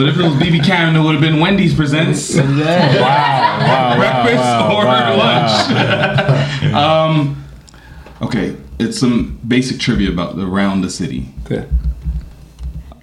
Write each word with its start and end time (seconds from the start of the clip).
Ty 0.00 0.06
but 0.06 0.08
if 0.08 0.18
it 0.18 0.22
was 0.22 0.34
BB 0.34 0.64
Cannon, 0.64 0.96
it 0.96 1.04
would 1.04 1.12
have 1.14 1.20
been 1.20 1.40
Wendy's 1.40 1.74
presents 1.74 2.34
Wow, 2.36 2.44
wow, 2.46 3.96
breakfast 3.96 4.36
wow, 4.36 4.76
or 4.76 4.86
wow, 4.86 5.16
lunch. 5.16 6.74
um, 6.74 7.44
okay, 8.22 8.56
it's 8.78 8.98
some 8.98 9.38
basic 9.46 9.78
trivia 9.78 10.10
about 10.10 10.38
around 10.38 10.80
the 10.82 10.90
city. 10.90 11.28
Okay. 11.44 11.66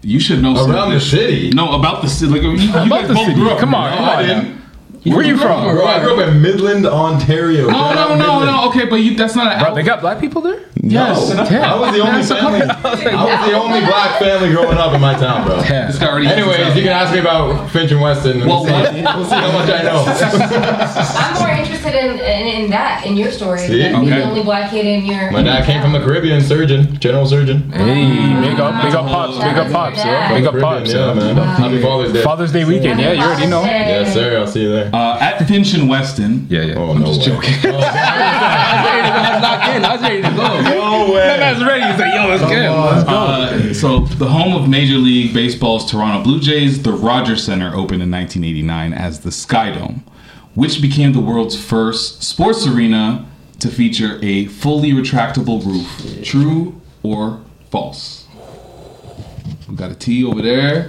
You 0.02 0.20
should 0.20 0.42
know 0.42 0.54
Around 0.56 0.92
the 0.92 1.02
city. 1.02 1.50
No, 1.50 1.78
about 1.78 2.02
the 2.02 2.08
city. 2.08 2.32
Like, 2.32 2.42
you, 2.42 2.52
you 2.52 2.70
About 2.70 2.90
guys 2.90 3.08
the 3.10 3.16
city. 3.16 3.34
grew 3.34 3.50
up 3.50 3.60
Come 3.60 3.76
on, 3.76 3.90
right? 3.92 3.98
come 3.98 4.06
on. 4.10 4.26
didn't. 4.26 4.58
now. 5.06 5.16
Where 5.16 5.26
you 5.26 5.38
from? 5.38 5.64
Bro, 5.76 5.86
I 5.86 6.02
grew 6.02 6.22
up 6.22 6.28
in 6.30 6.42
Midland, 6.42 6.86
Ontario. 6.86 7.70
No, 7.70 7.94
no, 7.94 8.16
no, 8.16 8.46
no. 8.46 8.70
Okay, 8.70 8.86
but 8.86 8.98
you, 8.98 9.16
that's 9.16 9.36
not 9.36 9.52
an. 9.54 9.60
Bro, 9.60 9.76
they 9.76 9.84
got 9.84 10.02
black 10.02 10.20
people 10.20 10.42
there? 10.42 10.66
Yes. 10.90 11.30
No, 11.30 11.44
I 11.44 11.80
was 11.80 11.96
the 11.96 12.02
only 12.02 12.24
family. 12.24 12.62
I 12.62 13.24
was 13.26 13.50
the 13.50 13.56
only 13.58 13.80
black 13.82 14.20
family 14.20 14.50
growing 14.52 14.78
up 14.78 14.94
in 14.94 15.02
my 15.02 15.14
town, 15.14 15.46
bro. 15.46 15.58
Yeah. 15.58 15.88
This 15.88 16.00
guy 16.00 16.08
already. 16.08 16.28
Anyways, 16.28 16.76
you 16.76 16.84
can 16.84 16.94
ask 16.94 17.14
me 17.14 17.20
about 17.20 17.70
Finch 17.72 17.92
and 17.92 18.02
Weston. 18.02 18.40
Well, 18.48 18.64
we'll, 18.64 18.86
see, 18.86 19.02
we'll 19.02 19.26
see 19.26 19.36
how 19.36 19.52
much 19.52 19.70
I 19.70 19.84
know. 19.84 20.06
I'm 21.18 21.34
more 21.40 21.50
interested 21.50 21.94
in, 21.94 22.20
in, 22.20 22.64
in 22.64 22.70
that, 22.72 23.06
in 23.06 23.18
your 23.18 23.32
story. 23.32 23.60
See? 23.60 23.82
than 23.82 23.96
Okay. 23.96 24.10
The 24.10 24.24
only 24.24 24.44
black 24.44 24.72
kid 24.72 24.86
in 24.86 25.06
your. 25.06 25.32
My 25.32 25.44
dad 25.44 25.66
came 25.66 25.82
from 25.82 25.92
the 25.92 26.00
Caribbean, 26.00 26.42
surgeon, 26.42 26.98
general 27.00 27.26
surgeon. 27.26 27.70
Hey, 27.72 28.40
big 28.42 28.60
up, 28.60 28.84
big 28.84 28.94
up 28.94 29.06
pops, 29.08 29.38
big 29.38 29.58
up 29.58 29.72
pops, 29.72 29.98
yo. 30.04 30.36
Big 30.36 30.46
up 30.46 30.60
pops, 30.60 30.94
yeah, 30.94 31.14
man. 31.14 31.36
Happy 31.36 31.82
Father's 31.82 32.14
Day. 32.14 32.24
Father's 32.24 32.52
Day 32.52 32.66
weekend, 32.66 33.00
yeah, 33.00 33.14
you 33.14 33.22
already 33.22 33.48
know. 33.48 33.64
Yes, 33.64 34.14
sir. 34.14 34.40
I'll 34.40 34.48
see 34.48 34.64
you 34.64 34.72
there. 34.72 34.94
Uh, 34.94 35.20
at 35.20 35.48
Finch 35.48 35.74
and 35.74 35.90
Weston. 35.90 36.48
Yeah, 36.50 36.62
yeah. 36.62 36.76
Oh 36.76 36.94
no 36.94 37.06
just 37.06 37.20
way. 37.20 37.36
joking. 37.36 37.54
That's 37.62 39.44
locked 39.44 39.76
in. 39.76 39.86
I 39.86 39.94
was 39.94 40.02
ready 40.02 40.22
to 40.22 40.30
go. 40.30 40.77
No 41.08 41.14
way. 41.14 41.20
That's 41.38 41.64
ready. 41.64 41.84
He's 41.92 42.00
like, 42.00 42.14
yo, 42.14 42.28
let's 42.28 42.42
go. 42.44 42.74
Uh, 43.08 43.74
so 43.74 44.00
the 44.18 44.28
home 44.28 44.54
of 44.56 44.70
Major 44.70 44.96
League 44.98 45.34
Baseball's 45.34 45.90
Toronto 45.90 46.24
Blue 46.24 46.40
Jays, 46.40 46.82
the 46.84 46.92
Rogers 46.94 47.44
Center 47.44 47.68
opened 47.68 48.02
in 48.04 48.12
1989 48.12 48.94
as 48.94 49.22
the 49.22 49.32
Sky 49.32 49.72
Dome, 49.72 50.04
which 50.56 50.82
became 50.82 51.14
the 51.14 51.20
world's 51.22 51.60
first 51.60 52.24
sports 52.24 52.66
arena 52.68 53.26
to 53.60 53.70
feature 53.70 54.20
a 54.22 54.46
fully 54.46 54.92
retractable 54.92 55.66
roof. 55.66 56.24
True 56.24 56.80
or 57.04 57.42
false? 57.72 58.28
We 59.68 59.76
got 59.76 59.92
a 59.92 59.96
T 59.96 60.24
over 60.24 60.42
there. 60.42 60.88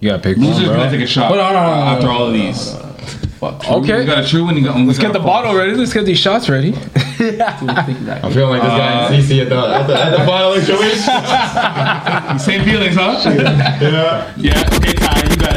You 0.00 0.10
gotta 0.10 0.22
pick 0.22 0.36
one, 0.36 0.46
Loser's 0.48 0.68
gonna 0.68 0.90
take 0.90 1.00
a 1.00 1.06
shot 1.06 1.28
Hold 1.28 1.40
on, 1.40 1.54
hold 1.54 1.56
on, 1.56 1.72
hold 1.72 1.86
on, 1.88 1.94
after 1.94 2.08
hold 2.08 2.20
all 2.20 2.26
of 2.28 2.32
these. 2.34 2.74
You 3.40 3.74
Okay, 3.76 4.04
got 4.06 4.24
a 4.24 4.26
true 4.26 4.44
one. 4.44 4.56
You 4.56 4.64
got, 4.64 4.78
let's 4.80 4.98
get 4.98 5.12
the 5.12 5.18
bottle 5.18 5.54
ready. 5.54 5.74
Let's 5.74 5.92
get 5.92 6.04
these 6.06 6.18
shots 6.18 6.48
ready. 6.48 6.74
I'm 7.20 8.32
feeling 8.32 8.50
like 8.50 8.62
this 8.62 8.70
guy 8.70 9.14
in 9.14 9.22
CC 9.22 9.42
at 9.42 9.48
the 9.48 9.56
at 9.56 9.86
the, 9.86 9.94
at 9.94 10.10
the 10.10 10.24
final 10.26 10.54
choice. 10.60 11.04
Same 12.44 12.64
feelings, 12.64 12.96
huh? 12.96 13.20
yeah. 13.24 14.32
yeah. 14.36 14.76
Okay, 14.76 14.94
Ty, 14.94 15.30
you 15.30 15.36
got 15.36 15.53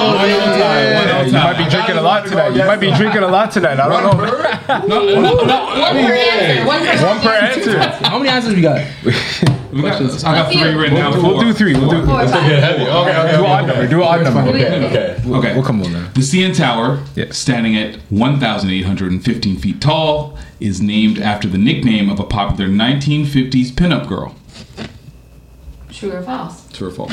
Yeah, 0.00 1.24
you 1.26 1.32
might 1.32 1.58
be 1.58 1.70
drinking 1.70 1.96
a 1.96 2.02
lot 2.02 2.26
tonight. 2.26 2.56
You 2.56 2.64
might 2.64 2.80
be 2.80 2.90
drinking 2.92 3.22
a 3.22 3.28
lot 3.28 3.50
tonight. 3.50 3.78
I 3.78 3.88
don't 3.88 4.18
know. 4.18 4.86
No, 4.86 5.20
no, 5.20 5.44
no. 5.44 5.64
One 5.80 5.94
per 6.04 6.14
answer. 6.14 7.06
One 7.06 7.20
per 7.20 7.30
answer. 7.30 7.78
How 8.08 8.18
many 8.18 8.30
answers 8.30 8.54
we 8.54 8.62
got? 8.62 8.86
We 9.70 9.82
got, 9.82 10.02
I 10.24 10.34
got 10.34 10.52
three 10.52 10.74
written 10.74 10.96
down. 10.96 11.22
We'll 11.22 11.38
do 11.38 11.52
three. 11.52 11.74
We'll 11.74 11.90
do. 11.90 12.04
Four, 12.04 12.14
Let's 12.16 12.32
get 12.32 12.60
heavy. 12.60 12.82
Okay, 12.82 12.90
okay. 12.90 13.30
Do 13.30 13.38
okay, 13.38 13.46
odd 13.46 13.66
number. 13.68 13.86
Do 13.86 14.02
odd 14.02 14.24
number. 14.24 14.40
Okay, 14.50 14.84
okay. 14.86 15.22
Okay. 15.24 15.54
We'll 15.54 15.62
come 15.62 15.80
on 15.82 15.92
now. 15.92 16.10
The 16.12 16.22
CN 16.22 16.56
Tower, 16.56 17.04
Yeah. 17.14 17.26
standing 17.30 17.76
at 17.76 17.94
1,815 18.10 19.58
feet 19.58 19.80
tall, 19.80 20.36
is 20.58 20.80
named 20.80 21.20
after 21.20 21.46
the 21.46 21.56
nickname 21.56 22.10
of 22.10 22.18
a 22.18 22.24
popular 22.24 22.68
1950s 22.68 23.70
pinup 23.70 24.08
girl. 24.08 24.34
True 25.90 26.12
or 26.12 26.22
false? 26.22 26.66
True 26.72 26.88
or 26.88 26.90
false? 26.90 27.12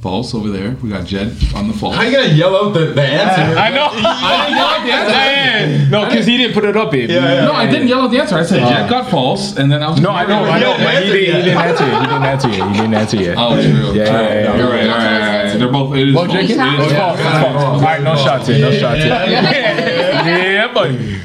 False 0.00 0.34
over 0.34 0.50
there. 0.50 0.72
We 0.82 0.90
got 0.90 1.06
Jed 1.06 1.34
on 1.54 1.68
the 1.68 1.74
false. 1.74 1.96
How 1.96 2.02
you 2.02 2.12
gonna 2.16 2.32
yell 2.32 2.54
out 2.54 2.74
the, 2.74 2.92
the 2.92 3.02
answer? 3.02 3.58
I 3.58 3.70
know. 3.70 3.88
I 3.92 4.46
didn't 4.46 4.56
yell 4.56 4.66
out 4.66 4.86
the 4.86 4.92
answer. 4.92 5.12
Man. 5.16 5.90
No, 5.90 6.04
because 6.06 6.26
he 6.26 6.36
didn't 6.36 6.54
put 6.54 6.64
it 6.64 6.76
up, 6.76 6.90
baby. 6.92 7.12
Yeah, 7.14 7.34
yeah. 7.34 7.44
No, 7.46 7.52
I 7.52 7.66
didn't 7.68 7.88
yell 7.88 8.02
out 8.02 8.10
the 8.10 8.20
answer. 8.20 8.36
I 8.36 8.44
said 8.44 8.62
uh, 8.62 8.68
Jed 8.68 8.90
got 8.90 9.10
false, 9.10 9.56
and 9.56 9.72
then 9.72 9.82
I 9.82 9.90
was. 9.90 10.00
No, 10.00 10.10
I 10.10 10.26
know, 10.26 10.44
I 10.44 10.60
know, 10.60 10.76
but 10.76 11.02
he 11.02 11.10
didn't, 11.10 11.36
he 11.36 11.42
didn't 11.42 11.58
answer 11.58 11.84
it. 11.84 11.92
He 11.92 12.06
didn't 12.06 12.24
answer 12.24 12.48
it. 12.48 12.54
He 12.54 12.72
didn't 12.74 12.94
answer 12.94 13.16
it. 13.16 13.34
Oh, 13.38 13.54
true. 13.54 13.64
Yeah, 13.64 13.92
True. 13.92 14.02
yeah, 14.04 14.34
yeah. 14.34 14.56
You're 14.56 14.68
right. 14.68 14.88
All 14.88 14.96
right, 14.96 15.38
all 15.38 15.44
right. 15.44 15.58
They're 15.58 15.72
both. 15.72 15.96
It 15.96 16.08
is 16.08 16.14
false. 16.14 16.30
drinking? 16.30 16.60
It 16.60 16.80
is 16.80 16.86
It's 16.86 16.92
false. 16.92 17.18
It's 17.18 17.28
false. 17.28 17.56
All 17.56 17.80
right, 17.80 18.02
no 18.02 18.16
shots 18.16 18.46
here. 18.48 18.58
No 18.60 18.70
shots 18.72 19.02
here. 19.02 19.08
Yeah, 19.08 20.72
buddy. 20.72 21.20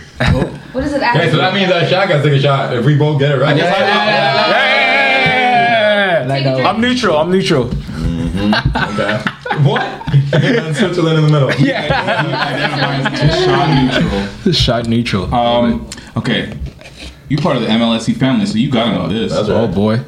What 0.72 0.86
is 0.86 0.94
it? 0.94 1.02
Okay, 1.02 1.30
so 1.30 1.38
that 1.38 1.54
means 1.54 1.70
that 1.70 1.90
shot 1.90 2.08
got 2.08 2.24
to 2.24 2.24
take 2.24 2.40
a 2.40 2.42
shot 2.42 2.74
if 2.76 2.86
we 2.86 2.96
both 2.98 3.20
get 3.20 3.32
it 3.32 3.42
right. 3.42 3.58
Yeah. 3.58 3.66
Like 3.66 4.71
that. 6.40 6.66
I'm 6.66 6.82
neutral. 6.82 7.18
I'm 7.18 7.32
neutral. 7.32 7.66
Okay. 7.68 9.24
What? 9.64 9.82
and 10.34 10.76
Switzerland 10.76 11.18
in 11.20 11.26
the 11.26 11.32
middle. 11.32 11.50
Just 13.12 13.44
shot 13.44 13.68
neutral. 13.84 14.54
Shot 14.54 14.88
neutral. 14.88 15.36
Um. 15.36 15.90
Okay. 16.16 16.58
You 17.28 17.38
part 17.38 17.58
of 17.58 17.62
the 17.62 17.68
MLSE 17.68 18.16
family, 18.18 18.46
so 18.46 18.58
you 18.58 18.72
gotta 18.72 18.92
know 18.98 19.08
this. 19.10 19.34
That's 19.34 19.50
Oh 19.50 19.68
boy. 19.68 20.00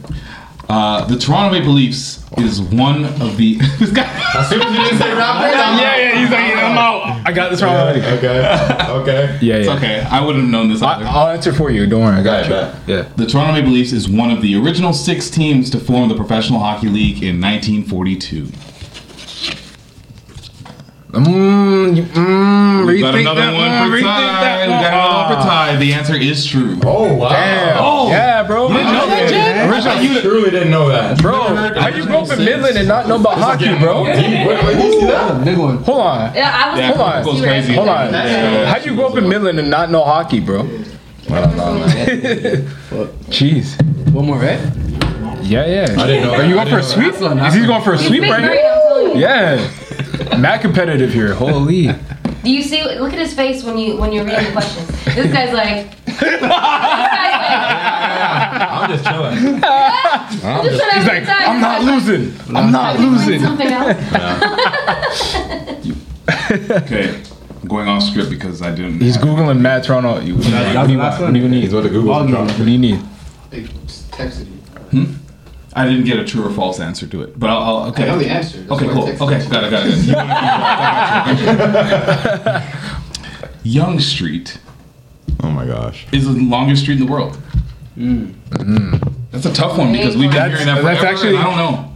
Uh, 0.70 1.06
the 1.06 1.18
Toronto 1.18 1.52
Maple 1.58 1.74
Leafs 1.74 2.24
is 2.38 2.62
one 2.62 3.06
of 3.06 3.38
the. 3.38 3.56
this 3.80 3.92
guy. 3.92 4.04
As 4.36 4.50
soon 4.50 4.62
as 4.62 4.72
you 4.72 4.84
didn't 4.84 4.98
say 4.98 5.06
Raptors, 5.12 5.56
I'm 5.60 5.78
Yeah, 5.80 5.98
yeah. 5.98 6.20
He's 6.22 6.32
like, 6.32 6.56
I'm 6.56 6.78
out. 6.78 7.22
I 7.28 7.32
got 7.32 7.52
this 7.52 7.62
wrong 7.62 7.76
already. 7.76 8.02
Okay. 8.02 8.88
Okay. 8.90 9.40
Yeah, 9.42 9.56
It's 9.56 9.68
yeah. 9.68 9.76
okay. 9.76 10.00
I 10.02 10.22
wouldn't 10.26 10.46
have 10.46 10.52
known 10.52 10.70
this 10.70 10.82
I, 10.82 10.96
either. 10.96 11.06
I'll 11.06 11.28
answer 11.28 11.52
for 11.54 11.70
you. 11.70 11.86
Don't 11.86 12.02
worry. 12.02 12.16
I 12.16 12.24
got 12.24 12.46
Okay, 12.46 12.48
you. 12.48 12.54
bet. 12.54 13.08
Yeah. 13.08 13.14
The 13.18 13.26
Toronto 13.28 13.54
Maple 13.54 13.72
Leafs 13.72 13.92
is 13.92 14.08
one 14.10 14.32
of 14.32 14.42
the 14.42 14.56
original 14.56 14.94
six 14.94 15.30
teams 15.30 15.70
to 15.72 15.80
form 15.80 16.08
the 16.10 16.16
Professional 16.16 16.60
Hockey 16.60 16.88
League 16.88 17.22
in 17.24 17.40
1942. 17.42 18.48
Mmm. 21.14 21.94
Mmm. 21.96 23.00
Got 23.02 23.14
Rethink 23.14 23.22
another 23.22 23.42
that 23.42 23.54
one 23.54 23.70
one. 23.70 23.90
for 23.92 23.96
Rethink 23.98 24.04
Ty. 24.04 24.42
that 24.42 24.66
We 24.68 24.74
got 24.74 24.94
another 24.94 25.14
one 25.14 25.28
for. 25.28 25.38
Ah. 25.38 25.44
Ty. 25.72 25.76
The 25.78 25.94
answer 25.94 26.16
is 26.16 26.44
true. 26.46 26.80
Oh 26.84 27.14
wow. 27.14 27.30
Damn. 27.30 27.78
Oh. 27.80 28.10
Yeah, 28.10 28.44
bro. 28.44 28.68
You 28.70 28.74
didn't 28.78 28.94
know 28.94 29.08
that, 29.08 29.30
Jed? 29.30 29.70
I 29.70 30.22
truly 30.22 30.50
didn't 30.50 30.72
know 30.72 30.90
that. 30.90 31.22
Bro, 31.22 31.56
how 31.56 31.88
you 31.90 32.06
grow 32.06 32.22
up 32.22 32.32
in 32.32 32.44
Midland 32.44 32.78
and 32.78 32.88
not 32.88 33.08
know 33.08 33.20
about 33.20 33.38
hockey, 33.38 33.78
bro? 33.78 34.04
Wait, 34.04 34.16
wait, 34.16 34.76
you 34.84 35.00
see 35.00 35.06
that? 35.06 35.46
Big 35.46 35.58
one. 35.58 35.78
Hold 35.84 36.02
on. 36.02 36.34
Yeah, 36.36 36.52
I 36.52 36.70
was. 36.72 36.80
Yeah, 36.80 36.88
Hold 36.94 37.02
on. 37.02 37.24
crazy. 37.44 37.74
Hold 37.76 37.90
on. 37.90 38.12
Yeah. 38.14 38.66
How 38.74 38.78
you 38.84 38.96
grow 38.96 39.08
up 39.10 39.18
in 39.18 39.30
Midland 39.30 39.60
and 39.60 39.70
not 39.70 39.92
know 39.92 40.04
hockey, 40.04 40.40
bro? 40.40 40.64
Jeez. 43.30 43.78
One 44.12 44.26
more, 44.26 44.38
right? 44.38 44.60
Yeah, 45.44 45.66
yeah. 45.66 45.96
I 45.98 46.08
didn't 46.08 46.24
know. 46.24 46.34
Are 46.36 46.46
you 46.46 46.56
going 46.56 46.70
for 46.70 46.80
a 46.80 46.84
sweep? 46.84 47.12
That's 47.12 47.22
one, 47.22 47.40
Is 47.40 47.54
he 47.54 47.66
going 47.66 47.82
for 47.84 47.94
a 47.94 47.98
sweep 47.98 48.22
right 48.24 48.40
brain, 48.42 48.52
here? 48.52 48.72
I'm 48.74 48.82
telling 48.82 49.16
you. 49.16 49.22
Yeah. 49.22 49.72
Mad 50.38 50.62
competitive 50.62 51.12
here. 51.14 51.34
Holy. 51.34 51.88
Do 52.44 52.50
you 52.52 52.62
see? 52.62 52.84
Look 52.84 53.14
at 53.14 53.20
his 53.20 53.34
face 53.34 53.64
when 53.64 53.78
you 53.78 53.98
when 53.98 54.12
you're 54.12 54.26
reading 54.26 54.44
the 54.46 54.52
questions. 54.52 54.88
This 55.16 55.32
guy's 55.34 55.54
like. 55.54 55.96
this 56.06 56.20
guy's 56.20 56.42
like. 56.42 56.52
I'm 58.70 58.90
just 58.90 59.06
chilling. 59.06 59.64
I'm 59.64 60.66
just 60.66 60.82
trying 60.82 60.96
He's 60.96 61.06
to 61.06 61.12
like, 61.12 61.28
I'm 61.30 61.62
not 61.62 61.84
losing. 61.84 62.34
I'm 62.56 62.72
not 62.72 63.00
losing. 63.00 63.40
Something 63.42 63.68
else. 63.72 63.98
Okay. 66.72 67.22
I'm 67.62 67.68
going 67.70 67.88
off 67.88 68.04
script 68.04 68.30
because 68.30 68.62
I 68.62 68.72
didn't. 68.76 69.00
He's 69.02 69.18
Googling 69.18 69.60
Matt 69.62 69.84
Toronto. 69.86 70.20
You- 70.20 70.36
What 70.36 70.44
do 70.44 70.50
you 70.50 70.54
that 70.56 70.68
was 70.68 70.76
want? 70.76 70.90
the 70.90 70.98
last 70.98 71.22
What 71.22 71.34
do 71.34 71.40
you 71.40 71.48
need? 71.50 71.64
He's 71.64 71.74
what 71.74 71.84
the 71.84 71.90
Google. 71.90 72.14
Ball 72.14 72.26
game. 72.28 72.36
What 72.36 72.58
do 72.58 72.70
you 72.72 72.78
need? 72.78 73.02
They 73.50 73.64
just 73.64 74.12
texted 74.12 74.48
you. 74.92 75.16
I 75.76 75.86
didn't 75.88 76.06
get 76.06 76.20
a 76.20 76.24
true 76.26 76.46
or 76.46 76.52
false 76.52 76.80
answer 76.80 77.08
to 77.08 77.24
it, 77.24 77.40
but 77.40 77.50
I'll. 77.50 77.64
I'll 77.64 77.86
okay. 77.90 78.04
I 78.04 78.08
know 78.08 78.20
the 78.20 78.30
answer. 78.30 78.60
That's 78.62 78.72
Okay, 78.72 78.88
cool. 78.94 79.10
Okay, 79.10 79.48
got 79.50 79.64
it, 79.64 79.72
got 79.72 79.86
it. 79.88 80.14
Got 80.14 81.28
it. 82.58 82.64
Yonge 83.64 84.04
Street 84.04 84.60
Oh 85.42 85.50
my 85.50 85.66
gosh. 85.66 86.06
is 86.12 86.26
the 86.26 86.32
longest 86.42 86.84
street 86.84 87.00
in 87.00 87.06
the 87.06 87.12
world. 87.12 87.36
Hmm. 87.96 88.26
Hmm. 88.58 88.98
That's 89.32 89.46
a 89.46 89.54
tough 89.54 89.78
one 89.78 89.92
because 89.94 90.16
we've 90.16 90.30
been 90.30 90.40
That's- 90.40 90.60
hearing 90.60 90.76
that 90.76 90.84
that's 90.84 91.00
forever. 91.00 91.16
actually- 91.16 91.36
and 91.36 91.40
I 91.40 91.44
don't 91.44 91.58
know. 91.58 91.90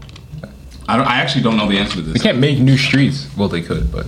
I 0.90 0.96
don't. 0.98 1.08
I 1.08 1.18
actually 1.20 1.44
don't 1.44 1.58
know 1.58 1.68
the 1.68 1.78
answer 1.78 1.96
to 1.96 2.02
this. 2.02 2.14
They 2.14 2.20
can't 2.20 2.38
make 2.40 2.60
new 2.60 2.78
streets. 2.78 3.28
Well, 3.36 3.50
they 3.50 3.62
could, 3.62 3.92
but. 3.92 4.06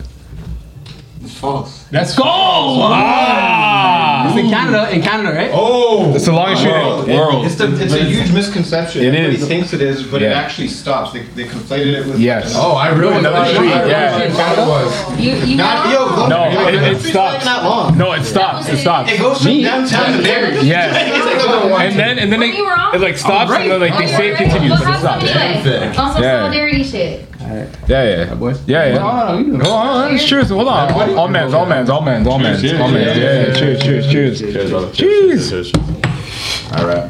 It's 1.22 1.38
false. 1.38 1.86
Let's 1.92 2.16
go! 2.16 2.24
Ah! 2.26 4.30
It's 4.30 4.38
in 4.40 4.50
Canada. 4.50 4.90
In 4.96 5.02
Canada, 5.02 5.36
right? 5.36 5.52
Oh. 5.54 6.14
It's 6.16 6.26
the 6.26 6.32
longest 6.32 6.62
street. 6.62 6.72
World, 6.74 7.10
in- 7.10 7.18
world. 7.18 7.46
It's, 7.46 7.56
the, 7.56 7.66
it's 7.82 7.94
a 7.94 8.04
huge 8.06 8.32
misconception. 8.32 9.02
It 9.04 9.08
Everybody 9.14 9.36
is. 9.36 9.48
thinks 9.48 9.74
it 9.74 9.82
is, 9.82 10.04
but 10.04 10.22
it 10.22 10.32
actually 10.32 10.70
stops. 10.70 11.12
They, 11.12 11.24
they 11.36 11.44
conflated 11.46 11.94
it 12.00 12.06
with. 12.08 12.20
Yes. 12.20 12.54
Oh, 12.56 12.76
I 12.76 12.90
really 12.96 13.18
Another 13.18 13.36
thought 13.36 13.48
street, 13.48 13.72
I 13.72 13.80
really 13.80 13.92
yeah. 13.92 14.32
thought 14.34 14.58
it 14.58 14.68
was. 14.68 15.20
You 15.20 15.34
you 15.46 15.56
Not, 15.58 15.86
know? 15.86 15.92
yo, 15.92 16.10
go, 16.16 16.28
No, 16.28 16.50
yo, 16.52 16.68
it- 16.68 16.72
that 16.80 16.92
it 16.92 16.98
street's 17.00 17.10
stops. 17.12 17.46
Not 17.46 17.64
long. 17.66 17.98
No, 17.98 18.14
it 18.14 18.24
stops. 18.24 18.70
It 18.70 18.78
stops. 18.78 19.12
It 19.12 19.20
goes 19.20 19.42
from 19.44 19.62
downtown 19.62 20.14
to 20.18 20.22
there. 20.24 20.64
Yes. 20.64 20.96
It's 21.20 21.26
like 21.26 21.42
a 21.64 21.68
one- 21.70 21.82
And 21.82 22.00
then 22.00 22.20
and 22.20 22.32
then 22.32 22.40
When 22.40 22.50
it, 22.50 22.56
you 22.56 22.64
were 22.66 22.72
off? 22.72 22.94
it 22.94 23.02
like 23.02 23.18
stops 23.18 23.52
oh, 23.52 23.56
and 23.56 23.70
then 23.72 23.80
like 23.82 23.98
they 23.98 24.06
oh, 24.14 24.18
say 24.18 24.30
it 24.32 24.38
continues, 24.38 24.72
but 24.72 24.82
it 24.82 24.86
have 24.86 25.02
some 25.02 25.20
stops. 25.20 25.26
delay. 25.26 25.62
Damn 25.64 26.00
On 26.00 26.14
some 27.50 27.58
Yeah. 27.88 28.04
Yeah, 28.04 28.26
yeah. 28.26 28.36
boys. 28.36 28.62
Yeah, 28.68 28.86
yeah. 28.86 28.98
Oh, 29.00 29.34
no, 29.34 29.38
you 29.40 29.58
know. 29.58 29.64
Hold 29.66 30.12
on, 30.12 30.18
cheers. 30.18 30.50
Hold 30.50 30.68
on. 30.68 30.92
All 31.18 31.28
mans, 31.28 31.54
all 31.54 31.66
mans, 31.66 31.90
all 31.90 32.02
mans, 32.02 32.28
all 32.28 32.40
mans, 32.40 32.62
Cheers, 32.62 32.80
all 32.80 32.88
mans. 32.90 33.14
cheers, 33.14 33.18
Yeah, 33.18 33.48
yeah. 33.54 33.60
Cheers, 33.60 33.82
cheers, 33.84 34.12
cheers. 34.12 34.40
Cheers, 34.40 34.70
brother. 34.72 34.92
Cheers. 34.94 35.50
Cheers. 35.50 35.72
cheers. 35.72 36.72
All 36.78 36.88
right. 36.88 37.04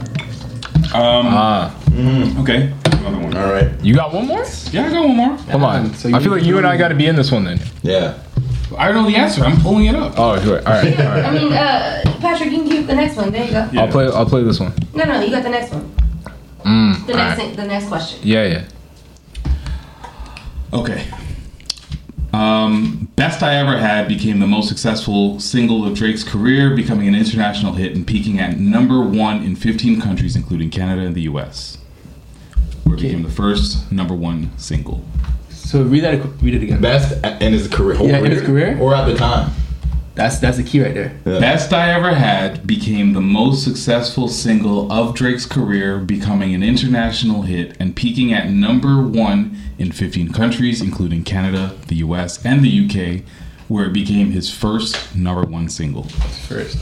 Um, 0.95 1.25
Ah, 1.29 1.75
okay. 2.41 2.73
another 2.85 3.17
one. 3.19 3.37
All 3.37 3.51
right. 3.51 3.69
You 3.83 3.93
got 3.95 4.13
one 4.13 4.25
more? 4.27 4.43
Yeah, 4.71 4.87
I 4.87 4.91
got 4.91 5.05
one 5.07 5.15
more. 5.17 5.37
Come 5.49 5.63
on. 5.63 5.93
So 5.93 6.09
I 6.15 6.19
feel 6.19 6.31
like 6.31 6.43
you 6.43 6.57
and 6.57 6.65
I 6.65 6.77
got 6.77 6.87
to 6.89 6.95
be 6.95 7.05
in 7.07 7.15
this 7.15 7.31
one 7.31 7.43
then. 7.43 7.59
Yeah. 7.83 8.17
I 8.77 8.87
don't 8.91 9.03
know 9.03 9.09
the 9.09 9.15
answer. 9.17 9.43
I'm 9.43 9.59
pulling 9.61 9.85
it 9.85 9.95
up. 9.95 10.13
Oh, 10.17 10.39
sure. 10.41 10.59
All 10.59 10.73
right. 10.73 10.99
All 10.99 11.05
right. 11.05 11.25
I 11.25 11.31
mean, 11.31 11.51
uh, 11.53 12.01
Patrick, 12.21 12.51
you 12.51 12.59
can 12.59 12.69
keep 12.69 12.87
the 12.87 12.95
next 12.95 13.17
one. 13.17 13.31
There 13.31 13.43
you 13.45 13.51
go. 13.51 13.67
Yeah. 13.71 13.81
I'll 13.81 13.87
play. 13.91 14.05
I'll 14.05 14.25
play 14.25 14.43
this 14.43 14.59
one. 14.59 14.73
No, 14.93 15.03
no, 15.05 15.21
you 15.21 15.29
got 15.31 15.43
the 15.43 15.49
next 15.49 15.71
one. 15.73 15.91
Mm, 16.63 17.05
The 17.07 17.13
next, 17.13 17.17
right. 17.17 17.37
thing, 17.37 17.55
the 17.55 17.65
next 17.65 17.87
question. 17.87 18.19
Yeah, 18.23 18.45
yeah. 18.45 18.63
Okay. 20.73 21.07
Um, 22.31 23.09
Best 23.15 23.41
I 23.41 23.55
Ever 23.55 23.77
Had 23.77 24.07
became 24.07 24.39
the 24.39 24.47
most 24.47 24.69
successful 24.69 25.39
single 25.39 25.85
of 25.85 25.95
Drake's 25.95 26.23
career, 26.23 26.75
becoming 26.75 27.07
an 27.07 27.15
international 27.15 27.73
hit 27.73 27.95
and 27.95 28.05
peaking 28.05 28.39
at 28.39 28.59
number 28.59 29.01
one 29.01 29.43
in 29.43 29.55
15 29.55 29.99
countries, 29.99 30.35
including 30.35 30.69
Canada 30.69 31.01
and 31.01 31.15
the 31.15 31.23
US. 31.23 31.79
Where 32.83 32.95
it 32.95 33.01
became 33.01 33.23
the 33.23 33.31
first 33.31 33.91
number 33.91 34.13
one 34.13 34.51
single. 34.57 35.03
So 35.49 35.83
read 35.83 36.03
that. 36.03 36.23
Read 36.41 36.55
it 36.55 36.63
again. 36.63 36.81
Best 36.81 37.23
in 37.41 37.53
his 37.53 37.67
career. 37.67 38.01
Yeah, 38.01 38.19
in 38.19 38.31
his 38.31 38.41
career? 38.41 38.77
Or 38.79 38.95
at 38.95 39.05
the 39.05 39.15
time. 39.15 39.51
That's 40.19 40.37
that's 40.37 40.57
the 40.57 40.63
key 40.63 40.83
right 40.83 40.93
there. 40.93 41.13
Yeah. 41.23 41.39
Best 41.39 41.71
I 41.71 41.93
Ever 41.93 42.13
Had 42.13 42.67
became 42.67 43.13
the 43.13 43.21
most 43.21 43.63
successful 43.63 44.27
single 44.27 44.91
of 44.91 45.15
Drake's 45.15 45.45
career, 45.45 45.97
becoming 45.99 46.53
an 46.53 46.61
international 46.61 47.43
hit 47.43 47.77
and 47.79 47.95
peaking 47.95 48.33
at 48.33 48.49
number 48.49 49.01
one 49.01 49.57
in 49.77 49.93
15 49.93 50.33
countries, 50.33 50.81
including 50.81 51.23
Canada, 51.23 51.73
the 51.87 51.95
US, 52.07 52.45
and 52.45 52.65
the 52.65 52.85
UK, 52.85 53.23
where 53.69 53.85
it 53.85 53.93
became 53.93 54.31
his 54.31 54.53
first 54.53 55.15
number 55.15 55.43
one 55.43 55.69
single. 55.69 56.03
First. 56.49 56.77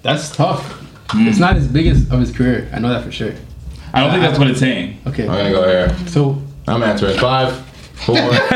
That's 0.00 0.34
tough. 0.34 0.62
Hmm. 1.10 1.28
It's 1.28 1.38
not 1.38 1.56
as 1.56 1.68
big 1.68 1.88
as 1.88 2.10
of 2.10 2.20
his 2.20 2.32
career. 2.32 2.70
I 2.72 2.78
know 2.78 2.88
that 2.88 3.04
for 3.04 3.12
sure. 3.12 3.34
I 3.92 4.00
don't 4.00 4.12
think 4.12 4.22
that's 4.22 4.38
what 4.38 4.48
it's 4.48 4.60
saying. 4.60 4.98
Okay. 5.06 5.28
I'm 5.28 5.36
gonna 5.36 5.50
go 5.50 5.68
here. 5.68 6.08
So 6.08 6.40
I'm 6.66 6.82
answering 6.82 7.18
five, 7.18 7.52
four. 7.96 8.14
this 8.16 8.52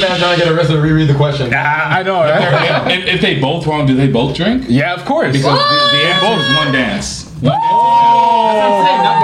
man 0.00 0.18
trying 0.18 0.38
to 0.38 0.44
get 0.44 0.52
arrested 0.52 0.74
to 0.74 0.80
reread 0.80 1.08
the 1.08 1.14
question. 1.14 1.52
Ah, 1.54 1.98
I 1.98 2.02
know. 2.02 2.20
Right? 2.20 2.90
if, 2.90 3.06
if 3.16 3.20
they 3.20 3.38
both 3.40 3.66
wrong, 3.66 3.86
do 3.86 3.94
they 3.94 4.08
both 4.08 4.34
drink? 4.36 4.64
yeah, 4.68 4.94
of 4.94 5.04
course. 5.04 5.32
Because 5.32 5.58
the, 5.58 5.96
the 5.96 6.04
answer 6.04 6.40
is 6.40 6.56
one 6.56 6.72
dance. 6.72 7.21
One 7.42 7.58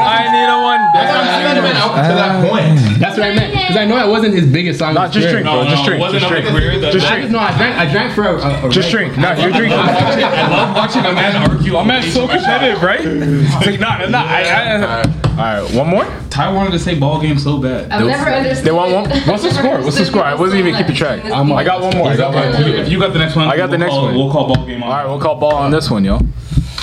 I 0.09 0.27
need 0.33 0.49
a 0.51 0.59
one. 0.63 0.81
That's 0.93 1.11
what 1.13 1.23
I 1.23 1.39
haven't 1.39 1.65
even 1.65 1.77
uh, 1.77 1.79
dance. 1.79 1.87
up 1.87 1.95
to 2.09 2.15
that 2.19 2.33
point. 2.51 2.99
that's 2.99 3.17
what 3.19 3.27
I 3.27 3.35
meant. 3.35 3.53
Because 3.53 3.77
I 3.77 3.85
know 3.85 3.97
it 4.05 4.11
wasn't 4.11 4.35
his 4.35 4.47
biggest 4.51 4.79
song. 4.79 4.95
Not 4.95 5.13
just 5.13 5.29
drink, 5.29 5.45
bro. 5.47 5.65
Just 5.65 5.85
drink. 5.85 6.01
it 6.01 6.03
wasn't 6.03 6.23
Just 6.23 6.33
drink. 6.33 6.47
to 6.47 6.93
Just 6.93 7.07
I 7.07 7.11
drink. 7.15 7.23
just 7.23 7.33
know 7.33 7.39
I 7.39 7.57
drank. 7.57 7.77
I 7.77 7.93
drank 7.93 8.15
for 8.15 8.25
a. 8.25 8.35
a, 8.41 8.67
a 8.67 8.71
Just 8.71 8.91
drink. 8.91 9.17
No, 9.17 9.33
you're 9.35 9.53
drinking. 9.53 9.79
I 9.79 10.49
love 10.51 10.75
watching 10.75 11.05
a 11.05 11.13
man 11.13 11.51
argue. 11.51 11.73
My 11.75 11.85
man's 11.85 12.13
so 12.13 12.27
competitive, 12.27 12.83
right? 12.83 13.01
It's 13.03 13.67
like, 13.67 13.81
nah, 13.81 14.07
nah, 14.09 14.25
I, 14.25 14.43
I, 14.43 15.03
All 15.31 15.63
right, 15.63 15.75
one 15.75 15.87
more. 15.89 16.05
Ty 16.31 16.53
wanted 16.53 16.73
to 16.73 16.79
say 16.79 16.99
ball 16.99 17.21
game 17.21 17.39
so 17.39 17.59
bad. 17.59 17.91
I've 17.91 18.07
never 18.07 18.31
understood. 18.31 18.65
They 18.67 18.73
want 18.73 18.93
one. 18.93 19.11
What's 19.29 19.43
the 19.43 19.51
score? 19.53 19.81
What's 19.83 19.99
the 19.99 20.07
score? 20.07 20.25
I 20.25 20.35
wasn't 20.35 20.61
even 20.61 20.75
keeping 20.75 20.95
track. 20.97 21.25
I'm, 21.25 21.49
much. 21.49 21.59
I 21.59 21.65
got 21.65 21.83
one 21.83 21.97
more. 21.97 22.09
I 22.09 22.17
got 22.17 22.35
one. 22.35 22.63
If 22.63 22.89
you 22.89 22.99
got 22.99 23.13
the 23.13 23.19
next 23.19 23.37
one, 23.37 23.47
I 23.49 23.57
got 23.57 23.67
the 23.71 23.73
we'll 23.73 23.79
next 23.79 23.93
call- 23.93 24.05
one. 24.05 24.15
We'll 24.15 24.31
call 24.33 24.55
ball 24.55 24.67
game 24.67 24.83
on. 24.83 24.91
All 24.91 24.97
right, 24.97 25.07
we'll 25.07 25.21
call 25.21 25.37
ball 25.37 25.55
on 25.55 25.71
this 25.71 25.91
one, 25.91 26.05
yo. 26.05 26.19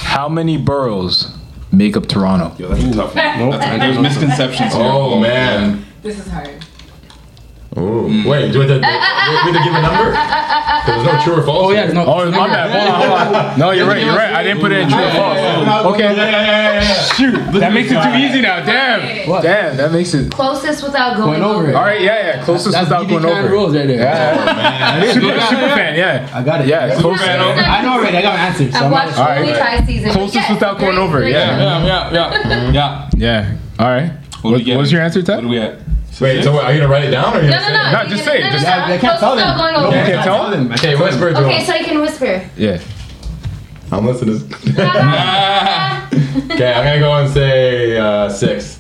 How 0.06 0.30
many 0.30 0.58
boroughs 0.58 1.36
make 1.72 1.98
up 1.98 2.08
Toronto? 2.08 2.54
Yo, 2.58 2.70
that's 2.70 2.84
a 2.84 2.94
tough 2.94 3.16
one. 3.16 3.50
That's- 3.50 3.80
There's 3.80 4.00
misconceptions 4.00 4.74
here. 4.74 4.84
Oh 4.86 5.20
man. 5.20 5.86
This 6.02 6.20
is 6.20 6.28
hard. 6.32 6.64
Ooh. 7.78 8.24
Wait, 8.30 8.52
do 8.54 8.60
we 8.60 8.68
have 8.68 8.80
to, 8.80 8.80
do 8.80 8.88
we 8.88 8.88
have 8.88 9.54
to 9.54 9.64
give 9.64 9.74
a 9.76 9.82
number? 9.82 10.16
'Cause 10.86 11.04
There's 11.04 11.18
no 11.18 11.24
true 11.24 11.42
or 11.42 11.44
false. 11.44 11.66
Oh 11.66 11.72
yeah, 11.72 11.92
no. 11.92 12.06
Oh, 12.06 12.30
my 12.30 12.48
bad. 12.48 12.70
Hold 12.70 13.10
on, 13.12 13.26
hold 13.26 13.36
on. 13.36 13.60
No, 13.60 13.72
you're 13.72 13.88
right. 13.88 14.04
You're 14.06 14.16
right. 14.16 14.34
I 14.36 14.44
didn't 14.44 14.62
put 14.62 14.72
it 14.72 14.82
in 14.82 14.90
true 14.90 15.02
or 15.04 15.12
false. 15.12 15.96
Okay. 15.96 16.14
Shoot, 17.16 17.34
that 17.60 17.74
makes 17.74 17.90
it 17.92 18.02
too 18.04 18.14
easy 18.18 18.42
now. 18.42 18.64
Damn. 18.64 19.28
What? 19.30 19.42
Damn, 19.42 19.78
that 19.78 19.92
makes 19.92 20.14
it. 20.14 20.32
Closest 20.32 20.84
without 20.84 21.18
going, 21.18 21.42
Going 21.42 21.44
over 21.44 21.70
it. 21.70 21.76
All 21.76 21.82
right, 21.84 22.02
yeah, 22.02 22.36
yeah. 22.38 22.44
Closest 22.44 22.72
That's 22.74 22.86
without 22.88 23.08
going 23.10 23.24
Can 23.24 23.32
over. 23.46 23.50
rules 23.50 23.76
right 23.76 23.88
there. 23.88 23.98
Yeah. 24.00 25.02
Oh, 25.02 25.12
super, 25.14 25.40
super 25.42 25.70
fan, 25.76 25.96
yeah. 25.98 26.30
I 26.34 26.44
got 26.44 26.62
it. 26.62 26.68
Yeah, 26.68 26.96
close. 27.00 27.20
fan 27.20 27.40
All. 27.40 27.52
I 27.52 27.82
know 27.82 27.94
already. 27.94 28.18
I 28.18 28.22
got 28.22 28.34
my 28.36 28.40
answer. 28.46 28.72
So 28.72 28.78
I've 28.78 28.84
I'm 28.86 28.92
watched 28.92 29.18
not- 29.18 29.30
All 29.32 29.38
only 29.38 29.52
right. 29.54 29.80
Ty 29.80 29.86
season. 29.86 30.12
Closest 30.12 30.36
Yes, 30.36 30.50
without 30.52 30.80
going 30.80 30.98
over, 30.98 31.20
great. 31.20 31.32
yeah. 31.34 31.58
Yeah, 31.58 32.12
yeah, 32.14 32.14
yeah, 32.14 32.72
yeah. 32.72 33.10
Yeah. 33.18 33.56
All 33.80 33.88
right. 33.88 34.12
What, 34.42 34.44
What, 34.44 34.50
do 34.52 34.56
we 34.58 34.64
get? 34.64 34.78
what's 34.78 34.92
your 34.92 35.02
answer, 35.02 35.20
What 35.22 35.26
Jed? 35.28 35.42
do 35.42 35.48
we 35.48 35.58
at? 35.60 35.80
Wait, 36.22 36.44
so 36.44 36.54
what, 36.54 36.64
are 36.66 36.72
you 36.74 36.80
gonna 36.80 36.92
write 36.92 37.04
it 37.04 37.12
down 37.12 37.34
or 37.34 37.40
are 37.40 37.44
you 37.44 37.50
No, 37.50 37.58
gonna 37.58 37.74
no, 37.74 37.84
say 37.84 37.92
no. 37.92 38.04
No, 38.04 38.10
just 38.10 38.24
say 38.24 38.38
it, 38.38 38.42
no, 38.42 38.48
no, 38.48 38.52
just- 38.54 38.64
no. 38.64 38.70
Yeah, 38.70 38.88
they 38.88 38.98
can't 39.00 39.20
tell 39.20 39.36
them. 39.36 39.48
without 39.48 39.58
going 39.58 39.74
No, 39.74 39.80
over. 39.88 39.98
they 39.98 40.12
can't 40.12 40.24
tell 40.24 40.50
them. 40.50 40.72
I? 40.72 40.74
Okay, 40.76 40.96
whisper 40.96 41.28
it 41.30 41.34
to 41.34 41.40
Okay, 41.46 41.58
him. 41.60 41.66
so 41.66 41.76
you 41.76 41.86
can 41.86 42.02
whisper. 42.02 42.50
Yeah. 42.56 42.80
I'm 43.92 44.06
listening. 44.06 44.36
okay, 46.52 46.74
I'm 46.74 46.84
gonna 46.86 47.00
go 47.00 47.14
and 47.16 47.30
say 47.34 47.98
uh, 47.98 48.30
six. 48.30 48.80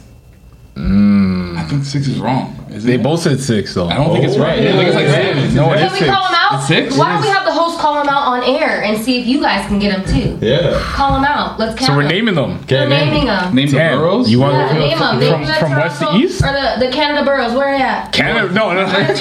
I 0.77 1.67
think 1.69 1.83
six 1.83 2.07
is 2.07 2.19
wrong. 2.19 2.53
Is 2.69 2.83
They 2.83 2.95
it? 2.95 3.03
both 3.03 3.21
said 3.21 3.39
six, 3.39 3.73
though. 3.73 3.87
I 3.87 3.95
don't 3.95 4.11
think 4.13 4.25
it's 4.25 4.37
right. 4.37 4.59
I 4.59 4.71
think 4.71 4.87
it's 4.87 4.95
like 4.95 5.07
seven. 5.07 5.55
No, 5.55 5.71
it 5.73 5.77
Can 5.77 5.87
is 5.87 5.93
we 5.93 5.99
six. 5.99 6.11
call 6.11 6.23
them 6.25 6.35
out? 6.35 6.53
It's 6.59 6.67
six? 6.67 6.97
Why 6.97 7.13
don't 7.13 7.21
we 7.21 7.27
have 7.29 7.45
the 7.45 7.51
host 7.53 7.79
call 7.79 7.95
them 7.95 8.07
out 8.09 8.27
on 8.27 8.34
air 8.47 8.83
and 8.83 8.97
see 9.01 9.19
if 9.21 9.27
you 9.27 9.39
guys 9.41 9.65
can 9.67 9.79
get 9.79 9.95
them 9.95 10.05
too? 10.05 10.37
Yeah. 10.45 10.79
Call 10.93 11.13
them 11.13 11.23
out. 11.25 11.57
Let's 11.59 11.75
count 11.77 11.91
So 11.91 11.95
we're 11.95 12.07
naming 12.07 12.35
them. 12.35 12.59
Okay, 12.63 12.81
We're 12.81 12.89
name- 12.89 13.09
naming 13.09 13.25
them. 13.27 13.55
Name 13.55 13.67
the 13.69 13.77
Damn. 13.77 13.97
boroughs. 13.99 14.29
You 14.29 14.39
want 14.39 14.53
Yeah, 14.55 14.67
to 14.67 14.73
name 14.79 14.89
them. 14.89 14.97
from, 14.97 15.19
Name 15.19 15.45
the 15.47 15.53
from 15.53 15.71
west 15.71 15.99
to 16.01 16.15
east? 16.15 16.41
Or 16.43 16.51
the, 16.53 16.85
the 16.85 16.91
Canada 16.91 17.23
boroughs. 17.25 17.53
Where 17.53 17.67
are 17.69 17.75
you 17.75 17.83
at? 17.83 18.11
Canada? 18.11 18.53
No, 18.53 18.73
no. 18.73 18.85
Toronto. 18.85 19.15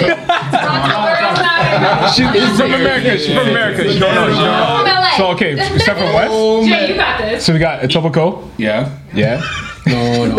She's 2.15 2.57
from 2.57 2.73
America. 2.73 3.19
She's 3.19 3.27
from 3.35 3.49
America. 3.49 3.83
She 3.93 3.99
don't 3.99 4.15
know. 4.15 4.29
She 4.29 4.35
don't 4.35 4.45
know. 4.45 4.85
From 4.85 4.87
LA. 4.87 5.17
So 5.17 5.27
okay, 5.33 5.57
step 5.79 5.97
from 5.97 6.13
west. 6.15 6.31
Oh, 6.33 6.65
Jay, 6.67 6.89
you 6.91 6.95
got 6.95 7.19
this. 7.21 7.45
So 7.45 7.53
we 7.53 7.59
got 7.59 7.81
Etobicoke. 7.83 8.49
Yeah. 8.59 8.97
Yeah. 9.15 9.43
No, 9.87 10.27
no. 10.27 10.37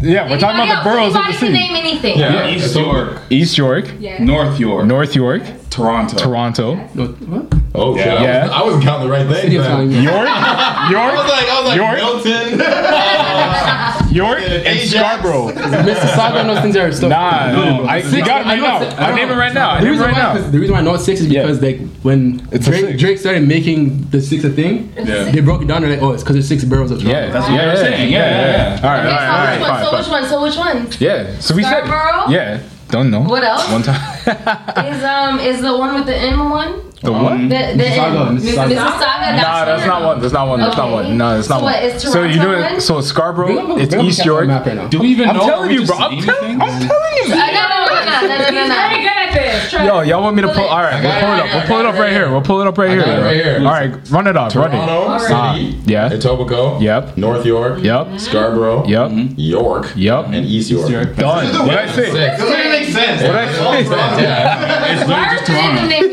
Yeah, 0.00 0.28
we're 0.28 0.38
talking 0.40 0.60
about 0.60 0.82
the 0.82 0.90
boroughs 0.90 1.14
of 1.14 1.16
the 1.20 1.20
Anybody 1.20 1.32
can 1.32 1.38
city. 1.38 1.52
name 1.52 1.76
anything. 1.76 2.18
Yeah. 2.18 2.48
East 2.48 2.74
York, 2.74 3.20
East 3.30 3.56
York, 3.58 4.00
North 4.20 4.58
York, 4.58 4.86
North 4.86 5.14
York, 5.14 5.42
Toronto. 5.72 6.16
Toronto, 6.18 6.76
what? 6.76 7.46
Oh 7.74 7.96
shit! 7.96 8.06
Yeah. 8.06 8.40
I, 8.40 8.42
was, 8.42 8.50
I 8.52 8.62
wasn't 8.64 8.84
counting 8.84 9.08
the 9.08 9.12
right 9.12 9.26
thing. 9.26 9.42
City 9.42 9.56
of 9.56 9.62
man. 9.64 9.70
Tongue. 9.90 9.90
York, 9.90 10.28
I 10.28 10.84
was 10.84 10.92
York, 10.92 11.14
like, 11.28 11.48
I 11.48 11.60
was 11.60 11.68
like 11.68 11.76
York. 11.80 11.96
Milton. 11.96 12.58
York, 14.12 14.40
and 14.42 14.66
Ajax. 14.66 14.90
Scarborough. 14.90 15.48
Mississauga 15.82 16.40
and 16.40 16.48
those 16.50 16.60
things 16.60 16.76
are 16.76 16.92
still. 16.92 17.08
Nah, 17.08 17.50
No, 17.52 17.84
I, 17.84 17.96
it's 17.98 18.12
you 18.12 18.22
got 18.22 18.42
it 18.42 18.44
right 18.44 18.52
I 18.52 18.56
know 18.56 18.62
now. 18.62 18.96
I 18.96 19.04
I'm 19.04 19.10
know. 19.10 19.16
naming 19.16 19.38
right 19.38 19.54
now. 19.54 19.70
I'm 19.70 19.84
The 19.84 19.88
reason, 19.90 20.04
right 20.04 20.12
why, 20.14 20.18
now. 20.22 20.32
'cause- 20.34 20.50
the 20.52 20.58
reason 20.58 20.74
why 20.74 20.80
I 20.80 20.82
know 20.82 20.94
it's 20.94 21.04
six 21.04 21.20
is 21.22 21.28
Yeah. 21.28 21.42
because 21.42 21.62
like 21.62 21.80
when 22.02 22.46
It's 22.52 22.66
Drake. 22.66 22.98
Drake 22.98 23.16
started 23.18 23.48
making 23.48 24.08
the 24.10 24.20
six 24.20 24.44
a 24.44 24.50
thing, 24.50 24.92
Yeah. 24.98 25.30
they 25.30 25.40
broke 25.40 25.62
it 25.62 25.68
down. 25.68 25.80
They're 25.80 25.92
like, 25.92 26.02
oh, 26.02 26.10
it's 26.12 26.22
because 26.22 26.34
there's 26.34 26.48
six 26.48 26.62
boroughs 26.64 26.90
of 26.90 27.00
Toronto. 27.00 27.18
Yeah, 27.20 27.30
That's 27.32 27.48
what 27.48 27.54
you're 27.62 27.76
saying. 27.76 28.12
Yeah, 28.12 28.18
yeah, 28.18 28.50
yeah. 28.50 28.76
All 28.76 28.90
right, 28.90 29.06
all 29.06 29.12
right, 29.12 29.60
all 29.62 29.70
right. 29.70 29.84
so, 29.86 29.96
which 29.96 30.08
one? 30.08 30.24
so 30.28 30.42
which 30.42 30.56
one? 30.56 30.76
So 30.76 30.82
which 30.82 30.90
one? 30.92 31.00
Yeah, 31.00 31.38
so 31.40 31.54
we 31.54 31.62
said. 31.62 31.84
Scarborough? 31.86 32.28
Yeah, 32.30 32.60
don't 32.92 33.10
know. 33.10 33.22
What 33.22 33.42
else? 33.42 33.72
One 33.72 33.82
time. 33.82 33.96
is 34.84 35.02
um 35.02 35.40
is 35.40 35.62
the 35.62 35.74
one 35.74 35.94
with 35.94 36.04
the 36.04 36.14
M 36.14 36.50
one? 36.50 36.92
The 37.00 37.10
um, 37.10 37.22
one? 37.24 37.48
The, 37.48 37.72
the 37.74 37.84
Mississauga. 37.84 38.28
M- 38.28 38.36
Mississauga. 38.36 38.68
Mississauga. 38.68 39.36
Nah, 39.40 39.64
that's 39.64 39.86
not 39.86 40.02
one. 40.04 40.20
That's 40.20 40.32
not 40.34 40.48
one. 40.48 40.60
That's 40.60 40.78
okay. 40.78 40.90
not 40.90 40.92
one. 40.92 41.16
No, 41.16 41.36
that's 41.36 41.48
not 41.48 41.60
so 41.60 41.64
one. 41.64 41.72
What, 41.72 41.82
is 41.84 42.02
so 42.02 42.22
you 42.24 42.36
know, 42.36 42.78
so 42.78 43.00
Scarborough, 43.00 43.78
it's 43.78 43.94
East 43.94 44.26
York. 44.26 44.46
Right 44.46 44.90
Do 44.90 45.00
we 45.00 45.08
even 45.08 45.30
I'm 45.30 45.36
know? 45.36 45.46
Telling 45.46 45.70
you, 45.70 45.86
bro, 45.86 45.96
I'm, 45.96 46.22
tell- 46.22 46.44
I'm 46.44 46.50
telling 46.52 46.52
you, 46.52 47.28
bro. 47.28 47.38
I'm. 47.38 47.52
No, 47.56 47.62
no, 47.62 47.86
no, 47.86 48.04
no, 48.04 48.28
no, 48.28 48.50
no, 48.50 48.68
no. 48.68 48.88
Good 48.92 49.06
at 49.08 49.32
this. 49.32 49.70
Try 49.70 49.86
Yo, 49.86 50.00
y'all 50.02 50.22
want 50.22 50.36
me 50.36 50.42
to 50.42 50.52
pull? 50.52 50.64
All 50.64 50.82
right, 50.82 51.02
we'll 51.02 51.20
pull 51.20 51.32
it 51.32 51.40
up. 51.40 51.54
We'll 51.54 51.66
pull 51.66 51.80
it 51.80 51.86
up 51.86 51.94
right 51.94 52.12
here. 52.12 52.30
We'll 52.30 52.42
pull 52.42 52.60
it 52.60 52.66
up 52.66 52.76
right 52.76 52.90
here. 52.90 53.00
Right 53.00 53.36
here. 53.36 53.58
All 53.58 53.72
right, 53.72 54.10
run 54.10 54.26
it 54.26 54.36
up. 54.36 54.54
Run 54.54 54.72
it. 54.72 54.76
Toronto 54.76 55.18
City. 55.18 55.34
Ah, 55.34 55.54
yeah. 55.86 56.10
Etobicoke. 56.10 56.82
Yep. 56.82 57.16
North 57.16 57.46
York. 57.46 57.82
Yep. 57.82 58.20
Scarborough. 58.20 58.86
Yep. 58.86 59.32
York. 59.36 59.92
Yep. 59.96 60.26
And 60.26 60.46
East 60.46 60.70
York. 60.70 61.16
Done. 61.16 61.66
What 61.66 61.78
I 61.78 61.86
say? 61.90 62.81
Six. 62.86 63.22
Doesn't 63.22 63.28
even 63.28 63.86
sense. 63.86 63.88
What 63.88 63.96
did 63.96 63.98
I 63.98 64.16
say? 64.16 64.22
Yeah. 64.22 64.92
It's 64.92 65.08
Why 65.08 65.14
literally 65.14 65.26
are 65.26 65.36
just 65.36 65.48
you 65.48 65.54
naming 65.54 65.76
Toronto. 65.76 65.88
names? 65.88 66.12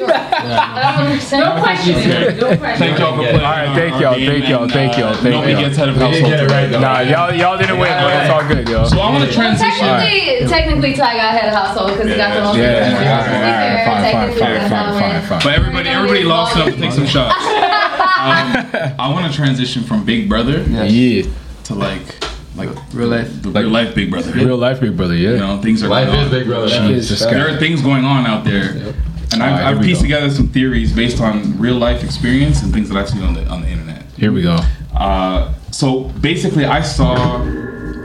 I 0.49 0.95
don't 0.95 1.05
understand. 1.09 1.39
No 1.43 1.61
question. 1.61 1.93
No 2.39 2.57
question. 2.57 2.79
Thank 2.79 2.99
y'all 2.99 3.15
for 3.15 3.23
playing. 3.23 3.35
All 3.39 3.51
right, 3.51 3.75
thank 3.75 3.93
y'all, 4.01 4.13
thank 4.13 4.47
y'all, 4.49 4.67
thank 4.69 4.97
y'all, 4.97 5.13
thank 5.15 5.35
y'all. 5.35 5.61
gets 5.61 5.77
head 5.77 5.89
of 5.89 5.95
We 5.95 5.99
didn't 5.99 6.13
household. 6.25 6.47
get 6.47 6.51
right 6.51 6.67
though. 6.71 6.79
Nah, 6.79 6.99
y'all, 7.01 7.33
y'all 7.33 7.57
didn't 7.57 7.79
win, 7.79 7.91
but 7.91 8.13
it's 8.21 8.29
all 8.29 8.45
good, 8.47 8.67
yo. 8.69 8.85
So 8.88 8.99
I 8.99 9.09
want 9.11 9.23
to 9.23 9.29
Well, 9.29 9.57
transition. 9.57 9.85
technically, 9.88 10.47
technically, 10.47 10.93
Ty 10.95 11.17
got 11.17 11.31
head 11.38 11.49
of 11.49 11.55
household 11.55 11.91
because 11.93 12.09
he 12.11 12.15
got 12.17 12.33
the 12.35 12.41
most. 12.41 12.57
Yeah, 12.57 12.65
all 12.65 12.99
right, 12.99 13.29
all 13.29 13.41
right, 13.41 13.85
fine, 13.85 14.33
fine, 14.33 14.69
fine, 14.69 14.99
fine, 14.99 15.21
fine, 15.27 15.41
But 15.43 15.53
everybody, 15.53 15.89
everybody 15.89 16.23
lost 16.23 16.55
enough 16.55 16.69
to 16.73 16.77
take 16.79 16.91
some 16.91 17.05
shots. 17.05 17.35
Um, 18.19 18.51
I 18.99 19.09
want 19.13 19.31
to 19.31 19.38
transition 19.38 19.81
from 19.83 20.03
Big 20.03 20.27
Brother 20.27 20.63
Yeah, 20.63 21.23
to 21.63 21.73
like, 21.73 22.01
like 22.59 22.93
Real 22.93 23.07
life. 23.07 23.41
the 23.41 23.49
real 23.49 23.69
life 23.69 23.95
Big 23.95 24.09
Brother. 24.11 24.31
real 24.33 24.57
life, 24.57 24.79
big 24.79 24.95
brother, 24.97 25.15
Yeah, 25.15 25.29
You 25.29 25.35
yeah. 25.35 25.39
know, 25.55 25.61
things 25.61 25.81
are 25.83 25.87
Life 25.87 26.07
going 26.07 26.19
is 26.19 26.25
on. 26.25 26.31
Big 26.31 26.47
Brother. 26.47 26.67
Jesus 26.87 27.19
There 27.21 27.31
Christ. 27.45 27.55
are 27.55 27.59
things 27.59 27.81
going 27.81 28.05
on 28.05 28.25
out 28.25 28.43
there, 28.43 28.69
and 29.31 29.41
I've, 29.43 29.59
here 29.59 29.67
I've 29.77 29.81
pieced 29.81 30.01
go. 30.01 30.07
together 30.07 30.29
some 30.29 30.47
theories 30.49 30.91
based 30.93 31.19
on 31.21 31.57
real 31.59 31.75
life 31.75 32.03
experience 32.03 32.61
and 32.63 32.73
things 32.73 32.89
that 32.89 32.97
I've 32.97 33.09
seen 33.09 33.23
on 33.23 33.33
the 33.33 33.47
on 33.47 33.61
the 33.61 33.69
internet. 33.69 34.03
Here 34.17 34.31
we 34.31 34.41
go. 34.41 34.59
Uh, 34.95 35.53
so 35.71 36.05
basically, 36.21 36.65
I 36.65 36.81
saw. 36.81 37.13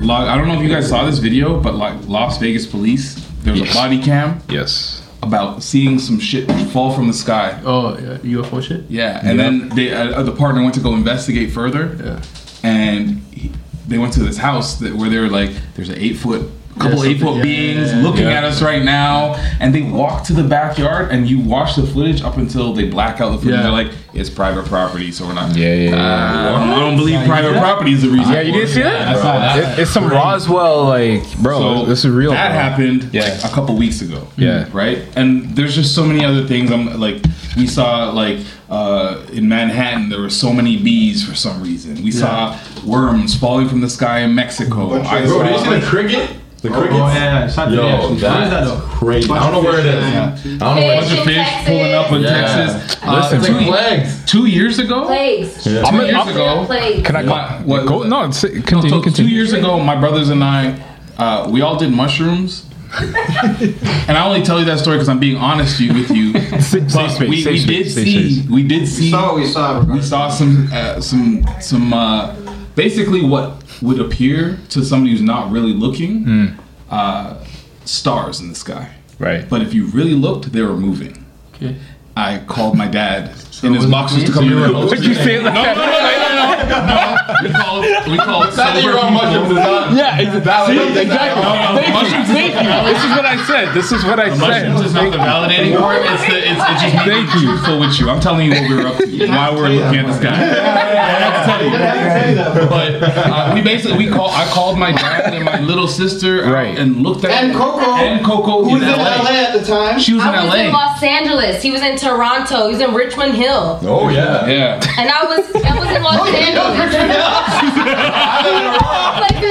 Lo- 0.00 0.14
I 0.14 0.36
don't 0.36 0.48
know 0.48 0.54
if 0.54 0.62
you 0.62 0.68
guys 0.68 0.88
saw 0.88 1.04
this 1.06 1.18
video, 1.18 1.58
but 1.60 1.74
like 1.76 1.94
Las 2.08 2.36
Vegas 2.38 2.66
police, 2.66 3.14
there 3.42 3.52
was 3.52 3.62
Yes. 3.62 3.70
a 3.72 3.74
body 3.74 3.98
cam 4.02 4.40
Yes. 4.50 5.00
about 5.22 5.62
seeing 5.62 5.98
some 5.98 6.18
shit 6.20 6.50
fall 6.72 6.92
from 6.92 7.06
the 7.06 7.14
sky. 7.14 7.58
Oh, 7.64 7.96
yeah, 7.96 8.18
UFO 8.40 8.60
shit. 8.60 8.84
Yeah, 8.90 9.18
and 9.22 9.38
then 9.40 9.70
they, 9.70 9.94
uh, 9.94 10.22
the 10.22 10.32
partner 10.32 10.62
went 10.62 10.74
to 10.74 10.80
go 10.80 10.92
investigate 10.94 11.52
further, 11.52 11.96
Yeah. 12.04 12.68
and 12.70 13.22
he, 13.30 13.50
they 13.86 13.98
went 13.98 14.12
to 14.14 14.20
this 14.22 14.36
house 14.38 14.76
that, 14.78 14.94
where 14.94 15.10
they're 15.10 15.28
like, 15.28 15.50
there's 15.74 15.88
an 15.88 15.98
eight 15.98 16.14
foot. 16.16 16.50
Couple 16.76 17.04
Yeah, 17.04 17.10
eight 17.12 17.20
foot 17.20 17.36
yeah, 17.36 17.42
beings 17.44 17.92
yeah, 17.92 17.98
yeah. 17.98 18.02
looking 18.02 18.24
Yeah. 18.24 18.30
at 18.38 18.42
us 18.42 18.60
right 18.60 18.82
now, 18.82 19.34
and 19.60 19.72
they 19.72 19.82
walk 19.82 20.24
to 20.24 20.32
the 20.32 20.42
backyard, 20.42 21.12
and 21.12 21.24
you 21.28 21.38
watch 21.38 21.76
the 21.76 21.86
footage 21.86 22.20
up 22.20 22.36
until 22.36 22.72
they 22.72 22.88
black 22.88 23.20
out 23.20 23.30
the 23.30 23.38
footage. 23.38 23.54
Yeah. 23.54 23.62
They're 23.62 23.70
like, 23.70 23.92
"It's 24.12 24.28
private 24.28 24.64
property, 24.66 25.12
so 25.12 25.24
we're 25.24 25.34
not." 25.34 25.54
Yeah, 25.56 25.72
yeah, 25.72 25.90
yeah. 25.90 25.94
Uh, 25.96 26.00
I, 26.00 26.58
don't, 26.58 26.68
I 26.70 26.80
don't 26.80 26.96
believe 26.96 27.24
private 27.28 27.56
property 27.60 27.92
is 27.92 28.02
the 28.02 28.08
reason. 28.08 28.32
Yeah, 28.32 28.40
you 28.40 28.52
didn't 28.52 28.70
it. 28.70 28.72
see 28.72 28.82
that? 28.82 29.06
I 29.16 29.20
saw 29.20 29.38
that. 29.38 29.78
It- 29.78 29.82
it's 29.82 29.90
some 29.92 30.08
Roswell, 30.08 30.86
like, 30.86 31.22
bro. 31.38 31.60
So 31.60 31.86
this 31.86 32.04
is 32.04 32.10
real. 32.10 32.32
That 32.32 32.48
bro. 32.48 32.58
happened 32.58 33.10
Yeah. 33.12 33.22
like, 33.40 33.44
a 33.44 33.54
couple 33.54 33.76
weeks 33.76 34.02
ago. 34.02 34.26
Yeah. 34.36 34.66
Right. 34.72 34.98
And 35.14 35.54
there's 35.54 35.76
just 35.76 35.94
so 35.94 36.02
many 36.04 36.24
other 36.24 36.44
things. 36.44 36.72
I'm 36.72 36.98
like, 36.98 37.22
we 37.56 37.68
saw 37.68 38.10
like 38.10 38.38
uh, 38.74 39.24
in 39.32 39.48
Manhattan 39.48 40.08
there 40.08 40.20
were 40.20 40.30
so 40.30 40.52
many 40.52 40.76
bees 40.82 41.26
for 41.28 41.34
some 41.34 41.62
reason. 41.62 42.02
We 42.02 42.10
saw 42.10 42.58
worms 42.84 43.34
falling 43.38 43.68
from 43.68 43.80
the 43.80 43.88
sky 43.90 44.20
in 44.20 44.34
Mexico. 44.34 44.92
I 45.02 45.24
Bro, 45.26 45.42
did 45.44 45.52
you 45.52 45.58
saw, 45.58 45.64
see 45.74 45.80
the 45.80 45.86
cricket? 45.86 46.30
The 46.62 46.70
Oh, 46.74 46.82
yeah, 47.12 47.44
it's 47.44 47.56
not 47.58 47.70
Yo, 47.70 47.82
reaction. 47.82 48.18
That 48.20 48.48
that's 48.50 48.70
though? 48.70 48.80
crazy. 48.86 49.30
I 49.30 49.38
don't 49.38 49.52
know 49.52 49.62
where 49.70 49.80
it 49.80 49.84
is. 49.86 50.02
I 50.02 50.30
don't 50.34 50.58
know 50.58 50.74
where 50.80 50.96
a 50.98 51.00
bunch 51.02 51.12
of 51.18 51.24
fish 51.24 51.36
Texas. 51.36 51.68
pulling 51.68 51.92
up 51.92 52.10
in 52.12 52.22
Yeah. 52.22 52.30
Texas. 52.30 52.96
Uh, 53.04 53.12
Listen, 53.16 53.38
it's 53.38 53.46
two, 53.46 53.52
like 53.52 53.66
flags. 53.66 54.24
two 54.24 54.46
years 54.46 54.78
ago. 54.78 55.04
Plagues. 55.06 55.66
Yeah. 55.66 55.80
Two 55.82 55.86
I'm 55.86 55.94
years 56.00 56.14
I'm- 56.14 56.28
ago. 56.28 56.64
Plagues. 56.64 57.06
Can 57.06 57.16
I 57.16 57.22
What- 57.24 57.60
what- 57.66 57.86
go? 57.86 58.02
No, 58.04 58.24
it's, 58.24 58.40
continue. 58.40 58.88
So 58.88 59.02
two 59.10 59.28
years 59.28 59.52
ago, 59.52 59.78
my 59.78 59.94
brothers 59.94 60.30
and 60.30 60.42
I, 60.42 60.74
uh, 61.18 61.46
we 61.50 61.60
all 61.60 61.76
did 61.76 61.92
mushrooms. 61.92 62.64
and 64.08 64.16
I 64.16 64.24
only 64.26 64.42
tell 64.42 64.58
you 64.58 64.64
that 64.66 64.78
story 64.78 64.96
because 64.96 65.08
I'm 65.08 65.18
being 65.18 65.36
honest 65.36 65.80
you- 65.80 65.92
with 65.94 66.10
you. 66.10 66.32
Safe 66.60 66.82
But 66.92 67.10
space, 67.10 67.28
we, 67.28 67.42
safe 67.42 67.52
we 67.52 67.58
space, 67.58 67.66
did 67.66 67.92
safe 67.92 68.04
see, 68.04 68.34
space. 68.34 68.50
we 68.50 68.62
did 68.66 68.88
see, 68.88 69.04
We 69.04 69.10
saw 69.10 69.34
we 69.36 69.46
saw. 69.46 69.84
we 69.84 70.02
saw 70.02 70.28
some, 70.28 70.68
uh, 70.72 71.00
some, 71.00 71.44
some, 71.60 71.92
uh, 71.92 72.34
basically 72.74 73.24
what 73.24 73.62
would 73.82 74.00
appear 74.00 74.58
to 74.70 74.84
somebody 74.84 75.12
who's 75.12 75.22
not 75.22 75.50
really 75.50 75.72
looking, 75.72 76.56
uh, 76.90 77.44
stars 77.84 78.40
in 78.40 78.48
the 78.48 78.54
sky. 78.54 78.90
Right. 79.18 79.48
But 79.48 79.62
if 79.62 79.74
you 79.74 79.86
really 79.86 80.14
looked, 80.14 80.52
they 80.52 80.62
were 80.62 80.76
moving. 80.76 81.24
Okay. 81.54 81.76
I 82.16 82.38
called 82.46 82.76
my 82.76 82.86
dad 82.88 83.30
in 83.64 83.74
his 83.74 83.84
was 83.84 83.90
boxers 83.92 84.24
to 84.24 84.30
me? 84.30 84.34
come 84.34 84.48
to 84.48 84.54
the 84.54 84.86
Would 84.86 85.04
you 85.04 85.14
say 85.14 85.36
it 85.36 85.42
like 85.44 85.54
that? 85.54 85.76
No, 85.76 85.84
no, 85.84 86.78
no. 86.86 87.44
we 87.44 87.50
call 87.52 87.82
it, 87.84 88.08
we 88.08 88.16
call 88.18 88.42
it 88.44 88.56
Not 88.56 88.74
that 88.74 88.82
you're 88.82 88.98
on 88.98 89.12
mushrooms 89.12 89.48
people. 89.48 89.58
is 89.58 89.64
not 89.64 89.92
Yeah, 89.96 90.20
exactly. 90.20 90.76
validating 90.76 91.02
exactly. 91.04 91.42
No, 91.42 91.50
no, 91.54 91.80
Thank 91.80 91.94
you. 92.08 92.22
Thank 92.34 92.52
you. 92.60 92.70
This 92.92 93.00
is 93.04 93.10
what 93.16 93.26
I 93.26 93.36
said. 93.44 93.66
This 93.74 93.88
is 93.92 94.02
what 94.04 94.18
I 94.20 94.28
said. 94.32 94.40
Mushrooms 94.40 94.80
is 94.86 94.94
not 94.94 95.10
the 95.12 95.18
validating 95.18 95.78
part. 95.78 96.00
It's 96.04 96.24
the, 96.28 96.38
it's, 96.40 96.60
it's 96.60 96.82
just 96.82 96.94
me 96.94 97.04
being 97.04 97.26
Thank 97.26 97.34
you. 97.34 97.48
truthful 97.48 97.76
with 97.80 97.94
you. 98.00 98.10
I'm 98.10 98.20
telling 98.20 98.46
you 98.48 98.52
what 98.56 98.64
we 98.68 98.74
were 98.76 98.86
up 98.88 98.96
to, 98.98 99.06
why 99.28 99.50
we're 99.54 99.68
looking 99.68 100.00
at 100.00 100.06
the 100.08 100.16
sky. 100.16 100.34
I 100.34 101.16
have 101.24 101.36
to 101.38 101.42
tell 101.48 101.60
you. 101.64 102.68
But 102.68 102.90
uh, 103.02 103.52
we 103.54 103.60
basically 103.62 103.98
we 103.98 104.08
call. 104.08 104.30
I 104.30 104.44
called 104.52 104.78
my 104.78 104.92
dad 104.92 105.34
and 105.34 105.44
my 105.44 105.60
little 105.60 105.88
sister 105.88 106.42
Right. 106.44 106.76
and 106.78 107.02
looked 107.02 107.24
at 107.24 107.30
And 107.30 107.54
Coco, 107.54 107.94
and 107.96 108.24
Coco 108.24 108.64
who 108.64 108.72
was 108.74 108.82
in 108.82 108.88
in 108.88 108.96
LA. 108.98 109.22
LA 109.22 109.30
at 109.30 109.52
the 109.58 109.64
time. 109.64 109.98
She 109.98 110.12
was 110.14 110.22
in 110.22 110.28
I 110.28 110.44
was 110.44 110.54
in 110.54 110.72
LA. 110.72 110.78
Los 110.78 111.02
Angeles. 111.02 111.62
He 111.62 111.70
was 111.70 111.80
in 111.82 111.96
Toronto. 111.96 112.66
He 112.68 112.74
was 112.74 112.80
in 112.82 112.94
Richmond 112.94 113.34
Hill. 113.34 113.53
Oh, 113.56 114.08
yeah. 114.08 114.46
Yeah. 114.46 114.80
And 114.98 115.08
I 115.10 115.24
was 115.24 115.44
I 115.54 115.78
was 115.78 115.88
in 115.96 116.02
Los 116.02 116.18
Oh, 116.20 116.26
Angeles. 116.26 116.94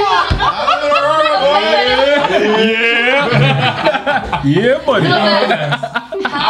Uh, 1.44 1.48
yeah, 2.64 4.42
Yeah, 4.44 4.78
buddy. 4.84 5.06
I 5.06 5.08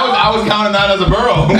was, 0.05 0.15
I 0.17 0.19
was 0.37 0.43
counting 0.49 0.73
that 0.73 0.91
as 0.91 1.01
a 1.01 1.07
borough. 1.07 1.49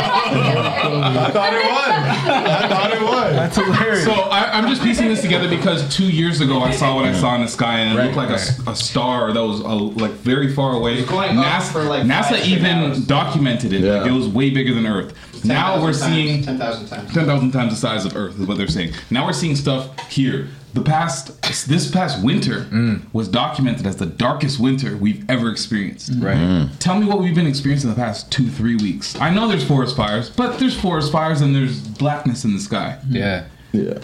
I 0.00 1.30
thought 1.32 1.52
it 1.52 1.66
was. 1.66 2.30
I 2.30 2.68
thought 2.68 2.92
it 2.92 3.02
was. 3.02 3.34
That's 3.34 3.56
hilarious. 3.56 4.04
So 4.04 4.12
I, 4.50 4.58
I'm 4.58 4.68
just 4.68 4.82
piecing 4.82 5.08
this 5.08 5.22
together 5.22 5.48
because 5.48 5.94
two 5.94 6.10
years 6.10 6.40
ago 6.40 6.60
I 6.60 6.72
saw 6.72 6.94
what 6.94 7.04
I 7.04 7.12
saw 7.12 7.34
in 7.34 7.42
the 7.42 7.48
sky 7.48 7.80
and 7.80 7.98
it 7.98 8.02
looked 8.02 8.16
like 8.16 8.30
a 8.30 8.76
star 8.76 9.32
that 9.32 9.42
was 9.42 9.60
uh 9.60 9.74
like 9.74 10.12
very 10.12 10.52
far 10.52 10.74
away. 10.74 11.02
NASA, 11.02 11.72
for, 11.72 11.84
like, 11.84 12.04
NASA 12.04 12.44
even 12.44 12.66
hours. 12.66 13.06
documented 13.06 13.72
it. 13.72 13.82
Like 13.82 14.06
it 14.06 14.12
was 14.12 14.28
way 14.28 14.50
bigger 14.50 14.74
than 14.74 14.86
Earth. 14.86 15.14
Now 15.44 15.82
we're 15.82 15.92
seeing 15.92 16.42
10,000 16.42 16.86
times. 16.86 17.14
10,000 17.14 17.50
times 17.50 17.72
the 17.72 17.76
size 17.76 18.04
of 18.04 18.16
Earth 18.16 18.38
is 18.38 18.46
what 18.46 18.58
they're 18.58 18.68
saying. 18.68 18.92
Now 19.10 19.26
we're 19.26 19.32
seeing 19.32 19.56
stuff 19.56 19.98
here. 20.10 20.48
The 20.72 20.82
past, 20.82 21.42
this 21.66 21.90
past 21.90 22.22
winter 22.22 22.60
mm. 22.66 23.02
was 23.12 23.26
documented 23.26 23.86
as 23.86 23.96
the 23.96 24.06
darkest 24.06 24.60
winter 24.60 24.96
we've 24.96 25.28
ever 25.28 25.50
experienced. 25.50 26.12
Mm-hmm. 26.12 26.24
Right. 26.24 26.36
Mm. 26.36 26.78
Tell 26.78 26.96
me 26.96 27.06
what 27.06 27.18
we've 27.18 27.34
been 27.34 27.46
experiencing 27.46 27.90
the 27.90 27.96
past 27.96 28.30
two, 28.30 28.48
three 28.48 28.76
weeks. 28.76 29.16
I 29.16 29.30
know 29.30 29.48
there's 29.48 29.66
forest 29.66 29.96
fires, 29.96 30.30
but 30.30 30.60
there's 30.60 30.80
forest 30.80 31.10
fires 31.10 31.40
and 31.40 31.56
there's 31.56 31.80
blackness 31.80 32.44
in 32.44 32.54
the 32.54 32.60
sky. 32.60 33.00
Yeah. 33.08 33.46
Yeah. 33.72 33.98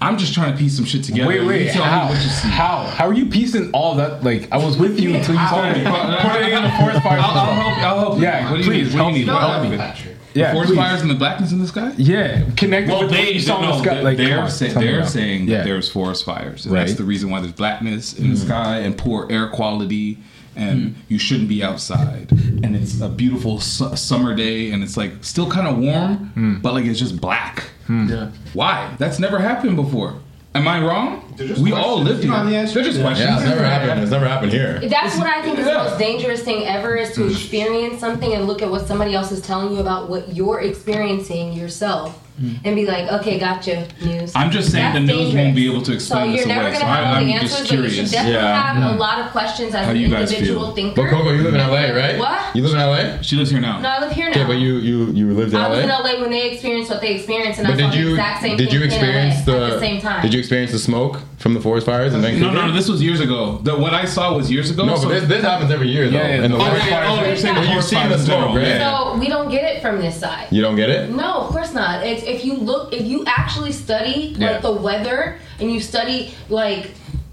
I'm 0.00 0.16
just 0.16 0.32
trying 0.34 0.52
to 0.52 0.58
piece 0.58 0.76
some 0.76 0.84
shit 0.84 1.02
together. 1.04 1.28
Wait, 1.28 1.40
You 1.42 1.48
wait. 1.48 1.70
tell 1.72 1.84
me 1.84 1.90
How? 1.90 2.08
what 2.08 2.14
you 2.22 2.28
see. 2.28 2.48
How? 2.48 2.84
How 2.84 3.08
are 3.08 3.12
you 3.12 3.26
piecing 3.26 3.70
all 3.72 3.96
that? 3.96 4.22
Like, 4.22 4.50
I 4.52 4.56
was 4.58 4.76
with 4.76 4.98
you 5.00 5.14
until 5.14 5.34
you 5.34 5.48
told 5.48 5.64
me. 5.64 5.82
Putting 5.84 6.52
in 6.52 6.62
the 6.62 6.70
forest 6.78 7.02
fire. 7.02 7.18
I'll, 7.18 7.38
I'll 7.38 7.54
help. 7.54 7.78
I'll 7.78 7.98
help. 8.00 8.16
you. 8.18 8.22
Yeah, 8.22 8.50
What 8.50 8.58
you 8.60 8.64
please, 8.64 8.94
need? 8.94 9.00
What 9.00 9.12
do 9.12 9.18
you 9.18 9.26
need? 9.26 9.32
help 9.32 9.62
me. 9.62 9.68
do 9.68 9.72
you 9.74 9.78
Patrick. 9.80 10.06
need? 10.08 10.14
Yeah. 10.34 10.52
Forest 10.52 10.70
please. 10.70 10.76
fires 10.76 11.00
and 11.02 11.10
the 11.10 11.14
blackness 11.16 11.52
in 11.52 11.58
the 11.58 11.66
sky. 11.66 11.92
Yeah. 11.96 12.44
Connected 12.56 12.90
Well, 12.92 13.02
with 13.02 13.10
they, 13.10 13.32
you 13.32 13.40
saw 13.40 13.56
in 13.56 13.68
the 13.68 13.76
no, 13.76 13.82
sky. 13.82 14.00
Like, 14.02 14.16
they're 14.18 14.40
on, 14.40 14.50
say, 14.50 14.68
they're 14.68 15.04
saying 15.06 15.48
Yeah. 15.48 15.58
that 15.58 15.64
there's 15.64 15.90
forest 15.90 16.24
fires. 16.24 16.64
And 16.64 16.74
Right. 16.74 16.86
That's 16.86 16.96
the 16.98 17.04
reason 17.04 17.30
why 17.30 17.40
there's 17.40 17.52
blackness 17.52 18.16
in 18.16 18.30
the 18.30 18.38
hmm. 18.38 18.46
sky 18.46 18.78
and 18.78 18.96
poor 18.96 19.26
air 19.30 19.48
quality, 19.48 20.18
and 20.58 20.78
Hmm. 20.82 21.00
you 21.08 21.18
shouldn't 21.18 21.48
be 21.48 21.62
outside. 21.62 22.26
And 22.62 22.74
it's 22.76 23.00
a 23.00 23.08
beautiful 23.08 23.60
su- 23.60 23.96
summer 23.96 24.34
day, 24.34 24.70
and 24.72 24.82
it's 24.82 24.96
like 24.96 25.12
still 25.22 25.48
kind 25.50 25.66
of 25.68 25.78
warm, 25.78 26.16
Hmm. 26.34 26.54
but 26.60 26.74
like 26.74 26.84
it's 26.84 26.98
just 26.98 27.20
black. 27.20 27.64
Yeah. 27.88 28.28
Why? 28.52 28.90
That's 28.98 29.18
never 29.18 29.38
happened 29.38 29.76
before. 29.76 30.14
Am 30.54 30.66
I 30.66 30.80
wrong? 30.84 31.22
Just 31.36 31.60
We 31.62 31.72
all 31.72 32.02
questions. 32.02 32.08
lived 32.08 32.22
here. 32.24 32.32
know 32.32 32.44
the. 32.66 32.72
They're 32.74 32.82
just 32.84 33.00
questions. 33.00 33.28
Yeah, 33.30 33.36
it's 33.36 33.44
never 33.48 33.64
happened. 33.64 34.00
It's 34.02 34.10
never 34.10 34.26
happened 34.26 34.50
here. 34.52 34.80
That's 34.88 35.16
what 35.16 35.26
I 35.28 35.40
think 35.42 35.58
is 35.58 35.66
the 35.66 35.72
most 35.74 35.98
dangerous 35.98 36.42
thing 36.42 36.64
ever 36.66 36.96
is 36.96 37.12
to 37.14 37.28
experience 37.28 38.00
something 38.00 38.32
and 38.34 38.46
look 38.46 38.60
at 38.62 38.70
what 38.70 38.86
somebody 38.88 39.14
else 39.14 39.30
is 39.30 39.40
telling 39.40 39.72
you 39.74 39.78
about 39.80 40.10
what 40.10 40.34
you're 40.34 40.60
experiencing 40.60 41.52
yourself 41.52 42.18
Mm. 42.40 42.58
and 42.64 42.76
be 42.76 42.86
like, 42.86 43.10
okay, 43.20 43.38
gotcha, 43.38 43.88
news. 44.04 44.32
I'm 44.36 44.50
just 44.50 44.70
saying 44.70 44.84
That's 44.84 44.94
the 44.94 45.00
news 45.00 45.16
dangerous. 45.32 45.34
won't 45.44 45.56
be 45.56 45.66
able 45.70 45.80
to 45.82 45.86
So 45.86 45.92
explain 45.94 46.26
you're 46.30 46.36
this 46.38 46.46
never 46.46 46.60
away. 46.60 46.70
gonna 46.72 46.80
So 46.80 46.86
have 46.86 47.04
I, 47.04 47.08
all 47.08 47.14
the 47.14 47.20
I'm 47.20 47.28
answers, 47.30 47.50
just 47.58 47.70
but 47.70 47.78
you 47.82 47.88
should 47.90 48.10
definitely 48.10 48.32
Yeah. 48.34 48.62
have 48.62 48.94
a 48.94 48.96
lot 48.98 49.18
of 49.20 49.30
questions 49.32 49.74
as 49.74 49.84
How 49.86 49.90
an 49.90 49.96
you 49.96 50.08
guys 50.08 50.30
individual 50.32 50.66
feel. 50.66 50.74
thinker. 50.74 51.02
But 51.02 51.10
Coco, 51.10 51.32
you 51.32 51.42
live 51.42 51.54
in 51.54 51.60
LA, 51.60 51.90
right? 51.90 52.18
What? 52.18 52.54
You 52.56 52.62
live 52.62 52.72
in 52.72 52.78
LA? 52.78 53.22
She 53.22 53.36
lives 53.36 53.50
here 53.50 53.60
now. 53.60 53.80
No, 53.80 53.88
I 53.88 53.98
live 54.00 54.12
here 54.12 54.30
now. 54.30 54.36
Yeah, 54.38 54.46
but 54.46 54.58
you 54.58 54.76
you 54.78 55.06
you 55.12 55.32
lived 55.34 55.52
in 55.52 55.58
LA. 55.58 55.66
I 55.66 55.68
was 55.70 55.78
in 55.80 55.88
LA. 55.88 55.98
LA 55.98 56.20
when 56.20 56.30
they 56.30 56.50
experienced 56.52 56.90
what 56.90 57.00
they 57.00 57.14
experienced, 57.16 57.58
and 57.58 57.66
But 57.68 57.74
I 57.74 57.80
saw 57.80 57.90
did 57.90 57.98
the 57.98 58.02
you 58.04 58.10
exact 58.14 58.42
same 58.42 58.56
did 58.56 58.70
thing 58.70 58.78
you 58.78 58.84
experience 58.86 59.46
in 59.46 59.52
LA 59.52 59.58
the 59.58 59.64
at 59.66 59.70
the 59.74 59.80
same 59.80 60.00
time. 60.00 60.22
did 60.22 60.32
you 60.32 60.38
experience 60.38 60.72
the 60.72 60.78
smoke 60.78 61.20
from 61.38 61.54
the 61.54 61.60
forest 61.60 61.86
fires 61.86 62.14
in 62.14 62.20
Vancouver? 62.22 62.46
No, 62.52 62.60
no, 62.60 62.66
no. 62.68 62.72
This 62.72 62.88
was 62.88 63.02
years 63.02 63.20
ago. 63.20 63.58
The, 63.62 63.76
what 63.76 63.94
I 63.94 64.04
saw 64.04 64.36
was 64.36 64.50
years 64.50 64.70
ago. 64.70 64.84
No, 64.84 64.96
so- 64.96 65.08
but 65.08 65.20
this, 65.20 65.24
this 65.28 65.42
happens 65.42 65.70
every 65.70 65.88
year 65.88 66.08
though. 66.08 66.18
Yeah, 66.18 66.28
yeah, 66.28 66.34
in 66.44 66.52
the 66.52 66.58
the 66.58 66.62
Oh, 66.64 66.66
forest 66.66 66.86
yeah, 66.86 66.90
fires. 67.06 67.08
oh, 67.10 67.26
you're 67.26 67.36
saying 67.36 67.54
the 67.54 67.60
you've 67.62 67.70
forest 67.70 67.88
seen 67.88 67.98
fires 68.00 68.12
the 68.20 68.24
smoke, 68.24 68.38
general, 68.54 68.56
right? 68.56 69.12
So 69.14 69.18
we 69.18 69.28
don't 69.28 69.50
get 69.50 69.64
it 69.64 69.82
from 69.82 69.98
this 70.00 70.16
side. 70.18 70.46
You 70.50 70.62
don't 70.62 70.76
get 70.76 70.90
it? 70.90 71.10
No, 71.10 71.30
of 71.42 71.48
course 71.50 71.72
not. 71.74 72.04
It's 72.06 72.22
if 72.28 72.44
you 72.44 72.54
look, 72.54 72.92
if 72.92 73.06
you 73.06 73.24
actually 73.26 73.72
study 73.72 74.34
Yeah. 74.36 74.52
like 74.52 74.62
the 74.62 74.72
weather 74.72 75.38
and 75.60 75.70
you 75.72 75.80
study 75.80 76.34
like 76.48 76.90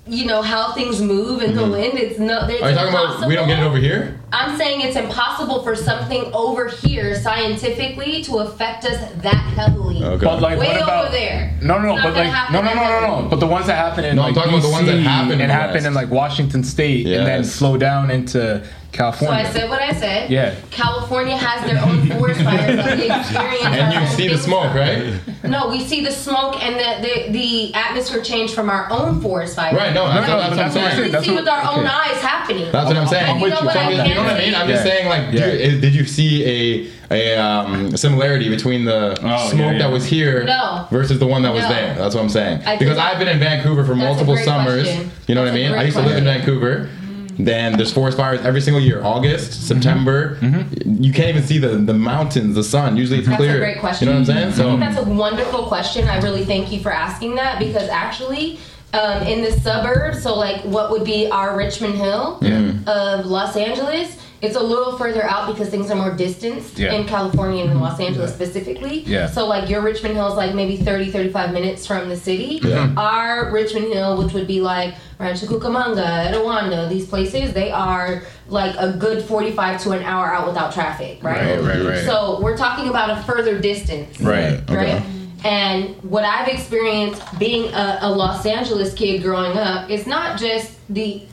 you 0.07 0.25
know 0.25 0.43
how 0.43 0.71
things 0.73 1.01
move 1.01 1.41
and 1.41 1.57
the 1.57 1.67
wind. 1.67 1.97
It's 1.97 2.19
not. 2.19 2.47
It's 2.49 2.61
Mm-hmm. 2.61 2.63
Are 2.63 2.69
you 2.69 2.75
talking 2.75 2.93
about 2.93 3.27
we 3.27 3.35
don't 3.35 3.47
get 3.47 3.59
it 3.59 3.63
over 3.63 3.77
here? 3.77 4.19
I'm 4.31 4.55
saying 4.55 4.81
it's 4.81 4.95
impossible 4.95 5.63
for 5.63 5.75
something 5.75 6.31
over 6.33 6.67
here 6.67 7.15
scientifically 7.15 8.23
to 8.25 8.37
affect 8.39 8.85
us 8.85 8.99
that 9.23 9.33
heavily. 9.33 10.03
Okay. 10.03 10.23
But 10.25 10.41
like, 10.41 10.59
Way 10.59 10.77
what 10.77 11.05
over 11.05 11.11
there. 11.11 11.57
No, 11.61 11.79
no, 11.79 11.95
no, 11.95 12.03
but 12.03 12.13
like, 12.13 12.27
happen 12.27 12.53
no, 12.53 12.61
no, 12.61 12.73
no, 12.75 12.99
no, 13.01 13.21
no. 13.21 13.29
But 13.29 13.39
the 13.39 13.47
ones 13.47 13.65
that 13.65 13.75
happen 13.75 14.05
in 14.05 14.17
No, 14.17 14.23
I'm 14.23 14.27
like 14.27 14.35
talking 14.35 14.53
about 14.53 14.61
the 14.67 14.71
ones 14.71 14.85
that 14.87 14.97
DC 14.97 15.03
happen 15.03 15.33
in 15.33 15.41
and 15.41 15.51
happen 15.51 15.85
in 15.85 15.93
like 15.95 16.11
Washington 16.11 16.63
State, 16.63 17.07
and 17.07 17.25
then 17.25 17.43
slow 17.43 17.75
down 17.75 18.11
into 18.11 18.63
So 18.95 19.11
California. 19.11 19.43
I 19.45 19.51
said 19.51 19.69
what 19.69 19.81
I 19.81 19.93
said. 19.93 20.29
Yeah. 20.31 20.55
California 20.71 21.35
has 21.37 21.69
their 21.69 21.83
own 21.83 22.07
forest 22.07 22.41
fires 22.41 22.75
that 22.77 22.97
we 22.97 23.09
experience. 23.19 23.65
And 23.65 23.93
you 23.93 24.07
see 24.15 24.27
the 24.27 24.37
smoke, 24.37 24.71
from. 24.71 24.77
right? 24.77 25.19
No, 25.43 25.67
we 25.69 25.81
see 25.81 26.03
the 26.03 26.11
smoke 26.11 26.61
and 26.63 26.75
the, 26.75 27.07
the, 27.07 27.31
the 27.31 27.73
atmosphere 27.73 28.21
change 28.23 28.53
from 28.53 28.69
our 28.69 28.89
own 28.91 29.21
forest 29.21 29.55
fires. 29.55 29.75
Right, 29.75 29.93
no, 29.93 30.07
that's, 30.07 30.27
no, 30.27 30.37
that's 30.37 30.49
what 30.51 30.51
I'm 30.51 30.57
that's 30.57 30.75
what 30.75 30.83
I'm 30.85 30.91
saying. 30.91 31.11
saying. 31.11 31.21
We 31.21 31.25
see 31.27 31.31
what- 31.33 31.39
with 31.43 31.49
our 31.49 31.61
own 31.77 31.85
okay. 31.85 31.93
eyes 31.93 32.21
happening. 32.21 32.71
That's 32.71 32.87
what 32.87 32.97
I'm 32.97 33.07
saying. 33.07 33.25
And 33.31 33.41
you 33.41 33.49
know 33.49 33.59
you. 33.59 33.65
what 33.65 33.75
I 33.77 33.89
you 33.91 34.15
know 34.15 34.23
what 34.23 34.31
I 34.33 34.39
mean? 34.39 34.55
I'm 34.55 34.67
Yeah. 34.69 34.73
just 34.75 34.83
saying, 34.83 35.07
like, 35.09 35.33
Yeah. 35.33 35.47
you- 35.51 35.79
did 35.81 35.93
you 35.93 36.05
see 36.05 36.45
a 36.45 36.95
a 37.11 37.35
um, 37.37 37.95
similarity 37.95 38.49
between 38.49 38.83
the 38.83 39.11
Oh, 39.21 39.49
smoke 39.49 39.59
yeah, 39.59 39.71
yeah. 39.73 39.77
that 39.77 39.91
was 39.91 40.05
here 40.07 40.43
No. 40.43 40.87
versus 40.89 41.19
the 41.19 41.27
one 41.27 41.43
that 41.43 41.53
was 41.53 41.61
No. 41.63 41.69
there? 41.69 41.93
That's 41.93 42.15
what 42.15 42.21
I'm 42.21 42.29
saying. 42.29 42.63
I 42.65 42.77
because. 42.77 42.97
I've 42.97 43.19
been 43.19 43.27
in 43.27 43.37
Vancouver 43.37 43.83
for 43.83 43.93
That's 43.93 43.99
multiple 44.07 44.35
summers. 44.37 44.83
question. 44.85 45.11
You 45.27 45.35
know 45.35 45.43
what 45.43 45.51
I 45.51 45.55
mean? 45.55 45.67
I 45.71 45.73
great 45.75 45.85
used 45.85 45.97
to 45.97 46.03
live 46.03 46.17
in. 46.17 46.23
Vancouver. 46.23 46.89
Then 47.37 47.77
there's 47.77 47.91
forest 47.93 48.17
fires 48.17 48.41
every 48.41 48.61
single 48.61 48.81
year. 48.81 49.03
August, 49.03 49.67
September. 49.67 50.37
You 50.85 51.11
can't 51.13 51.29
even 51.29 51.43
see 51.43 51.57
the, 51.57 51.69
the 51.69 51.93
mountains, 51.93 52.55
the 52.55 52.63
sun. 52.63 52.97
Usually 52.97 53.19
it's 53.19 53.27
That's 53.27 53.37
clear. 53.39 53.55
a 53.55 53.59
great 53.59 53.79
question. 53.79 54.07
You 54.07 54.13
know 54.13 54.19
what 54.21 54.29
I'm 54.29 54.35
saying? 54.35 54.47
I 54.49 54.51
So 54.51 54.63
think 54.69 54.79
that's 54.79 54.97
a 55.05 55.09
wonderful 55.09 55.63
question. 55.67 56.07
I 56.07 56.19
really 56.21 56.45
thank 56.45 56.71
you 56.71 56.79
for 56.79 56.91
asking 56.91 57.35
that 57.35 57.59
because 57.59 57.89
actually, 57.89 58.59
um, 58.93 59.23
in 59.23 59.41
the 59.41 59.51
suburbs, 59.51 60.23
so 60.23 60.35
like 60.35 60.61
what 60.61 60.89
would 60.91 61.03
be 61.03 61.29
our 61.29 61.57
Richmond 61.57 61.95
Hill 61.95 62.39
of 62.87 63.25
Los 63.25 63.57
Angeles, 63.57 64.17
It's 64.45 64.55
a 64.55 64.61
little 64.63 64.97
further 64.97 65.23
out 65.23 65.47
because 65.51 65.69
things 65.69 65.89
are 65.91 65.95
more 65.95 66.13
distanced 66.15 66.77
Yeah. 66.79 66.93
in 66.93 67.05
California 67.07 67.63
and 67.63 67.71
in 67.71 67.79
Los 67.79 67.99
Angeles 67.99 68.33
specifically. 68.33 68.99
Yeah. 69.01 69.27
So 69.27 69.45
like 69.47 69.69
your 69.69 69.81
Richmond 69.81 70.15
Hill 70.15 70.27
is 70.27 70.35
like 70.35 70.53
maybe 70.53 70.77
30, 70.77 71.11
35 71.11 71.51
minutes 71.53 71.85
from 71.85 72.09
the 72.09 72.15
city. 72.17 72.59
Yeah. 72.63 72.91
Our 72.97 73.51
Richmond 73.51 73.91
Hill, 73.93 74.17
which 74.23 74.33
would 74.33 74.47
be 74.47 74.61
like 74.61 74.93
Rancho 75.19 75.47
Cucamonga, 75.47 76.31
Etiwanda, 76.31 76.87
these 76.89 77.07
places, 77.07 77.53
they 77.53 77.71
are 77.71 78.23
like 78.47 78.75
a 78.77 78.91
good 78.93 79.23
45 79.23 79.81
to 79.83 79.91
an 79.91 80.03
hour 80.03 80.33
out 80.33 80.45
without 80.47 80.73
traffic, 80.73 81.23
right? 81.23 81.59
Right, 81.59 81.61
right, 81.61 81.85
right. 81.85 82.05
So 82.05 82.39
we're 82.41 82.57
talking 82.57 82.89
about 82.89 83.09
a 83.17 83.23
further 83.23 83.59
distance 83.59 84.19
Right. 84.21 84.61
Okay. 84.69 84.75
right? 84.75 85.01
And 85.43 85.95
what 86.03 86.23
I've 86.23 86.47
experienced 86.47 87.21
being 87.37 87.71
a, 87.73 87.99
a 88.01 88.09
Los 88.09 88.45
Angeles 88.45 88.93
kid 88.93 89.21
growing 89.21 89.57
up 89.57 89.89
is 89.89 90.07
not 90.07 90.39
just 90.39 90.71
the 90.89 91.23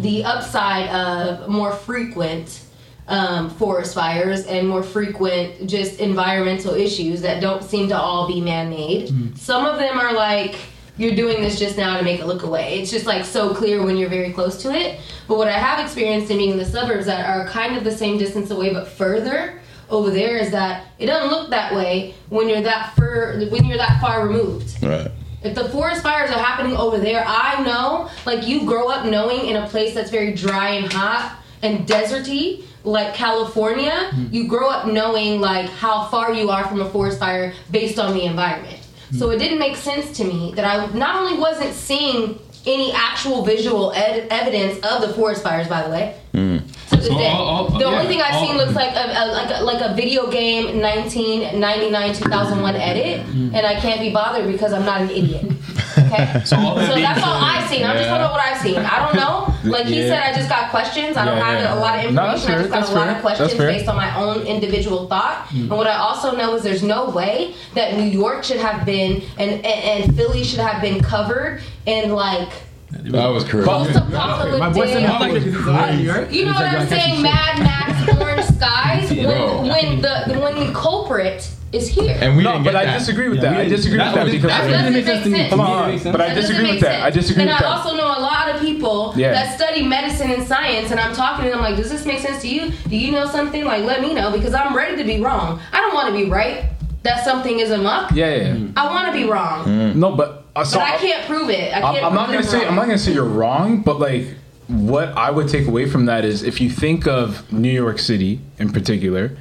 the 0.00 0.24
upside 0.24 0.88
of 0.88 1.48
more 1.48 1.70
frequent 1.72 2.61
um, 3.08 3.50
forest 3.50 3.94
fires 3.94 4.46
and 4.46 4.68
more 4.68 4.82
frequent 4.82 5.68
just 5.68 6.00
environmental 6.00 6.74
issues 6.74 7.20
that 7.22 7.40
don't 7.40 7.62
seem 7.62 7.88
to 7.88 7.96
all 7.96 8.28
be 8.28 8.40
man-made. 8.40 9.36
Some 9.36 9.66
of 9.66 9.78
them 9.78 9.98
are 9.98 10.12
like 10.12 10.56
you're 10.96 11.14
doing 11.14 11.42
this 11.42 11.58
just 11.58 11.76
now 11.76 11.96
to 11.96 12.04
make 12.04 12.20
it 12.20 12.26
look 12.26 12.42
away. 12.42 12.80
It's 12.80 12.90
just 12.90 13.06
like 13.06 13.24
so 13.24 13.54
clear 13.54 13.82
when 13.82 13.96
you're 13.96 14.10
very 14.10 14.32
close 14.32 14.62
to 14.62 14.72
it. 14.72 15.00
But 15.26 15.38
what 15.38 15.48
I 15.48 15.58
have 15.58 15.80
experienced 15.80 16.30
in 16.30 16.36
being 16.36 16.50
in 16.50 16.58
the 16.58 16.64
suburbs 16.64 17.06
that 17.06 17.28
are 17.28 17.46
kind 17.48 17.76
of 17.76 17.84
the 17.84 17.90
same 17.90 18.18
distance 18.18 18.50
away 18.50 18.72
but 18.72 18.86
further 18.86 19.60
over 19.88 20.10
there 20.10 20.36
is 20.36 20.50
that 20.50 20.86
it 20.98 21.06
doesn't 21.06 21.30
look 21.30 21.50
that 21.50 21.74
way 21.74 22.14
when 22.28 22.48
you're 22.48 22.62
that 22.62 22.94
far 22.94 23.38
when 23.50 23.64
you're 23.64 23.78
that 23.78 24.00
far 24.00 24.26
removed. 24.26 24.82
Right. 24.82 25.10
If 25.42 25.56
the 25.56 25.68
forest 25.70 26.02
fires 26.02 26.30
are 26.30 26.38
happening 26.38 26.76
over 26.76 26.98
there, 26.98 27.24
I 27.26 27.62
know, 27.64 28.08
like 28.26 28.46
you 28.46 28.64
grow 28.64 28.88
up 28.88 29.06
knowing 29.06 29.46
in 29.46 29.56
a 29.56 29.66
place 29.68 29.92
that's 29.92 30.10
very 30.10 30.32
dry 30.32 30.70
and 30.70 30.92
hot 30.92 31.36
and 31.62 31.86
deserty, 31.86 32.64
like 32.84 33.14
California, 33.14 34.10
hmm. 34.12 34.26
you 34.30 34.46
grow 34.48 34.68
up 34.68 34.86
knowing 34.86 35.40
like 35.40 35.68
how 35.70 36.06
far 36.08 36.32
you 36.32 36.50
are 36.50 36.64
from 36.66 36.80
a 36.80 36.88
forest 36.90 37.18
fire 37.18 37.52
based 37.70 37.98
on 37.98 38.14
the 38.14 38.24
environment. 38.24 38.78
Hmm. 39.10 39.16
So 39.18 39.30
it 39.30 39.38
didn't 39.38 39.58
make 39.58 39.76
sense 39.76 40.16
to 40.18 40.24
me 40.24 40.52
that 40.56 40.64
I 40.64 40.86
not 40.96 41.16
only 41.16 41.38
wasn't 41.38 41.74
seeing 41.74 42.38
any 42.64 42.92
actual 42.92 43.44
visual 43.44 43.92
ed- 43.92 44.28
evidence 44.30 44.78
of 44.86 45.00
the 45.02 45.12
forest 45.14 45.42
fires, 45.42 45.66
by 45.68 45.82
the 45.82 45.90
way. 45.90 46.16
Hmm. 46.32 46.58
To 46.90 46.96
this 46.96 47.06
So 47.08 47.18
day. 47.18 47.28
all- 47.28 47.42
all- 47.46 47.68
the 47.70 47.78
yeah, 47.80 47.86
only 47.86 48.06
thing 48.06 48.20
I've 48.20 48.34
all- 48.34 48.46
seen 48.46 48.56
looks 48.56 48.74
like 48.74 48.94
a, 48.94 49.04
a 49.04 49.24
like 49.32 49.50
a, 49.60 49.62
like 49.64 49.80
a 49.80 49.94
video 49.94 50.30
game 50.30 50.80
1999 50.80 52.14
2001 52.14 52.76
edit, 52.76 53.20
and 53.26 53.56
I 53.66 53.74
can't 53.80 54.00
be 54.00 54.10
bothered 54.12 54.46
because 54.50 54.72
I'm 54.72 54.84
not 54.84 55.00
an 55.02 55.10
idiot. 55.10 55.51
Okay, 55.98 56.40
so, 56.44 56.56
being 56.56 57.02
that's 57.02 57.22
all 57.22 57.34
I've 57.34 57.68
seen. 57.68 57.84
I'm 57.84 57.96
just 57.96 58.08
talking 58.08 58.24
about 58.24 58.32
what 58.32 58.40
I've 58.40 58.60
seen. 58.60 58.78
I 58.78 58.98
don't 59.04 59.16
know. 59.16 59.70
Like 59.70 59.86
he 59.86 60.00
Yeah. 60.00 60.08
said, 60.08 60.22
I 60.22 60.36
just 60.36 60.48
got 60.48 60.70
questions. 60.70 61.16
I 61.16 61.24
don't 61.24 61.36
Yeah, 61.36 61.58
have 61.68 61.76
a 61.78 61.80
lot 61.80 62.04
of 62.04 62.12
No, 62.12 62.22
information. 62.32 62.50
I 62.52 62.58
just 62.58 62.70
got 62.70 62.80
that's 62.80 62.90
a 62.90 62.94
lot 62.94 63.06
fair, 63.06 63.16
of 63.16 63.20
questions 63.22 63.54
based 63.54 63.88
on 63.88 63.96
my 63.96 64.16
own 64.16 64.42
individual 64.46 65.06
thought. 65.08 65.46
And 65.52 65.70
what 65.70 65.86
I 65.86 65.96
also 65.96 66.36
know 66.36 66.54
is 66.54 66.62
there's 66.62 66.82
no 66.82 67.10
way 67.10 67.54
that 67.74 67.96
New 67.96 68.04
York 68.04 68.44
should 68.44 68.58
have 68.60 68.84
been 68.84 69.22
and 69.38 69.50
and, 69.50 69.66
and 69.66 70.16
Philly 70.16 70.44
should 70.44 70.60
have 70.60 70.80
been 70.82 71.02
covered 71.02 71.62
in 71.86 72.12
like 72.12 72.48
That 72.92 73.28
was 73.28 73.44
crazy. 73.44 73.66
post-apocalyptic. 73.66 74.60
My 74.60 74.70
boy 74.72 74.86
said 74.86 75.02
nothing. 75.02 75.34
This 75.34 75.46
is 75.46 75.66
alright. 75.66 76.30
You 76.30 76.44
know 76.46 76.52
what 76.52 76.62
I'm 76.62 76.88
saying? 76.88 77.22
Mad 77.22 77.58
Max, 77.58 78.20
orange 78.20 78.44
skies. 78.56 79.10
When, 79.10 79.68
when 79.68 80.02
the 80.02 80.38
when 80.40 80.54
the 80.66 80.72
culprit 80.72 81.48
is 81.72 81.88
here. 81.88 82.16
And 82.20 82.36
we 82.36 82.42
No, 82.42 82.52
didn't 82.52 82.64
but 82.64 82.72
get 82.72 82.82
I 82.82 82.84
that. 82.84 82.98
disagree 82.98 83.28
with 83.30 83.38
Yeah, 83.38 83.50
that. 83.52 83.52
I 83.60 83.62
didn't- 83.64 83.76
disagree 83.76 83.98
with 83.98 84.06
that 84.06 84.14
that 84.14 84.30
because 84.30 84.50
that 84.50 84.58
doesn't 84.58 84.72
doesn't 84.72 84.92
make 84.92 85.04
make 85.06 85.14
sense 85.14 85.24
to 85.24 85.30
me. 85.30 85.38
sense. 85.38 85.52
On, 85.54 85.90
It 85.90 86.06
on. 86.06 86.12
But 86.12 86.20
I 86.20 86.34
disagree 86.34 86.70
with 86.70 86.80
that. 86.80 87.02
I 87.02 87.10
disagree 87.10 87.42
and 87.44 87.50
I 87.50 87.64
also 87.64 87.96
know 87.96 88.06
a 88.06 88.20
lot 88.20 88.54
of 88.54 88.60
people 88.60 89.14
Yeah. 89.16 89.32
that 89.32 89.56
study 89.56 89.82
medicine 89.82 90.30
and 90.30 90.46
science, 90.46 90.90
and 90.90 91.00
I'm 91.00 91.14
talking 91.14 91.46
to 91.46 91.50
them 91.50 91.60
like, 91.60 91.76
does 91.76 91.90
this 91.90 92.04
make 92.04 92.18
sense 92.20 92.42
to 92.42 92.48
you? 92.48 92.72
Do 92.88 92.96
you 92.96 93.10
know 93.10 93.24
something? 93.26 93.64
Like, 93.64 93.84
let 93.84 94.02
me 94.02 94.12
know 94.12 94.30
because 94.30 94.52
I'm 94.52 94.76
ready 94.76 94.96
to 94.96 95.04
be 95.04 95.18
wrong. 95.22 95.60
I 95.72 95.78
don't 95.78 95.94
want 95.94 96.08
to 96.08 96.14
be 96.14 96.28
right 96.30 96.64
that 97.04 97.24
something 97.24 97.58
is 97.58 97.70
a 97.70 97.78
muck. 97.78 98.12
Yeah, 98.12 98.34
yeah. 98.34 98.52
yeah. 98.52 98.66
I 98.76 98.86
want 98.92 99.06
to 99.06 99.12
be 99.12 99.24
wrong, 99.28 99.64
mm. 99.64 99.94
No, 99.94 100.14
but 100.14 100.41
uh, 100.54 100.64
so 100.64 100.78
but 100.78 100.88
I 100.88 100.96
can't 100.98 101.26
prove 101.26 101.50
it. 101.50 101.72
I 101.74 101.80
can't. 101.80 101.96
I'm, 101.98 102.04
I'm 102.04 102.14
not 102.14 102.28
gonna 102.28 102.42
say 102.42 102.58
wrong. 102.58 102.68
I'm 102.68 102.74
not 102.76 102.86
gonna 102.86 102.98
say 102.98 103.12
you're 103.12 103.24
wrong, 103.24 103.82
but 103.82 103.98
like 103.98 104.34
what 104.68 105.08
I 105.16 105.30
would 105.30 105.48
take 105.48 105.66
away 105.66 105.86
from 105.88 106.06
that 106.06 106.24
is 106.24 106.42
if 106.42 106.60
you 106.60 106.70
think 106.70 107.06
of 107.06 107.50
New 107.52 107.70
York 107.70 107.98
City 107.98 108.40
in 108.58 108.72
particular, 108.72 109.36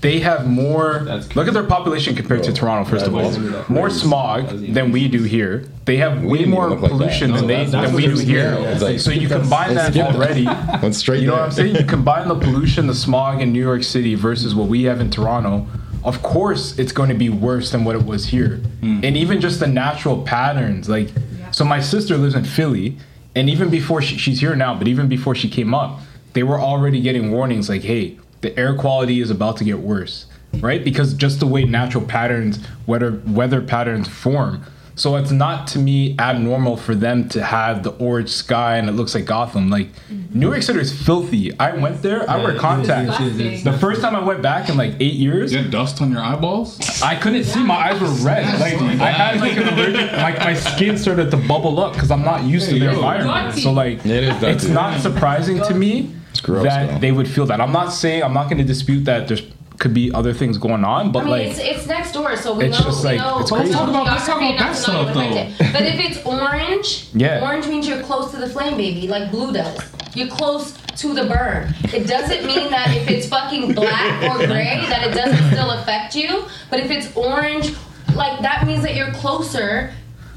they 0.00 0.20
have 0.20 0.46
more. 0.46 1.00
Look 1.34 1.48
at 1.48 1.54
their 1.54 1.64
population 1.64 2.14
compared 2.14 2.42
to 2.44 2.52
Toronto. 2.52 2.88
First 2.88 3.06
of 3.06 3.14
all, 3.14 3.64
more 3.68 3.90
smog 3.90 4.48
than 4.48 4.92
we 4.92 5.08
do 5.08 5.22
here. 5.22 5.66
They 5.86 5.96
have 5.96 6.22
way 6.22 6.44
more 6.44 6.66
even 6.66 6.80
look 6.80 6.82
like 6.82 6.90
that. 6.92 6.98
pollution 6.98 7.32
than 7.32 7.40
No, 7.42 7.46
they 7.48 7.54
that's- 7.64 7.70
than 7.72 7.80
that's 7.82 7.94
we 7.94 8.02
do 8.06 8.14
here. 8.18 8.56
Yeah, 8.60 8.78
like- 8.78 9.00
so 9.00 9.10
you 9.10 9.28
combine 9.28 9.74
that 9.74 9.92
that. 9.94 10.14
already. 10.14 10.44
Went 10.80 10.94
straight 10.94 11.20
You 11.22 11.26
know 11.26 11.32
there. 11.32 11.40
what 11.42 11.46
I'm 11.46 11.52
saying? 11.52 11.74
You 11.76 11.84
combine 11.84 12.28
the 12.28 12.36
pollution, 12.36 12.86
the 12.86 12.94
smog 12.94 13.40
in 13.42 13.52
New 13.52 13.60
York 13.62 13.82
City 13.82 14.14
versus 14.14 14.54
what 14.54 14.68
we 14.68 14.84
have 14.84 15.00
in 15.00 15.10
Toronto. 15.10 15.66
Of 16.04 16.22
course, 16.22 16.78
it's 16.78 16.92
going 16.92 17.10
to 17.10 17.14
be 17.14 17.28
worse 17.28 17.72
than 17.72 17.84
what 17.84 17.96
it 17.96 18.04
was 18.04 18.26
here. 18.26 18.56
Hmm. 18.80 19.00
And 19.04 19.16
even 19.16 19.40
just 19.40 19.60
the 19.60 19.66
natural 19.66 20.22
patterns. 20.22 20.88
Like, 20.88 21.10
so 21.52 21.64
my 21.64 21.80
sister 21.80 22.16
lives 22.16 22.34
in 22.34 22.44
Philly, 22.44 22.96
and 23.34 23.48
even 23.48 23.70
before 23.70 24.02
she, 24.02 24.16
she's 24.16 24.40
here 24.40 24.56
now, 24.56 24.74
but 24.74 24.88
even 24.88 25.08
before 25.08 25.34
she 25.34 25.48
came 25.48 25.74
up, 25.74 26.00
they 26.32 26.42
were 26.42 26.60
already 26.60 27.00
getting 27.00 27.32
warnings 27.32 27.68
like, 27.68 27.82
hey, 27.82 28.18
the 28.40 28.56
air 28.58 28.74
quality 28.74 29.20
is 29.20 29.30
about 29.30 29.56
to 29.58 29.64
get 29.64 29.78
worse, 29.80 30.26
right? 30.60 30.82
Because 30.82 31.14
just 31.14 31.40
the 31.40 31.46
way 31.46 31.64
natural 31.64 32.04
patterns, 32.04 32.58
weather, 32.86 33.20
weather 33.26 33.60
patterns 33.60 34.08
form. 34.08 34.64
So 35.00 35.16
it's 35.16 35.30
not 35.30 35.66
to 35.68 35.78
me 35.78 36.14
abnormal 36.18 36.76
for 36.76 36.94
them 36.94 37.26
to 37.30 37.42
have 37.42 37.84
the 37.84 37.92
orange 37.92 38.28
sky 38.28 38.76
and 38.76 38.86
it 38.86 38.92
looks 38.92 39.14
like 39.14 39.24
Gotham. 39.24 39.70
Like 39.70 39.86
mm-hmm. 39.86 40.38
New 40.38 40.50
York 40.50 40.62
City 40.62 40.78
is 40.78 40.92
filthy. 40.92 41.58
I 41.58 41.74
went 41.74 42.02
there. 42.02 42.28
I 42.28 42.36
wear 42.36 42.54
contacts. 42.58 43.16
disgusting. 43.16 43.64
The 43.64 43.78
first 43.78 44.02
time 44.02 44.14
I 44.14 44.22
went 44.22 44.42
back 44.42 44.68
in 44.68 44.76
like 44.76 44.96
eight 45.00 45.14
years, 45.14 45.54
You 45.54 45.62
had 45.62 45.70
dust 45.70 46.02
on 46.02 46.12
your 46.12 46.20
eyeballs? 46.20 47.00
I 47.00 47.16
couldn't 47.16 47.44
see. 47.44 47.64
My 47.64 47.76
eyes 47.76 47.98
were 47.98 48.08
red. 48.22 48.44
Like 48.60 48.74
I 49.00 49.10
had 49.10 49.40
like 49.40 49.56
an 49.56 49.68
allergic. 49.68 50.12
Like 50.12 50.38
my 50.40 50.52
skin 50.52 50.98
started 50.98 51.30
to 51.30 51.38
bubble 51.38 51.80
up 51.80 51.94
because 51.94 52.10
I'm 52.10 52.22
not 52.22 52.44
used 52.44 52.68
to 52.68 52.78
their 52.78 52.90
environment. 52.90 53.58
So 53.58 53.72
like, 53.72 54.04
It 54.04 54.24
is 54.24 54.42
it's 54.42 54.68
not 54.68 55.00
surprising 55.00 55.62
to 55.62 55.72
me 55.72 56.14
gross, 56.42 56.64
that 56.64 56.86
though. 56.90 56.98
they 56.98 57.10
would 57.10 57.26
feel 57.26 57.46
that. 57.46 57.58
I'm 57.58 57.72
not 57.72 57.88
saying 57.94 58.22
I'm 58.22 58.34
not 58.34 58.50
going 58.50 58.58
to 58.58 58.64
dispute 58.64 59.04
that 59.04 59.28
there's 59.28 59.40
could 59.80 59.92
be 59.94 60.12
other 60.12 60.32
things 60.32 60.58
going 60.58 60.84
on, 60.84 61.10
but 61.10 61.20
I 61.20 61.22
mean, 61.24 61.30
like 61.32 61.42
it's, 61.48 61.58
it's 61.58 61.86
next 61.86 62.12
door, 62.12 62.36
so 62.36 62.54
we 62.54 62.66
It's 62.66 62.78
know. 62.78 62.84
just 62.84 63.02
we 63.02 63.10
like- 63.10 63.18
know 63.18 63.38
it's 63.40 63.50
crazy. 63.50 63.64
Let's 63.72 63.76
talk 63.80 63.88
about- 63.88 64.06
let's 64.06 64.26
talk 64.26 64.36
about 64.36 64.58
that 64.58 64.76
stuff, 64.76 65.10
even 65.10 65.22
affect 65.22 65.60
it. 65.60 65.72
But 65.72 65.82
if 65.82 65.98
it's 65.98 66.18
orange, 66.26 67.06
Yeah. 67.14 67.40
orange 67.42 67.66
means 67.66 67.88
you're 67.88 68.02
close 68.02 68.30
to 68.32 68.36
the 68.36 68.46
flame, 68.48 68.76
baby, 68.76 69.08
like 69.08 69.30
blue 69.32 69.52
does. 69.52 69.80
You're 70.14 70.28
close 70.28 70.74
to 70.98 71.14
the 71.14 71.24
burn. 71.24 71.74
It 71.94 72.06
doesn't 72.06 72.44
mean 72.46 72.70
that 72.70 72.88
if 72.94 73.08
it's 73.10 73.26
fucking 73.28 73.72
black 73.72 74.22
or 74.30 74.46
gray 74.46 74.84
that 74.90 75.02
it 75.08 75.14
doesn't 75.14 75.50
still 75.52 75.70
affect 75.70 76.14
you. 76.14 76.44
But 76.68 76.80
if 76.80 76.90
it's 76.90 77.08
orange, 77.16 77.72
like 78.14 78.40
that 78.42 78.66
means 78.66 78.82
that 78.82 78.94
you're 78.94 79.12
closer 79.12 79.92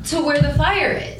to 0.05 0.21
where 0.23 0.39
the 0.41 0.53
fire 0.53 0.91
is. 0.91 1.12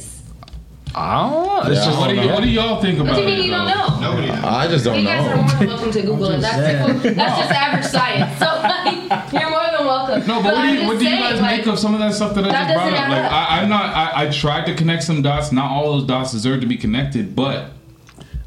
I 0.95 1.29
don't 1.29 1.45
know. 1.47 1.71
It's 1.71 1.79
Yeah, 1.79 1.86
just 1.86 1.99
What 1.99 2.10
do, 2.10 2.15
you, 2.15 2.27
what 2.29 2.43
do 2.43 2.49
y'all 2.49 2.82
think 2.82 2.99
What 2.99 3.08
about 3.08 3.15
do 3.15 3.21
you 3.21 3.27
mean 3.27 3.39
it? 3.39 3.45
you 3.45 3.51
don't 3.51 3.67
know? 3.67 3.99
Nobody 3.99 4.27
knows. 4.27 4.43
I 4.43 4.67
just 4.67 4.86
don't 4.86 4.99
You 4.99 5.06
guys 5.06 5.25
are 5.27 5.36
know. 5.36 5.41
more 5.41 5.49
than 5.58 5.67
welcome 5.67 5.91
to 5.91 6.01
Google 6.01 6.32
it. 6.32 6.41
That's, 6.41 7.03
that's 7.15 7.39
just 7.39 7.51
average 7.51 7.86
science. 7.86 8.38
So 8.39 8.45
like, 8.45 9.32
you're 9.34 9.49
more 9.49 9.77
than 9.77 9.86
welcome. 9.86 10.27
No, 10.27 10.41
but 10.43 10.53
what 10.53 10.62
do 10.63 10.67
you, 10.73 10.86
what 10.88 10.93
just 10.93 10.99
do 11.03 11.10
you 11.10 11.17
guys 11.17 11.41
like, 11.41 11.58
make 11.58 11.67
of 11.67 11.79
some 11.79 11.93
of 11.93 11.99
that 11.99 12.13
stuff 12.13 12.36
that 12.36 12.45
I 12.45 12.51
that 12.51 12.67
just 12.67 12.75
brought 12.75 12.93
up? 12.93 13.10
Like. 13.10 13.32
I, 13.32 13.62
I'm 13.62 13.69
not. 13.69 13.95
I, 13.95 14.27
I 14.27 14.32
tried 14.32 14.65
to 14.67 14.75
connect 14.75 15.03
some 15.03 15.21
dots. 15.21 15.51
Not 15.51 15.71
all 15.71 15.93
those 15.97 16.06
dots 16.08 16.32
deserve 16.32 16.62
to 16.62 16.67
be 16.67 16.77
connected, 16.77 17.36
but 17.36 17.71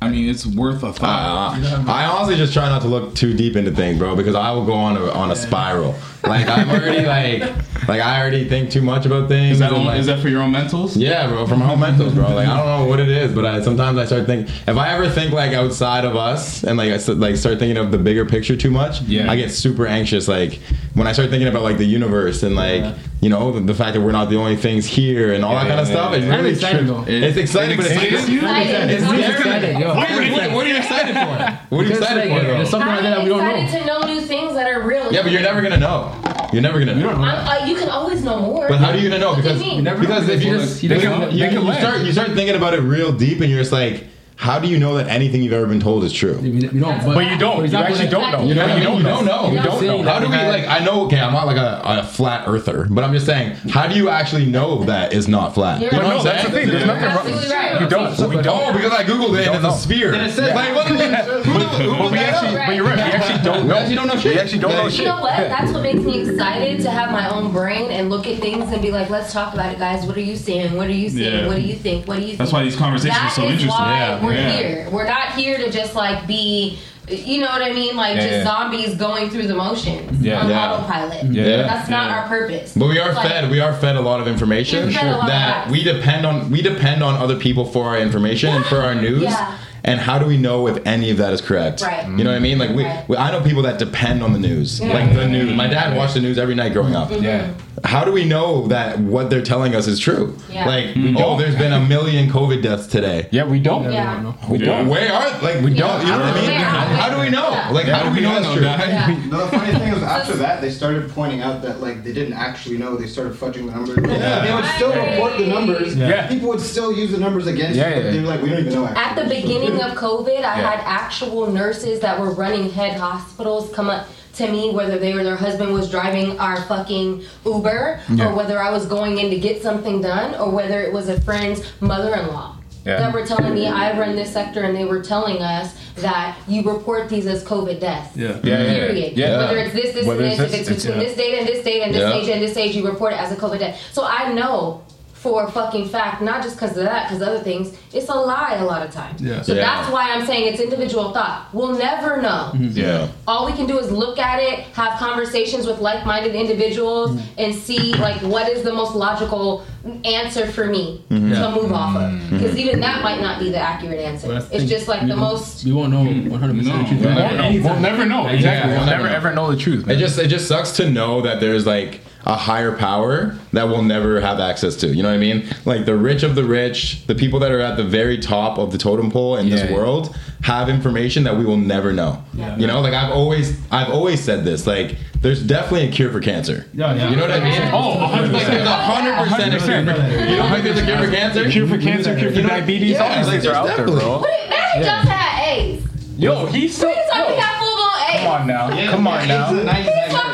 I 0.03 0.11
mean, 0.11 0.29
it's 0.29 0.47
worth 0.47 0.83
a 0.83 0.93
thought. 0.93 1.59
Uh, 1.59 1.85
I 1.91 2.05
honestly 2.05 2.37
just 2.37 2.53
try 2.53 2.69
not 2.69 2.83
to 2.83 2.89
look 2.89 3.15
too 3.15 3.33
deep 3.33 3.57
into 3.57 3.71
things, 3.71 3.99
bro, 3.99 4.15
because 4.15 4.35
I 4.35 4.51
will 4.53 4.67
go 4.67 4.75
on 4.75 4.97
a 4.97 5.11
on 5.11 5.31
a 5.31 5.37
spiral. 5.37 5.95
Like 6.23 6.49
I'm 6.49 6.69
already 6.69 7.07
like 7.07 7.41
like 7.89 8.01
I 8.01 8.21
already 8.21 8.49
think 8.49 8.71
too 8.71 8.83
much 8.83 9.07
about 9.07 9.29
things. 9.29 9.53
is 9.53 9.59
that 9.61 9.73
and, 9.73 9.85
like, 9.85 9.99
is 9.99 10.07
that 10.07 10.21
for 10.21 10.29
your 10.29 10.43
own 10.43 10.53
mentals? 10.53 10.97
Yeah, 10.97 11.29
bro, 11.29 11.47
from 11.47 11.63
own 11.63 11.79
mentals, 11.79 12.15
bro. 12.15 12.35
Like 12.35 12.49
I 12.49 12.57
don't 12.57 12.67
know 12.67 12.85
what 12.87 13.01
it 13.01 13.09
is, 13.09 13.33
but 13.33 13.47
I 13.47 13.63
sometimes 13.63 13.97
I 13.97 14.05
start 14.05 14.27
thinking 14.27 14.53
if 14.67 14.77
I 14.77 14.93
ever 14.95 15.09
think 15.09 15.33
like 15.33 15.53
outside 15.53 16.05
of 16.05 16.15
us 16.15 16.63
and 16.63 16.77
like 16.77 16.93
I 16.93 17.13
like 17.13 17.37
start 17.37 17.59
thinking 17.59 17.79
of 17.79 17.91
the 17.91 17.99
bigger 17.99 18.27
picture 18.27 18.57
too 18.57 18.71
much, 18.71 19.01
Yeah. 19.03 19.31
I 19.31 19.37
get 19.37 19.51
super 19.51 19.87
anxious. 19.87 20.29
Like 20.29 20.61
when 20.95 21.07
I 21.07 21.13
start 21.13 21.31
thinking 21.31 21.49
about 21.49 21.63
like 21.63 21.79
the 21.79 21.85
universe 21.87 22.43
and 22.43 22.55
like 22.55 22.95
you 23.23 23.31
know 23.31 23.51
the, 23.53 23.61
the 23.61 23.75
fact 23.75 23.95
that 23.95 24.01
we're 24.03 24.13
not 24.13 24.29
the 24.29 24.37
only 24.37 24.57
things 24.57 24.85
here 24.87 25.33
and 25.33 25.45
all 25.45 25.55
that 25.55 25.67
kind 25.67 25.81
of 25.81 25.87
stuff. 25.87 26.13
It 26.15 26.21
Kind 26.21 26.31
really 26.37 26.51
exciting, 26.51 26.87
trips- 26.87 27.07
though. 27.07 27.13
It's 27.13 27.37
exciting, 27.39 27.77
but 27.79 27.87
it's 27.87 27.95
It 28.03 28.13
is? 28.13 28.29
it's 28.29 28.29
it's 28.29 29.05
I'm 29.05 29.19
scary. 29.19 29.35
excited, 29.35 29.79
yo. 29.79 29.95
What 29.95 30.11
are 30.11 30.23
you- 30.23 30.33
what- 30.33 30.51
what 30.53 30.67
are 30.67 30.69
you 30.69 30.77
excited 30.77 31.15
for? 31.15 31.27
What 31.75 31.81
are 31.81 31.83
you 31.83 31.89
Because, 31.89 31.99
excited 32.03 32.31
like, 32.31 32.41
for? 32.41 32.47
there's 32.47 32.59
though? 32.59 32.71
something 32.71 32.89
like 32.89 33.03
that 33.03 33.11
that 33.17 33.23
we 33.25 33.29
don't 33.31 33.39
know. 33.45 33.55
excited 33.57 33.81
to 33.81 33.87
know 33.87 34.01
new 34.15 34.21
things 34.21 34.55
that 34.55 34.67
are 34.71 34.83
real. 34.83 35.13
Yeah, 35.13 35.23
but 35.23 35.33
you're 35.33 35.41
never 35.43 35.63
gonna 35.63 35.77
know. 35.79 36.13
You're 36.53 36.63
never 36.63 36.79
gonna 36.79 36.95
know. 36.95 37.09
I'm, 37.11 37.23
uh, 37.63 37.67
you 37.67 37.75
can 37.75 37.89
always 37.89 38.23
know 38.23 38.39
more. 38.41 38.69
But 38.69 38.79
how 38.79 38.91
are 38.91 38.97
you 38.97 39.09
gonna 39.09 39.21
know? 39.21 39.33
What 39.33 39.43
do 39.43 39.49
you 39.53 39.83
Because 39.83 40.01
because 40.01 40.29
if 40.29 40.45
you 40.45 40.59
just 40.59 40.83
you, 40.83 40.91
you, 40.91 41.61
you 41.61 41.75
start 41.75 42.01
you 42.03 42.13
start 42.13 42.29
thinking 42.33 42.55
about 42.55 42.75
it 42.75 42.81
real 42.81 43.13
deep, 43.13 43.41
and 43.41 43.51
you're 43.51 43.61
just 43.61 43.73
like, 43.73 44.05
how 44.39 44.59
do 44.59 44.69
you 44.69 44.79
know 44.79 44.97
that 44.97 45.09
anything 45.09 45.43
you've 45.43 45.53
ever 45.55 45.67
been 45.67 45.81
told 45.81 46.05
is 46.05 46.13
true? 46.13 46.39
You, 46.43 46.53
we 46.53 46.79
don't. 46.81 47.05
But 47.05 47.31
you 47.31 47.39
don't. 47.39 47.57
For 47.57 47.59
You 47.61 47.65
example, 47.65 47.93
actually 47.95 48.09
don't 48.11 48.33
know. 48.33 48.45
You 48.47 48.55
know 48.55 48.63
what 48.63 48.71
I 48.71 48.75
mean? 48.75 48.85
don't 48.85 48.97
You 48.99 49.03
know. 49.03 49.17
don't 49.17 49.25
know. 49.25 49.51
You 49.51 49.63
don't 49.63 50.05
know. 50.05 50.13
How 50.13 50.21
do 50.21 50.27
we 50.29 50.37
like? 50.37 50.67
I 50.69 50.85
know. 50.85 51.05
Okay, 51.07 51.19
I'm 51.19 51.33
not 51.33 51.47
like 51.47 51.57
a, 51.57 51.81
a 51.85 52.03
flat 52.05 52.47
earther, 52.47 52.87
but 52.91 53.03
I'm 53.03 53.13
just 53.15 53.25
saying. 53.27 53.55
How 53.71 53.87
do 53.87 53.95
you 53.97 54.09
actually 54.11 54.45
know 54.47 54.85
that 54.85 55.13
is 55.15 55.27
not 55.27 55.55
flat? 55.55 55.81
You're 55.81 55.91
You 55.95 55.99
know 56.01 56.05
But 56.05 56.05
right. 56.05 56.11
no, 56.11 56.17
what 56.19 56.27
I'm 56.27 56.33
saying? 56.33 56.37
that's 56.37 56.49
the 56.49 56.61
thing. 56.61 56.69
There's 56.69 56.87
nothing 56.87 57.03
wrong. 57.05 57.17
Absolutely 57.19 57.49
right. 57.51 57.81
You 57.81 57.89
don't. 57.89 58.19
We 58.31 58.37
Oh, 58.37 58.43
don't. 58.43 58.73
because 58.77 58.93
I 58.93 59.05
googled 59.05 59.41
it 59.41 59.47
and 59.49 59.57
it's 59.57 59.65
a 59.75 59.79
sphere. 59.79 60.13
Then 60.13 60.29
it 60.29 60.33
says- 60.33 60.55
Like, 60.55 60.75
what? 60.75 60.87
Who, 60.87 60.95
who, 60.97 61.91
who, 61.93 61.99
But 61.99 62.13
we 62.13 62.19
actually, 62.19 62.55
but 62.57 62.75
you're 62.77 62.85
right. 62.85 62.97
We 62.97 63.03
actually 63.03 63.43
don't 63.45 63.63
We 63.63 63.69
know. 63.69 63.75
actually 63.77 63.95
don't 63.97 64.07
know 64.09 64.15
We 64.23 64.39
actually 64.39 64.59
don't 64.59 64.73
know 64.73 64.89
shit. 64.91 65.01
You 65.01 65.05
know 65.07 65.21
what? 65.23 65.37
That's 65.37 65.73
what 65.73 65.83
makes 65.83 66.01
me 66.03 66.21
excited 66.29 66.81
to 66.83 66.91
have 66.91 67.11
my 67.11 67.29
own 67.35 67.53
brain 67.53 67.91
and 67.91 68.11
look 68.11 68.27
at 68.27 68.39
things 68.41 68.71
and 68.71 68.83
be 68.83 68.91
like, 68.91 69.09
let's 69.11 69.33
talk 69.33 69.55
about 69.55 69.73
it, 69.73 69.79
guys. 69.79 70.05
What 70.07 70.17
are 70.17 70.21
you 70.21 70.37
seeing? 70.37 70.75
What 70.77 70.89
are 70.89 70.93
you 70.93 71.09
seeing? 71.09 71.47
What 71.47 71.57
do 71.57 71.63
you 71.63 71.75
think? 71.77 72.07
What 72.07 72.17
do 72.17 72.23
you 72.23 72.29
think? 72.29 72.39
That's 72.39 72.53
why 72.53 72.63
these 72.65 72.77
conversations 72.77 73.19
are 73.19 73.31
so 73.31 73.43
interesting. 73.45 73.71
Yeah. 73.71 74.26
We're 74.27 74.35
Yeah. 74.35 74.51
here. 74.51 74.89
We're 74.91 75.07
not 75.07 75.33
here 75.33 75.57
to 75.59 75.71
just 75.71 75.95
like 75.95 76.27
be, 76.27 76.79
you 77.09 77.41
know 77.41 77.47
what 77.49 77.63
I 77.63 77.73
mean? 77.73 77.97
Like 77.97 78.17
Yeah, 78.17 78.23
just 78.23 78.33
yeah. 78.39 78.45
zombies 78.45 78.95
going 78.97 79.31
through 79.31 79.47
the 79.47 79.55
motions 79.55 80.21
Yeah. 80.21 80.41
on 80.41 80.51
Yeah. 80.51 80.73
autopilot. 80.73 81.25
Yeah. 81.31 81.63
That's 81.63 81.89
not 81.89 82.09
Yeah. 82.09 82.17
our 82.17 82.29
purpose. 82.29 82.73
But 82.77 82.89
we 82.89 82.99
are 82.99 83.13
Like, 83.13 83.29
fed. 83.29 83.51
We 83.51 83.61
are 83.61 83.73
fed 83.73 83.97
a 83.97 84.01
lot 84.01 84.21
of 84.21 84.27
information 84.29 84.91
You're 84.91 85.03
a 85.03 85.17
lot 85.17 85.29
that 85.29 85.65
lies. 85.69 85.73
we 85.73 85.83
depend 85.85 86.27
on. 86.27 86.51
We 86.51 86.63
depend 86.63 87.03
on 87.03 87.15
other 87.17 87.37
people 87.37 87.65
for 87.65 87.85
our 87.87 87.99
information 87.99 88.55
and 88.55 88.65
for 88.67 88.83
our 88.83 88.95
news. 88.95 89.23
Yeah. 89.23 89.53
And 89.85 90.01
how 90.01 90.19
do 90.19 90.27
we 90.27 90.37
know 90.37 90.67
if 90.67 90.79
any 90.85 91.11
of 91.13 91.19
that 91.19 91.33
is 91.33 91.41
correct? 91.41 91.81
Right. 91.81 92.05
You 92.09 92.25
know 92.25 92.31
what 92.31 92.37
I 92.37 92.41
mean? 92.41 92.59
Like 92.59 92.71
we, 92.75 92.85
Right. 92.85 93.05
we 93.09 93.17
I 93.17 93.31
know 93.31 93.41
people 93.41 93.63
that 93.63 93.79
depend 93.79 94.21
on 94.25 94.33
the 94.33 94.39
news, 94.41 94.81
Yeah. 94.81 94.93
like 94.93 95.15
the 95.15 95.29
news. 95.29 95.53
My 95.55 95.69
dad 95.69 95.97
watched 95.97 96.15
the 96.15 96.21
news 96.21 96.39
every 96.39 96.57
night 96.57 96.73
growing 96.73 96.97
up. 96.97 97.13
Yeah. 97.21 97.43
How 97.85 98.05
do 98.05 98.13
we 98.13 98.25
know 98.25 98.67
that 98.69 98.99
what 98.99 99.29
they're 99.31 99.43
telling 99.43 99.75
us 99.75 99.87
is 99.87 99.99
true? 100.01 100.37
Yeah. 100.51 100.67
Like, 100.67 100.97
oh, 101.19 101.37
there's 101.37 101.57
been 101.57 101.73
a 101.73 101.81
million 101.81 102.29
COVID 102.31 102.63
deaths 102.63 102.87
today. 102.87 103.29
Yeah, 103.33 103.45
we 103.45 103.61
don't. 103.61 103.85
Yeah. 103.93 104.33
We 104.49 104.59
don't. 104.59 104.89
Where 104.89 105.13
are 105.13 105.31
like 105.43 105.63
we 105.63 105.75
don't. 105.75 106.01
You 106.01 106.13
know 106.13 106.19
what 106.19 106.27
I 106.27 106.35
mean? 106.35 106.51
Yeah. 106.51 106.97
How 106.97 107.11
do 107.15 107.21
we 107.21 107.29
know? 107.31 107.51
Yeah. 107.51 107.71
Like, 107.71 107.87
how 107.87 108.09
do 108.09 108.15
we 108.15 108.21
know 108.21 108.41
that's 108.41 108.53
true? 108.55 108.63
Yeah. 108.63 109.27
No, 109.29 109.45
the 109.47 109.59
funny 109.59 109.73
thing 109.79 109.93
is, 109.93 110.03
after 110.17 110.35
that, 110.37 110.61
they 110.61 110.71
started 110.71 111.11
pointing 111.11 111.43
out 111.43 111.63
that 111.63 111.81
like 111.81 112.03
they 112.03 112.13
didn't 112.13 112.35
actually 112.35 112.79
know. 112.79 112.97
They 112.97 113.07
started 113.07 113.35
fudging 113.35 113.67
the 113.67 113.73
numbers. 113.73 113.99
Yeah. 114.09 114.45
They 114.45 114.55
would 114.55 114.65
still 114.77 114.93
report 114.95 115.39
the 115.39 115.47
numbers. 115.47 115.97
Yeah. 115.97 116.29
People 116.29 116.49
would 116.49 116.61
still 116.61 116.93
use 116.93 117.11
the 117.13 117.19
numbers 117.19 117.47
against 117.47 117.77
Yeah, 117.77 117.89
you. 117.91 117.95
But 117.97 118.05
yeah. 118.05 118.11
they 118.13 118.21
were 118.21 118.27
like, 118.27 118.43
we 118.43 118.51
don't 118.51 118.61
even 118.61 118.73
know. 118.73 118.87
At 118.87 119.15
the 119.17 119.25
beginning 119.29 119.83
of 119.83 119.93
COVID, 119.93 120.29
I 120.39 120.41
Yeah. 120.61 120.71
had 120.77 120.81
actual 120.85 121.51
nurses 121.51 122.01
that 122.01 122.19
were 122.21 122.31
running 122.33 122.71
head 122.71 122.99
hospitals 122.99 123.73
come 123.75 123.91
up 123.91 124.07
to 124.37 124.51
me, 124.51 124.71
whether 124.71 124.99
they 124.99 125.13
or 125.13 125.25
their 125.25 125.37
husband 125.37 125.73
was 125.73 125.91
driving 125.91 126.39
our 126.39 126.57
fucking 126.63 127.23
Uber, 127.45 128.01
Yeah. 128.11 128.29
or 128.29 128.35
whether 128.35 128.61
I 128.63 128.71
was 128.71 128.87
going 128.87 129.19
in 129.19 129.31
to 129.31 129.39
get 129.39 129.63
something 129.63 130.01
done, 130.01 130.35
or 130.35 130.51
whether 130.51 130.81
it 130.81 130.93
was 130.93 131.09
a 131.09 131.21
friend's 131.23 131.63
mother-in-law. 131.81 132.53
Yeah. 132.85 132.99
That 132.99 133.13
were 133.15 133.27
telling 133.27 133.53
me 133.55 133.67
I 133.67 133.99
run 133.99 134.15
this 134.15 134.33
sector, 134.33 134.61
and 134.63 134.77
they 134.77 134.85
were 134.85 135.03
telling 135.03 135.43
us 135.43 135.75
that 135.97 136.37
you 136.47 136.63
report 136.63 137.09
these 137.09 137.27
as 137.27 137.43
COVID 137.43 137.81
deaths. 137.81 138.17
Yeah. 138.17 138.37
Yeah, 138.45 138.63
yeah, 138.63 138.65
Period. 138.87 139.17
yeah. 139.17 139.39
Whether 139.39 139.59
it's 139.59 139.75
this, 139.75 139.93
this, 139.95 140.07
Whether 140.07 140.23
and 140.23 140.33
this, 140.33 140.39
this, 140.39 140.53
if 140.55 140.61
it's 140.61 140.69
it's- 140.71 140.85
between 140.85 141.01
yeah. 141.01 141.09
this 141.09 141.17
date 141.17 141.39
and 141.39 141.49
this 141.49 141.65
date 141.65 141.83
and 141.83 141.95
this 141.95 142.01
Yeah. 142.01 142.15
age 142.15 142.29
and 142.29 142.43
this 142.43 142.57
age, 142.57 142.77
you 142.77 142.87
report 142.87 143.13
it 143.15 143.19
as 143.19 143.33
a 143.33 143.37
COVID 143.37 143.59
death. 143.59 143.81
So 143.93 144.05
I 144.05 144.33
know 144.33 144.83
for 145.27 145.43
a 145.43 145.51
fucking 145.51 145.89
fact, 145.89 146.23
not 146.23 146.41
just 146.41 146.55
because 146.55 146.77
of 146.77 146.85
that, 146.85 147.09
because 147.09 147.21
other 147.21 147.41
things, 147.41 147.77
it's 147.93 148.09
a 148.09 148.15
lie 148.15 148.55
a 148.61 148.65
lot 148.65 148.87
of 148.87 148.93
times. 148.93 149.21
Yeah. 149.21 149.43
So 149.43 149.55
Yeah. 149.55 149.63
that's 149.63 149.91
why 149.93 150.13
I'm 150.13 150.25
saying 150.25 150.53
it's 150.53 150.61
individual 150.61 151.11
thought. 151.13 151.49
We'll 151.53 151.77
never 151.77 152.23
know. 152.23 152.53
Yeah. 152.55 153.09
All 153.27 153.45
we 153.45 153.53
can 153.53 153.67
do 153.67 153.77
is 153.77 153.91
look 153.91 154.21
at 154.21 154.39
it, 154.41 154.61
have 154.75 155.01
conversations 155.01 155.67
with 155.67 155.81
like-minded 155.81 156.37
individuals, 156.37 157.11
Mm. 157.11 157.21
and 157.39 157.55
see 157.57 157.93
like 157.95 158.19
what 158.23 158.49
is 158.49 158.63
the 158.63 158.73
most 158.73 158.95
logical 158.95 159.65
answer 160.05 160.47
for 160.47 160.67
me 160.67 161.03
Mm-hmm. 161.11 161.33
to 161.33 161.51
move 161.61 161.73
off 161.73 161.97
of. 161.97 162.31
Because 162.31 162.57
even 162.57 162.79
that 162.81 163.03
might 163.03 163.21
not 163.21 163.41
be 163.41 163.51
the 163.51 163.59
accurate 163.59 163.99
answer. 164.01 164.29
But 164.29 164.47
It's 164.53 164.71
just 164.71 164.87
like 164.87 165.07
the 165.09 165.17
most. 165.17 165.65
We 165.65 165.73
won't 165.73 165.91
know 165.93 166.05
100 166.05 166.57
percent 166.59 166.77
No. 166.77 166.83
the 166.83 166.89
truth. 166.89 167.01
We'll 167.05 167.15
We'll, 167.17 167.63
know. 167.63 167.71
we'll 167.71 167.81
never 167.81 168.07
know. 168.07 168.27
Exactly. 168.29 168.43
Yeah, 168.45 168.67
we'll 168.69 168.77
we'll 168.77 168.87
never 168.87 169.03
never 169.03 169.09
know. 169.09 169.17
ever 169.31 169.35
know 169.35 169.51
the 169.51 169.57
truth. 169.57 169.87
Man. 169.87 169.97
It 169.97 169.99
just 169.99 170.19
it 170.21 170.29
just 170.29 170.47
sucks 170.47 170.71
to 170.77 170.89
know 170.89 171.21
that 171.23 171.41
there's 171.41 171.67
like 171.67 172.01
a 172.27 172.35
higher 172.35 172.77
power 172.77 173.37
that 173.53 173.69
we'll 173.69 173.83
never 173.83 174.21
have 174.21 174.41
access 174.41 174.75
to. 174.77 174.89
You 174.89 175.03
know 175.05 175.09
what 175.11 175.15
I 175.15 175.19
mean? 175.19 175.49
Like 175.65 175.85
the 175.87 175.95
rich 175.97 176.25
of 176.25 176.35
the 176.35 176.43
rich, 176.45 177.07
the 177.07 177.15
people 177.15 177.39
that 177.41 177.53
are 177.53 177.61
at 177.61 177.77
the 177.77 177.85
very 177.85 178.19
top 178.19 178.59
of 178.59 178.73
the 178.73 178.79
totem 178.79 179.11
pole 179.13 179.37
in 179.37 179.47
Yeah, 179.47 179.57
this 179.57 179.71
yeah. 179.71 179.77
world 179.77 180.15
have 180.43 180.69
information 180.69 181.23
that 181.25 181.37
we 181.37 181.45
will 181.45 181.57
never 181.57 181.93
know. 181.93 182.23
Yeah. 182.35 182.57
You 182.57 182.67
know, 182.67 182.81
like 182.81 182.95
I've 182.95 183.13
always 183.13 183.57
I've 183.71 183.91
always 183.91 184.21
said 184.23 184.45
this. 184.45 184.67
Like 184.67 184.97
there's 185.23 185.43
definitely 185.43 185.89
a 185.89 185.93
cure 185.93 186.11
for 186.11 186.21
cancer. 186.21 186.67
Yeah, 186.75 186.95
yeah. 186.95 187.11
You 187.11 187.17
know 187.17 187.23
what 187.23 187.31
I 187.31 187.41
mean? 187.45 187.63
Oh, 187.73 187.97
100%. 187.97 188.33
Like 188.33 188.47
there's 188.49 188.67
a 188.67 188.71
hundred 188.75 189.15
percent 189.17 189.55
a 189.55 189.59
cure. 189.59 189.85
for- 189.95 190.31
You 190.31 190.37
don't 190.37 190.51
think 190.51 190.65
there's 190.65 190.79
a 190.79 190.85
cure 190.85 190.99
for 190.99 191.11
cancer? 191.11 191.51
cure 191.51 191.67
for 191.69 191.79
cancer, 191.79 192.19
cure 192.19 192.31
for 192.31 192.37
You 192.37 192.43
know, 192.43 192.49
diabetes. 192.49 192.91
yeah, 192.93 193.03
all 193.05 193.17
these 193.23 193.31
things 193.31 193.47
are 193.47 193.53
there's 193.53 193.57
out 193.57 193.67
there, 193.67 193.77
definitely- 193.77 194.01
bro. 194.01 194.19
What 194.19 194.31
if 194.31 194.51
Magic 194.51 194.85
Johnson 194.85 195.11
had 195.13 195.59
AIDS? 195.59 195.87
Yo, 196.19 196.47
he's 196.47 196.77
still. 196.77 196.89
What 196.89 196.97
are 196.99 197.03
you 197.03 197.11
talking 197.13 197.35
about 197.39 197.59
full-blown 197.61 197.91
AIDS? 198.11 198.23
Come 198.25 198.33
on 198.33 198.47
now. 198.47 198.75
Yeah, 198.77 198.91
Come 198.91 199.07
on 199.07 199.29
yeah, 199.29 199.49
into 199.49 199.61
the 199.61 199.65
now. 199.65 199.73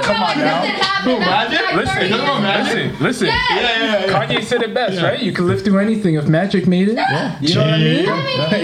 90s, 0.03 0.21
What 0.21 0.37
are 0.37 0.39
you 0.39 0.45
talking 0.45 0.73
90s. 0.73 0.83
Come 1.03 1.17
on 1.17 1.23
now. 1.23 1.23
nothing. 1.23 1.23
Magic? 1.23 1.61
Listen, 1.75 1.95
30 1.97 2.11
Come. 2.27 2.43
Magic. 2.43 2.75
Listen, 2.75 3.03
listen. 3.05 3.27
Yes. 3.27 3.51
Yeah, 3.51 3.61
yeah, 3.61 4.07
yeah. 4.07 4.27
Kanye 4.27 4.45
said 4.45 4.63
it 4.63 4.75
best, 4.75 5.03
right? 5.03 5.21
You 5.21 5.33
can 5.33 5.47
live 5.47 5.63
through 5.65 5.79
anything 5.81 6.15
if 6.15 6.29
magic 6.29 6.67
made 6.67 6.89
it. 6.89 6.95
Yeah. 6.95 7.39
You 7.41 7.55
know 7.55 7.61
what 7.63 7.71
I 7.75 7.79
mean? 7.79 8.07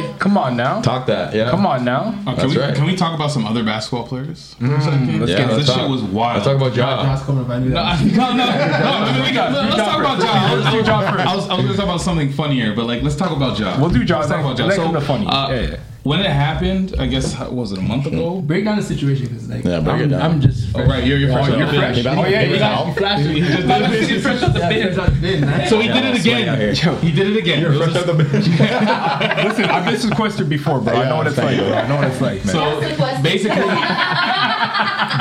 Like, 0.03 0.18
come 0.18 0.37
on 0.38 0.57
now. 0.57 0.81
Talk 0.83 1.07
that. 1.07 1.35
Yeah. 1.35 1.51
Come 1.51 1.66
on 1.66 1.85
now. 1.85 2.14
Oh, 2.20 2.24
can, 2.24 2.37
That's 2.37 2.55
we, 2.55 2.61
right. 2.61 2.74
can 2.74 2.85
we 2.87 2.94
talk 2.96 3.14
about 3.14 3.31
some 3.31 3.44
other 3.46 3.64
basketball 3.64 4.07
players? 4.07 4.55
for 4.59 4.66
a 4.74 4.81
second? 4.81 5.20
let's 5.20 5.33
Yeah, 5.33 5.38
get 5.38 5.46
let's 5.48 5.59
this 5.59 5.66
talk. 5.68 5.81
shit 5.81 5.90
was 5.90 6.03
wild. 6.03 6.35
Let's 6.37 6.46
talk 6.46 6.57
about 6.57 6.77
Ja. 6.77 7.03
Josh 7.16 7.22
coming 7.27 7.44
if 7.44 7.51
I 7.51 7.59
knew 7.59 7.68
No, 7.70 7.83
no, 7.83 8.37
no, 8.37 8.44
no. 8.44 8.44
I 8.46 9.12
mean, 9.12 9.22
we 9.24 9.33
got, 9.33 9.53
let's 9.53 9.77
talk 9.77 10.01
about 10.01 10.16
first. 10.20 10.33
Ja. 10.33 10.53
Let's 10.55 10.70
do 10.72 10.90
Ja 10.90 11.11
first. 11.11 11.27
I 11.27 11.35
was, 11.37 11.46
going 11.46 11.66
to 11.68 11.74
talk 11.74 11.85
about 11.85 12.01
something 12.01 12.31
funnier, 12.33 12.74
but 12.74 12.87
like, 12.87 13.03
let's 13.03 13.16
talk 13.16 13.31
about 13.33 13.59
Ja. 13.59 13.79
We'll 13.81 13.90
do 13.90 14.03
Ja 14.03 14.18
Let's 14.18 14.29
talk 14.31 14.40
about 14.40 14.59
Ja. 14.59 14.66
Let 14.66 14.77
So, 14.77 14.87
him 14.87 14.92
the 14.94 15.01
funny. 15.01 15.27
uh, 15.27 15.48
Yeah, 15.51 15.61
yeah. 15.61 15.77
When 16.08 16.20
it 16.20 16.30
happened, 16.30 16.94
I 16.98 17.06
guess 17.06 17.32
how- 17.38 17.50
was 17.50 17.72
it 17.72 17.78
a 17.78 17.82
month 17.82 18.06
ago? 18.06 18.40
Break 18.40 18.64
down 18.64 18.76
the 18.76 18.82
situation 18.82 19.26
because 19.26 19.48
like 19.48 19.64
Yeah, 19.64 19.80
break 19.80 19.96
I'm, 19.96 20.00
it 20.02 20.08
down. 20.08 20.22
I'm 20.22 20.40
just 20.40 20.58
Oh, 20.74 20.84
right, 20.86 21.04
you're, 21.04 21.18
you're 21.18 21.32
fresh. 21.32 21.48
Oh, 21.50 21.56
you're 21.56 21.66
the 21.66 21.72
bench. 21.72 21.94
fresh. 22.00 22.04
back. 22.04 22.18
Oh 22.18 22.26
yeah, 22.28 22.38
Hey, 22.40 22.52
you 22.54 22.58
back. 22.58 22.84
got. 22.86 22.96
flash 22.96 23.20
me. 23.26 23.34
He 23.34 23.40
just 23.40 23.66
did 23.68 23.82
it. 23.82 24.08
He's 24.10 24.22
fresh 24.22 24.42
off 24.42 24.52
the 24.54 24.60
bench. 24.60 25.68
So 25.68 25.80
he 25.80 25.88
did 25.88 26.04
it 26.04 26.14
Yeah, 26.16 26.22
swing 26.22 26.48
out 26.48 26.54
again. 26.58 26.74
here. 26.74 26.94
He 27.06 27.12
did 27.12 27.26
it 27.32 27.36
again. 27.36 27.64
It 27.64 27.68
was 27.68 27.78
Fresh 27.78 28.02
a- 28.02 28.06
the 28.06 28.14
bench. 28.24 28.46
Listen, 29.48 29.64
I've 29.66 29.84
been 29.84 29.98
sequestered 30.00 30.48
before, 30.48 30.80
bro. 30.80 30.94
I 30.94 31.08
know 31.08 31.16
what 31.16 31.26
it's 31.26 31.36
like. 31.38 31.56
Bro. 31.58 31.72
I 31.74 31.86
know 31.88 31.96
what 31.96 32.08
it's 32.08 32.20
like, 32.20 32.44
man. 32.44 32.54
So 32.54 32.60
That's 32.80 32.90
the 32.90 32.96
question. 32.96 33.22
basically, 33.22 33.62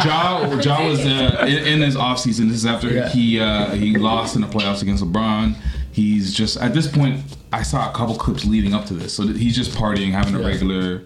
Ja, 0.05 0.45
ja 0.61 0.87
was 0.89 0.99
uh, 1.05 1.45
in, 1.47 1.57
in 1.73 1.81
his 1.81 1.95
offseason. 1.95 2.47
This 2.49 2.57
is 2.57 2.65
after 2.65 2.89
Yeah. 2.93 3.09
he 3.09 3.39
uh, 3.39 3.71
he 3.71 3.97
lost 3.97 4.35
in 4.35 4.41
the 4.41 4.47
playoffs 4.47 4.81
against 4.81 5.03
LeBron. 5.03 5.55
He's 5.97 6.31
just 6.31 6.57
at 6.57 6.75
this 6.75 6.87
point. 6.87 7.21
I 7.51 7.63
saw 7.63 7.89
a 7.89 7.93
couple 7.93 8.13
clips 8.17 8.45
leading 8.45 8.75
up 8.75 8.85
to 8.85 8.93
this, 8.93 9.13
so 9.15 9.25
he's 9.25 9.55
just 9.55 9.71
partying, 9.71 10.11
having 10.11 10.35
a 10.35 10.39
regular 10.39 11.01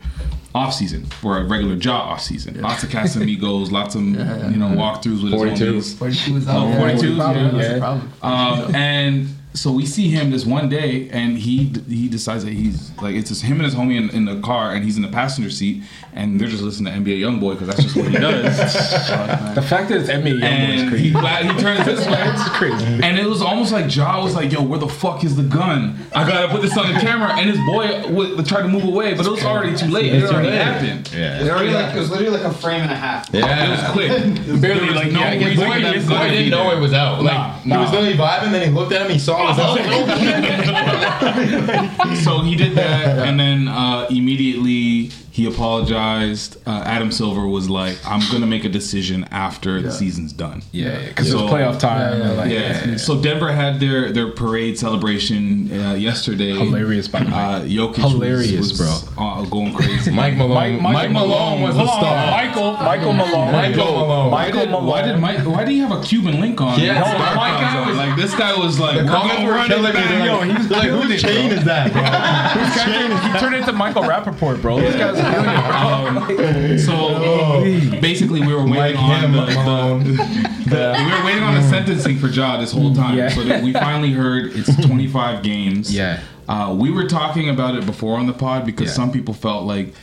off 0.54 0.74
season 0.74 1.06
or 1.24 1.38
a 1.38 1.46
regular 1.46 1.76
Ja 1.76 1.94
off 1.98 2.22
season. 2.22 2.60
Lots 2.60 2.84
of 2.84 2.90
Casamigos, 2.90 3.72
lots 3.80 3.96
of 3.96 4.02
you 4.02 4.58
know 4.58 4.68
walkthroughs 4.76 5.24
with 5.24 5.32
42. 5.32 5.74
his 5.76 5.94
homies. 5.94 5.98
42 5.98 6.36
is 6.40 6.48
Oh. 6.50 6.74
42, 6.78 7.16
That's 7.16 7.16
a 7.16 7.16
problem. 7.16 7.56
yeah. 7.56 7.62
That's 7.62 7.74
a 7.74 7.80
problem. 7.80 8.14
Um, 8.22 8.76
and 8.76 9.28
so 9.54 9.72
we 9.72 9.86
see 9.86 10.08
him 10.10 10.32
this 10.32 10.46
one 10.46 10.70
day, 10.70 11.10
and 11.10 11.38
he 11.38 11.74
he 11.90 12.08
decides 12.08 12.46
that 12.46 12.54
he's 12.54 12.92
like 13.02 13.16
it's 13.16 13.30
just 13.30 13.42
him 13.44 13.54
and 13.54 13.64
his 13.66 13.76
homie 13.76 13.98
in, 13.98 14.10
in 14.12 14.26
the 14.26 14.40
car, 14.42 14.74
and 14.74 14.84
he's 14.86 14.96
in 14.96 15.02
the 15.02 15.10
passenger 15.10 15.50
seat, 15.50 15.84
and 16.14 16.40
they're 16.40 16.48
just 16.48 16.64
listening 16.64 16.94
to 16.94 17.00
NBA 17.12 17.20
YoungBoy 17.20 17.54
because 17.60 17.68
that's 17.68 17.84
just 17.84 17.96
what 17.96 18.08
he 18.08 18.18
does. 18.18 18.42
The 19.56 19.62
fact 19.62 19.90
that 19.90 20.00
it's 20.02 20.10
NBA 20.10 20.40
Youngboy 20.42 20.76
is 20.76 20.90
crazy. 20.90 21.04
he, 21.04 21.12
gla- 21.12 21.44
he 21.44 21.62
turns 21.62 21.86
this 21.86 22.06
way, 22.08 22.22
It's 22.32 22.50
crazy. 22.50 22.86
and 23.04 23.20
it 23.20 23.26
was 23.26 23.42
almost 23.42 23.72
like 23.74 23.94
Ja 23.94 24.24
was 24.24 24.34
like, 24.36 24.52
"Yo, 24.52 24.62
where 24.64 24.80
the 24.80 24.88
fuck 24.88 25.24
is 25.26 25.36
the 25.36 25.44
gun? 25.44 25.98
I 26.16 26.28
gotta 26.28 26.48
put 26.48 26.62
this 26.62 26.78
on 26.78 26.94
the 26.94 27.00
camera." 27.00 27.34
And 27.38 27.50
his 27.50 27.60
boy 27.66 27.88
w- 28.04 28.42
tried 28.44 28.62
to 28.64 28.68
move 28.70 28.86
away, 28.86 29.14
but 29.16 29.26
it 29.26 29.30
was 29.30 29.44
already 29.44 29.76
too 29.76 29.88
late. 29.88 30.06
It 30.14 30.20
It's 30.22 30.30
too 30.30 30.36
already 30.36 30.52
late. 30.52 30.62
happened. 30.62 31.12
Yeah. 31.14 31.36
It 31.36 31.40
was, 31.42 31.48
literally 31.50 31.74
like, 31.74 31.96
it 31.96 32.00
was 32.00 32.10
literally 32.12 32.38
like 32.38 32.44
a 32.46 32.54
frame 32.54 32.82
and 32.84 32.92
a 32.92 32.96
half. 32.96 33.30
Yeah. 33.34 33.66
It 33.66 33.70
was 33.70 33.92
quick. 33.92 34.12
Barely, 34.62 34.80
There 34.88 34.96
like, 34.96 35.12
no 35.12 35.20
yeah, 35.20 35.32
reason 35.46 35.66
Boy, 35.68 35.80
didn't, 35.80 36.08
boy 36.08 36.24
to 36.24 36.30
didn't 36.30 36.50
know 36.52 36.72
it 36.72 36.80
was 36.80 36.94
out. 36.94 37.22
Like 37.24 37.66
Nah, 37.66 37.76
he 37.78 37.82
was 37.84 37.92
literally 37.92 38.14
vibing, 38.18 38.52
then 38.52 38.68
he 38.68 38.74
looked 38.74 38.92
at 38.94 39.02
him, 39.06 39.12
he 39.12 39.20
saw 39.20 39.38
it 39.38 39.41
was 39.41 39.41
out. 39.41 39.41
so 42.24 42.42
he 42.42 42.56
did 42.56 42.76
that, 42.76 43.28
and 43.28 43.40
then 43.40 43.68
uh, 43.68 44.08
immediately 44.10 45.12
he 45.42 45.48
apologized. 45.48 46.58
Uh, 46.68 46.84
Adam 46.86 47.12
Silver 47.12 47.48
was 47.48 47.70
like, 47.70 47.98
"I'm 48.06 48.22
gonna 48.32 48.46
make 48.46 48.64
a 48.66 48.70
decision 48.70 49.26
after 49.32 49.82
the 49.82 49.92
season's 49.92 50.34
done." 50.34 50.62
Yeah, 50.72 51.00
because 51.08 51.28
it 51.28 51.32
So- 51.32 51.44
was 51.44 51.52
playoff 51.52 51.80
time. 51.80 52.20
Yeah, 52.20 52.26
yeah, 52.28 52.32
like, 52.34 52.52
Yeah. 52.52 52.98
So 52.98 53.20
Denver 53.22 53.52
had 53.52 53.80
their 53.80 54.12
their 54.12 54.28
parade 54.28 54.78
celebration 54.78 55.70
uh, 55.72 55.94
yesterday. 55.94 56.52
Hilarious, 56.58 57.08
by 57.08 57.20
the 57.24 57.26
way. 57.26 57.32
Uh, 57.34 57.62
Jokic 57.62 57.96
Hilarious, 58.10 58.72
was, 58.72 58.80
was, 58.80 59.10
Uh, 59.18 59.42
going 59.50 59.74
crazy. 59.74 60.12
Mike 60.22 60.36
Malone. 60.38 60.82
Mike, 60.82 61.12
Malone 61.12 61.62
was 61.62 61.76
the 61.76 61.86
star. 61.88 62.32
Michael, 62.32 62.74
Michael 62.74 63.14
Malone. 63.14 63.52
Michael 63.52 63.86
Malone. 63.94 64.32
Why 64.32 64.46
Michael 64.46 64.60
did, 64.62 64.70
Malone. 64.72 64.86
why 64.88 65.02
did 65.02 65.20
Mike? 65.20 65.40
Why 65.46 65.64
did 65.64 65.72
he 65.72 65.80
have 65.80 65.92
a 65.92 66.02
Cuban 66.04 66.40
link 66.42 66.62
on? 66.62 66.80
Yeah, 66.80 67.00
no, 67.00 67.06
Star 67.06 67.36
my 67.36 67.50
Cubs 67.50 67.62
guy 67.62 67.78
on? 67.80 67.88
was- 67.88 67.98
like 67.98 68.16
this 68.18 68.36
guy 68.36 68.54
was 68.58 68.80
like, 68.80 68.98
The 68.98 69.04
we're 69.06 69.10
comments 69.10 69.36
gonna 69.38 69.48
were 69.48 69.54
run 69.56 69.68
killing 69.68 69.86
it 69.86 69.96
me. 69.96 70.02
back. 70.02 70.26
Yo, 70.26 70.42
he 70.42 70.54
was 70.54 70.70
like, 70.70 70.82
killing 70.84 71.08
whose 71.08 71.22
chain 71.22 71.52
is 71.52 71.64
that? 71.66 71.86
This 71.92 72.76
guy 72.76 72.86
turned- 72.86 73.34
he 73.34 73.40
turned 73.40 73.56
into 73.56 73.74
Michael 73.74 74.04
Rapaport, 74.04 74.62
bro. 74.62 74.80
This 74.80 74.96
guy's 74.96 75.18
Um, 75.36 76.78
so 76.78 77.62
basically, 78.02 78.42
we 78.42 78.54
were 78.54 78.60
waiting 78.66 78.76
Like 78.76 78.98
on 78.98 79.24
him 79.24 79.32
the, 79.34 79.46
the, 79.46 80.70
the- 80.70 81.06
we 81.06 81.12
were 81.12 81.26
waiting 81.26 81.44
on 81.44 81.56
the 81.56 81.62
sentencing 81.70 82.18
for 82.18 82.28
Ja 82.28 82.58
this 82.60 82.72
whole 82.72 82.94
time. 82.96 83.18
Yeah. 83.18 83.30
So 83.30 83.44
that 83.44 83.64
we 83.64 83.74
finally 83.74 84.12
heard 84.12 84.52
it's 84.56 84.74
25 84.86 85.44
games. 85.44 85.94
Yeah. 85.94 86.20
Uh, 86.48 86.76
we 86.78 86.92
were 86.92 87.08
talking 87.08 87.50
about 87.50 87.76
it 87.76 87.86
before 87.86 88.18
on 88.18 88.28
the 88.28 88.34
pod 88.34 88.66
because 88.66 88.88
Yeah. 88.88 88.94
some 88.94 89.12
people 89.12 89.34
felt 89.34 89.66
like 89.66 89.94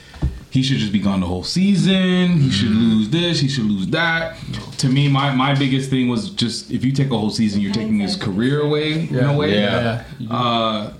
he 0.51 0.63
should 0.63 0.79
just 0.79 0.93
be 0.93 0.99
gone 0.99 1.21
the 1.21 1.27
whole 1.27 1.45
season. 1.45 2.39
He 2.39 2.51
should 2.51 2.69
Mm-hmm. 2.71 2.91
lose 2.91 3.11
this. 3.11 3.41
He 3.41 3.49
should 3.49 3.65
lose 3.67 3.87
that. 3.89 4.37
To 4.79 4.89
me, 4.89 5.09
my, 5.09 5.35
my 5.35 5.55
biggest 5.55 5.91
thing 5.91 6.09
was 6.09 6.31
just 6.31 6.71
if 6.71 6.85
you 6.85 6.93
take 6.93 7.11
a 7.11 7.19
whole 7.19 7.31
season, 7.31 7.61
you're 7.61 7.73
taking 7.75 7.99
his 8.01 8.17
career 8.17 8.61
away 8.63 9.09
in 9.09 9.19
a 9.25 9.37
way. 9.37 9.61
Yeah. 9.61 10.05
Uh, 10.31 10.93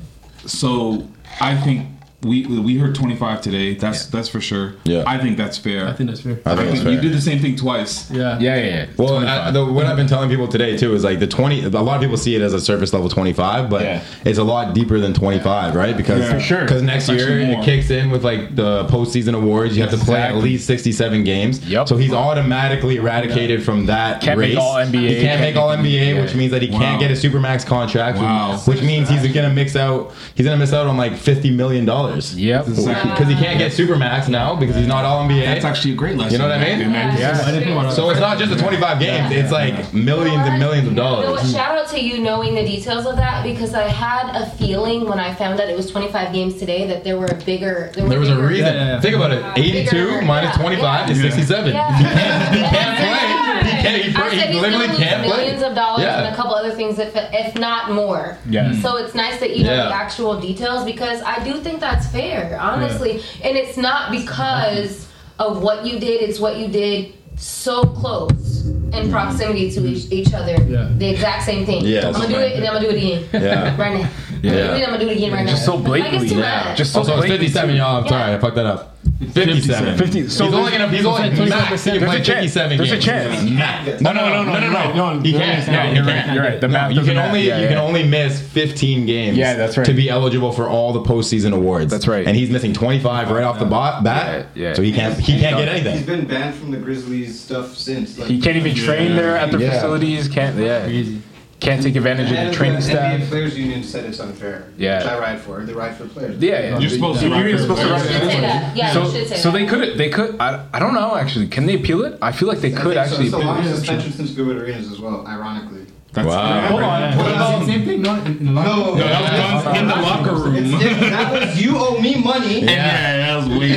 so 0.47 1.09
I 1.41 1.57
think 1.57 1.87
we 2.23 2.45
we 2.47 2.77
heard 2.77 2.97
25 2.97 3.41
today. 3.43 3.75
That's 3.75 4.07
that's 4.07 4.29
for 4.29 4.41
sure. 4.41 4.75
Yeah. 4.85 5.05
I 5.07 5.19
think 5.19 5.37
that's 5.37 5.57
fair. 5.57 5.87
I 5.87 5.93
think 5.93 6.11
that's 6.11 6.21
fair. 6.23 6.41
I 6.45 6.57
think 6.57 6.71
that's 6.71 6.79
you 6.81 6.85
fair. 6.95 7.01
did 7.01 7.13
the 7.13 7.21
same 7.21 7.39
thing 7.39 7.55
twice. 7.55 8.11
Yeah. 8.11 8.41
Yeah, 8.41 8.57
yeah, 8.57 8.65
yeah. 8.67 8.87
Well, 8.97 9.19
I, 9.19 9.53
the, 9.53 9.65
what 9.65 9.87
I've 9.87 9.97
been 9.97 10.09
telling 10.09 10.29
people 10.29 10.49
today 10.49 10.77
too 10.77 10.95
is 10.95 11.05
like 11.05 11.21
the 11.21 11.29
twenty. 11.29 11.63
A 11.63 11.69
lot 11.69 11.95
of 11.95 12.01
people 12.03 12.17
see 12.17 12.35
it 12.35 12.43
as 12.43 12.55
a 12.55 12.61
surface 12.61 12.93
level 12.93 13.09
twenty 13.09 13.33
five, 13.33 13.71
but 13.71 13.83
Yeah. 13.83 14.03
it's 14.25 14.39
a 14.41 14.43
lot 14.43 14.75
deeper 14.75 14.99
than 14.99 15.15
twenty 15.15 15.39
five, 15.39 15.77
right? 15.77 15.97
Because 15.97 16.23
Yeah. 16.23 16.33
For 16.35 16.41
sure. 16.41 16.61
Because 16.63 16.83
next 16.83 17.09
It's 17.09 17.23
year 17.23 17.39
it 17.39 17.65
kicks 17.65 17.89
in 17.91 18.11
with 18.11 18.25
like 18.25 18.57
the 18.57 18.85
postseason 18.87 19.37
awards. 19.37 19.77
You 19.77 19.85
have 19.85 19.93
to 19.97 20.05
play 20.05 20.21
at 20.21 20.35
least 20.39 20.67
sixty 20.67 20.91
seven 20.91 21.23
games. 21.23 21.65
Yep. 21.69 21.87
So 21.87 21.97
he's 21.97 22.13
automatically 22.13 22.97
eradicated 22.97 23.63
from 23.63 23.87
that 23.87 24.23
Can't 24.23 24.41
make 24.41 24.51
race. 24.51 24.59
all 24.59 24.75
NBA, 24.75 25.01
He 25.09 25.15
can't 25.15 25.23
can't 25.29 25.41
make 25.41 25.55
all 25.57 25.69
NBA, 25.69 26.15
yeah. 26.17 26.21
which 26.21 26.35
means 26.35 26.51
that 26.51 26.63
he 26.63 26.71
Wow. 26.71 26.79
can't 26.81 27.01
get 27.01 27.13
a 27.13 27.15
supermax 27.15 27.65
contract. 27.65 28.19
Wow. 28.19 28.59
Which 28.65 28.83
means 28.83 29.09
he's 29.09 29.25
gonna 29.33 29.51
mix 29.55 29.77
out. 29.77 30.13
He's 30.35 30.45
gonna 30.47 30.59
miss 30.59 30.73
out 30.73 30.89
on 30.89 30.97
like 30.97 31.15
fifty 31.15 31.53
million 31.53 31.85
dollars. 31.85 32.08
Yep. 32.17 32.67
Because 32.67 33.29
he 33.29 33.35
can't 33.35 33.59
get 33.59 33.73
supermax 33.73 34.29
now 34.29 34.57
because 34.57 34.77
he's 34.77 34.87
not 34.87 35.05
all 35.05 35.23
NBA. 35.29 35.45
That's 35.45 35.65
actually 35.65 35.93
a 35.93 35.97
great 35.97 36.17
lesson. 36.17 36.33
You 36.33 36.39
know 36.39 36.49
what 36.49 36.59
I 36.59 36.77
mean? 36.77 36.91
Yeah. 36.91 37.41
I 37.43 37.51
didn't 37.51 37.65
think 37.65 37.77
about 37.79 37.93
So 37.93 38.11
it's 38.11 38.21
not 38.21 38.39
just 38.39 38.51
the 38.53 38.59
25 38.59 39.01
games, 39.01 39.33
it's 39.33 39.53
like 39.53 39.93
millions 39.93 40.47
and 40.49 40.59
millions 40.59 40.87
of 40.87 40.93
You 40.95 40.97
know 41.01 41.15
what? 41.17 41.23
dollars. 41.23 41.53
Shout 41.53 41.79
out 41.79 41.89
to 41.91 42.01
you 42.01 42.19
knowing 42.21 42.55
the 42.55 42.65
details 42.65 43.07
of 43.07 43.17
that 43.17 43.43
because 43.43 43.75
I 43.75 43.83
had 43.89 44.35
a 44.35 44.49
feeling 44.51 45.09
when 45.09 45.19
I 45.21 45.35
found 45.35 45.61
out 45.61 45.69
it 45.69 45.77
was 45.77 45.91
25 45.91 46.33
games 46.33 46.55
today 46.57 46.87
that 46.89 47.05
there 47.05 47.19
were 47.19 47.27
a 47.27 47.35
bigger. 47.35 47.91
There, 47.95 48.05
were 48.05 48.11
There 48.11 48.21
was 48.21 48.29
a 48.31 48.37
reason. 48.41 48.67
Yeah, 48.67 48.73
yeah, 48.75 48.87
yeah. 48.95 49.01
Think 49.01 49.17
about 49.17 49.33
it. 49.33 49.45
82 49.59 49.91
Bigger- 49.91 50.23
minus 50.23 50.57
yeah, 50.57 50.63
25 50.63 51.11
is 51.11 51.19
yeah. 51.23 51.31
67. 51.31 51.73
Yeah. 51.73 51.99
He 51.99 52.05
can't, 52.05 52.55
he 52.55 52.63
can't 52.63 52.97
play. 52.99 53.48
He 53.97 54.13
can't. 54.13 54.33
He, 54.33 54.37
I 54.37 54.41
said 54.41 54.49
he 54.49 54.53
he's 54.55 54.63
literally 54.63 54.87
gonna 54.87 54.99
lose 54.99 55.29
millions 55.29 55.59
play. 55.61 55.69
of 55.69 55.75
dollars 55.75 56.03
Yeah. 56.03 56.25
and 56.25 56.33
a 56.35 56.37
couple 56.37 56.55
other 56.55 56.73
things, 56.73 56.99
if, 56.99 57.13
if 57.15 57.55
not 57.57 57.93
more. 57.93 58.39
Yeah. 58.49 58.73
So 58.81 58.97
it's 58.97 59.15
nice 59.15 59.41
that 59.41 59.57
you 59.57 59.65
know 59.65 59.77
the 59.77 59.95
actual 59.95 60.41
details 60.41 60.85
because 60.85 61.23
I 61.23 61.43
do 61.45 61.61
think 61.61 61.81
that's 61.81 62.07
fair, 62.09 62.59
honestly. 62.61 63.23
And 63.43 63.57
it's 63.57 63.77
not 63.77 64.11
because 64.11 65.09
of 65.39 65.63
what 65.63 65.85
you 65.87 65.99
did; 65.99 66.23
it's 66.23 66.39
what 66.41 66.57
you 66.59 66.69
did 66.69 67.15
so 67.37 67.83
close 67.83 68.67
in 68.67 69.11
proximity 69.11 69.71
to 69.71 69.87
each, 69.87 70.11
each 70.11 70.33
other. 70.35 70.57
Yeah. 70.65 70.91
The 70.97 71.11
exact 71.11 71.45
same 71.45 71.65
thing. 71.67 71.85
Yeah, 71.85 72.07
I'm 72.09 72.13
gonna 72.13 72.29
do 72.29 72.35
it, 72.37 72.57
and 72.57 72.65
I'm 72.67 72.75
gonna 72.75 72.91
do 72.91 72.97
it 72.97 72.97
again. 72.97 73.29
Yeah. 73.33 73.77
right 73.81 74.01
now. 74.03 74.11
Yeah. 74.43 74.73
I'm 74.75 74.81
gonna 74.81 74.99
do 74.99 75.09
it 75.09 75.17
again 75.17 75.33
right 75.33 75.47
Just 75.47 75.67
now. 75.67 75.73
so 75.77 75.79
blatantly. 75.79 76.19
Like, 76.19 76.23
it's 76.25 76.33
too 76.33 76.39
Yeah. 76.39 76.65
much. 76.69 76.79
Just 76.79 76.93
so 76.93 76.99
Also, 77.01 77.13
it's 77.13 77.21
blatantly, 77.21 77.47
57, 77.47 77.77
y'all. 77.77 78.03
I'm 78.03 78.09
sorry, 78.09 78.35
I 78.35 78.39
fucked 78.39 78.57
that 78.57 78.67
up. 78.67 78.95
57. 79.33 79.97
50 79.99 80.29
so 80.29 80.45
he's 80.45 80.55
only 80.55 80.71
gonna. 80.73 80.89
He's 80.89 81.05
only 81.05 81.29
There's 81.31 81.41
a 81.41 81.47
max. 81.47 81.85
He 81.85 81.91
can 81.93 82.01
There's 82.01 82.11
play 82.11 82.21
a 82.21 82.25
chance. 82.25 82.55
57 82.55 82.77
There's 82.79 82.93
a 82.93 82.99
chance. 82.99 83.51
Max. 83.51 84.01
No, 84.01 84.13
no, 84.13 84.29
no, 84.29 84.43
no, 84.45 84.61
no, 84.61 84.71
no. 84.93 85.15
No, 85.15 85.21
He 85.21 85.33
can't. 85.33 85.67
no, 85.67 85.73
No, 85.73 85.93
you're 85.93 86.05
right, 86.05 86.33
you're 86.35 86.43
right. 86.43 86.61
The 86.61 86.69
No, 86.69 86.73
math 86.73 86.93
you 86.93 87.03
can 87.03 87.17
only 87.17 87.47
Yeah, 87.47 87.57
you 87.57 87.63
yeah. 87.65 87.69
can 87.71 87.79
only 87.79 88.03
miss 88.05 88.41
15 88.41 89.07
games. 89.07 89.37
Yeah, 89.37 89.55
that's 89.55 89.77
right. 89.77 89.87
To 89.87 89.93
be 89.95 90.09
eligible 90.11 90.53
for 90.53 90.69
all 90.69 90.93
the 90.93 91.01
postseason 91.03 91.53
awards. 91.53 91.91
That's 91.91 92.07
right. 92.07 92.27
And 92.27 92.37
he's 92.37 92.51
missing 92.51 92.73
25 92.73 93.31
right 93.31 93.45
off 93.45 93.59
the 93.59 93.65
bat. 93.65 94.05
bat 94.05 94.47
Yeah, 94.55 94.69
yeah. 94.69 94.75
So 94.75 94.83
he 94.83 94.93
can't. 94.93 95.19
He 95.19 95.41
can't 95.41 95.57
get 95.57 95.75
He's 95.75 95.87
anything. 95.87 96.05
been 96.07 96.27
banned 96.27 96.55
from 96.55 96.71
the 96.71 96.77
Grizzlies 96.79 97.39
stuff 97.41 97.77
since. 97.77 98.19
Like, 98.19 98.29
He 98.29 98.41
can't 98.41 98.57
even 98.57 98.75
train 98.75 99.17
there 99.17 99.37
at 99.37 99.51
the 99.51 99.59
Yeah. 99.59 99.71
facilities. 99.71 100.29
Can't 100.29 100.57
yeah. 100.59 100.83
Crazy. 100.85 101.19
Can't 101.61 101.83
take 101.83 101.97
advantage 101.97 102.31
of 102.31 102.37
And 102.37 102.51
the 102.51 102.55
training 102.57 102.77
the 102.77 102.83
staff. 102.83 103.21
NBA 103.21 103.29
Players 103.29 103.59
Union 103.59 103.83
said 103.83 104.05
it's 104.05 104.21
unfair. 104.21 104.69
Yeah. 104.77 104.99
Which 104.99 105.09
I 105.13 105.19
ride 105.19 105.41
for. 105.41 105.65
They 105.65 105.73
ride 105.73 105.97
for 105.97 106.05
the 106.05 106.11
players. 106.11 106.39
Yeah, 106.41 106.61
yeah. 106.61 106.79
You're 106.79 106.89
supposed 106.91 107.19
to 107.21 107.29
The 107.29 107.35
ride 107.35 107.41
union's 107.47 107.67
for 107.67 107.75
the 107.75 107.77
supposed 107.83 108.05
to 108.05 108.09
players. 108.09 108.23
ride 108.23 108.23
You 108.23 108.31
should 108.31 108.31
say 108.31 108.35
for 108.37 108.41
the 108.41 108.47
that. 108.47 108.77
Yeah, 108.77 108.93
so, 108.93 109.03
you 109.03 109.11
should 109.11 109.29
say 109.29 109.37
so 109.39 109.51
that. 109.51 109.59
they 109.59 109.67
could 109.67 109.99
they 109.99 110.09
could 110.09 110.37
I, 110.41 110.65
I 110.73 110.79
don't 110.79 110.95
know 110.95 111.17
actually 111.17 111.49
can 111.49 111.67
they 111.67 111.75
appeal 111.75 112.05
it 112.05 112.17
I 112.23 112.31
feel 112.31 112.47
like 112.49 112.59
they 112.61 112.73
I 112.73 112.81
could 112.81 112.95
think 112.95 112.95
so. 112.95 113.01
actually 113.01 113.25
It's 113.27 113.31
the 113.33 113.37
appeal 113.39 113.49
longest 113.49 113.73
it. 113.73 113.77
suspension 113.79 114.13
since 114.13 114.31
Good 114.33 114.57
Arenas 114.57 114.93
as 114.93 115.01
well, 115.01 115.27
ironically. 115.27 115.87
That's 116.13 116.27
Wow. 116.29 116.69
Hold 116.69 116.83
on. 116.83 117.17
What 117.19 117.27
about 117.35 117.67
same 117.67 117.85
thing? 117.85 118.03
No, 118.03 118.15
in, 118.25 118.27
in 118.39 118.45
the 118.47 118.53
locker 118.53 118.69
No, 118.71 118.95
No, 118.95 118.97
that 118.97 119.55
was 119.55 119.65
guns 119.65 119.79
in 119.79 119.89
the 119.89 119.97
locker 119.97 120.35
room. 120.37 120.55
It's 120.57 120.71
different. 120.83 121.11
that 121.13 121.33
was 121.33 121.61
you 121.63 121.77
owe 121.77 122.01
me 122.01 122.23
money. 122.23 122.61
Yeah, 122.61 123.17
that 123.19 123.37
was 123.37 123.49
way 123.59 123.77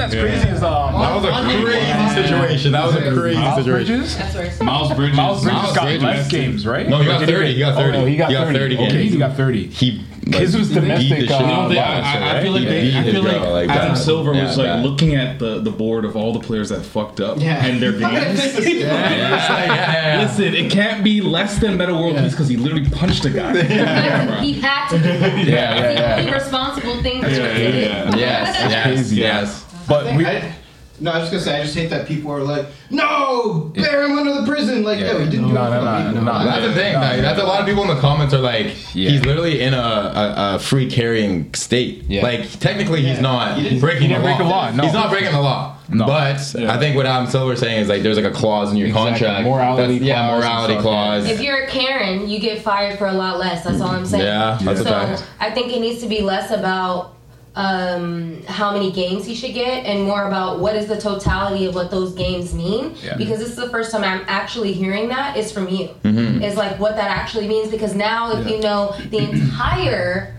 That 0.00 0.08
was 0.08 0.14
wild. 0.14 0.24
Yeah. 0.24 0.30
That's 0.30 0.42
crazy 0.42 0.48
is 0.56 0.62
um 0.62 0.92
That 0.94 1.14
was 1.14 1.24
a 1.24 1.64
crazy 1.64 2.22
situation. 2.22 2.72
That 2.72 2.84
was 2.86 2.94
a 2.96 3.12
crazy 3.14 3.38
Miles 3.40 3.64
situation. 3.64 3.96
Bridges. 3.98 4.16
That's 4.16 4.34
where 4.34 4.44
it's 4.46 4.60
Miles 4.60 4.94
Bridges. 4.94 5.16
Miles 5.16 5.42
Bridges 5.42 5.60
Miles 5.62 5.74
got 5.76 5.82
Bridges. 5.84 6.02
less 6.02 6.28
games, 6.30 6.66
right? 6.66 6.88
No, 6.88 6.98
he 6.98 7.06
got 7.06 7.24
30. 7.26 7.52
He 7.52 7.58
got 7.58 7.72
Oh, 7.74 7.76
30. 7.80 7.98
no, 7.98 8.06
he 8.06 8.16
got 8.16 8.28
He 8.28 8.34
got 8.34 8.46
30. 8.46 8.76
30 8.76 8.88
Okay, 8.88 9.06
he 9.08 9.18
got 9.18 9.36
30. 9.36 9.66
He. 9.68 10.04
His 10.26 10.56
was 10.56 10.68
beat 10.68 10.74
the 10.74 10.80
domestic, 10.82 11.30
uh, 11.30 11.38
You 11.40 11.46
know, 11.46 11.68
they, 11.70 11.74
Boston, 11.76 12.22
I, 12.22 12.38
I 12.38 12.42
feel 12.42 12.52
like 12.52 12.64
they, 12.64 12.96
I 12.96 13.02
feel 13.04 13.22
go, 13.24 13.52
like, 13.52 13.68
Adam 13.68 13.94
bad. 13.94 13.94
Silver 13.94 14.32
Yeah, 14.34 14.44
was 14.44 14.58
like 14.58 14.66
bad. 14.66 14.84
looking 14.84 15.14
at 15.16 15.38
the, 15.40 15.60
the 15.60 15.70
board 15.72 16.04
of 16.04 16.14
all 16.14 16.32
the 16.34 16.38
players 16.38 16.68
that 16.68 16.82
fucked 16.82 17.20
up 17.20 17.38
Yeah. 17.40 17.64
and 17.64 17.82
their 17.82 17.92
games. 17.98 18.40
fix 18.40 18.54
this. 18.56 18.66
It's 18.66 18.84
like, 18.84 18.84
yeah, 18.84 20.18
yeah. 20.18 20.22
Listen, 20.22 20.54
it 20.54 20.70
can't 20.70 21.02
be 21.02 21.20
less 21.20 21.58
than 21.58 21.76
Metta 21.78 21.94
World 21.94 22.16
Peace 22.18 22.32
because 22.32 22.48
he 22.48 22.56
literally 22.56 22.88
punched 22.90 23.24
a 23.24 23.30
guy. 23.30 23.52
Like, 24.30 24.40
he 24.44 24.52
had 24.60 24.88
to 24.90 24.98
do 24.98 25.08
it. 25.08 25.48
Yeah, 25.48 25.74
yeah, 25.74 26.16
It's 26.18 26.24
the 26.26 26.30
yeah. 26.30 26.34
responsible 26.34 27.02
thing 27.02 27.22
Yeah, 27.22 27.28
yeah, 27.28 27.56
yeah. 27.56 28.16
Yes, 28.16 28.70
yes, 28.70 28.82
crazy. 28.86 29.16
yes. 29.16 29.64
But 29.90 30.06
I- 30.06 30.16
we 30.16 30.24
I- 30.26 30.54
no, 31.02 31.10
I 31.12 31.18
was 31.18 31.30
just 31.30 31.32
gonna 31.32 31.56
say 31.56 31.60
I 31.60 31.62
just 31.64 31.74
hate 31.74 31.88
that 31.90 32.06
people 32.06 32.30
are 32.30 32.42
like, 32.42 32.66
no, 32.90 33.72
bear 33.74 34.04
him 34.04 34.18
under 34.18 34.34
the 34.34 34.46
prison. 34.46 34.82
Like, 34.84 35.00
Yeah. 35.00 35.12
yo, 35.12 35.18
he 35.20 35.30
didn't 35.30 35.48
do 35.48 35.54
No, 35.54 35.64
it 35.66 35.70
no, 35.70 35.78
for 35.80 35.84
no, 35.86 35.96
people. 36.08 36.22
no, 36.24 36.32
no. 36.38 36.44
That's 36.44 36.66
the 36.66 36.72
thing. 36.74 36.94
like, 36.94 37.20
that's 37.22 37.40
a 37.40 37.44
lot 37.44 37.60
of 37.60 37.66
people 37.66 37.82
in 37.84 37.88
the 37.88 38.00
comments 38.02 38.34
are 38.34 38.38
like, 38.38 38.66
Yeah. 38.94 39.08
he's 39.10 39.24
literally 39.24 39.62
in 39.62 39.72
a, 39.72 39.78
a, 39.78 40.54
a 40.56 40.58
free 40.58 40.90
carrying 40.90 41.54
state. 41.54 42.04
Yeah. 42.06 42.22
Like 42.22 42.58
technically, 42.60 43.00
he's 43.02 43.18
not 43.20 43.56
He 43.56 43.62
didn't- 43.62 43.80
breaking 43.80 44.02
he 44.02 44.08
didn't 44.08 44.22
the 44.22 44.26
break 44.28 44.38
law. 44.40 44.44
the 44.44 44.50
law, 44.50 44.70
no. 44.72 44.82
He's 44.84 44.92
not 44.92 45.08
breaking 45.10 45.32
the 45.32 45.40
law. 45.40 45.72
No. 45.88 46.04
But 46.06 46.38
Yeah. 46.58 46.72
I 46.72 46.76
think 46.78 46.96
what 46.96 47.06
Adam 47.06 47.26
Silver's 47.28 47.60
saying 47.60 47.80
is 47.80 47.88
like 47.88 48.02
there's 48.02 48.16
like 48.18 48.26
a 48.26 48.30
clause 48.30 48.70
in 48.70 48.76
your 48.76 48.88
Exactly. 48.88 49.10
contract. 49.12 49.44
Morality 49.46 49.98
that's- 49.98 50.06
Yeah, 50.06 50.14
clause 50.28 50.32
and 50.34 50.40
morality 50.44 50.76
clause. 50.82 51.30
If 51.30 51.40
you're 51.40 51.64
a 51.64 51.66
Karen, 51.66 52.28
you 52.28 52.38
get 52.40 52.62
fired 52.62 52.98
for 52.98 53.06
a 53.06 53.12
lot 53.12 53.38
less. 53.38 53.64
That's 53.64 53.80
all 53.80 53.88
I'm 53.92 54.04
saying. 54.06 54.22
Yeah, 54.22 54.58
that's 54.60 54.80
a 54.80 54.84
so 54.84 54.90
fact. 54.90 55.24
I 55.40 55.50
think 55.50 55.72
it 55.72 55.80
needs 55.80 56.02
to 56.02 56.06
be 56.08 56.20
less 56.20 56.50
about 56.52 57.14
um, 57.56 58.42
how 58.44 58.72
many 58.72 58.92
games 58.92 59.26
he 59.26 59.34
should 59.34 59.54
get 59.54 59.84
and 59.84 60.04
more 60.04 60.26
about 60.28 60.60
what 60.60 60.76
is 60.76 60.86
the 60.86 61.00
totality 61.00 61.66
of 61.66 61.74
what 61.74 61.90
those 61.90 62.12
games 62.14 62.54
mean. 62.54 62.94
Yeah. 63.02 63.16
Because 63.16 63.38
this 63.40 63.48
is 63.50 63.56
the 63.56 63.68
first 63.70 63.90
time 63.90 64.04
I'm 64.04 64.24
actually 64.28 64.72
hearing 64.72 65.08
that 65.08 65.36
is 65.36 65.50
from 65.50 65.68
you. 65.68 65.88
Mm-hmm. 66.04 66.42
Is 66.42 66.56
like 66.56 66.78
what 66.78 66.96
that 66.96 67.10
actually 67.10 67.48
means. 67.48 67.70
Because 67.70 67.94
now 67.94 68.38
if 68.38 68.48
you 68.48 68.60
know 68.60 68.94
the 69.10 69.18
entire 69.18 70.36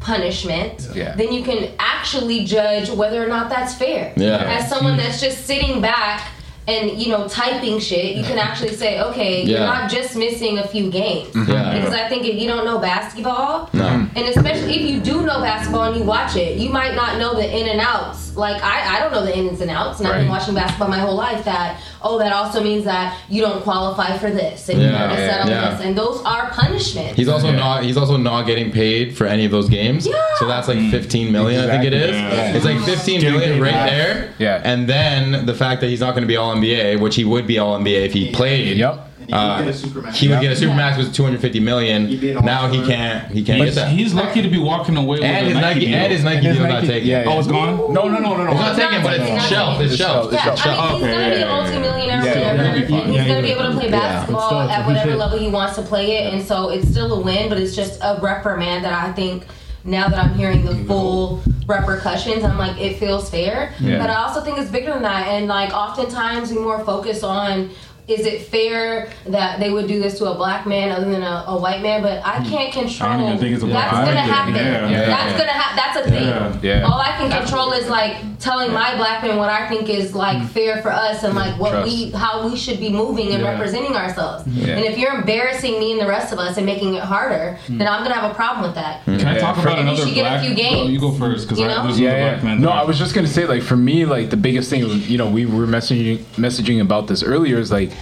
punishment, 0.00 0.88
Yeah. 0.94 1.14
then 1.16 1.32
you 1.32 1.42
can 1.42 1.72
actually 1.78 2.44
judge 2.44 2.90
whether 2.90 3.22
or 3.24 3.28
not 3.28 3.48
that's 3.48 3.74
fair. 3.74 4.12
Yeah. 4.16 4.36
As 4.58 4.68
someone 4.68 4.96
that's 4.96 5.20
just 5.20 5.46
sitting 5.46 5.80
back 5.80 6.28
and 6.68 7.00
you 7.00 7.08
know 7.08 7.26
typing 7.28 7.78
shit, 7.80 8.16
you 8.16 8.22
can 8.22 8.38
actually 8.48 8.74
say, 8.74 9.00
okay, 9.00 9.42
you're 9.44 9.58
not 9.60 9.90
just 9.90 10.16
missing 10.16 10.58
a 10.58 10.66
few 10.66 10.90
games. 10.90 11.28
Mm-hmm. 11.34 11.50
Yeah. 11.50 11.74
Because 11.74 11.94
I 11.94 12.08
think 12.08 12.24
if 12.24 12.40
you 12.40 12.46
don't 12.46 12.64
know 12.64 12.78
basketball, 12.78 13.68
No. 13.72 13.86
and 14.14 14.24
especially 14.28 14.74
if 14.76 14.90
you 14.90 15.00
do 15.00 15.22
know 15.22 15.40
basketball 15.40 15.84
and 15.84 15.96
you 15.96 16.04
watch 16.04 16.36
it, 16.36 16.58
you 16.58 16.70
might 16.70 16.94
not 16.94 17.18
know 17.18 17.34
the 17.34 17.46
in 17.58 17.68
and 17.68 17.80
outs. 17.80 18.21
Like 18.36 18.62
I, 18.62 18.96
I 18.96 19.00
don't 19.00 19.12
know 19.12 19.24
the 19.24 19.36
ins 19.36 19.60
and 19.60 19.70
outs, 19.70 19.98
and 20.00 20.08
I've 20.08 20.20
been 20.20 20.28
watching 20.28 20.54
basketball 20.54 20.88
my 20.88 20.98
whole 20.98 21.14
life. 21.16 21.44
That 21.44 21.80
oh, 22.02 22.18
that 22.18 22.32
also 22.32 22.62
means 22.62 22.84
that 22.84 23.18
you 23.28 23.40
don't 23.42 23.62
qualify 23.62 24.16
for 24.18 24.30
this, 24.30 24.68
and 24.68 24.80
you 24.80 24.86
Yeah, 24.88 25.08
miss 25.08 25.30
out 25.30 25.40
on 25.42 25.48
yeah. 25.48 25.70
this, 25.74 25.80
and 25.86 25.96
those 25.96 26.22
are 26.24 26.50
punishments. 26.50 27.16
He's 27.16 27.28
also 27.28 27.50
not. 27.50 27.84
He's 27.84 27.96
also 27.96 28.16
not 28.16 28.46
getting 28.46 28.70
paid 28.70 29.16
for 29.16 29.26
any 29.26 29.44
of 29.44 29.50
those 29.50 29.68
games. 29.68 30.06
Yeah. 30.06 30.14
So 30.38 30.46
that's 30.46 30.68
like 30.68 30.78
15 30.90 31.30
million. 31.32 31.68
I 31.68 31.72
think 31.72 31.84
it 31.84 31.92
is. 31.94 32.10
Yeah. 32.16 32.54
It's 32.54 32.64
like 32.64 32.80
15 32.80 33.20
Getting 33.20 33.38
million 33.38 33.60
right 33.60 33.72
back. 33.72 33.90
there. 33.90 34.34
Yeah. 34.38 34.62
And 34.64 34.88
then 34.88 35.46
the 35.46 35.54
fact 35.54 35.80
that 35.82 35.88
he's 35.88 36.00
not 36.00 36.12
going 36.12 36.22
to 36.22 36.28
be 36.28 36.36
All 36.36 36.54
NBA, 36.54 37.00
which 37.00 37.16
he 37.16 37.24
would 37.24 37.46
be 37.46 37.58
All 37.58 37.78
NBA 37.78 38.04
if 38.06 38.12
he 38.12 38.32
played. 38.32 38.76
Yep. 38.76 39.08
And 39.22 39.30
he 39.30 39.34
Uh, 39.34 39.56
would 39.56 39.64
get 39.66 39.74
a 39.74 39.78
supermax. 39.86 40.14
He 40.14 40.28
would 40.28 40.40
get 40.40 40.52
a 40.52 40.60
supermax 40.60 40.96
with 40.98 41.14
250 41.14 41.60
million. 41.60 42.06
He'd 42.08 42.20
be 42.20 42.30
an 42.32 42.44
Now 42.44 42.68
he 42.68 42.82
can't. 42.86 43.30
He 43.32 43.42
can't 43.42 43.58
But 43.60 43.64
get 43.66 43.74
that. 43.76 43.88
he's 43.90 44.12
lucky 44.14 44.42
to 44.42 44.48
be 44.48 44.58
walking 44.58 44.96
away 44.96 45.18
with 45.18 45.24
and 45.24 45.46
a 45.46 45.50
his 45.50 45.58
Nike, 45.58 45.80
deal. 45.86 45.94
and 45.94 46.12
his 46.12 46.24
Nike 46.24 46.36
And 46.38 46.46
his 46.46 46.56
deal 46.58 46.66
not 46.68 46.84
taken. 46.84 47.08
yeah, 47.08 47.22
yeah. 47.22 47.30
Oh, 47.30 47.38
it's 47.38 47.48
gone? 47.48 47.76
No, 47.94 48.08
no, 48.08 48.18
no, 48.18 48.36
no, 48.36 48.44
no. 48.44 48.50
It's 48.50 48.60
not 48.60 48.76
taken, 48.76 49.02
but 49.02 49.20
it's 49.20 49.30
It's 49.30 49.46
shelved. 49.48 49.80
It's 49.82 49.92
It's 49.92 50.02
shelved. 50.02 50.32
Yeah, 50.34 50.54
shelved. 50.54 50.58
I 50.58 50.58
mean, 50.58 50.72
Oh, 50.72 50.96
he's 50.98 51.02
okay, 51.02 51.12
gonna 51.12 51.16
yeah, 51.16 51.28
be 51.28 51.34
a 51.34 51.38
yeah, 51.38 51.38
yeah. 51.38 51.46
multi-millionaire 51.54 52.24
Yeah, 52.24 52.52
whenever. 52.52 52.62
he'll 52.78 52.86
be 52.86 52.92
fine. 52.92 53.06
He's 53.06 53.16
Yeah, 53.16 53.28
gonna 53.28 53.42
be 53.42 53.48
able 53.52 53.62
to 53.64 53.70
play 53.78 53.90
basketball 53.90 54.46
Still, 54.48 54.60
at 54.60 54.86
whatever 54.86 55.16
level 55.16 55.38
he 55.38 55.48
wants 55.48 55.76
to 55.76 55.82
play 55.82 56.16
it, 56.18 56.32
and 56.34 56.42
so 56.42 56.68
it's 56.70 56.88
still 56.88 57.12
a 57.12 57.20
win, 57.20 57.48
but 57.48 57.58
it's 57.58 57.74
just 57.76 57.98
a 58.02 58.18
reprimand 58.20 58.84
that 58.84 58.92
I 58.92 59.12
think. 59.12 59.46
Now 59.84 60.06
that 60.06 60.16
I'm 60.16 60.34
hearing 60.34 60.64
the 60.64 60.76
full 60.86 61.42
repercussions, 61.66 62.44
I'm 62.44 62.56
like, 62.56 62.80
it 62.80 63.00
feels 63.00 63.28
fair. 63.28 63.72
Yeah. 63.80 63.98
But 63.98 64.10
I 64.10 64.14
also 64.22 64.40
think 64.40 64.56
it's 64.58 64.70
bigger 64.70 64.92
than 64.92 65.02
that, 65.02 65.26
and 65.26 65.48
like 65.48 65.72
oftentimes 65.74 66.52
we 66.52 66.58
more 66.60 66.84
focus 66.84 67.24
on 67.24 67.70
is 68.08 68.26
it 68.26 68.42
fair 68.42 69.10
that 69.26 69.60
they 69.60 69.70
would 69.70 69.86
do 69.86 70.00
this 70.00 70.18
to 70.18 70.26
a 70.26 70.34
black 70.34 70.66
man 70.66 70.90
other 70.90 71.08
than 71.08 71.22
a, 71.22 71.44
a 71.46 71.56
white 71.60 71.82
man? 71.82 72.02
But 72.02 72.24
I 72.24 72.38
hmm. 72.40 72.48
can't 72.48 72.72
control. 72.72 73.10
I 73.10 73.16
don't 73.16 73.26
even 73.26 73.38
think 73.38 73.54
it's 73.54 73.62
a 73.62 73.66
black 73.66 73.92
That's 73.92 74.06
man 74.06 74.14
gonna 74.14 74.34
happen. 74.34 74.54
Yeah. 74.54 74.90
Yeah. 74.90 75.06
That's 75.06 75.38
gonna 75.38 75.52
happen. 75.52 75.76
That's 75.76 76.06
a 76.06 76.10
thing. 76.10 76.28
Yeah. 76.28 76.80
Yeah. 76.80 76.86
All 76.86 77.00
I 77.00 77.12
can 77.12 77.30
control 77.30 77.72
is 77.72 77.88
like 77.88 78.16
telling 78.40 78.72
my 78.72 78.96
black 78.96 79.22
man 79.22 79.36
what 79.36 79.50
I 79.50 79.68
think 79.68 79.88
is 79.88 80.14
like 80.14 80.38
hmm. 80.38 80.46
fair 80.46 80.82
for 80.82 80.90
us 80.90 81.22
and 81.22 81.34
like 81.34 81.58
what 81.60 81.70
Trust. 81.70 81.88
we 81.88 82.10
how 82.10 82.48
we 82.48 82.56
should 82.56 82.80
be 82.80 82.90
moving 82.90 83.32
and 83.32 83.42
Yeah. 83.42 83.52
representing 83.52 83.94
ourselves. 83.94 84.44
Hmm. 84.44 84.58
Yeah. 84.58 84.76
And 84.76 84.84
if 84.84 84.98
you're 84.98 85.14
embarrassing 85.14 85.78
me 85.78 85.92
and 85.92 86.00
the 86.00 86.08
rest 86.08 86.32
of 86.32 86.40
us 86.40 86.56
and 86.56 86.66
making 86.66 86.94
it 86.94 87.04
harder, 87.04 87.58
then 87.68 87.86
I'm 87.86 88.02
gonna 88.02 88.14
have 88.16 88.30
a 88.30 88.34
problem 88.34 88.66
with 88.66 88.74
that. 88.74 89.04
Can 89.04 89.24
I 89.24 89.38
talk 89.38 89.56
Yeah. 89.56 89.62
about 89.62 89.78
And 89.78 89.88
you 89.88 89.94
another 89.94 90.06
should 90.06 90.14
get 90.14 90.26
a 90.26 90.30
black? 90.30 90.44
few 90.44 90.54
games. 90.56 90.90
You 90.90 90.98
go 90.98 91.12
first 91.12 91.46
because 91.46 91.60
You 91.60 91.68
know? 91.68 91.84
there's 91.84 92.00
yeah, 92.00 92.10
another 92.10 92.24
yeah. 92.24 92.30
black 92.32 92.44
man. 92.44 92.60
No, 92.60 92.68
that 92.68 92.78
I 92.78 92.84
was 92.84 92.98
just 92.98 93.14
gonna 93.14 93.28
say 93.28 93.46
like 93.46 93.62
for 93.62 93.76
me, 93.76 94.04
like 94.06 94.30
the 94.30 94.36
biggest 94.36 94.70
thing, 94.70 94.82
you 95.02 95.18
know, 95.18 95.30
we 95.30 95.46
were 95.46 95.66
messaging 95.66 96.18
messaging 96.36 96.80
about 96.80 97.06
this 97.06 97.22
earlier 97.22 97.58
is 97.58 97.70
like 97.70 97.92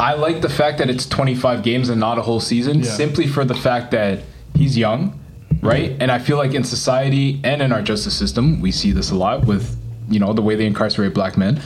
I 0.00 0.14
like 0.14 0.40
the 0.40 0.48
fact 0.48 0.78
that 0.78 0.88
it's 0.88 1.06
25 1.06 1.62
games 1.62 1.90
and 1.90 2.00
not 2.00 2.18
a 2.18 2.22
whole 2.22 2.40
season, 2.40 2.82
simply 2.82 3.26
for 3.26 3.44
the 3.44 3.54
fact 3.54 3.90
that 3.90 4.20
he's 4.56 4.76
young, 4.76 5.20
right? 5.60 5.94
And 6.00 6.10
I 6.10 6.18
feel 6.18 6.38
like 6.38 6.54
in 6.54 6.64
society 6.64 7.38
and 7.44 7.60
in 7.60 7.70
our 7.70 7.82
justice 7.82 8.16
system, 8.16 8.60
we 8.60 8.72
see 8.72 8.92
this 8.92 9.10
a 9.10 9.14
lot 9.14 9.44
with 9.44 9.76
you 10.08 10.18
know 10.18 10.32
the 10.32 10.42
way 10.42 10.56
they 10.56 10.66
incarcerate 10.66 11.14
black 11.14 11.36
men. 11.36 11.62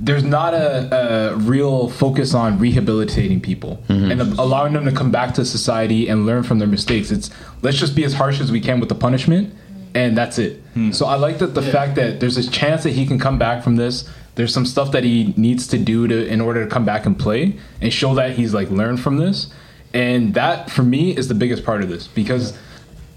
There's 0.00 0.24
not 0.24 0.54
a, 0.54 1.32
a 1.32 1.36
real 1.36 1.88
focus 1.88 2.34
on 2.34 2.58
rehabilitating 2.58 3.40
people 3.40 3.82
mm-hmm. 3.88 4.10
and 4.10 4.20
allowing 4.38 4.72
them 4.72 4.86
to 4.86 4.92
come 4.92 5.12
back 5.12 5.34
to 5.34 5.44
society 5.44 6.08
and 6.08 6.26
learn 6.26 6.42
from 6.42 6.58
their 6.58 6.68
mistakes. 6.68 7.10
It's 7.12 7.30
let's 7.62 7.76
just 7.76 7.94
be 7.94 8.04
as 8.04 8.14
harsh 8.14 8.40
as 8.40 8.50
we 8.50 8.60
can 8.60 8.80
with 8.80 8.88
the 8.88 8.96
punishment, 8.96 9.54
and 9.94 10.16
that's 10.16 10.38
it. 10.38 10.60
Hmm. 10.72 10.90
So 10.90 11.06
I 11.06 11.14
like 11.16 11.38
that 11.38 11.54
the 11.54 11.62
fact 11.62 11.94
that 11.96 12.18
there's 12.18 12.36
a 12.36 12.50
chance 12.50 12.82
that 12.82 12.90
he 12.90 13.06
can 13.06 13.18
come 13.18 13.38
back 13.38 13.62
from 13.62 13.76
this. 13.76 14.08
There's 14.34 14.52
some 14.52 14.66
stuff 14.66 14.92
that 14.92 15.04
he 15.04 15.32
needs 15.36 15.66
to 15.68 15.78
do 15.78 16.08
to 16.08 16.26
in 16.26 16.40
order 16.40 16.64
to 16.64 16.70
come 16.70 16.84
back 16.84 17.06
and 17.06 17.18
play 17.18 17.56
and 17.80 17.92
show 17.92 18.14
that 18.16 18.32
he's 18.32 18.52
like 18.52 18.70
learned 18.70 19.00
from 19.00 19.18
this. 19.18 19.48
And 19.92 20.34
that 20.34 20.70
for 20.70 20.82
me 20.82 21.16
is 21.16 21.28
the 21.28 21.34
biggest 21.34 21.64
part 21.64 21.82
of 21.82 21.88
this 21.88 22.08
because 22.08 22.58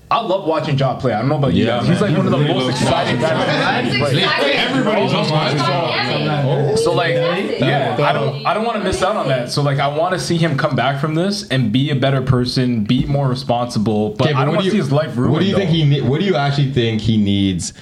I 0.09 0.21
love 0.21 0.47
watching 0.47 0.77
John 0.77 1.01
play. 1.01 1.11
I 1.11 1.19
don't 1.19 1.27
know 1.27 1.37
about 1.37 1.53
you. 1.53 1.65
Yeah, 1.65 1.79
guys. 1.79 1.87
He's 1.89 2.01
man. 2.01 2.09
like 2.11 2.17
one 2.17 2.25
of 2.27 2.31
the 2.31 2.37
really 2.37 2.53
most 2.53 2.81
exciting 2.81 3.19
guys. 3.19 3.93
in 3.93 3.99
the 3.99 4.05
league. 4.05 4.23
Everybody's 4.23 5.13
on 5.13 5.29
watching. 5.29 5.59
Oh, 5.59 6.75
so 6.77 6.93
like, 6.93 7.15
That's 7.15 7.59
yeah, 7.59 7.97
I 7.99 8.13
don't, 8.13 8.45
I 8.45 8.53
don't 8.53 8.63
want 8.63 8.77
to 8.77 8.83
miss 8.83 9.03
out 9.03 9.17
on 9.17 9.27
that. 9.27 9.51
So 9.51 9.61
like, 9.61 9.79
I 9.79 9.87
want 9.87 10.13
to 10.13 10.19
see 10.19 10.37
him 10.37 10.57
come 10.57 10.75
back 10.77 11.01
from 11.01 11.15
this 11.15 11.47
and 11.49 11.73
be 11.73 11.89
a 11.89 11.95
better 11.95 12.21
person, 12.21 12.85
be 12.85 13.05
more 13.05 13.27
responsible. 13.27 14.11
But 14.11 14.27
Okay, 14.29 14.33
I 14.33 14.45
don't 14.45 14.53
want 14.53 14.65
to 14.65 14.71
see 14.71 14.77
his 14.77 14.91
life 14.93 15.17
ruined. 15.17 15.33
What 15.33 15.39
do 15.41 15.45
you 15.45 15.55
think 15.55 15.71
though. 15.71 15.75
he? 15.75 15.83
Ne- 15.85 16.01
what 16.01 16.21
do 16.21 16.25
you 16.25 16.35
actually 16.35 16.71
think 16.71 17.01
he 17.01 17.17
needs? 17.17 17.73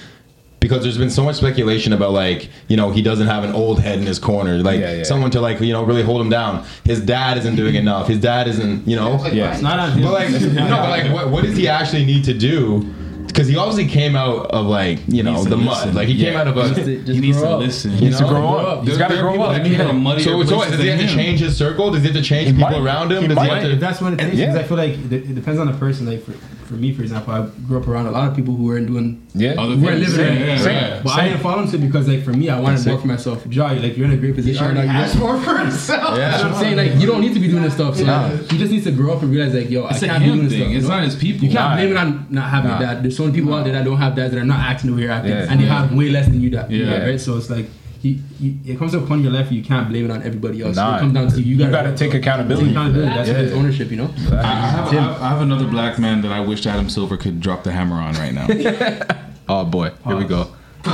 Because 0.68 0.82
there's 0.82 0.98
been 0.98 1.10
so 1.10 1.22
much 1.22 1.36
speculation 1.36 1.92
about 1.92 2.12
like 2.12 2.48
you 2.68 2.76
know 2.76 2.90
he 2.90 3.02
doesn't 3.02 3.26
have 3.28 3.44
an 3.44 3.52
old 3.52 3.80
head 3.80 3.98
in 3.98 4.06
his 4.06 4.18
corner, 4.18 4.58
like 4.58 4.80
Yeah, 4.80 4.92
yeah. 4.96 5.02
someone 5.04 5.30
to 5.32 5.40
like 5.40 5.60
you 5.60 5.72
know 5.72 5.84
really 5.84 6.02
hold 6.02 6.20
him 6.20 6.28
down. 6.30 6.64
His 6.84 7.00
dad 7.00 7.38
isn't 7.38 7.56
doing 7.56 7.74
mm-hmm. 7.74 7.82
enough. 7.88 8.08
His 8.08 8.20
dad 8.20 8.48
isn't 8.48 8.86
you 8.88 8.96
know. 8.96 9.24
Yeah. 9.32 9.52
It's 9.52 9.62
not 9.62 9.78
on 9.78 10.02
But 10.02 10.12
like 10.12 10.30
no, 10.30 10.76
but 10.76 10.90
like 10.90 11.12
what, 11.12 11.30
what 11.30 11.44
does 11.44 11.56
he 11.56 11.68
actually 11.68 12.04
need 12.04 12.24
to 12.24 12.34
do? 12.34 12.82
Because 13.26 13.48
he 13.48 13.56
obviously 13.56 13.86
came 13.86 14.16
out 14.16 14.46
of 14.46 14.64
like 14.64 14.98
you 15.08 15.22
know 15.22 15.32
needs 15.32 15.44
to 15.44 15.50
the 15.50 15.56
mud. 15.58 15.76
listen. 15.78 15.94
Like 15.94 16.08
he 16.08 16.18
came 16.18 16.36
out 16.36 16.48
of 16.48 16.56
a. 16.56 16.68
He 16.80 17.20
needs 17.20 17.38
to 17.42 17.56
listen. 17.58 17.90
He 17.92 18.06
needs 18.06 18.16
to 18.18 18.22
know? 18.24 18.28
grow 18.30 18.48
up. 18.56 18.84
He's 18.86 18.96
got 18.96 19.08
to 19.08 19.18
grow 19.18 19.42
up. 19.42 19.54
that 19.56 19.62
need 19.62 19.78
a 19.78 19.92
muddier 19.92 20.24
So, 20.24 20.42
so 20.44 20.56
place 20.56 20.70
does 20.70 20.80
he 20.80 20.88
have 20.88 21.00
to 21.00 21.06
change 21.06 21.40
his 21.40 21.54
circle? 21.56 21.90
Does 21.90 22.00
he 22.02 22.08
have 22.08 22.16
to 22.16 22.22
change 22.22 22.46
He 22.46 22.52
people 22.54 22.70
might. 22.70 22.80
around 22.80 23.12
him? 23.12 23.22
He 23.22 23.28
does 23.28 23.36
might. 23.36 23.44
he 23.48 23.50
have 23.50 23.64
If 23.64 23.70
to? 23.72 23.76
that's 23.78 24.00
one 24.00 24.12
of 24.14 24.18
the 24.18 24.24
things, 24.24 24.38
Yeah. 24.38 24.46
'cause 24.46 24.56
I 24.56 24.62
feel 24.62 24.76
like 24.78 24.92
it, 24.92 25.12
it 25.12 25.34
depends 25.34 25.60
on 25.60 25.66
the 25.70 25.74
person. 25.74 26.06
Like 26.06 26.22
for, 26.24 26.32
for 26.66 26.74
me, 26.74 26.92
for 26.92 27.02
example, 27.02 27.32
I 27.32 27.46
grew 27.66 27.78
up 27.80 27.86
around 27.88 28.06
a 28.06 28.10
lot 28.10 28.28
of 28.28 28.36
people 28.36 28.54
who 28.54 28.64
weren't 28.64 28.86
doing, 28.86 29.22
Yeah. 29.34 29.52
Other 29.52 29.76
weren't 29.76 30.02
things. 30.04 30.16
living 30.16 30.36
Yeah, 30.36 30.42
it. 30.54 30.60
yeah, 30.60 30.70
yeah. 30.70 31.00
But 31.04 31.12
I 31.18 31.28
didn't 31.28 31.40
fall 31.40 31.58
into 31.60 31.76
it 31.76 31.80
because, 31.80 32.08
like, 32.08 32.22
for 32.24 32.32
me, 32.32 32.48
I 32.50 32.58
wanted 32.60 32.76
That's 32.78 32.86
more 32.86 32.96
it. 32.96 33.00
for 33.00 33.06
myself. 33.06 33.46
Ja, 33.50 33.66
like, 33.72 33.96
you're 33.96 34.06
in 34.06 34.12
a 34.12 34.16
great 34.16 34.34
position 34.34 34.64
right 34.64 34.74
now. 34.74 34.80
Already 34.80 34.98
You 34.98 35.04
asked 35.04 35.18
more 35.26 35.40
for 35.40 35.58
himself. 35.58 36.16
That's 36.16 36.42
what 36.42 36.52
I'm 36.52 36.58
saying. 36.58 36.76
Like, 36.76 36.94
you 37.00 37.06
don't 37.06 37.20
need 37.20 37.34
to 37.34 37.40
be 37.40 37.48
doing 37.48 37.62
this 37.62 37.74
stuff. 37.74 37.96
So 37.96 38.04
Nah. 38.04 38.28
he 38.30 38.58
just 38.58 38.72
needs 38.72 38.84
to 38.84 38.92
grow 38.92 39.12
up 39.14 39.22
and 39.22 39.30
realize, 39.30 39.54
like, 39.54 39.70
yo, 39.70 39.86
It's 39.88 40.02
I 40.02 40.06
a 40.06 40.08
can't 40.10 40.22
be 40.24 40.26
doing 40.30 40.44
this 40.44 40.52
thing. 40.52 40.60
stuff. 40.62 40.72
It's 40.74 40.82
you 40.84 40.88
know? 40.90 40.96
not 40.96 41.04
his 41.04 41.16
people. 41.16 41.44
You 41.46 41.50
can't 41.52 41.70
Nah. 41.70 41.76
blame 41.76 41.90
it 41.92 41.96
on 41.96 42.26
not 42.30 42.50
having 42.50 42.70
Nah. 42.70 42.76
a 42.78 42.80
dad. 42.80 43.02
There's 43.02 43.16
so 43.16 43.24
many 43.24 43.34
people 43.36 43.54
out 43.54 43.64
there 43.64 43.72
that 43.72 43.84
don't 43.84 43.98
have 43.98 44.14
dads 44.16 44.32
that 44.34 44.40
are 44.40 44.44
not 44.44 44.60
acting 44.60 44.90
the 44.90 44.96
way 44.96 45.02
you're 45.02 45.12
acting, 45.12 45.32
Yeah. 45.32 45.46
and 45.48 45.60
they 45.60 45.66
have 45.66 45.92
way 45.92 46.08
less 46.10 46.26
than 46.26 46.40
you. 46.40 46.50
That 46.50 46.70
Yeah. 46.70 47.04
right. 47.04 47.20
So 47.20 47.36
it's 47.36 47.48
like 47.50 47.66
he, 48.14 48.56
he, 48.62 48.72
it 48.72 48.78
comes 48.78 48.92
to 48.92 48.98
a 48.98 49.06
point 49.06 49.20
in 49.20 49.24
your 49.24 49.32
life 49.32 49.46
where 49.46 49.54
you 49.54 49.64
can't 49.64 49.88
blame 49.88 50.04
it 50.04 50.10
on 50.10 50.22
everybody 50.22 50.62
else. 50.62 50.76
Nah. 50.76 50.96
It 50.96 51.00
comes 51.00 51.14
down 51.14 51.28
to 51.28 51.40
you. 51.40 51.56
You 51.56 51.58
gotta, 51.58 51.70
got 51.70 51.82
to 51.82 51.96
take 51.96 52.12
take 52.12 52.22
accountability. 52.22 52.70
accountability. 52.70 53.14
That's 53.14 53.28
Yeah. 53.28 53.34
his 53.38 53.52
ownership. 53.52 53.90
You 53.90 53.96
know. 53.98 54.10
I, 54.30 54.36
I, 54.36 54.42
have, 54.44 55.22
I 55.22 55.28
have 55.30 55.40
another 55.42 55.66
black 55.66 55.98
man 55.98 56.20
that 56.22 56.32
I 56.32 56.40
wish 56.40 56.66
Adam 56.66 56.88
Silver 56.88 57.16
could 57.16 57.40
drop 57.40 57.64
the 57.64 57.72
hammer 57.72 57.96
on 57.96 58.14
right 58.14 58.32
now. 58.32 58.46
Oh 59.48 59.64
boy, 59.64 59.92
here 60.04 60.16
we 60.16 60.24
go. 60.24 60.52
Uh. 60.84 60.86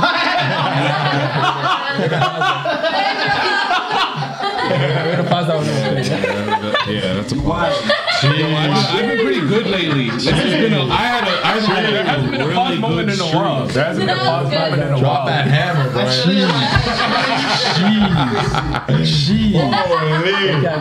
yeah, 6.87 7.13
that's 7.13 7.31
a 7.31 7.35
pause. 7.35 7.91
I've 8.23 9.07
been 9.07 9.25
pretty 9.25 9.41
good 9.41 9.67
lately. 9.67 10.09
This 10.11 10.29
has 10.29 10.53
been 10.61 10.73
a, 10.73 10.83
I 10.85 10.95
had 10.97 11.27
a, 11.27 11.45
I 11.45 11.59
had 11.59 11.85
a, 11.85 11.91
There 11.91 12.03
hasn't 12.05 12.31
been 12.31 12.41
a 12.41 12.47
really 12.47 12.55
pause 12.55 12.71
good 12.71 12.81
moment 12.81 13.02
in 13.13 13.19
a 13.21 13.27
streak. 13.27 13.33
while. 13.41 13.65
There 13.67 13.83
hasn't 13.85 14.05
been 14.07 14.15
a 14.15 14.19
That 14.19 14.25
pause 14.25 14.43
was 14.45 14.51
good. 14.53 14.59
moment 14.59 14.81
in 14.81 14.93
a 14.93 14.99
Drop 14.99 15.13
while. 15.17 15.25
that 15.27 15.47
hammer, 15.47 15.89
bro. 15.91 16.03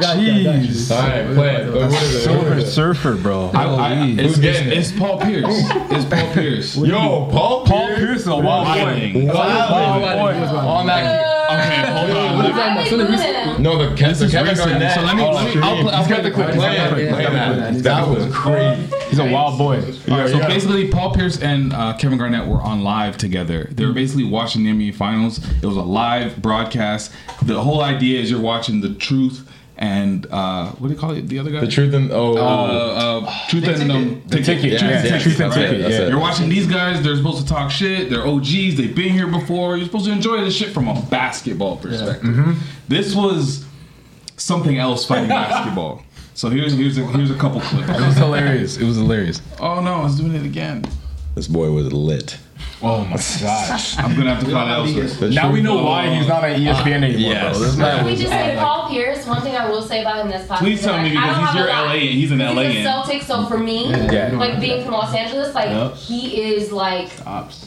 Jeez. 0.03 0.91
All 0.91 0.99
right, 1.09 1.35
play 1.35 1.57
it. 1.57 1.73
What 1.73 1.93
is 1.93 2.15
it? 2.15 2.21
Silver 2.23 2.61
Surfer, 2.63 3.15
bro. 3.17 3.51
I, 3.55 3.65
I, 3.65 4.05
it's, 4.19 4.39
it's, 4.39 4.59
it's 4.91 4.99
Paul 4.99 5.21
Pierce. 5.21 5.45
It's 5.91 6.05
Paul 6.05 6.33
Pierce. 6.33 6.77
Yo, 6.77 7.29
Paul 7.31 7.65
Paul 7.67 7.89
Pierce 7.97 8.21
is 8.23 8.27
a 8.27 8.37
wild 8.37 8.45
boy. 8.67 8.85
Wilding. 8.85 9.27
Wilding. 9.29 10.03
Wild 10.03 10.51
boy. 10.51 10.57
On 10.57 10.87
that. 10.87 11.32
Okay, 11.59 11.93
hold 11.93 12.11
on. 12.11 12.37
What 12.37 12.47
is 12.47 12.57
that? 12.57 12.77
Why 12.77 12.85
Son 12.89 13.01
of 13.01 13.07
we 13.09 13.13
recent- 13.15 13.33
doing 13.33 13.57
him? 13.57 13.63
No, 13.63 13.79
the, 13.79 13.95
Ke- 13.95 14.17
the 14.19 14.29
Kevin 14.29 14.49
recent. 14.51 14.71
Garnett. 14.71 14.95
So 14.95 15.01
let 15.03 15.17
me- 15.17 15.23
let 15.23 15.45
me- 15.45 15.51
stream. 15.51 15.65
I'll 15.65 15.83
play- 15.83 15.93
I'll 15.93 15.99
He's 16.05 16.09
got 16.09 16.15
play 16.15 16.17
the 16.17 16.23
the 16.23 16.31
clip. 16.35 16.47
clip. 16.47 16.59
Play 16.59 16.75
Yeah, 16.75 16.85
it. 16.87 16.91
Play 17.13 17.23
yeah. 17.23 17.31
that. 17.53 17.83
That 17.83 18.09
was 18.09 18.35
crazy. 18.35 18.83
He's 19.11 19.19
a 19.19 19.31
wild 19.31 19.59
boy. 19.59 19.77
All 20.11 20.19
right, 20.19 20.29
so 20.31 20.39
basically, 20.39 20.89
Paul 20.89 21.13
Pierce 21.15 21.39
and 21.41 21.73
uh, 21.73 21.95
Kevin 21.99 22.19
Garnett 22.19 22.47
were 22.47 22.61
on 22.63 22.83
live 22.83 23.19
together. 23.19 23.69
They 23.71 23.85
were 23.85 23.93
basically 23.93 24.25
watching 24.25 24.65
the 24.65 24.71
NBA 24.71 24.95
Finals. 24.95 25.39
It 25.63 25.67
was 25.67 25.77
a 25.77 25.83
live 25.83 26.41
broadcast. 26.41 27.13
The 27.43 27.61
whole 27.63 27.83
idea 27.83 28.21
is 28.21 28.31
you're 28.31 28.41
watching 28.41 28.81
the 28.81 28.95
truth 28.95 29.47
and 29.79 30.27
uh, 30.31 30.71
what 30.73 30.89
do 30.89 30.95
you 30.95 31.01
call 31.01 31.13
it? 31.13 31.29
The 31.29 31.39
other 31.39 31.51
guy? 31.51 31.61
The 31.61 31.67
truth 31.67 31.95
and 31.95 32.11
oh, 32.13 32.37
Uh, 32.37 33.21
uh, 33.27 33.49
truth 33.49 33.65
and 33.67 33.91
um, 33.91 34.23
The 34.27 34.43
ticket. 34.43 34.73
Yeah, 34.81 34.89
Yeah, 34.91 35.05
yeah, 35.05 35.19
truth 35.19 35.41
and 35.41 35.53
ticket. 35.53 35.81
that's 35.83 35.95
Yeah. 35.95 36.09
You're 36.09 36.21
watching 36.21 36.49
these 36.49 36.67
guys. 36.67 37.03
They're 37.03 37.17
supposed 37.17 37.41
to 37.47 37.47
talk 37.53 37.71
shit. 37.71 38.11
They're 38.11 38.27
OGs. 38.27 38.77
They've 38.77 38.95
been 38.95 39.13
here 39.13 39.27
before. 39.27 39.77
You're 39.77 39.87
supposed 39.87 40.07
to 40.07 40.13
enjoy 40.13 40.41
this 40.45 40.55
shit 40.55 40.71
from 40.71 40.89
a 40.89 41.01
basketball 41.11 41.77
perspective. 41.79 42.29
Mm-hmm. 42.31 42.53
This 42.89 43.15
was 43.15 43.65
something 44.37 44.79
else 44.79 45.05
fighting 45.07 45.29
basketball. 45.43 46.03
So 46.35 46.49
here's 46.49 46.73
here's 46.75 46.97
a, 46.99 47.05
here's 47.07 47.31
a 47.31 47.37
couple 47.39 47.61
clips. 47.61 47.89
It 47.89 48.01
was 48.01 48.17
hilarious. 48.17 48.77
It 48.79 48.85
was 48.85 48.97
hilarious. 48.97 49.41
Oh 49.61 49.81
no, 49.81 49.95
I 49.95 50.03
was 50.05 50.19
doing 50.19 50.35
it 50.35 50.45
again. 50.45 50.85
this 51.35 51.47
boy 51.49 51.71
was 51.71 51.93
lit. 51.93 52.39
Oh 52.85 53.05
my 53.05 53.17
gosh. 53.41 53.97
I'm 53.99 54.17
gonna 54.17 54.35
have 54.35 54.45
to 54.45 54.51
find 54.51 54.69
out. 54.71 54.87
elsewhere. 54.89 55.31
Now 55.31 55.53
we 55.53 55.61
know 55.63 55.85
why 55.85 56.13
he's 56.15 56.27
not 56.27 56.43
on 56.43 56.51
ESPN 56.51 57.05
anymore, 57.05 57.33
yes. 57.33 57.57
bro. 57.57 57.65
This 57.67 57.77
Can 57.77 58.05
we 58.05 58.11
was 58.11 58.21
just 58.21 58.33
say 58.33 58.57
Paul 58.59 58.89
Pierce? 58.91 59.25
One 59.25 59.41
thing 59.43 59.55
I 59.55 59.69
will 59.71 59.83
say 59.83 60.01
about 60.01 60.25
him 60.25 60.31
that's 60.33 60.47
positive. 60.49 60.67
Please 60.69 60.83
tell 60.83 61.01
me 61.01 61.11
like, 61.15 61.19
I 61.19 61.29
because 61.29 61.37
don't 61.37 61.47
he's 61.47 61.47
have 61.47 61.57
your 61.57 61.69
a 61.69 61.71
lot. 61.71 61.87
LA. 61.87 61.93
He's 62.01 62.31
an 62.33 62.39
LA. 62.41 62.63
He's 62.63 62.75
a 62.75 62.79
in. 62.79 62.85
Celtic, 62.85 63.23
so 63.23 63.47
for 63.47 63.59
me, 63.59 63.89
Yeah. 63.91 64.33
like 64.37 64.61
being 64.61 64.85
from 64.85 64.95
Los 64.95 65.15
Angeles, 65.15 65.55
like 65.55 65.69
Yep. 65.69 65.95
he 65.95 66.43
is 66.43 66.73
like, 66.73 67.09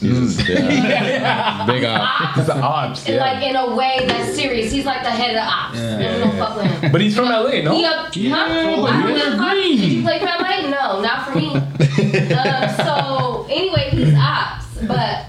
He's- 0.00 0.48
yeah. 0.48 1.64
Big 1.66 1.84
up. 1.84 2.34
He's 2.34 2.46
the 2.46 2.58
ops. 2.60 3.06
and 3.06 3.14
Yeah. 3.16 3.20
like 3.24 3.42
in 3.42 3.56
a 3.56 3.74
way 3.74 4.04
that's 4.06 4.34
serious. 4.34 4.70
He's 4.70 4.84
like 4.84 5.02
the 5.02 5.10
head 5.10 5.30
of 5.30 5.36
the 5.36 5.44
ops. 5.44 5.78
And 5.78 6.14
we 6.14 6.20
don't 6.24 6.38
fuck 6.38 6.56
with 6.56 6.66
him. 6.66 6.92
But 6.92 7.00
he's 7.00 7.16
from 7.16 7.26
LA, 7.30 7.62
no? 7.62 7.74
He 7.74 7.84
up, 7.86 8.14
Yeah, 8.14 8.34
huh? 8.34 8.76
but 8.82 8.90
I 8.92 9.08
you're 9.08 9.18
don't 9.18 9.36
know. 9.38 9.48
green. 9.50 9.80
Did 9.80 9.92
you 9.92 10.02
play 10.02 10.18
for 10.18 10.26
LA? 10.26 10.68
No, 10.68 11.00
not 11.00 11.26
for 11.30 11.38
me. 11.38 11.54
um, 11.56 12.76
so 12.84 13.46
anyway, 13.50 13.88
he's 13.92 14.14
ops, 14.14 14.65
but 14.88 15.28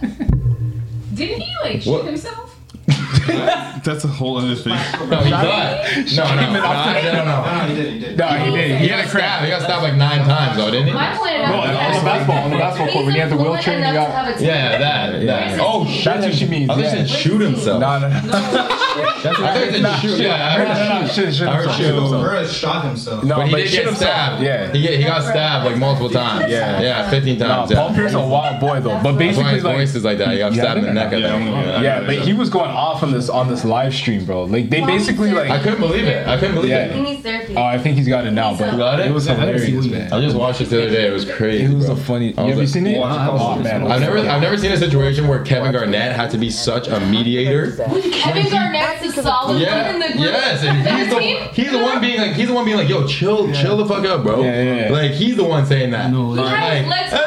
Didn't 1.14 1.42
he 1.42 1.56
like 1.64 1.82
shoot 1.82 1.92
What? 1.92 2.06
himself? 2.06 2.57
That's 3.84 4.04
a 4.04 4.08
whole 4.08 4.38
other 4.38 4.56
thing. 4.56 4.74
No, 5.10 5.18
he 5.20 5.30
got. 5.30 5.88
No, 6.16 6.36
no, 6.36 6.54
no, 6.54 6.62
no, 6.62 7.12
no, 7.14 7.26
no. 7.26 7.42
No, 7.46 7.68
he 7.68 7.76
did. 7.76 7.94
He 7.94 8.00
did. 8.00 8.18
No, 8.18 8.28
he 8.28 8.52
did. 8.52 8.82
He 8.82 8.88
got 8.88 9.08
stabbed. 9.10 9.44
He 9.46 9.50
got 9.52 9.62
stabbed 9.62 9.84
like 9.84 9.96
nine 9.96 10.20
times, 10.26 10.58
though, 10.58 10.72
didn't 10.72 10.88
he? 10.88 10.94
my 10.94 11.16
point 11.16 11.36
about 11.36 11.50
No, 11.52 11.62
on 11.62 11.94
the 11.94 12.02
basketball, 12.04 12.38
on 12.44 12.52
the 12.52 12.58
basketball 12.58 12.94
court, 12.94 13.06
when 13.06 13.14
he 13.14 13.20
had 13.20 13.30
the 13.30 13.38
wheelchair 13.38 13.76
and 13.76 13.86
he 13.86 13.92
got. 13.94 14.42
Yeah, 14.42 14.78
that. 14.78 15.26
that. 15.26 15.60
Oh, 15.62 15.84
That's 16.04 16.26
what 16.26 16.34
she 16.34 16.48
means. 16.48 16.70
I 16.70 16.74
thought 16.76 16.84
yeah. 16.84 16.96
he 16.96 17.08
said 17.08 17.10
shoot 17.10 17.42
himself. 17.42 17.80
No, 17.82 18.00
no, 18.00 18.08
no. 18.10 18.16
I 18.16 18.20
thought 18.22 19.58
he 19.74 19.82
said 19.82 20.00
shoot. 20.00 20.20
Yeah, 20.20 20.34
I 20.34 20.52
heard 20.52 20.68
No, 20.68 21.02
no, 21.02 21.08
shoot. 21.08 21.14
shit, 21.26 21.36
shit, 21.36 21.48
I 21.48 21.56
heard 21.56 21.70
himself. 21.70 22.10
shoot. 22.10 22.22
Burress 22.22 22.54
shot 22.54 22.86
himself. 22.86 23.24
No, 23.24 23.36
But 23.38 23.48
he 23.48 23.56
did 23.64 23.72
get 23.86 23.96
stabbed. 23.96 24.44
Yeah. 24.44 24.72
He, 24.72 24.82
get, 24.82 24.98
he 25.00 25.04
got 25.04 25.24
stabbed 25.24 25.66
like 25.66 25.78
multiple 25.78 26.10
times. 26.10 26.50
Yeah. 26.52 26.82
Yeah, 26.82 27.10
15 27.10 27.40
times. 27.40 27.74
Paul. 27.74 27.94
Pierce 27.94 28.12
is 28.12 28.16
a 28.16 28.20
wild 28.28 28.60
boy 28.60 28.80
though, 28.80 29.00
but 29.04 29.14
basically 29.18 29.52
his 29.54 29.64
like 29.64 29.76
voice 29.78 29.96
is 29.96 30.04
like 30.04 30.18
that. 30.20 30.32
He 30.32 30.38
got 30.40 30.54
Yeah, 30.54 30.62
stabbed 30.64 30.80
in 30.80 30.86
the 30.86 30.94
neck. 30.94 31.14
I 31.14 31.18
Yeah, 31.18 31.38
think. 31.38 31.48
I'm 31.50 31.52
gonna- 31.66 31.84
yeah, 31.84 32.02
but 32.06 32.16
he 32.20 32.34
was 32.34 32.50
going 32.50 32.72
off 32.78 33.02
on 33.04 33.12
this 33.12 33.28
on 33.30 33.48
this 33.48 33.66
live 33.66 33.94
stream, 33.94 34.24
bro. 34.26 34.44
Like 34.44 34.70
they 34.70 34.82
basically 34.86 35.32
like 35.32 35.50
I 35.50 35.62
couldn't 35.62 35.80
believe 35.80 36.06
it. 36.06 36.28
I 36.28 36.38
couldn't 36.38 36.56
believe 36.56 36.70
Yeah. 36.72 36.88
He 36.94 37.00
it. 37.00 37.04
needs 37.04 37.24
therapy. 37.24 37.56
Oh, 37.58 37.64
I 37.64 37.78
think 37.80 37.98
he's 37.98 38.08
got 38.08 38.26
it 38.28 38.32
now, 38.32 38.56
but 38.58 38.72
You 38.72 38.78
got 38.78 39.00
it? 39.00 39.08
it 39.08 39.12
was 39.14 39.28
I 39.28 39.34
hilarious, 39.36 39.86
man. 39.88 40.14
I 40.14 40.22
just 40.22 40.36
watched 40.38 40.62
it 40.62 40.66
the 40.70 40.84
other 40.84 40.92
day. 40.92 41.08
It 41.08 41.12
was 41.12 41.26
crazy. 41.30 41.66
It 41.66 41.74
was 41.76 41.88
bro. 41.88 41.96
a 41.96 41.98
funny. 41.98 42.38
I 42.38 42.42
You 42.42 42.48
was 42.48 42.52
ever 42.54 42.60
like, 42.62 42.70
seen 42.70 42.88
it? 42.88 43.00
wow. 43.00 43.38
Oh 43.58 43.60
man, 43.64 43.88
I've 43.88 44.00
never, 44.02 44.20
I've 44.20 44.42
never 44.42 44.58
seen 44.58 44.72
a 44.72 44.78
situation 44.78 45.28
where 45.28 45.44
Kevin 45.44 45.72
Garnett 45.72 46.12
had 46.16 46.30
to 46.32 46.38
be 46.38 46.50
such 46.52 46.88
a 46.88 47.00
mediator. 47.00 47.72
Kevin 47.72 48.50
Garnett 48.52 48.74
That's 48.74 49.04
a 49.04 49.08
because 49.08 49.18
of 49.18 49.24
solid 49.26 49.60
Yeah. 49.62 49.86
one 49.94 49.96
in 49.96 50.00
the 50.02 50.18
group. 50.18 50.32
Yes, 50.32 50.64
and 50.64 50.78
he's 50.88 51.10
the 51.10 51.20
he's 51.62 51.72
the 51.72 51.80
one 51.80 52.00
being 52.00 52.20
like 52.20 52.34
he's 52.34 52.48
the 52.48 52.54
one 52.54 52.66
being 52.66 52.78
like, 52.78 52.90
yo, 52.90 53.08
chill, 53.08 53.52
chill 53.54 53.78
the 53.78 53.86
fuck 53.86 54.06
up, 54.06 54.24
bro. 54.24 54.44
Yeah, 54.44 54.62
yeah, 54.64 54.86
yeah. 54.88 54.92
Like 54.92 55.12
he's 55.12 55.36
the 55.36 55.44
one 55.44 55.66
saying 55.66 55.92
that. 55.92 56.12
No, 56.12 56.28
like, 56.30 56.46
Right, 56.54 56.88
let's- 56.88 57.14
anything 57.14 57.18
possible. 57.18 57.27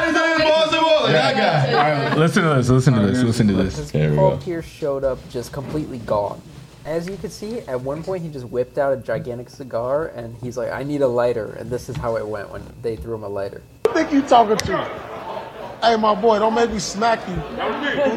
that 1.11 1.35
guy. 1.35 1.73
All 2.03 2.09
right, 2.09 2.17
listen 2.17 2.43
to 2.43 2.49
this. 2.55 2.69
Listen 2.69 2.93
to 2.93 2.99
this. 3.05 3.23
Listen 3.23 3.47
to 3.47 3.53
this. 3.53 3.75
Because 3.75 3.91
There 3.91 4.09
we 4.11 4.15
Paul 4.17 4.31
go. 4.31 4.37
Pierce 4.37 4.65
showed 4.65 5.03
up 5.03 5.17
just 5.29 5.51
completely 5.51 5.99
gone. 5.99 6.41
As 6.83 7.07
you 7.07 7.15
could 7.17 7.31
see, 7.31 7.59
at 7.61 7.79
one 7.79 8.03
point 8.03 8.23
he 8.23 8.29
just 8.29 8.47
whipped 8.47 8.77
out 8.79 8.91
a 8.93 8.97
gigantic 8.97 9.49
cigar 9.49 10.07
and 10.07 10.35
he's 10.41 10.57
like, 10.57 10.71
I 10.71 10.81
need 10.83 11.01
a 11.01 11.07
lighter. 11.07 11.53
And 11.59 11.69
this 11.69 11.89
is 11.89 11.95
how 11.95 12.15
it 12.17 12.27
went 12.27 12.49
when 12.51 12.63
they 12.81 12.95
threw 12.95 13.13
him 13.15 13.23
a 13.23 13.29
lighter. 13.29 13.61
Who 13.87 13.93
think 13.93 14.11
you 14.11 14.21
talking 14.23 14.57
to? 14.57 14.77
Hey, 15.83 15.95
my 15.95 16.13
boy, 16.13 16.37
don't 16.39 16.53
make 16.53 16.71
me 16.71 16.79
smack 16.79 17.27
you. 17.27 17.35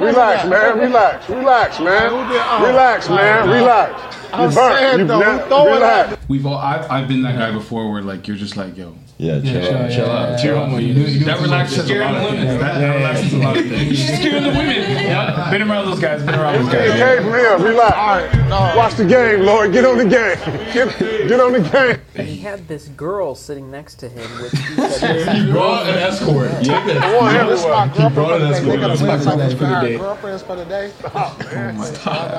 Relax, 0.04 0.48
man. 0.48 0.78
Relax. 0.78 1.28
Relax, 1.28 1.80
man. 1.80 2.12
Uh, 2.12 2.66
relax, 2.66 3.08
man. 3.08 3.48
Uh, 3.48 3.52
relax. 3.52 4.16
I'm 4.32 4.50
You 4.50 4.54
burnt. 4.56 4.98
You 5.00 5.06
though, 5.06 5.18
ne- 5.20 5.48
throwing 5.48 5.74
relax. 5.74 6.10
that? 6.10 6.28
We've 6.28 6.44
all. 6.46 6.56
I've, 6.58 6.90
I've 6.90 7.08
been 7.08 7.22
that 7.22 7.38
guy 7.38 7.50
before, 7.52 7.90
where 7.90 8.02
like 8.02 8.26
you're 8.28 8.36
just 8.36 8.56
like, 8.56 8.76
yo, 8.76 8.94
Yeah, 9.16 9.40
chill 9.42 9.76
out, 9.76 9.90
chill 9.92 10.10
out. 10.10 10.40
Cheer 10.40 10.56
on 10.56 10.72
you. 10.82 10.92
that 11.24 11.40
relaxes 11.40 11.88
a 11.88 11.94
lot 12.00 12.16
of 12.16 12.22
things. 12.30 12.44
That, 12.60 12.78
that 12.80 12.94
relaxes 12.96 13.32
a 13.32 13.38
lot 13.38 13.56
of 13.56 13.64
things. 13.68 14.02
Scaring 14.04 14.42
the 14.42 14.48
women. 14.50 14.74
Yeah. 15.04 15.50
Been 15.50 15.62
around 15.62 15.84
those 15.86 16.00
guys. 16.00 16.22
Been 16.24 16.34
around 16.34 16.64
those 16.64 16.72
Hey, 16.72 16.88
guys. 16.88 16.98
hey, 16.98 17.16
from 17.22 17.32
here. 17.34 17.56
Relax. 17.58 18.76
Watch 18.76 18.94
the 18.94 19.04
game, 19.04 19.42
Lord. 19.42 19.70
Get 19.72 19.84
on 19.84 19.98
the 19.98 20.04
game. 20.04 20.36
Get, 20.72 20.98
get 21.28 21.38
on 21.40 21.52
the 21.52 21.60
game. 21.60 22.00
And 22.16 22.26
he 22.26 22.38
had 22.38 22.66
this 22.66 22.88
girl 22.88 23.34
sitting 23.36 23.70
next 23.70 23.96
to 23.96 24.08
him, 24.08 24.26
which 24.42 24.52
he 24.52 24.74
brought 25.52 25.86
an 25.86 25.94
escort. 25.96 26.50
Take 26.62 26.84
this. 26.86 27.02
I 27.02 27.44
This 27.46 27.60
is 27.60 27.66
my 27.66 27.84
everywhere. 27.84 28.10
girlfriend 28.10 28.14
brought 28.14 28.14
for 28.14 28.24
the 28.24 28.34
it 28.34 28.38
day. 28.38 28.50
as 28.50 28.62
They 28.64 28.76
got 28.76 28.84
a 28.84 28.88
well. 28.88 28.96
place 28.96 29.26
like 29.26 29.50
For 29.50 29.56
for 29.56 29.64
the 29.64 29.74
our 29.74 29.82
day. 29.84 29.96
girlfriends 29.98 30.42
for 30.42 30.56
the 30.56 30.64
day. 30.64 30.90
Stop, 30.98 31.38
man. 31.52 31.76
Oh, 31.78 31.84
Stop, 31.84 32.30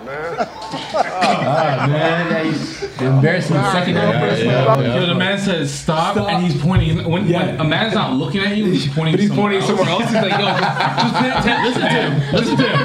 oh, 0.00 0.04
man. 0.04 0.36
Embarrassing. 3.00 3.56
Second 3.56 3.94
Yeah, 3.96 4.20
yeah, 5.00 5.06
yeah. 5.06 5.12
The 5.12 5.18
man 5.18 5.38
says 5.38 5.72
stop, 5.72 6.16
and 6.16 6.44
he's 6.44 6.60
pointing. 6.60 6.96
When, 7.10 7.28
when 7.28 7.60
a 7.60 7.64
man's 7.64 7.94
not 7.94 8.14
looking 8.14 8.40
at 8.42 8.56
you, 8.56 8.66
he's 8.66 8.86
pointing. 8.92 9.14
But 9.14 9.20
he's 9.20 9.28
somewhere 9.28 9.60
pointing 9.60 9.62
somewhere 9.62 9.88
else. 9.88 10.04
He's 10.04 10.12
like, 10.12 10.32
yo, 10.32 10.46
just, 10.46 11.00
just 11.00 11.14
pay 11.20 11.30
attention. 11.30 11.64
Listen 11.64 11.82
to 11.82 11.88
him. 11.88 12.34
Listen 12.34 12.56
to 12.56 12.68
him. 12.68 12.78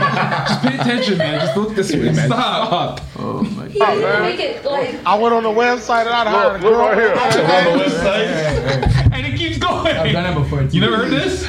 Just 0.48 0.62
pay 0.62 0.76
attention, 0.76 1.18
man. 1.18 1.40
Just 1.40 1.58
look 1.58 1.76
this 1.76 1.92
way, 1.92 2.00
man. 2.12 2.28
Stop. 2.28 3.02
Oh 3.18 3.44
he 3.44 3.80
didn't 3.80 4.22
make 4.24 4.40
it 4.40 4.64
like 4.66 4.96
I 5.06 5.16
went 5.18 5.34
on 5.34 5.44
the 5.44 5.50
website 5.50 6.02
and 6.06 6.10
I 6.10 6.30
hired 6.30 6.62
a 6.62 6.64
Look, 6.64 6.72
look 6.72 6.80
right 6.80 6.96
girl. 6.96 7.18
here. 7.18 7.72
On 7.72 7.78
the 7.78 7.84
website. 7.84 9.15
And 9.56 9.64
it 9.64 9.66
keeps 9.66 9.66
going. 9.66 9.96
I've 9.96 10.12
done 10.12 10.24
that 10.24 10.36
before. 10.36 10.62
Too. 10.62 10.70
You 10.70 10.82
never 10.82 10.98
heard 10.98 11.12
this? 11.12 11.48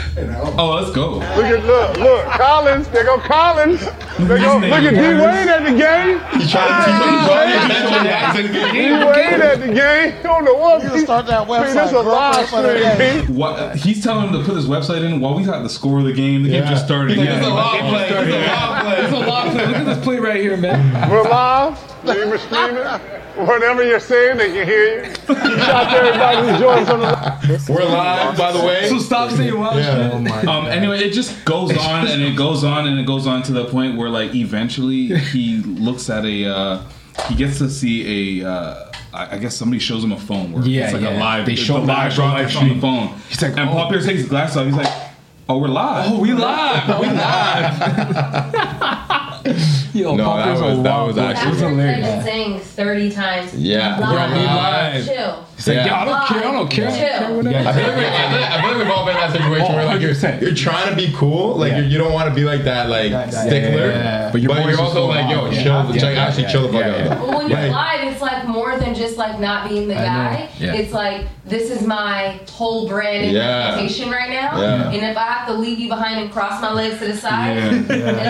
Oh, 0.58 0.74
let's 0.74 0.94
go. 0.94 1.14
Look 1.16 1.24
at 1.24 1.64
look, 1.64 1.96
look, 1.98 2.24
Collins. 2.26 2.88
There 2.88 3.04
go 3.04 3.18
Collins. 3.18 3.80
There 3.80 4.38
go, 4.38 4.58
look 4.58 4.72
at 4.72 4.90
D 4.94 5.00
Wade 5.00 5.48
at 5.48 5.62
the 5.64 5.76
game. 5.76 6.20
He's 6.40 6.50
trying 6.50 6.70
to 6.70 6.86
teach 6.86 7.90
you 7.90 7.98
attention. 7.98 8.72
D 8.72 8.78
Wade 8.92 9.40
at 9.40 9.60
the 9.60 9.66
game. 9.68 10.14
I 10.18 10.22
don't 10.22 10.44
know 10.44 10.54
what. 10.54 10.82
You 10.82 11.00
start 11.00 11.26
that 11.26 11.48
Man, 11.48 11.62
website. 11.62 11.74
this 11.74 11.92
a 11.92 12.00
live 12.00 12.50
Girlfriends 12.50 12.50
for 12.50 12.62
the 12.62 12.78
day. 12.78 13.20
stream. 13.22 13.36
What, 13.36 13.76
he's 13.76 14.02
telling 14.02 14.28
him 14.28 14.32
to 14.40 14.44
put 14.44 14.56
his 14.56 14.66
website 14.66 15.02
in 15.04 15.20
while 15.20 15.34
we 15.34 15.44
got 15.44 15.62
the 15.62 15.68
score 15.68 15.98
of 15.98 16.04
the 16.04 16.12
game. 16.12 16.42
The 16.42 16.50
game 16.50 16.64
just 16.66 16.84
started. 16.84 17.18
It's 17.18 17.46
a 17.46 17.48
lot 17.50 17.78
play. 17.80 18.08
It's 18.08 18.12
a 18.16 18.46
lot 18.46 18.82
play. 18.84 18.96
It's 19.04 19.12
a 19.12 19.18
lot 19.18 19.52
play. 19.52 19.66
Look 19.66 19.76
at 19.76 19.84
this 19.86 20.04
play 20.04 20.18
right 20.18 20.40
here, 20.40 20.56
man. 20.56 21.10
We're 21.10 21.22
live. 21.22 21.95
Leave 22.06 22.40
streaming. 22.40 22.84
Whatever 23.46 23.82
you're 23.84 24.00
saying, 24.00 24.38
they 24.38 24.50
can 24.52 24.66
hear 24.66 25.04
you. 25.04 25.14
Shout 25.14 25.70
out 25.70 25.90
to 25.90 25.96
everybody 25.98 26.48
who's 26.48 26.60
joining 26.60 26.84
us 26.84 26.90
on 26.90 27.00
the 27.00 27.46
this 27.46 27.62
is 27.64 27.68
We're 27.68 27.84
live, 27.84 28.38
by 28.38 28.52
the 28.52 28.64
way. 28.64 28.88
So 28.88 28.98
stop 28.98 29.30
saying 29.30 29.58
wild 29.58 29.76
Yeah. 29.76 30.22
shit. 30.22 30.48
Um. 30.48 30.66
Anyway, 30.66 30.98
it 31.00 31.12
just 31.12 31.44
goes 31.44 31.76
on 31.76 32.06
and 32.06 32.22
it 32.22 32.34
goes 32.36 32.64
on 32.64 32.86
and 32.88 32.98
it 32.98 33.06
goes 33.06 33.26
on 33.26 33.42
to 33.44 33.52
the 33.52 33.66
point 33.66 33.98
where 33.98 34.08
like 34.08 34.34
eventually 34.34 35.18
he 35.18 35.58
looks 35.62 36.08
at 36.08 36.24
a. 36.24 36.46
Uh, 36.46 36.82
he 37.28 37.34
gets 37.34 37.58
to 37.58 37.68
see 37.68 38.40
a. 38.42 38.48
Uh, 38.48 38.90
I 39.12 39.36
I 39.36 39.38
guess 39.38 39.54
somebody 39.56 39.80
shows 39.80 40.02
him 40.02 40.12
a 40.12 40.18
phone 40.20 40.52
where 40.52 40.64
Yeah, 40.64 40.84
it's 40.84 40.92
like 40.94 41.02
a 41.02 41.12
yeah. 41.12 41.20
live. 41.20 41.44
They 41.46 41.56
show 41.56 41.76
a 41.76 41.80
the 41.80 41.86
live 41.86 42.06
actual 42.12 42.24
live 42.26 42.36
broadcast 42.52 42.62
on 42.62 42.68
the 42.68 42.80
phone. 42.80 43.08
He's 43.28 43.42
like, 43.42 43.56
and 43.58 43.68
oh. 43.68 43.72
Paul 43.72 43.90
Pierce 43.90 44.06
takes 44.06 44.20
his 44.20 44.28
glasses 44.28 44.56
off. 44.56 44.66
He's 44.66 44.76
like, 44.76 44.92
"Oh, 45.48 45.58
we're 45.58 45.68
live. 45.68 46.10
Oh, 46.12 46.20
we 46.20 46.32
live. 46.32 46.88
We 47.00 47.06
live. 47.08 47.82
Yo, 49.94 50.14
No, 50.14 50.36
that 50.36 50.44
Pierce 50.44 50.60
was- 50.60 50.82
that 50.82 50.98
was 51.06 51.18
actually- 51.18 51.46
It 51.48 51.50
was 51.54 51.62
I've 51.62 51.70
hilarious. 51.70 52.06
been 52.08 52.22
saying 52.24 52.60
30 52.60 53.10
times. 53.10 53.54
Yeah. 53.54 53.98
live, 53.98 54.30
We're 54.32 54.44
live. 54.44 55.06
Chill. 55.06 55.42
He's 55.56 55.68
like, 55.68 55.76
Yeah. 55.76 55.86
yo, 55.86 55.94
I 55.94 56.04
don't 56.04 56.26
care. 56.26 56.38
I 56.38 56.52
don't 56.52 56.68
care. 56.70 56.88
I 56.88 56.90
don't 56.92 57.44
care. 57.44 57.52
Chill. 57.52 57.68
I 57.68 57.72
feel, 57.72 57.86
like 57.86 57.96
we, 57.96 58.04
I, 58.06 58.28
feel 58.28 58.40
like, 58.40 58.50
I 58.50 58.60
feel 58.60 58.70
like 58.70 58.78
we've 58.78 58.90
all 58.90 59.06
been 59.06 59.14
in 59.16 59.20
that 59.22 59.32
situation 59.32 59.66
Oh, 59.70 59.74
where 59.76 59.84
like 59.86 60.00
you're, 60.02 60.12
oh, 60.12 60.38
you're 60.40 60.54
trying 60.54 60.90
to 60.90 60.96
be 60.96 61.12
cool, 61.16 61.56
like 61.56 61.72
Yeah. 61.72 61.80
you're, 61.80 62.02
don't 62.02 62.12
want 62.12 62.28
to 62.28 62.34
be 62.34 62.44
like 62.44 62.64
that 62.64 62.90
like 62.90 63.10
Yeah, 63.10 63.24
yeah, 63.24 63.30
stickler, 63.30 63.86
yeah. 63.90 64.24
but 64.26 64.32
But 64.32 64.42
you're, 64.42 64.52
your 64.52 64.62
voice 64.64 64.74
is 64.74 64.80
also 64.80 64.94
so 64.94 65.06
like 65.06 65.30
yo, 65.30 65.42
loud. 65.44 65.52
Yeah. 65.54 65.62
chill, 65.62 65.72
Yeah, 65.72 65.82
like, 65.88 66.00
yeah, 66.02 66.08
actually 66.26 66.42
yeah, 66.44 66.52
chill 66.52 66.62
the 66.62 66.72
fuck 66.72 66.80
yeah, 66.82 67.08
out. 67.12 67.20
Well, 67.20 67.38
when 67.38 67.48
you're 67.48 67.58
Like- 67.60 67.72
live, 67.72 68.12
it's 68.12 68.20
like 68.22 68.46
more 68.48 68.65
than 68.78 68.94
just 68.94 69.16
like 69.16 69.38
not 69.40 69.68
being 69.68 69.88
the 69.88 69.96
I 69.96 70.04
guy. 70.04 70.48
Yeah. 70.58 70.74
It's 70.74 70.92
like 70.92 71.26
this 71.44 71.70
is 71.70 71.82
my 71.86 72.40
whole 72.50 72.88
brand 72.88 73.24
and 73.24 73.32
Yeah. 73.32 73.70
reputation 73.74 74.10
right 74.10 74.30
now. 74.30 74.60
Yeah. 74.60 74.90
And 74.90 75.02
if 75.04 75.16
I 75.16 75.22
have 75.24 75.46
to 75.48 75.54
leave 75.54 75.78
you 75.78 75.88
behind 75.88 76.20
and 76.20 76.30
cross 76.32 76.60
my 76.60 76.72
legs 76.72 76.98
to 76.98 77.06
the 77.06 77.16
side, 77.16 77.56
Yeah. 77.56 77.70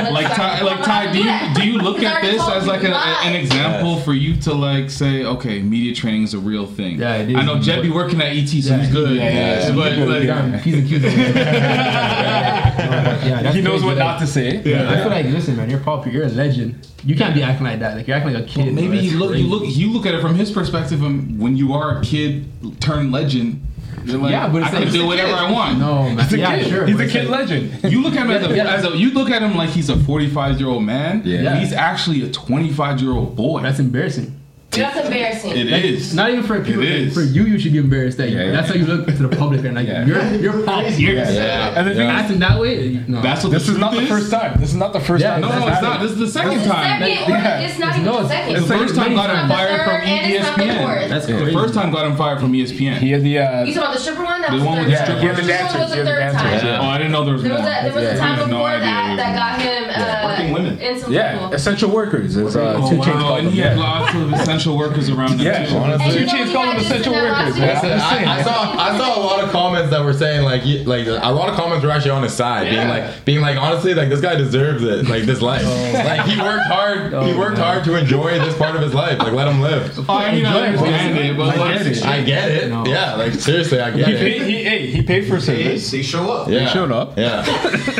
and 0.04 0.14
Like 0.14 0.32
Ty, 0.34 0.60
like 0.62 0.82
Ty, 0.84 1.12
do 1.12 1.18
you 1.18 1.30
do 1.54 1.66
you 1.66 1.78
look 1.78 2.02
at 2.02 2.22
this 2.22 2.42
as 2.48 2.66
like 2.66 2.82
an, 2.84 2.90
live. 2.92 3.16
an 3.26 3.34
example 3.34 4.00
for 4.00 4.12
you 4.12 4.36
to 4.42 4.52
like 4.54 4.90
say, 4.90 5.24
okay, 5.24 5.60
media 5.62 5.94
training 5.94 6.22
is 6.24 6.34
a 6.34 6.38
real 6.38 6.66
thing? 6.66 6.98
Yeah, 6.98 7.16
it 7.16 7.30
is. 7.30 7.36
I 7.36 7.42
know 7.42 7.58
Jed 7.58 7.82
be 7.82 7.90
working 7.90 8.20
at 8.20 8.32
ET, 8.36 8.46
so 8.48 8.56
Yeah, 8.74 8.76
he's 8.82 8.90
good. 8.92 9.16
yeah, 9.16 9.22
yeah, 9.30 9.68
yeah. 9.68 9.74
But 9.74 9.96
like, 9.98 10.24
Yeah, 10.24 10.60
P's 10.62 10.92
yeah, 12.06 13.52
He 13.52 13.60
knows 13.60 13.80
crazy, 13.80 13.86
what 13.86 13.96
like- 13.96 13.98
not 13.98 14.18
to 14.20 14.26
say. 14.26 14.62
Yeah, 14.62 14.90
I 14.90 14.96
feel 14.96 15.08
like, 15.10 15.26
listen, 15.26 15.56
man, 15.56 15.70
you're 15.70 15.80
Paul. 15.80 16.06
You're 16.06 16.24
a 16.26 16.28
legend. 16.28 16.86
You 17.04 17.14
can't 17.16 17.34
be 17.34 17.42
acting 17.42 17.64
like 17.66 17.78
that. 17.80 17.96
Like 17.96 18.06
you're 18.06 18.16
acting 18.16 18.34
like 18.34 18.44
a 18.44 18.46
kid. 18.46 18.74
maybe 18.74 18.88
bro. 18.88 18.96
you 18.98 19.18
look 19.18 19.30
crazy. 19.30 19.44
you 19.44 19.48
look 19.50 19.62
you 19.66 19.92
look 19.92 20.06
at 20.06 20.14
it 20.14 20.20
from 20.20 20.34
his 20.36 20.50
perspective. 20.50 21.02
And 21.02 21.38
when 21.40 21.56
you 21.56 21.72
are 21.74 21.98
a 21.98 22.02
kid 22.02 22.46
turned 22.80 23.12
legend, 23.12 23.62
you're 24.04 24.18
like, 24.18 24.30
Yeah, 24.30 24.48
but 24.48 24.62
it's 24.62 24.68
I 24.68 24.70
can 24.74 24.82
like- 24.84 24.92
do 24.92 25.06
whatever 25.06 25.32
I 25.32 25.50
want. 25.50 25.78
No, 25.78 26.02
man. 26.04 26.18
He's 26.18 26.32
a 26.34 26.38
yeah, 26.38 26.58
kid. 26.58 26.68
sure. 26.68 26.86
He's 26.86 27.00
a 27.00 27.08
kid 27.08 27.28
like- 27.28 27.40
legend. 27.48 27.92
You 27.92 28.02
look 28.02 28.14
at 28.14 28.24
him 28.26 28.30
as 28.30 28.46
a, 28.50 28.54
Yeah. 28.56 28.74
as 28.74 28.84
a 28.84 28.96
you 28.96 29.10
look 29.12 29.30
at 29.30 29.42
him 29.42 29.56
like 29.56 29.70
he's 29.70 29.88
a 29.90 29.96
45 29.96 30.60
year 30.60 30.68
old 30.68 30.84
man. 30.84 31.22
Yeah. 31.24 31.44
but 31.44 31.58
he's 31.58 31.72
actually 31.72 32.22
a 32.22 32.30
25 32.30 33.00
year 33.00 33.12
old 33.12 33.34
boy. 33.36 33.62
That's 33.62 33.78
embarrassing. 33.80 34.32
That's 34.76 34.98
embarrassing. 35.06 35.50
it 35.56 35.66
Like, 35.70 35.84
is. 35.84 36.14
Not 36.14 36.30
even 36.30 36.42
for 36.44 36.62
people. 36.64 36.82
It 36.82 36.90
is. 36.90 37.14
For 37.14 37.22
you, 37.22 37.44
you 37.44 37.58
should 37.58 37.72
be 37.72 37.78
embarrassed 37.78 38.18
that 38.18 38.30
you, 38.30 38.38
Yeah, 38.38 38.52
that's 38.52 38.68
yeah. 38.68 38.74
how 38.74 38.80
you 38.80 38.86
look 38.86 39.06
to 39.06 39.12
the 39.28 39.36
public 39.36 39.64
and 39.64 39.74
like 39.74 39.86
Yeah. 39.86 40.04
you're 40.06 40.22
you're 40.34 40.62
Paul 40.64 40.82
Pierce. 40.82 40.98
Yeah. 41.32 41.74
And 41.76 41.86
the 41.86 41.94
thing 41.94 42.08
is, 42.08 42.16
Acting 42.20 42.38
that 42.40 42.60
way, 42.60 43.00
no. 43.08 43.20
That's 43.22 43.42
what 43.44 43.52
this 43.52 43.66
the 43.66 43.72
is 43.72 43.78
not 43.78 43.92
truth 43.92 44.08
the 44.08 44.14
first 44.14 44.30
time. 44.30 44.60
This 44.60 44.70
is 44.70 44.76
not 44.76 44.92
the 44.92 45.00
first 45.00 45.22
Yeah, 45.22 45.32
time. 45.32 45.40
No, 45.42 45.48
no, 45.58 45.68
it's 45.68 45.82
not. 45.82 46.00
This 46.02 46.12
is 46.12 46.18
the 46.18 46.28
second 46.28 46.52
It's 46.52 46.62
the 46.66 46.72
time. 46.72 47.00
second, 47.00 47.32
or 47.32 47.64
it's 47.66 47.78
not 47.78 47.92
even 47.94 48.04
No, 48.04 48.12
the 48.22 48.24
it's- 48.26 48.46
second. 48.46 48.54
The 48.62 48.68
first 48.78 48.94
time 48.96 49.14
got 49.14 49.30
him 49.30 49.36
It's 49.36 49.48
not 49.48 49.48
the 49.48 49.54
fired 49.54 49.80
from 49.84 50.00
third, 50.00 50.08
and 50.08 50.32
it's 50.32 50.46
not 50.46 50.56
the 50.56 50.64
ESPN. 50.64 50.82
fourth. 50.82 51.08
That's 51.10 51.26
The 51.26 51.52
first 51.52 51.74
time 51.74 51.90
got 51.92 52.06
him 52.06 52.16
fired 52.16 52.40
from 52.40 52.52
ESPN. 52.54 52.98
He 52.98 53.10
had 53.10 53.22
the. 53.22 53.38
Uh, 53.38 53.64
You 53.64 53.74
talking 53.74 53.78
about 53.78 53.94
the 53.94 54.00
stripper 54.00 54.24
one? 54.24 54.40
That 54.42 54.50
The 54.52 54.64
one 54.64 54.78
with 54.78 54.88
the 54.88 54.96
time. 54.96 55.04
strippers. 55.06 55.24
Yeah, 55.24 55.32
the 55.34 55.46
dancers, 55.46 55.72
This 55.72 55.80
was 55.80 55.90
yeah, 55.90 55.96
the 55.96 56.02
the 56.02 56.06
third 56.10 56.20
dancers, 56.20 56.62
time. 56.62 56.80
Oh, 56.80 56.88
I 56.88 56.98
didn't 56.98 57.12
know 57.12 57.24
there 57.24 57.34
was 57.34 57.42
There 57.42 57.52
more. 57.52 57.60
was 57.62 57.68
a, 57.68 57.82
there 57.84 57.94
was 57.94 58.04
a 58.04 58.14
I 58.14 58.16
time 58.16 58.38
before 58.48 58.70
that 58.86 59.16
that 59.16 59.30
got 59.36 59.54
him 59.62 59.82
uh, 59.90 60.28
Working 60.28 60.52
women. 60.52 60.78
yeah, 61.10 61.50
essential 61.50 61.90
workers. 61.90 62.36
It's 62.36 62.56
uh, 62.56 62.74
Oh, 62.76 62.90
two 62.90 62.96
chains 63.02 63.22
wow. 63.22 63.36
And 63.36 63.48
he 63.48 63.60
had 63.60 63.78
lots 63.78 64.14
of 64.14 64.32
essential 64.32 64.65
workers 64.74 65.08
around 65.10 65.32
him 65.40 65.46
Yeah, 65.46 65.66
too. 65.66 65.76
honestly. 65.76 66.04
And 66.06 66.14
you 66.14 66.20
Two 66.20 66.26
know 66.26 66.32
chains 66.32 66.48
he 66.48 66.54
call 66.54 66.66
them 66.66 66.76
essential 66.76 67.12
workers. 67.12 67.58
last 67.58 67.58
man. 67.58 67.60
one? 67.60 67.68
I'm 67.68 67.98
just 67.98 68.10
saying. 68.10 68.28
I, 68.28 68.38
I 68.38 68.42
saw 68.42 68.72
I 68.78 68.98
saw 68.98 69.18
a 69.18 69.22
lot 69.22 69.44
of 69.44 69.50
comments 69.50 69.90
that 69.90 70.04
were 70.04 70.12
saying 70.12 70.44
like 70.44 70.64
you, 70.64 70.84
like 70.84 71.06
a 71.06 71.30
lot 71.32 71.48
of 71.48 71.54
comments 71.56 71.84
were 71.84 71.90
actually 71.90 72.10
on 72.12 72.22
his 72.22 72.32
side, 72.34 72.70
being 72.70 72.88
like 72.88 73.24
being 73.24 73.40
like 73.40 73.56
honestly 73.58 73.94
like 73.94 74.08
this 74.08 74.20
guy 74.20 74.34
deserves 74.36 74.82
it 74.82 75.06
like 75.08 75.24
this 75.24 75.40
life. 75.42 75.62
Like 76.06 76.26
he 76.26 76.40
worked 76.40 76.66
hard. 76.66 77.12
he 77.26 77.34
worked 77.34 77.58
hard 77.58 77.84
to 77.84 77.94
enjoy 77.96 78.38
this 78.38 78.56
part 78.56 78.76
of 78.76 78.82
his 78.82 78.94
life. 78.94 79.18
Like 79.18 79.32
let 79.32 79.48
him 79.48 79.60
live. 79.60 79.98
Oh, 80.08 80.14
I 80.14 80.32
mean, 80.32 80.46
I 80.46 80.68
understand 80.68 81.18
it, 81.18 81.36
but 81.36 81.56
like, 81.56 81.56
get 81.78 81.86
it. 81.86 82.04
I 82.04 82.22
get 82.22 82.50
it. 82.50 82.68
No. 82.70 82.84
Yeah, 82.86 83.14
like 83.14 83.32
seriously, 83.34 83.80
I 83.80 83.90
get 83.90 84.06
He 84.08 84.14
it. 84.14 84.18
paid. 84.18 84.42
He, 84.42 84.64
hey, 84.64 84.86
he 84.86 85.02
paid 85.02 85.26
for 85.28 85.40
service. 85.40 85.90
They 85.90 86.02
show 86.02 86.30
up. 86.30 86.48
Yeah. 86.48 86.68
showed 86.68 86.92
up. 86.92 87.16
Yeah. 87.18 87.44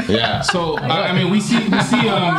Yeah. 0.08 0.40
so 0.42 0.76
I, 0.78 1.08
I 1.08 1.12
mean, 1.12 1.30
we 1.30 1.40
see 1.40 1.56
we 1.68 1.80
see 1.82 2.08
um. 2.08 2.34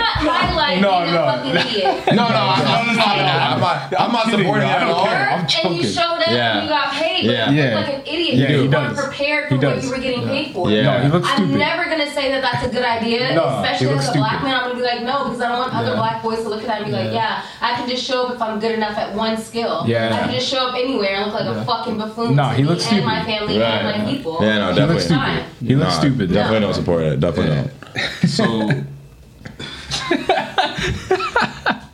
Why? 0.00 0.46
But 0.70 0.76
you 0.76 0.82
No, 0.82 1.00
being 1.02 1.14
no. 1.14 1.22
a 1.24 1.32
fucking 1.32 1.56
idiot. 1.56 2.06
No, 2.14 2.28
no, 2.28 2.36
I'm, 2.36 2.62
I'm, 2.62 2.96
not, 2.96 3.08
I'm 3.08 3.60
not. 3.60 4.00
I'm 4.00 4.12
not 4.12 4.24
kidding, 4.26 4.40
supporting 4.40 4.68
bro. 4.68 4.76
it 4.76 4.80
I 4.80 4.82
at 4.82 4.90
all. 4.90 5.06
I'm 5.06 5.66
and 5.66 5.76
you 5.76 5.82
showed 5.88 6.20
up 6.22 6.28
Yeah. 6.28 6.52
and 6.58 6.62
you 6.64 6.68
got 6.70 6.92
paid. 6.92 7.24
Yeah. 7.24 7.46
But 7.46 7.54
you 7.54 7.60
Yeah. 7.60 7.74
look 7.78 7.86
like 7.86 7.94
an 7.94 8.00
idiot. 8.06 8.34
Yeah, 8.34 8.48
you 8.62 8.70
weren't 8.70 8.96
prepared 8.96 9.48
for 9.48 9.54
He 9.58 9.66
what 9.66 9.82
you 9.82 9.90
were 9.90 9.98
getting 9.98 10.24
paid 10.28 10.52
for. 10.54 10.70
Yeah. 10.70 10.82
No, 10.82 11.02
he 11.02 11.08
looks 11.08 11.28
I'm 11.30 11.58
never 11.58 11.90
gonna 11.90 12.10
say 12.12 12.30
that 12.30 12.42
that's 12.42 12.64
a 12.66 12.70
good 12.70 12.84
idea, 12.84 13.34
No, 13.40 13.60
especially 13.60 13.88
as 13.98 14.08
a 14.08 14.12
black 14.12 14.42
man. 14.44 14.54
I'm 14.54 14.62
gonna 14.70 14.74
be 14.76 14.82
like, 14.82 15.02
no, 15.02 15.24
because 15.24 15.40
I 15.40 15.48
don't 15.48 15.58
want 15.58 15.74
other 15.74 15.94
black 15.96 16.22
boys 16.22 16.38
to 16.42 16.48
look 16.48 16.60
at 16.62 16.66
that 16.68 16.76
and 16.82 16.86
be 16.86 16.92
like, 16.92 17.12
yeah, 17.12 17.42
I 17.60 17.74
can 17.76 17.88
just 17.88 18.04
show 18.04 18.26
up 18.26 18.34
if 18.34 18.42
I'm 18.42 18.60
good 18.60 18.72
enough 18.72 18.96
at 18.96 19.14
one 19.14 19.36
skill. 19.38 19.84
Yeah. 19.86 20.14
I 20.14 20.18
can 20.20 20.30
just 20.34 20.48
show 20.48 20.68
up 20.68 20.74
anywhere 20.76 21.16
and 21.16 21.32
look 21.32 21.40
like 21.40 21.56
a 21.56 21.64
fucking 21.64 21.96
buffoon 21.98 22.36
No, 22.36 22.48
he 22.50 22.62
me 22.62 22.68
looks 22.68 22.86
and 22.92 23.04
my 23.04 23.24
family 23.24 23.60
and 23.62 24.04
my 24.04 24.10
people. 24.12 24.38
Yeah, 24.40 24.58
no, 24.58 24.68
It's 24.70 24.78
definitely. 24.78 25.08
time. 25.08 25.44
He 25.64 25.74
looks 25.74 25.94
stupid. 25.94 26.32
Definitely 26.32 26.60
don't 26.60 26.74
support 26.74 27.02
it. 27.02 27.18
Definitely 27.20 27.56
don't. 27.56 28.28
So 28.28 28.70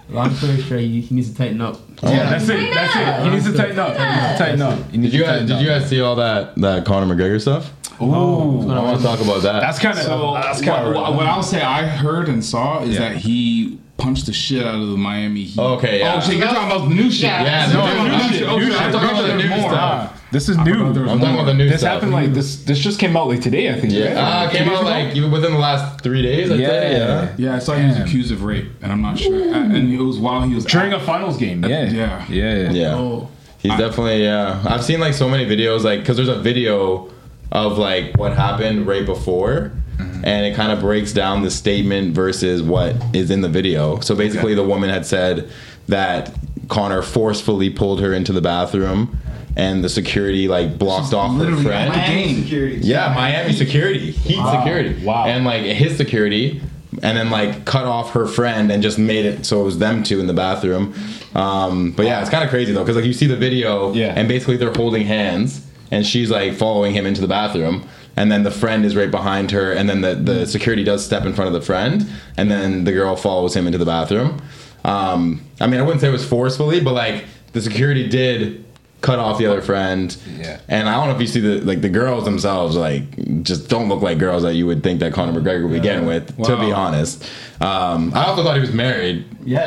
Long 0.09 0.33
story 0.35 0.63
short, 0.63 0.81
he, 0.81 1.01
he 1.01 1.15
needs 1.15 1.31
to 1.31 1.37
tighten 1.37 1.61
up. 1.61 1.77
Oh, 2.03 2.11
yeah, 2.11 2.31
that's 2.31 2.49
it. 2.49 2.73
That's 2.73 2.97
it. 2.97 3.25
He 3.25 3.31
needs 3.31 3.45
to 3.51 3.57
tighten 3.57 3.79
up. 3.79 3.97
He 3.97 4.05
needs 4.05 4.33
to 4.33 4.39
tighten 4.39 4.63
up. 4.63 4.91
He 4.91 4.99
needs 4.99 5.13
Did 5.13 5.19
you 5.19 5.25
to 5.25 5.25
guys 5.27 5.39
tighten 5.41 5.47
Did 5.49 5.61
you 5.61 5.67
guys 5.69 5.89
see 5.91 6.01
all 6.01 6.17
that 6.17 6.55
that 6.57 6.85
Conor 6.87 7.15
McGregor 7.15 7.41
stuff? 7.41 7.73
Ooh, 8.01 8.05
oh, 8.15 8.71
I 8.71 8.83
want 8.83 8.99
to 8.99 9.05
talk 9.05 9.21
about 9.21 9.43
that. 9.43 9.61
That's 9.61 9.79
kind 9.79 9.99
of 9.99 10.05
So 10.05 10.35
that's 10.35 10.59
what, 10.61 10.67
kind 10.67 10.87
of 10.97 11.15
what 11.17 11.27
I'll 11.27 11.43
say 11.43 11.61
I 11.63 11.87
heard 11.87 12.29
and 12.29 12.45
saw 12.45 12.83
is 12.83 12.91
Yeah. 12.95 13.01
that 13.09 13.17
he 13.17 13.79
punched 13.97 14.27
the 14.27 14.33
shit 14.33 14.65
out 14.67 14.75
of 14.75 14.89
the 14.89 14.97
Miami 14.97 15.45
Heat. 15.45 15.59
Okay, 15.59 15.99
yeah. 16.01 16.15
Oh 16.17 16.21
shit, 16.21 16.37
you're 16.37 16.47
talking 16.47 16.71
about 16.71 16.89
the 16.89 16.95
new 16.95 17.11
shit. 17.11 17.25
Yeah. 17.25 17.43
Yeah, 17.43 17.67
You're 17.67 17.75
no, 17.75 17.81
talking 17.87 18.07
about 18.07 18.23
new 18.23 18.29
the 18.29 18.35
shit, 18.39 18.49
Okay, 18.49 18.59
new 18.67 18.73
I'm 18.75 18.93
talking 18.93 18.93
Talking 18.93 19.09
about 19.09 19.25
about 19.25 19.37
the 19.37 19.43
the 19.43 19.49
new 19.57 19.61
stuff. 19.61 20.16
This 20.33 20.49
is 20.49 20.57
new. 20.59 20.87
I'm 20.87 20.95
talking 20.95 21.19
more. 21.21 21.31
about 21.35 21.45
the 21.47 21.55
new 21.55 21.69
This 21.69 21.81
stuff. 21.81 21.95
happened 21.95 22.13
like 22.13 22.33
this. 22.35 22.65
This 22.65 22.79
just 22.79 22.99
came 22.99 23.17
out 23.17 23.29
like 23.29 23.41
today, 23.41 23.71
I 23.73 23.81
think. 23.81 23.93
Yeah, 23.93 24.07
right? 24.09 24.17
uh, 24.17 24.51
Two 24.51 24.59
came 24.59 24.69
out 24.71 24.85
like 24.85 25.15
even 25.15 25.31
within 25.31 25.53
the 25.53 25.59
last 25.59 26.01
three 26.01 26.21
days. 26.23 26.51
I'd 26.51 26.57
say, 26.59 26.93
Yeah. 26.93 26.99
yeah. 26.99 27.35
Yeah, 27.39 27.55
I 27.55 27.59
saw 27.61 27.75
he 27.77 27.87
was 27.87 27.97
accused 27.99 28.33
of 28.33 28.43
rape, 28.43 28.69
and 28.83 28.91
I'm 28.91 29.01
not 29.03 29.19
sure. 29.19 29.37
Uh, 29.55 29.59
And 29.59 29.93
it 29.93 29.99
was 29.99 30.19
while 30.19 30.43
he 30.43 30.55
was 30.55 30.65
during 30.65 30.93
a 30.93 31.01
finals 31.01 31.37
game. 31.37 31.65
Yeah, 31.65 31.89
Yeah. 31.91 32.25
yeah, 32.29 32.71
Yeah. 32.73 32.95
Oh, 32.97 33.29
He's 33.59 33.77
definitely 33.79 34.23
yeah. 34.25 34.63
I've 34.67 34.85
seen 34.85 35.01
like 35.01 35.15
so 35.15 35.29
many 35.29 35.45
videos 35.47 35.83
like 35.85 36.01
because 36.01 36.17
there's 36.17 36.29
a 36.29 36.39
video 36.41 37.09
of 37.53 37.79
like 37.79 38.17
what 38.19 38.33
happened 38.35 38.87
right 38.87 39.07
before, 39.07 39.71
and 39.99 40.45
it 40.45 40.55
kind 40.57 40.73
of 40.73 40.81
breaks 40.81 41.13
down 41.13 41.43
the 41.43 41.51
statement 41.51 42.15
versus 42.15 42.63
what 42.63 42.97
is 43.15 43.31
in 43.31 43.41
the 43.43 43.49
video. 43.49 44.01
So 44.01 44.15
basically, 44.17 44.55
the 44.55 44.65
woman 44.65 44.91
had 44.91 45.07
said 45.07 45.49
that 45.89 46.33
Conor 46.69 47.03
forcefully 47.03 47.71
pulled 47.71 48.01
her 48.01 48.13
into 48.13 48.33
the 48.33 48.41
bathroom, 48.41 49.19
and 49.57 49.83
the 49.83 49.89
security 49.89 50.49
like 50.49 50.79
blocked 50.79 51.15
off 51.15 51.37
her 51.39 51.57
friend. 51.57 51.93
at 51.95 52.07
the 52.07 52.13
game. 52.13 52.43
Security. 52.43 52.77
Yeah, 52.83 53.13
Miami 53.15 53.53
security, 53.53 54.11
Heat 54.13 54.39
Wow. 54.39 54.59
security, 54.63 55.05
Wow. 55.05 55.25
and 55.27 55.45
like 55.45 55.63
his 55.63 55.97
security, 55.97 56.61
and 57.03 57.17
then 57.17 57.31
like 57.31 57.65
cut 57.65 57.85
off 57.87 58.13
her 58.13 58.27
friend 58.27 58.71
and 58.71 58.83
just 58.83 58.99
made 58.99 59.25
it 59.27 59.45
so 59.47 59.61
it 59.61 59.65
was 59.65 59.79
them 59.79 60.03
two 60.03 60.21
in 60.21 60.27
the 60.27 60.35
bathroom. 60.35 60.95
Um, 61.35 61.93
but 61.93 62.07
yeah, 62.07 62.21
it's 62.21 62.31
kind 62.31 62.45
of 62.45 62.51
crazy 62.51 62.73
though, 62.73 62.81
because 62.83 62.97
like 62.97 63.05
you 63.05 63.13
see 63.13 63.27
the 63.27 63.37
video, 63.37 63.93
Yeah. 63.95 64.13
and 64.17 64.29
basically 64.29 64.57
they're 64.57 64.73
holding 64.73 65.07
hands, 65.07 65.61
and 65.91 66.07
she's 66.07 66.31
like 66.31 66.55
following 66.55 66.93
him 66.95 67.07
into 67.07 67.21
the 67.21 67.29
bathroom. 67.29 67.85
And 68.19 68.33
then 68.33 68.45
the 68.45 68.51
friend 68.51 68.87
is 68.87 68.97
right 68.97 69.11
behind 69.11 69.51
her, 69.51 69.73
and 69.73 69.91
then 69.91 70.01
the, 70.01 70.15
the 70.15 70.47
security 70.47 70.83
does 70.83 71.05
step 71.05 71.27
in 71.27 71.35
front 71.35 71.49
of 71.49 71.53
the 71.53 71.61
friend, 71.61 72.07
and 72.39 72.51
then 72.51 72.85
the 72.85 72.93
girl 72.93 73.15
follows 73.15 73.55
him 73.55 73.67
into 73.67 73.77
the 73.77 73.85
bathroom. 73.85 74.41
Um, 74.87 75.43
I 75.61 75.67
mean, 75.67 75.81
I 75.81 75.83
wouldn't 75.83 76.01
say 76.01 76.09
it 76.09 76.13
was 76.13 76.25
forcefully, 76.27 76.81
but 76.81 76.95
like 76.95 77.25
the 77.53 77.61
security 77.61 78.09
did 78.09 78.65
cut 79.07 79.19
off 79.21 79.39
the 79.39 79.47
other 79.47 79.63
friend. 79.63 80.15
Yeah. 80.39 80.61
And 80.69 80.89
I 80.89 80.95
don't 80.97 81.09
know 81.09 81.15
if 81.15 81.21
you 81.21 81.27
see 81.29 81.41
the 81.41 81.61
like 81.61 81.81
the 81.81 81.89
girls 81.89 82.25
themselves 82.25 82.75
like 82.77 83.05
just 83.43 83.69
don't 83.69 83.89
look 83.89 84.03
like 84.03 84.19
girls 84.19 84.43
that 84.43 84.55
you 84.55 84.67
would 84.67 84.83
think 84.83 84.99
that 85.01 85.13
Conor 85.13 85.41
McGregor 85.41 85.63
would 85.63 85.73
be 85.73 85.81
getting 85.81 86.07
with. 86.07 86.37
To 86.45 86.57
be 86.59 86.73
honest, 86.73 87.25
um, 87.61 88.13
I 88.15 88.25
also 88.27 88.43
thought 88.43 88.55
he 88.57 88.61
was 88.61 88.73
married. 88.73 89.25
yeah. 89.45 89.65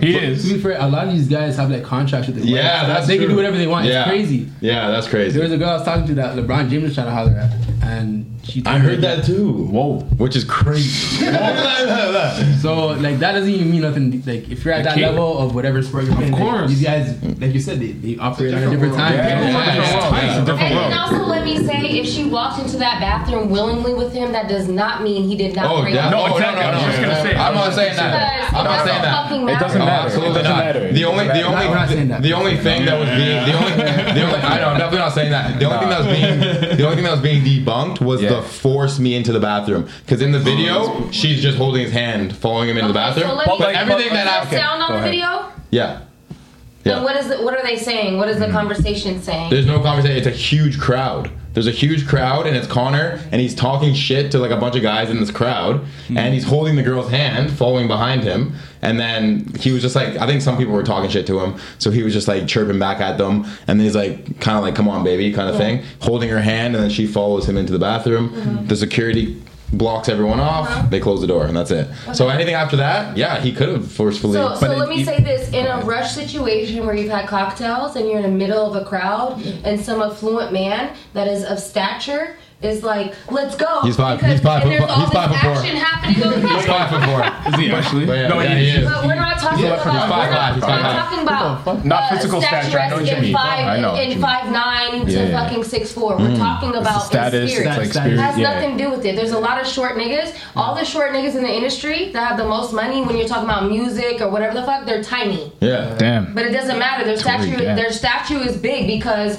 He 0.00 0.12
To 0.12 0.18
is. 0.18 0.52
be 0.52 0.60
fair, 0.60 0.76
a 0.80 0.86
lot 0.88 1.08
of 1.08 1.12
these 1.12 1.28
guys 1.28 1.56
have 1.56 1.70
like 1.70 1.82
contracts 1.82 2.28
with 2.28 2.36
the 2.40 2.46
Yeah, 2.46 2.86
that's 2.86 3.06
they 3.08 3.18
can 3.18 3.28
do 3.28 3.36
whatever 3.36 3.56
they 3.56 3.66
want. 3.66 3.86
Yeah. 3.86 4.02
It's 4.02 4.08
crazy. 4.08 4.48
Yeah, 4.60 4.88
that's 4.90 5.08
crazy. 5.08 5.32
There 5.32 5.42
was 5.42 5.52
a 5.52 5.58
girl 5.58 5.70
I 5.70 5.74
was 5.74 5.84
talking 5.84 6.06
to 6.06 6.14
that 6.14 6.36
LeBron 6.36 6.70
James 6.70 6.84
was 6.84 6.94
trying 6.94 7.06
to 7.08 7.12
holler 7.12 7.32
at, 7.32 7.50
and 7.88 8.40
she. 8.44 8.60
I 8.60 8.72
told 8.72 8.82
her 8.82 8.88
heard 8.90 9.00
that 9.00 9.24
too. 9.24 9.52
Whoa. 9.66 10.00
Which 10.18 10.36
is 10.36 10.44
crazy. 10.44 11.24
So 12.60 12.88
like 12.88 13.18
that 13.20 13.32
doesn't 13.32 13.48
even 13.48 13.70
mean 13.70 13.82
nothing. 13.82 14.22
Like 14.26 14.48
if 14.50 14.64
you're 14.64 14.74
at 14.74 14.84
that 14.84 14.94
can't- 14.94 15.14
level 15.14 15.38
of 15.38 15.54
whatever 15.54 15.80
sport 15.82 16.04
you're 16.04 16.14
playing, 16.14 16.32
like, 16.32 16.42
course. 16.42 16.70
these 16.70 16.82
guys, 16.82 17.22
like 17.40 17.54
you 17.54 17.60
said, 17.60 17.78
they, 17.80 17.92
they 17.92 18.16
operate 18.18 18.52
on 18.54 18.62
a 18.64 18.70
different 18.70 18.94
time. 18.94 19.14
Yeah, 19.14 19.40
yeah, 19.40 19.74
yeah. 19.76 20.88
And, 20.88 20.94
also, 20.94 21.24
let 21.26 21.44
me 21.44 21.64
say, 21.64 21.78
if 22.00 22.06
she 22.06 22.24
walked 22.28 22.60
into 22.60 22.76
that 22.78 23.00
bathroom 23.00 23.48
willingly 23.50 23.94
with 23.94 24.12
him, 24.12 24.32
that 24.32 24.48
does 24.48 24.68
not 24.68 25.02
mean 25.02 25.28
he 25.28 25.36
did 25.36 25.54
not 25.54 25.70
Oh, 25.70 25.84
rape 25.84 25.94
yeah. 25.94 26.02
her. 26.04 26.10
No, 26.10 26.26
no, 26.26 26.26
no, 26.28 26.36
exactly. 26.36 26.64
I 26.64 26.74
was 26.74 26.82
just 26.84 27.00
gonna 27.00 27.22
say. 27.22 27.36
I'm 27.36 27.54
not 27.54 27.74
saying 27.74 27.96
that. 27.96 28.52
I'm 28.54 28.64
not 28.64 28.84
saying 28.86 29.02
that. 29.02 29.32
It 29.48 29.58
doesn't 29.60 29.78
matter. 29.78 30.06
absolutely 30.06 30.40
It 30.40 30.42
doesn't 30.42 30.56
matter. 30.56 30.92
The 30.92 31.04
only, 31.04 31.26
the 31.26 31.42
only, 31.42 31.66
we're 31.68 31.74
not 31.74 31.88
saying 31.88 32.08
that. 32.08 32.22
the 32.22 32.32
only 32.32 32.56
thing 32.56 32.84
that 32.86 32.98
was 32.98 33.08
being, 33.08 33.44
the 33.46 33.52
only, 33.54 33.72
the 34.12 34.22
only, 34.26 34.38
I 34.40 34.58
know, 34.60 34.68
I'm 34.70 34.78
definitely 34.78 34.98
not 34.98 35.12
saying 35.14 35.30
that. 35.30 35.58
The 35.58 35.64
only 35.66 35.78
thing 35.78 35.88
that 35.90 35.98
was 35.98 36.08
being, 36.08 36.76
the 36.76 36.84
only 36.84 36.96
thing 36.96 37.04
that 37.04 37.12
was 37.12 37.20
being 37.20 37.42
debunked 37.44 37.77
was 38.00 38.22
Yeah. 38.22 38.30
the 38.30 38.42
force 38.42 38.98
me 38.98 39.14
into 39.14 39.32
the 39.32 39.40
bathroom. 39.40 39.86
Because 40.04 40.22
in 40.22 40.32
the 40.32 40.38
video, 40.38 41.08
she's 41.10 41.42
just 41.42 41.58
holding 41.58 41.82
his 41.82 41.92
hand, 41.92 42.34
following 42.36 42.68
him 42.68 42.76
into 42.76 42.88
the 42.88 42.94
bathroom. 42.94 43.28
so 43.28 43.34
let 43.34 43.46
but 43.46 43.58
me- 43.58 43.66
like 43.66 43.76
everything 43.76 44.06
Is 44.06 44.12
that 44.12 44.24
there 44.24 44.32
happened, 44.32 44.60
sound 44.60 44.82
on 44.82 44.92
the 44.96 45.00
video? 45.02 45.44
yeah, 45.70 46.00
Then 46.84 46.96
yeah. 46.98 47.02
what 47.02 47.16
is 47.16 47.30
it? 47.30 47.42
What 47.42 47.54
are 47.54 47.62
they 47.62 47.76
saying? 47.76 48.18
What 48.18 48.28
is 48.28 48.38
the 48.38 48.46
mm-hmm. 48.46 48.54
conversation 48.54 49.20
saying? 49.22 49.50
There's 49.50 49.66
no 49.66 49.80
conversation. 49.80 50.16
It's 50.16 50.26
a 50.26 50.30
huge 50.30 50.78
crowd. 50.78 51.30
There's 51.58 51.66
a 51.66 51.72
huge 51.72 52.06
crowd, 52.06 52.46
and 52.46 52.56
it's 52.56 52.68
Conor, 52.68 53.18
and 53.32 53.40
he's 53.40 53.52
talking 53.52 53.92
shit 53.92 54.30
to 54.30 54.38
like 54.38 54.52
a 54.52 54.56
bunch 54.56 54.76
of 54.76 54.82
guys 54.82 55.10
in 55.10 55.18
this 55.18 55.32
crowd, 55.32 55.80
mm-hmm. 55.80 56.16
and 56.16 56.32
he's 56.32 56.44
holding 56.44 56.76
the 56.76 56.84
girl's 56.84 57.10
hand, 57.10 57.50
following 57.50 57.88
behind 57.88 58.22
him, 58.22 58.54
and 58.80 59.00
then 59.00 59.52
he 59.58 59.72
was 59.72 59.82
just 59.82 59.96
like, 59.96 60.16
I 60.18 60.26
think 60.28 60.40
some 60.40 60.56
people 60.56 60.72
were 60.72 60.84
talking 60.84 61.10
shit 61.10 61.26
to 61.26 61.40
him, 61.40 61.58
so 61.80 61.90
he 61.90 62.04
was 62.04 62.12
just 62.12 62.28
like 62.28 62.46
chirping 62.46 62.78
back 62.78 63.00
at 63.00 63.18
them, 63.18 63.44
and 63.66 63.80
he's 63.80 63.96
like, 63.96 64.38
kind 64.38 64.56
of 64.56 64.62
like, 64.62 64.76
"Come 64.76 64.88
on, 64.88 65.02
baby," 65.02 65.32
kind 65.32 65.50
of 65.50 65.56
thing, 65.56 65.82
holding 66.00 66.28
her 66.28 66.40
hand, 66.40 66.76
and 66.76 66.84
then 66.84 66.92
she 66.92 67.08
follows 67.08 67.48
him 67.48 67.56
into 67.56 67.72
the 67.72 67.80
bathroom. 67.80 68.28
Mm-hmm. 68.28 68.66
The 68.68 68.76
security 68.76 69.42
blocks 69.72 70.08
everyone 70.08 70.40
off. 70.40 70.68
Uh-huh. 70.68 70.88
They 70.88 71.00
close 71.00 71.20
the 71.20 71.26
door, 71.26 71.46
and 71.46 71.56
that's 71.56 71.70
it. 71.70 71.88
So 72.14 72.28
anything 72.28 72.54
after 72.54 72.76
that, 72.76 73.16
yeah, 73.16 73.40
he 73.40 73.52
could 73.52 73.68
have 73.68 73.90
forcefully. 73.90 74.34
So, 74.34 74.54
so 74.54 74.68
let 74.68 74.88
it- 74.88 74.96
me 74.96 75.04
say 75.04 75.20
this: 75.22 75.50
in 75.50 75.66
a 75.66 75.80
rush 75.84 76.12
situation 76.12 76.86
where 76.86 76.94
you've 76.94 77.10
had 77.10 77.26
cocktails 77.28 77.96
and 77.96 78.06
you're 78.08 78.18
in 78.18 78.22
the 78.22 78.28
middle 78.28 78.64
of 78.74 78.80
a 78.80 78.84
crowd, 78.84 79.42
and 79.64 79.80
some 79.80 80.02
affluent 80.02 80.52
man 80.52 80.94
that 81.12 81.28
is 81.28 81.44
of 81.44 81.58
stature 81.58 82.36
is 82.60 82.82
like, 82.82 83.14
"Let's 83.30 83.54
go!" 83.54 83.80
He's 83.82 83.94
five- 83.96 84.18
because, 84.18 84.32
he's 84.32 84.40
five 84.42 84.62
and 84.62 84.72
foot 84.72 84.78
there's 84.78 84.84
fi- 84.84 84.90
all 84.90 85.00
he's 85.00 85.08
this 85.10 85.14
five 85.14 85.30
foot 85.30 85.40
four. 85.40 85.78
happening 85.78 86.22
over 86.26 86.48
He's 86.48 86.66
five 86.66 86.90
foot 86.90 87.04
four. 87.04 87.52
Is 87.52 87.58
he 87.60 87.70
actually? 87.72 88.06
But 88.06 88.16
yeah, 88.18 88.28
No, 88.28 88.40
yeah, 88.40 88.54
he 88.56 88.64
he 88.64 88.70
is. 88.78 88.84
But 88.84 89.06
we're 89.06 89.14
not 89.14 89.38
talking 89.38 89.64
Yeah, 89.64 89.74
about. 89.74 89.78
he's 89.78 89.94
we're 89.94 90.08
five 90.08 90.30
not, 90.30 90.38
five, 90.38 90.54
he's 90.54 90.62
we're 90.62 90.68
five 90.68 90.82
not 90.82 90.92
five. 90.92 91.04
talking 91.08 91.22
about 91.22 91.84
Not 91.84 92.02
uh, 92.02 92.16
physical 92.16 92.42
stature, 92.42 92.78
I 92.80 92.88
know 92.88 92.96
what 92.96 93.06
you 93.06 93.14
in 93.16 93.22
mean. 93.22 93.32
Five, 93.34 93.64
I 93.68 93.80
know 93.80 93.92
what 93.92 93.96
you 93.98 94.02
in 94.02 94.08
mean. 94.10 94.20
five 94.20 94.50
nine 94.52 95.06
to 95.06 95.12
Yeah, 95.12 95.22
yeah. 95.28 95.44
fucking 95.44 95.62
six 95.64 95.92
four. 95.92 96.16
We're 96.18 96.36
talking 96.36 96.74
about 96.74 96.98
status, 97.04 97.42
in 97.42 97.48
spirit. 97.48 97.66
it's 97.68 97.78
like 97.78 97.88
Status. 97.90 97.94
spirit. 97.94 98.18
has 98.20 98.38
yeah. 98.38 98.54
nothing 98.54 98.76
to 98.76 98.84
do 98.84 98.90
with 98.90 99.04
it. 99.06 99.14
There's 99.14 99.30
a 99.30 99.38
lot 99.38 99.60
of 99.60 99.66
short 99.68 99.92
niggas. 99.96 100.34
All 100.56 100.74
the 100.74 100.84
short 100.84 101.12
niggas 101.12 101.36
in 101.36 101.44
the 101.44 101.54
industry 101.54 102.10
that 102.12 102.26
have 102.26 102.38
the 102.38 102.44
most 102.48 102.72
money 102.72 103.02
when 103.02 103.16
you're 103.16 103.28
talking 103.28 103.44
about 103.44 103.70
music 103.70 104.20
or 104.20 104.30
whatever 104.30 104.54
the 104.58 104.64
fuck, 104.66 104.84
they're 104.84 105.02
tiny. 105.04 105.52
Yeah. 105.60 105.94
Damn. 105.96 106.34
But 106.34 106.46
it 106.46 106.50
doesn't 106.52 106.78
matter. 106.78 107.04
Their 107.04 107.16
Totally, 107.16 107.50
statue, 107.52 107.62
yeah. 107.62 107.74
their 107.76 107.92
statue 107.92 108.40
is 108.40 108.56
big 108.56 108.88
because 108.88 109.38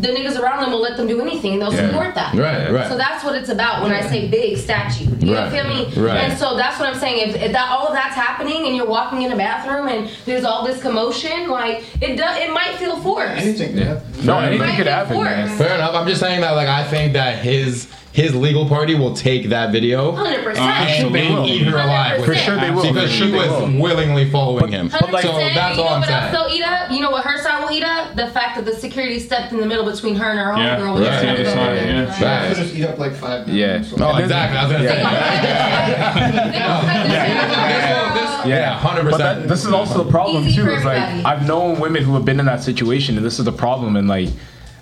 the 0.00 0.08
niggas 0.08 0.38
around 0.38 0.60
them 0.62 0.70
will 0.72 0.80
let 0.80 0.96
them 0.96 1.06
do 1.06 1.20
anything. 1.20 1.58
They'll 1.58 1.72
Yeah. 1.72 1.88
support 1.88 2.14
that. 2.14 2.34
Right, 2.34 2.70
right. 2.70 2.88
So 2.88 2.96
that's 2.96 3.24
what 3.24 3.34
it's 3.34 3.48
about 3.48 3.82
when 3.82 3.90
I 3.92 4.02
say 4.02 4.28
big 4.28 4.56
statue. 4.58 5.06
You 5.20 5.34
Right, 5.34 5.50
feel 5.50 5.64
me? 5.64 5.86
right. 5.96 6.16
And 6.24 6.38
so 6.38 6.56
that's 6.56 6.78
what 6.78 6.88
I'm 6.88 6.94
saying. 6.98 7.30
If, 7.30 7.36
if 7.42 7.52
that 7.52 7.70
all 7.70 7.86
of 7.88 7.94
that's 7.94 8.14
happening 8.14 8.66
and 8.66 8.76
you're 8.76 8.86
walking 8.86 9.22
in 9.22 9.32
a 9.32 9.36
bathroom 9.36 9.88
and 9.88 10.08
there's 10.26 10.44
all 10.44 10.64
this 10.64 10.80
commotion, 10.82 11.48
like 11.48 11.84
it 12.02 12.16
does, 12.16 12.36
it 12.38 12.52
might 12.52 12.74
feel 12.76 12.96
forced. 13.00 13.32
Anything 13.42 13.74
could 13.74 13.82
happen. 13.82 14.26
No, 14.26 14.38
anything 14.38 14.76
could 14.76 14.86
happen, 14.86 15.22
man. 15.24 15.48
Fair 15.56 15.74
enough. 15.74 15.94
I'm 15.94 16.06
just 16.06 16.20
saying 16.20 16.40
that, 16.42 16.52
like, 16.52 16.68
I 16.68 16.84
think 16.84 17.14
that 17.14 17.38
his 17.38 17.88
his 18.18 18.34
legal 18.34 18.66
party 18.68 18.94
will 18.96 19.14
take 19.14 19.48
that 19.50 19.70
video 19.70 20.10
Hundred 20.12 20.40
Uh, 20.40 20.42
percent. 20.42 21.04
and 21.06 21.14
they 21.14 21.28
will. 21.30 21.46
eat 21.46 21.62
her 21.62 21.76
alive. 21.78 22.24
For 22.24 22.34
sure 22.34 22.56
they 22.58 22.70
will. 22.70 22.82
Because 22.82 23.12
she 23.12 23.30
was 23.30 23.48
willingly 23.74 24.28
following 24.30 24.72
him. 24.72 24.90
Hundred 24.90 25.22
So 25.22 25.30
percent. 25.32 25.54
that's 25.54 25.76
you 25.76 25.82
all 25.84 25.88
know 25.90 25.94
I'm 25.94 26.00
what 26.00 26.08
saying. 26.08 26.32
they'll 26.32 26.50
eat 26.56 26.64
up? 26.64 26.90
You 26.90 27.00
know 27.00 27.10
what 27.12 27.24
her 27.24 27.38
side 27.38 27.62
will 27.62 27.70
eat 27.70 27.84
up? 27.84 28.16
The 28.16 28.26
fact 28.28 28.56
that 28.56 28.64
the 28.64 28.74
security 28.74 29.20
stepped 29.20 29.52
in 29.52 29.60
the 29.60 29.66
middle 29.66 29.84
between 29.84 30.16
her 30.16 30.30
and 30.30 30.38
her 30.40 30.56
Yeah, 30.56 30.76
homegirl. 30.78 30.94
when 30.94 31.02
right. 31.04 31.20
she 31.20 31.26
Yeah, 31.26 31.32
was 31.32 31.38
that's 31.44 31.50
over 31.56 31.66
right, 31.66 31.74
there. 31.76 31.86
yeah. 31.86 32.04
Right. 32.06 32.14
Facts. 32.16 32.58
Just 32.58 32.74
eat 32.74 32.84
up 32.86 32.98
like 32.98 33.14
five. 33.14 33.48
Yeah. 33.48 33.66
minutes. 33.78 33.96
No, 33.96 34.16
exactly. 34.16 34.58
I 34.58 34.62
was 34.64 34.72
gonna 34.72 34.88
say. 34.88 34.96
They 34.96 35.02
gonna 35.02 36.52
cut 36.52 38.14
this 38.14 38.46
Yeah, 38.46 38.58
yeah, 38.58 38.78
hundred 38.78 39.04
But 39.04 39.12
percent. 39.12 39.40
that, 39.42 39.48
this 39.48 39.64
is 39.64 39.72
also 39.72 40.02
the 40.04 40.10
problem 40.10 40.44
Easy 40.44 40.62
too. 40.62 40.70
Is 40.70 40.84
like. 40.84 41.24
I've 41.24 41.46
known 41.46 41.78
women 41.80 42.02
who 42.02 42.14
have 42.14 42.24
been 42.24 42.40
in 42.40 42.46
that 42.46 42.62
situation, 42.62 43.16
and 43.16 43.24
this 43.24 43.38
is 43.38 43.44
the 43.44 43.52
problem. 43.52 43.96
And 43.96 44.08
like, 44.08 44.28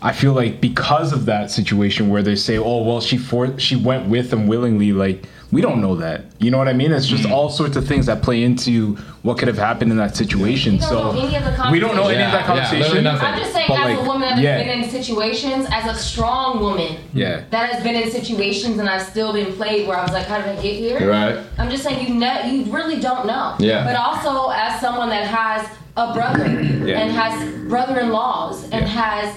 I 0.07 0.13
feel 0.13 0.35
like 0.35 0.61
because 0.61 1.13
of 1.13 1.27
that 1.27 1.51
situation 1.51 2.09
where 2.09 2.23
they 2.23 2.37
say, 2.37 2.59
"Oh, 2.59 2.83
well, 2.85 3.01
she 3.01 3.19
for 3.19 3.59
she 3.59 3.75
went 3.75 4.09
with 4.09 4.31
them 4.31 4.47
willingly," 4.47 4.93
like 4.93 5.25
we 5.51 5.61
don't 5.61 5.81
know 5.81 5.97
that. 5.97 6.27
You 6.39 6.53
know 6.53 6.59
what 6.59 6.69
I 6.69 6.75
mean? 6.75 6.93
It's 6.93 7.07
just 7.09 7.27
all 7.29 7.51
sorts 7.51 7.77
of 7.77 7.89
things 7.89 8.07
that 8.07 8.23
play 8.23 8.45
into 8.45 8.95
what 9.23 9.37
could 9.39 9.49
have 9.49 9.59
happened 9.59 9.91
in 9.91 9.97
that 9.99 10.15
situation. 10.17 10.75
We 10.75 10.81
so 10.81 11.13
know 11.13 11.19
any 11.21 11.35
of 11.37 11.43
the 11.45 11.69
we 11.73 11.81
don't 11.81 11.97
know 11.97 12.07
any 12.09 12.23
of 12.23 12.31
that 12.31 12.47
Yeah, 12.47 12.55
yeah, 12.55 12.69
conversation. 12.71 13.07
I'm 13.09 13.39
just 13.41 13.53
saying, 13.53 13.67
But, 13.69 13.81
as 13.81 13.85
like, 13.97 13.99
a 13.99 14.09
woman 14.09 14.29
that's 14.29 14.41
yeah. 14.41 14.63
been 14.63 14.83
in 14.85 14.89
situations, 14.91 15.67
as 15.73 15.87
a 15.87 15.95
strong 15.99 16.61
woman 16.61 16.99
yeah. 17.13 17.43
that 17.51 17.71
has 17.71 17.83
been 17.83 17.97
in 17.97 18.09
situations, 18.09 18.79
and 18.79 18.89
I've 18.89 19.03
still 19.03 19.33
been 19.33 19.53
played 19.55 19.89
where 19.89 19.97
I 19.99 20.03
was 20.03 20.13
like, 20.13 20.27
"How 20.27 20.39
did 20.39 20.57
I 20.57 20.63
get 20.63 20.75
here?" 20.77 21.11
Right. 21.11 21.37
I'm 21.59 21.69
just 21.69 21.83
saying, 21.83 22.07
you 22.07 22.15
ne- 22.15 22.49
you 22.53 22.73
really 22.73 23.01
don't 23.01 23.27
know. 23.27 23.57
Yeah. 23.59 23.83
But 23.85 23.97
also, 23.97 24.51
as 24.51 24.81
someone 24.81 25.09
that 25.09 25.27
has 25.27 25.67
a 25.97 26.13
brother 26.15 26.45
and 26.45 27.11
has 27.11 27.35
brother-in-laws 27.69 28.65
and 28.71 28.83
Yeah. 28.83 29.03
has 29.03 29.35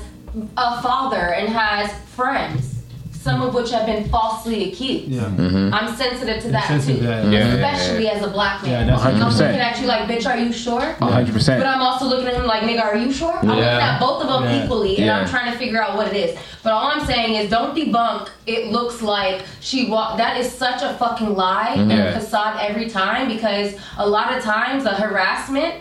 a 0.57 0.81
father 0.81 1.33
and 1.33 1.49
has 1.49 1.91
friends, 2.09 2.75
some 3.11 3.41
of 3.41 3.53
which 3.53 3.71
have 3.71 3.85
been 3.85 4.07
falsely 4.09 4.71
accused. 4.71 5.07
Yeah. 5.09 5.23
Mm-hmm. 5.23 5.73
I'm 5.73 5.93
sensitive 5.95 6.41
to 6.43 6.51
that 6.51 6.67
sensitive 6.67 6.97
too. 6.97 7.01
to 7.01 7.07
that. 7.07 7.25
Yeah, 7.25 7.31
yeah, 7.55 7.67
Especially 7.69 8.05
yeah. 8.05 8.11
as 8.11 8.23
a 8.23 8.29
black 8.29 8.61
man. 8.63 8.71
Yeah, 8.71 8.95
that's 8.95 9.03
I'm 9.05 9.19
looking 9.19 9.59
at 9.59 9.79
you 9.81 9.87
like, 9.87 10.07
bitch, 10.09 10.25
are 10.25 10.37
you 10.37 10.53
sure? 10.53 10.81
100. 10.99 11.33
percent 11.33 11.59
But. 11.61 11.67
I'm 11.67 11.81
also 11.81 12.05
looking 12.05 12.27
at 12.27 12.35
him 12.35 12.45
like, 12.45 12.63
nigga, 12.63 12.81
are 12.83 12.95
you 12.97 13.11
sure? 13.11 13.33
I'm 13.37 13.47
looking 13.47 13.63
at 13.63 13.99
both 13.99 14.23
of 14.23 14.29
them 14.29 14.43
Yeah. 14.43 14.63
equally, 14.63 14.95
and 14.97 15.05
Yeah. 15.05 15.19
I'm 15.19 15.27
trying 15.27 15.51
to 15.51 15.57
figure 15.57 15.81
out 15.81 15.97
what 15.97 16.07
it 16.07 16.15
is. 16.15 16.39
But 16.63 16.73
all 16.73 16.87
I'm 16.87 17.05
saying 17.05 17.35
is, 17.35 17.49
don't 17.49 17.75
debunk. 17.75 18.29
It 18.45 18.67
looks 18.71 19.01
like 19.01 19.41
she 19.59 19.89
walked. 19.89 20.17
That 20.17 20.37
is 20.37 20.51
such 20.51 20.81
a 20.81 20.93
fucking 20.97 21.35
lie 21.35 21.73
and 21.75 21.91
a 21.91 22.13
facade 22.19 22.57
every 22.61 22.89
time 22.89 23.27
because 23.27 23.75
a 23.97 24.07
lot 24.07 24.35
of 24.35 24.43
times 24.43 24.83
the 24.85 24.91
harassment 24.91 25.75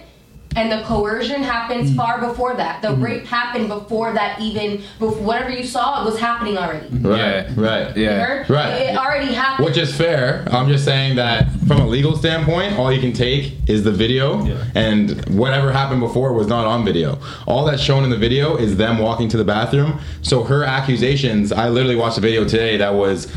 and 0.58 0.72
the 0.72 0.84
coercion 0.84 1.40
happens 1.40 1.90
mm. 1.90 1.96
far 1.96 2.20
before 2.20 2.54
that. 2.56 2.82
The 2.82 2.88
mm-hmm. 2.88 3.02
rape 3.02 3.26
happened 3.26 3.68
before 3.68 4.12
that 4.14 4.40
even. 4.40 4.82
Before, 4.98 5.22
whatever 5.22 5.50
you 5.50 5.64
saw 5.64 6.02
it 6.02 6.04
was 6.04 6.18
happening 6.18 6.58
already. 6.58 6.88
Right, 6.96 7.48
right. 7.56 7.96
You 7.96 8.08
heard? 8.08 8.50
Right. 8.50 8.72
It 8.72 8.96
already 8.96 9.32
happened. 9.32 9.66
Which 9.66 9.76
is 9.76 9.96
fair. 9.96 10.44
I'm 10.50 10.68
just 10.68 10.84
saying 10.84 11.14
that 11.16 11.48
from 11.68 11.80
a 11.80 11.86
legal 11.86 12.16
standpoint, 12.16 12.76
all 12.76 12.92
you 12.92 13.00
can 13.00 13.12
take 13.12 13.54
is 13.68 13.84
the 13.84 13.92
video, 13.92 14.44
and 14.74 15.24
whatever 15.28 15.70
happened 15.70 16.00
before 16.00 16.32
was 16.32 16.48
not 16.48 16.66
on 16.66 16.84
video. 16.84 17.20
All 17.46 17.64
that's 17.64 17.82
shown 17.82 18.02
in 18.02 18.10
the 18.10 18.16
video 18.16 18.56
is 18.56 18.76
them 18.76 18.98
walking 18.98 19.28
to 19.28 19.36
the 19.36 19.44
bathroom. 19.44 20.00
So 20.22 20.42
her 20.42 20.64
accusations, 20.64 21.52
I 21.52 21.68
literally 21.68 21.96
watched 21.96 22.18
a 22.18 22.20
video 22.20 22.44
today 22.44 22.76
that 22.78 22.94
was 22.94 23.32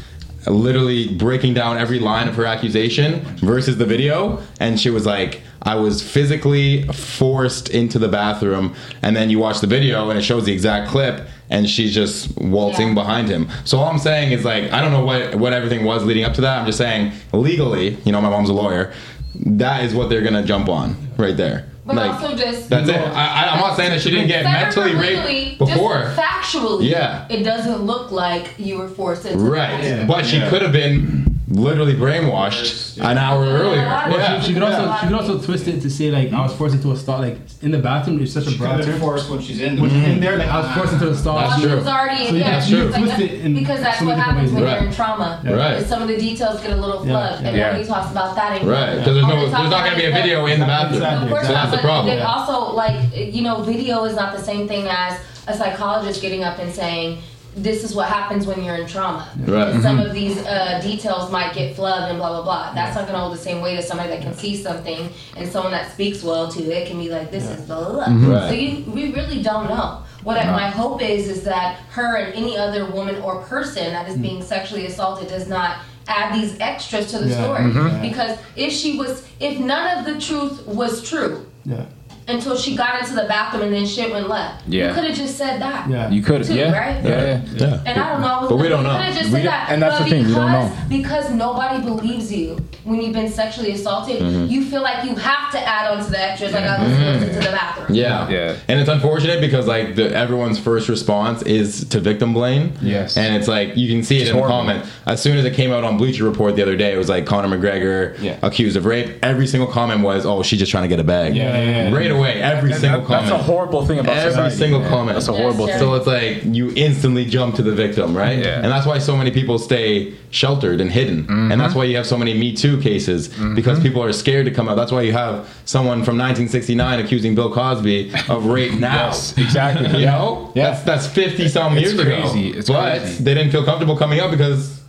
literally 0.47 1.15
breaking 1.15 1.53
down 1.53 1.77
every 1.77 1.99
line 1.99 2.27
of 2.27 2.35
her 2.35 2.45
accusation 2.45 3.21
versus 3.37 3.77
the 3.77 3.85
video 3.85 4.41
and 4.59 4.79
she 4.79 4.89
was 4.89 5.05
like 5.05 5.41
i 5.63 5.75
was 5.75 6.01
physically 6.01 6.83
forced 6.87 7.69
into 7.69 7.99
the 7.99 8.07
bathroom 8.07 8.73
and 9.01 9.15
then 9.15 9.29
you 9.29 9.39
watch 9.39 9.59
the 9.61 9.67
video 9.67 10.09
and 10.09 10.17
it 10.17 10.21
shows 10.23 10.45
the 10.45 10.51
exact 10.53 10.89
clip 10.89 11.27
and 11.49 11.69
she's 11.69 11.93
just 11.93 12.35
waltzing 12.39 12.89
Yeah. 12.89 12.93
behind 12.95 13.27
him 13.29 13.49
so 13.65 13.77
all 13.79 13.89
i'm 13.91 13.99
saying 13.99 14.31
is 14.31 14.43
like 14.45 14.71
i 14.71 14.81
don't 14.81 14.91
know 14.91 15.05
what 15.05 15.35
what 15.35 15.53
everything 15.53 15.83
was 15.85 16.03
leading 16.05 16.23
up 16.23 16.33
to 16.35 16.41
that 16.41 16.59
i'm 16.59 16.65
just 16.65 16.77
saying 16.77 17.11
legally 17.33 17.97
you 18.05 18.11
know 18.11 18.21
my 18.21 18.29
mom's 18.29 18.49
a 18.49 18.53
lawyer 18.53 18.93
that 19.35 19.83
is 19.83 19.93
what 19.93 20.09
they're 20.09 20.21
gonna 20.23 20.43
jump 20.43 20.67
on 20.69 20.95
right 21.17 21.37
there 21.37 21.67
but 21.85 21.95
like 21.95 22.11
also 22.11 22.35
just 22.35 22.69
that's 22.69 22.89
it 22.89 22.95
I, 22.95 23.45
I, 23.45 23.53
i'm 23.53 23.59
not 23.59 23.75
saying 23.75 23.91
that 23.91 24.01
she 24.01 24.11
didn't 24.11 24.27
get 24.27 24.43
mentally 24.43 24.95
raped 24.95 25.57
before 25.59 25.99
Just 26.03 26.19
factually, 26.19 26.89
Yeah. 26.89 27.25
it 27.29 27.43
doesn't 27.43 27.83
look 27.83 28.11
like 28.11 28.55
you 28.57 28.77
were 28.77 28.87
forced 28.89 29.25
into 29.25 29.43
Right. 29.43 29.81
that. 29.81 30.07
But 30.07 30.25
she 30.25 30.37
Yeah. 30.37 30.49
could 30.49 30.61
have 30.63 30.71
been 30.73 31.30
literally 31.53 31.93
brainwashed 31.95 32.97
an 33.03 33.17
hour 33.17 33.43
earlier. 33.43 33.81
Well, 33.81 34.09
Well, 34.09 34.19
Yeah. 34.19 34.39
she, 34.39 34.47
she 34.47 34.53
could 34.53 34.63
also 34.63 34.95
she 34.99 35.07
could 35.07 35.15
also 35.15 35.37
twist 35.39 35.67
it 35.67 35.81
to 35.81 35.89
say 35.89 36.11
like 36.11 36.31
I 36.31 36.41
was 36.41 36.53
forced 36.53 36.75
into 36.75 36.91
a 36.91 36.97
stall 36.97 37.19
like 37.19 37.37
in 37.61 37.71
the 37.71 37.77
bathroom. 37.79 38.21
It's 38.21 38.33
such 38.33 38.47
a 38.47 38.51
She 38.51 38.57
broad 38.57 38.77
could 38.77 38.85
have 38.85 38.93
term. 38.95 38.99
forced 39.01 39.29
when 39.29 39.41
she's 39.41 39.59
in 39.61 39.79
When 39.81 39.89
she's 39.89 40.01
there. 40.01 40.11
in 40.13 40.19
there, 40.19 40.37
like 40.37 40.47
I 40.49 40.59
was 40.61 40.71
forced 40.77 40.93
into 40.93 41.09
a 41.09 41.15
stall. 41.15 41.39
That's 41.39 41.59
true. 41.61 41.69
She 41.69 41.75
was 41.75 41.87
already, 41.87 42.27
So 42.27 42.35
yeah, 42.35 42.59
can- 42.61 42.69
you 42.69 42.77
can 42.77 42.91
like 42.91 43.01
twist 43.17 43.19
it 43.19 43.53
because 43.53 43.81
that's 43.81 43.99
so 43.99 44.05
what 44.05 44.17
many 44.17 44.21
different 44.21 44.37
happens 44.37 44.51
when 44.53 44.63
ways. 44.63 44.73
you're 44.73 44.89
in 44.89 44.93
trauma. 44.95 45.41
Yeah. 45.43 45.51
Right. 45.51 45.85
Some 45.85 46.01
of 46.01 46.07
the 46.07 46.17
details 46.17 46.61
get 46.61 46.71
a 46.71 46.75
little 46.75 47.05
Yeah. 47.05 47.13
flubbed, 47.13 47.43
and 47.45 47.57
Yeah. 47.57 47.67
nobody 47.67 47.85
talks 47.85 48.11
about 48.11 48.35
that 48.35 48.51
anymore. 48.55 48.73
Right. 48.75 48.95
Because 48.97 49.13
there's 49.15 49.27
no 49.27 49.35
there's 49.39 49.51
not 49.51 49.83
gonna 49.85 49.95
be 49.97 50.05
a 50.05 50.11
video 50.11 50.45
in 50.45 50.59
the 50.59 50.65
bathroom. 50.65 50.95
Exactly. 51.01 51.23
Of 51.25 51.29
course 51.31 51.47
So 51.47 51.53
not, 51.53 51.69
that's 51.69 51.75
the 51.81 51.87
problem. 51.87 52.21
also, 52.21 52.73
like, 52.75 52.95
you 53.35 53.41
know, 53.41 53.61
video 53.61 54.03
is 54.05 54.15
not 54.15 54.35
the 54.35 54.41
same 54.41 54.67
thing 54.67 54.87
as 54.87 55.19
a 55.47 55.53
psychologist 55.57 56.21
getting 56.21 56.43
up 56.43 56.59
and 56.59 56.71
saying, 56.71 57.17
this 57.55 57.83
is 57.83 57.93
what 57.93 58.07
happens 58.07 58.47
when 58.47 58.63
you're 58.63 58.75
in 58.75 58.87
trauma. 58.87 59.29
Right. 59.45 59.81
Some 59.81 59.99
of 59.99 60.13
these 60.13 60.37
uh, 60.45 60.79
details 60.81 61.29
might 61.31 61.53
get 61.53 61.75
flubbed 61.75 62.09
and 62.09 62.17
blah, 62.17 62.29
blah, 62.29 62.43
blah. 62.43 62.73
That's 62.73 62.95
not 62.95 63.01
going 63.03 63.13
to 63.15 63.19
hold 63.19 63.33
the 63.33 63.37
same 63.41 63.61
weight 63.61 63.77
as 63.77 63.87
somebody 63.87 64.09
that 64.09 64.21
can 64.21 64.33
see 64.33 64.55
something 64.55 65.09
and 65.35 65.51
someone 65.51 65.71
that 65.73 65.91
speaks 65.91 66.23
well 66.23 66.49
to 66.51 66.61
it 66.63 66.87
can 66.87 66.97
be 66.97 67.09
like, 67.09 67.29
this 67.29 67.43
is 67.49 67.65
blah, 67.65 67.91
blah. 67.91 68.05
Mm-hmm. 68.05 68.31
Right. 68.31 68.47
So 68.49 68.53
you, 68.55 68.91
we 68.91 69.11
really 69.13 69.43
don't 69.43 69.67
know. 69.67 70.03
What 70.23 70.37
I, 70.37 70.49
my 70.51 70.69
hope 70.69 71.01
is, 71.01 71.27
is 71.27 71.43
that 71.43 71.77
her 71.89 72.15
and 72.17 72.33
any 72.35 72.57
other 72.57 72.85
woman 72.89 73.15
or 73.21 73.41
person 73.43 73.91
that 73.91 74.07
is 74.07 74.15
Mm. 74.17 74.21
being 74.21 74.43
sexually 74.43 74.85
assaulted 74.85 75.27
does 75.29 75.47
not 75.49 75.77
add 76.07 76.33
these 76.33 76.59
extras 76.59 77.11
to 77.11 77.19
the 77.19 77.29
Yeah. 77.29 77.43
story. 77.43 77.59
Mm-hmm. 77.71 78.01
Because 78.01 78.37
if 78.55 78.71
she 78.71 78.97
was, 78.97 79.27
if 79.39 79.59
none 79.59 79.97
of 79.99 80.05
the 80.05 80.19
truth 80.21 80.65
was 80.67 81.01
true, 81.07 81.45
Yeah. 81.65 81.85
Until 82.31 82.57
she 82.57 82.75
got 82.75 83.01
into 83.01 83.13
the 83.15 83.25
bathroom 83.27 83.63
and 83.63 83.73
then 83.73 83.85
shit 83.85 84.11
went 84.11 84.27
left. 84.29 84.67
Yeah. 84.67 84.87
You 84.89 84.93
could 84.95 85.03
have 85.05 85.15
just 85.15 85.37
said 85.37 85.61
that. 85.61 85.89
Yeah. 85.89 86.09
You 86.09 86.21
could, 86.23 86.43
Too, 86.43 86.55
yeah, 86.55 86.71
right? 86.77 87.03
yeah, 87.03 87.09
yeah. 87.09 87.41
Yeah. 87.55 87.83
And 87.85 87.99
I 87.99 88.11
don't 88.11 88.21
know. 88.21 88.47
But 88.49 88.57
we 88.57 88.67
don't 88.69 88.79
you 88.83 88.87
know. 88.87 88.95
could 88.97 89.05
have 89.05 89.15
just 89.15 89.25
We 89.31 89.39
said 89.41 89.45
that. 89.47 89.69
and 89.71 89.81
that's 89.81 89.97
but 89.99 90.03
the 90.05 90.09
thing, 90.09 90.25
we 90.27 90.33
don't 90.33 90.45
because, 90.51 90.69
know. 90.71 90.87
Because 90.89 91.31
nobody 91.31 91.83
believes 91.83 92.31
you 92.33 92.57
when 92.83 93.01
you've 93.01 93.13
been 93.13 93.29
sexually 93.31 93.71
assaulted, 93.71 94.21
Mm-hmm. 94.21 94.47
you 94.47 94.65
feel 94.65 94.81
like 94.81 95.03
you 95.05 95.15
have 95.15 95.51
to 95.51 95.59
add 95.59 95.91
on 95.91 96.03
to 96.03 96.09
the 96.09 96.19
extras. 96.19 96.53
Like 96.53 96.63
I 96.65 96.83
was 96.83 96.91
listening 96.97 97.29
to 97.29 97.35
the 97.35 97.55
bathroom. 97.55 97.95
Yeah. 97.95 98.29
Yeah. 98.29 98.55
And 98.67 98.79
it's 98.79 98.89
unfortunate 98.89 99.41
because 99.41 99.67
like 99.67 99.95
the, 99.95 100.13
everyone's 100.15 100.59
first 100.59 100.89
response 100.89 101.41
is 101.43 101.85
to 101.89 101.99
victim 101.99 102.33
blame. 102.33 102.73
Yes. 102.81 103.17
And 103.17 103.35
it's 103.35 103.47
like 103.47 103.75
you 103.77 103.89
can 103.89 104.03
see 104.03 104.17
it 104.17 104.21
It's 104.21 104.31
in 104.31 104.37
the 104.37 104.43
comment. 104.43 104.85
As 105.05 105.21
soon 105.21 105.37
as 105.37 105.45
it 105.45 105.53
came 105.53 105.71
out 105.71 105.83
on 105.83 105.97
Bleacher 105.97 106.23
Report 106.23 106.55
the 106.55 106.61
other 106.61 106.75
day, 106.75 106.93
it 106.93 106.97
was 106.97 107.09
like 107.09 107.25
Conor 107.25 107.55
McGregor 107.57 108.19
Yeah. 108.21 108.37
accused 108.41 108.77
of 108.77 108.85
rape. 108.85 109.17
Every 109.23 109.47
single 109.47 109.71
comment 109.71 110.01
was, 110.01 110.25
"Oh, 110.25 110.43
she's 110.43 110.59
just 110.59 110.71
trying 110.71 110.83
to 110.83 110.87
get 110.89 110.99
a 110.99 111.03
bag." 111.03 111.35
Yeah, 111.35 111.57
yeah, 111.61 111.89
yeah. 111.89 111.95
Right 111.95 112.11
away, 112.11 112.20
every 112.29 112.71
And 112.71 112.79
single 112.81 113.01
that- 113.01 113.07
comment. 113.07 113.29
That's 113.29 113.41
a 113.41 113.43
horrible 113.43 113.85
thing 113.85 113.99
about 113.99 114.15
Every 114.17 114.31
society. 114.31 114.55
single 114.55 114.81
Yeah. 114.81 114.89
comment. 114.89 115.15
That's 115.15 115.27
a 115.27 115.33
horrible 115.33 115.67
Yes, 115.67 115.79
thing. 115.79 115.87
So 115.87 115.93
it's 115.95 116.07
like 116.07 116.43
you 116.45 116.71
instantly 116.75 117.25
jump 117.25 117.55
to 117.55 117.61
the 117.61 117.71
victim, 117.71 118.15
right? 118.15 118.39
Yeah. 118.39 118.61
And 118.61 118.65
that's 118.71 118.85
why 118.85 118.97
so 118.99 119.15
many 119.17 119.31
people 119.31 119.57
stay 119.59 120.13
sheltered 120.29 120.79
and 120.81 120.91
hidden. 120.91 121.23
mm-hmm. 121.23 121.51
And 121.51 121.59
that's 121.61 121.75
why 121.75 121.83
you 121.85 121.95
have 121.97 122.05
so 122.05 122.17
many 122.17 122.33
Me 122.33 122.53
Too 122.53 122.77
cases 122.77 123.29
because 123.55 123.79
people 123.79 124.03
are 124.03 124.11
scared 124.13 124.45
to 124.45 124.51
come 124.51 124.67
out. 124.69 124.75
That's 124.77 124.91
why 124.91 125.01
you 125.01 125.13
have 125.13 125.47
someone 125.65 126.03
from 126.03 126.17
1969 126.17 126.99
accusing 126.99 127.35
Bill 127.35 127.51
Cosby 127.51 128.11
of 128.29 128.45
rape 128.45 128.73
now. 128.79 129.07
Yes, 129.07 129.37
exactly. 129.37 129.99
You 129.99 130.05
know? 130.05 130.51
Yeah. 130.55 130.71
That's 130.71 130.83
that's 130.83 131.07
50 131.07 131.47
some 131.47 131.77
years 131.77 131.93
crazy. 131.93 132.49
ago. 132.49 132.59
It's 132.59 132.69
but 132.69 132.99
crazy. 132.99 133.23
they 133.23 133.33
didn't 133.33 133.51
feel 133.51 133.63
comfortable 133.63 133.95
coming 133.95 134.19
out 134.19 134.31
because 134.31 134.80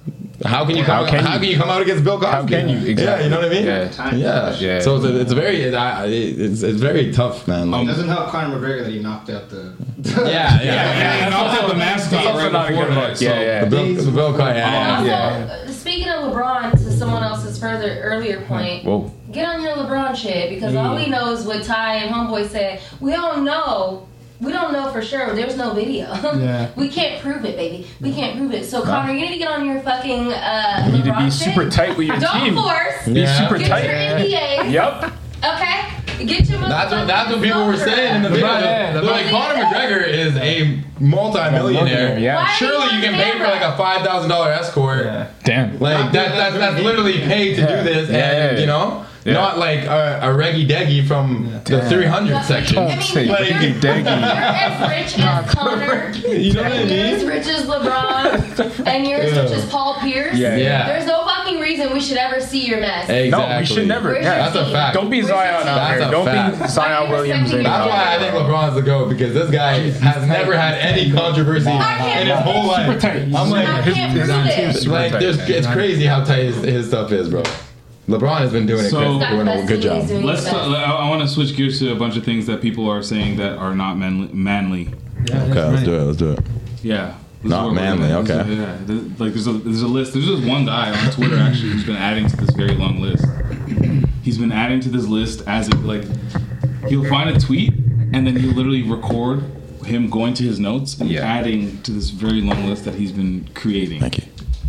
how 0.44 0.64
can 0.64 0.76
you 0.76 0.84
come 0.84 1.04
How 1.04 1.10
can 1.10 1.24
how 1.24 1.34
you? 1.34 1.40
can 1.40 1.48
you 1.50 1.56
come 1.56 1.68
out 1.70 1.82
against 1.82 2.04
Bill 2.04 2.18
Cosby? 2.18 2.30
How 2.32 2.46
can 2.46 2.68
you? 2.68 2.76
Yeah, 2.94 3.20
you 3.22 3.30
know 3.30 3.36
what 3.40 3.46
I 3.46 3.48
mean? 3.48 3.64
Yeah. 3.64 4.14
Yeah. 4.14 4.56
Yeah. 4.58 4.80
So 4.80 4.96
it's, 4.96 5.04
a, 5.04 5.20
it's 5.20 5.32
a 5.32 5.34
very 5.34 5.62
it, 5.62 5.74
I, 5.74 6.06
it's, 6.06 6.62
it's 6.62 6.80
very 6.80 7.12
tough, 7.12 7.46
man. 7.48 7.70
Like, 7.70 7.84
It 7.84 7.88
doesn't 7.88 8.08
help 8.08 8.30
Conor 8.30 8.58
McGregor 8.58 8.84
that 8.84 8.90
he 8.92 8.98
knocked 9.00 9.30
out 9.30 9.48
the. 9.50 9.74
yeah, 10.02 10.24
yeah, 10.24 10.62
Yeah, 10.62 11.26
and 11.26 11.34
I'll 11.34 11.68
the 11.68 11.74
mascot 11.74 12.26
Also 12.26 12.38
right 12.38 12.52
not 12.52 12.68
before 12.68 12.86
good 12.86 12.94
that. 12.96 13.18
So 13.18 13.24
Yeah, 13.24 13.40
yeah. 13.40 13.64
The 13.64 13.70
Bill, 13.70 13.94
the 14.04 14.10
Bill 14.10 14.32
Cosby. 14.36 14.58
Yeah, 14.58 14.96
Also, 14.96 15.06
yeah. 15.08 15.64
uh, 15.66 15.72
speaking 15.72 16.08
of 16.08 16.32
LeBron, 16.32 16.72
to 16.72 16.92
someone 16.92 17.22
else's 17.22 17.58
further 17.58 18.00
earlier 18.02 18.40
point, 18.42 18.84
Whoa. 18.84 19.12
get 19.30 19.46
on 19.46 19.62
your 19.62 19.72
LeBron 19.76 20.16
shit 20.16 20.50
because 20.50 20.74
all 20.74 20.96
we 20.96 21.06
know 21.08 21.32
is 21.32 21.44
what 21.46 21.62
Ty 21.64 21.96
and 21.96 22.14
Homeboy 22.14 22.48
said. 22.48 22.80
We 23.00 23.12
don't 23.12 23.44
know. 23.44 24.08
We 24.42 24.50
don't 24.50 24.72
know 24.72 24.90
for 24.90 25.00
sure. 25.02 25.34
There's 25.34 25.56
no 25.56 25.72
video. 25.72 26.12
Yeah. 26.42 26.70
we 26.76 26.88
can't 26.88 27.22
prove 27.22 27.44
it, 27.44 27.56
baby. 27.56 27.86
We 28.00 28.12
can't 28.12 28.36
prove 28.36 28.52
it. 28.52 28.64
So 28.64 28.82
Conor, 28.82 29.12
you 29.12 29.20
need 29.20 29.32
to 29.32 29.38
get 29.38 29.50
on 29.52 29.64
your 29.64 29.80
fucking. 29.82 30.32
Uh, 30.32 30.82
You 30.86 30.92
need 30.92 31.04
to 31.04 31.12
be 31.16 31.24
shit. 31.30 31.32
super 31.54 31.70
tight 31.70 31.96
with 31.96 32.08
your 32.08 32.18
Don't 32.18 32.40
team. 32.40 32.54
force. 32.56 33.04
Be 33.06 33.20
Yeah. 33.20 33.38
super 33.38 33.58
Get 33.58 33.68
tight. 33.68 33.84
your 33.84 33.94
NDAs. 33.94 34.70
Yep. 34.72 35.12
Okay. 35.44 36.24
Get 36.26 36.48
your. 36.48 36.60
That's 36.60 36.90
what 36.92 37.06
that's 37.06 37.30
what 37.30 37.42
people 37.42 37.66
were 37.66 37.76
saying 37.76 38.16
in 38.16 38.22
the 38.22 38.30
video. 38.30 38.46
LeBron, 38.48 38.60
yeah, 38.62 38.92
They're 38.92 39.02
like 39.02 39.26
LeBron. 39.26 39.30
Conor 39.30 39.64
McGregor 39.64 40.08
is 40.08 40.36
a 40.36 40.80
multi-millionaire. 41.00 42.18
Yeah. 42.18 42.36
Why 42.42 42.52
Surely 42.58 42.76
are 42.76 42.90
you 42.90 42.96
on 42.96 43.00
can 43.02 43.14
pay 43.14 43.38
for 43.38 43.44
like 43.44 43.62
a 43.62 43.76
five 43.76 44.04
thousand 44.04 44.30
dollar 44.30 44.50
escort. 44.52 45.06
Damn. 45.44 45.78
Like 45.78 46.12
that, 46.12 46.30
that's 46.34 46.56
that's 46.56 46.82
literally 46.82 47.18
paid 47.20 47.56
to 47.56 47.62
Yeah. 47.62 47.76
do 47.76 47.82
this, 47.84 48.08
Yeah, 48.10 48.16
and 48.18 48.56
yeah, 48.56 48.60
you 48.60 48.66
know, 48.66 49.04
yeah. 49.24 49.32
not 49.34 49.58
like 49.58 49.80
a, 49.84 50.20
a 50.22 50.34
reggy 50.34 50.66
deggy 50.66 51.06
from 51.06 51.50
the 51.64 51.78
Damn. 51.78 51.88
300 51.88 52.44
section. 52.44 52.78
I 52.78 52.86
mean, 52.88 53.00
say 53.02 53.24
you're, 53.26 53.34
Reggie 53.36 53.68
you're 53.68 53.96
as 53.96 54.90
rich 55.14 55.18
as 55.24 55.50
Conor. 55.54 56.12
You 56.32 56.52
know 56.54 56.62
what 56.62 56.72
I 56.72 56.82
You're 56.82 57.06
as 57.06 57.18
mean? 57.22 57.28
rich 57.28 57.46
as 57.46 57.66
LeBron, 57.66 58.86
and 58.86 59.06
you're 59.06 59.20
as 59.20 59.32
rich 59.32 59.50
as 59.58 59.68
Paul 59.70 59.98
Pierce. 60.00 60.36
Yeah. 60.36 60.56
Yeah. 60.56 60.86
There's 60.86 61.06
no 61.06 61.24
fucking 61.24 61.60
reason 61.60 61.92
we 61.92 62.00
should 62.00 62.16
ever 62.16 62.40
see 62.40 62.66
your 62.66 62.80
mess. 62.80 63.08
Exactly. 63.08 63.30
No, 63.30 63.58
we 63.58 63.66
should 63.66 63.86
never. 63.88 64.10
Where's 64.10 64.24
Yeah. 64.24 64.44
your 64.44 64.52
That's 64.52 64.68
a 64.68 64.72
fact. 64.72 64.94
Don't 64.94 65.10
be 65.10 65.18
Where's 65.18 65.28
Zion 65.28 65.50
your 65.50 65.58
out 65.60 65.64
That's 65.76 66.00
here. 66.02 66.10
Don't 66.10 66.24
fact. 66.26 66.62
be 66.62 66.68
Zion 66.68 67.10
Williams. 67.10 67.50
That's 67.50 67.62
That's 67.64 67.90
why 67.90 68.14
I 68.16 68.18
think 68.18 68.34
LeBron's 68.34 68.74
the 68.74 68.82
GOAT 68.82 69.08
because 69.08 69.34
this 69.34 69.50
guy 69.50 69.78
has 69.90 70.26
never 70.26 70.56
had 70.56 70.74
any 70.78 71.10
controversy 71.12 71.70
in 71.70 72.26
his 72.26 72.38
whole 72.40 72.66
life. 72.66 73.04
I'm 73.04 73.50
like, 73.50 73.66
I 73.68 73.82
his- 73.82 73.94
can't 73.94 74.12
his 74.12 74.28
prove 74.30 74.44
team's 74.44 74.76
it. 74.76 74.80
super 74.82 74.94
like 74.94 75.12
tight, 75.12 75.20
there's, 75.20 75.38
it's 75.50 75.66
crazy 75.66 76.04
how 76.06 76.24
tight 76.24 76.44
his, 76.44 76.56
his 76.62 76.88
stuff 76.88 77.12
is, 77.12 77.28
bro. 77.28 77.42
LeBron 78.08 78.38
has 78.38 78.52
been 78.52 78.66
doing 78.66 78.84
it, 78.84 78.90
So- 78.90 79.18
crazy, 79.18 79.30
doing 79.34 79.48
a 79.48 79.66
good 79.66 79.80
job. 79.82 80.08
Let's. 80.10 80.44
Talk. 80.44 80.56
I, 80.68 80.82
I 80.84 81.08
want 81.08 81.22
to 81.22 81.28
switch 81.28 81.56
gears 81.56 81.78
to 81.78 81.92
a 81.92 81.94
bunch 81.94 82.16
of 82.16 82.24
things 82.24 82.46
that 82.46 82.60
people 82.60 82.88
are 82.90 83.02
saying 83.02 83.36
that 83.36 83.58
are 83.58 83.74
not 83.74 83.96
manly. 83.96 84.28
manly. 84.32 84.88
Yeah, 85.26 85.42
Okay, 85.44 85.52
let's 85.64 85.76
right. 85.76 85.84
do 85.84 85.94
it. 85.94 86.02
Let's 86.04 86.18
do 86.18 86.30
it. 86.32 86.40
Yeah. 86.82 87.14
This 87.42 87.50
Not 87.50 87.58
is 87.58 87.62
what 87.62 87.68
we're 87.68 87.74
manly, 87.74 88.08
gonna- 88.08 88.40
okay. 88.42 88.52
is- 88.52 88.58
yeah. 88.58 88.76
Th- 88.86 89.00
Like 89.18 89.32
there's 89.34 89.46
a 89.46 89.52
there's 89.52 89.82
a 89.82 89.86
list. 89.88 90.12
There's 90.14 90.26
just 90.26 90.44
one 90.46 90.64
guy 90.66 90.90
on 90.90 91.10
Twitter 91.12 91.38
actually 91.38 91.70
who's 91.70 91.84
been 91.84 91.96
adding 91.96 92.26
to 92.28 92.36
this 92.36 92.50
very 92.50 92.74
long 92.74 93.00
list. 93.00 93.24
He's 94.22 94.38
been 94.38 94.52
adding 94.52 94.80
to 94.80 94.88
this 94.88 95.06
list 95.06 95.42
as 95.46 95.68
it 95.68 95.74
like 95.84 96.04
he'll 96.88 97.04
find 97.08 97.30
a 97.30 97.38
tweet 97.40 97.72
and 98.12 98.26
then 98.26 98.36
he'll 98.36 98.52
literally 98.52 98.82
record 98.82 99.42
him 99.84 100.08
going 100.10 100.34
to 100.34 100.44
his 100.44 100.60
notes 100.60 100.98
and 101.00 101.10
Yeah. 101.10 101.22
adding 101.22 101.80
to 101.82 101.90
this 101.92 102.10
very 102.10 102.40
long 102.40 102.66
list 102.68 102.84
that 102.84 102.94
he's 102.94 103.10
been 103.12 103.48
creating. 103.54 104.00
Thank 104.00 104.18
you. 104.18 104.24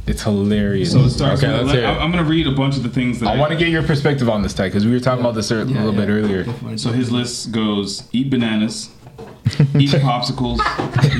It's 0.05 0.21
hilarious. 0.23 0.91
So 0.91 0.99
it 0.99 1.11
starts 1.11 1.41
Okay, 1.41 1.51
with, 1.51 1.61
let's 1.61 1.67
like, 1.69 1.77
hear 1.79 1.85
it. 1.87 1.91
I- 1.93 1.99
I'm 1.99 2.11
gonna 2.11 2.23
read 2.25 2.45
a 2.47 2.51
bunch 2.51 2.75
of 2.75 2.83
the 2.83 2.89
things 2.89 3.19
that 3.21 3.27
I 3.29 3.37
want 3.39 3.51
to 3.53 3.57
get 3.57 3.69
your 3.69 3.83
perspective 3.83 4.27
on 4.29 4.41
this, 4.43 4.53
Ty, 4.53 4.67
because 4.67 4.85
we 4.85 4.91
were 4.91 4.99
talking 4.99 5.21
about 5.21 5.35
this 5.35 5.49
a 5.51 5.55
Yeah, 5.55 5.63
little 5.63 5.93
yeah. 5.93 6.05
bit 6.05 6.09
earlier. 6.09 6.43
Go 6.43 6.51
for 6.53 6.73
it. 6.73 6.79
So 6.79 6.91
his 6.91 7.09
list 7.11 7.51
goes: 7.53 8.03
eat 8.11 8.29
bananas, 8.29 8.89
eat 9.79 9.91
popsicles, 10.03 10.59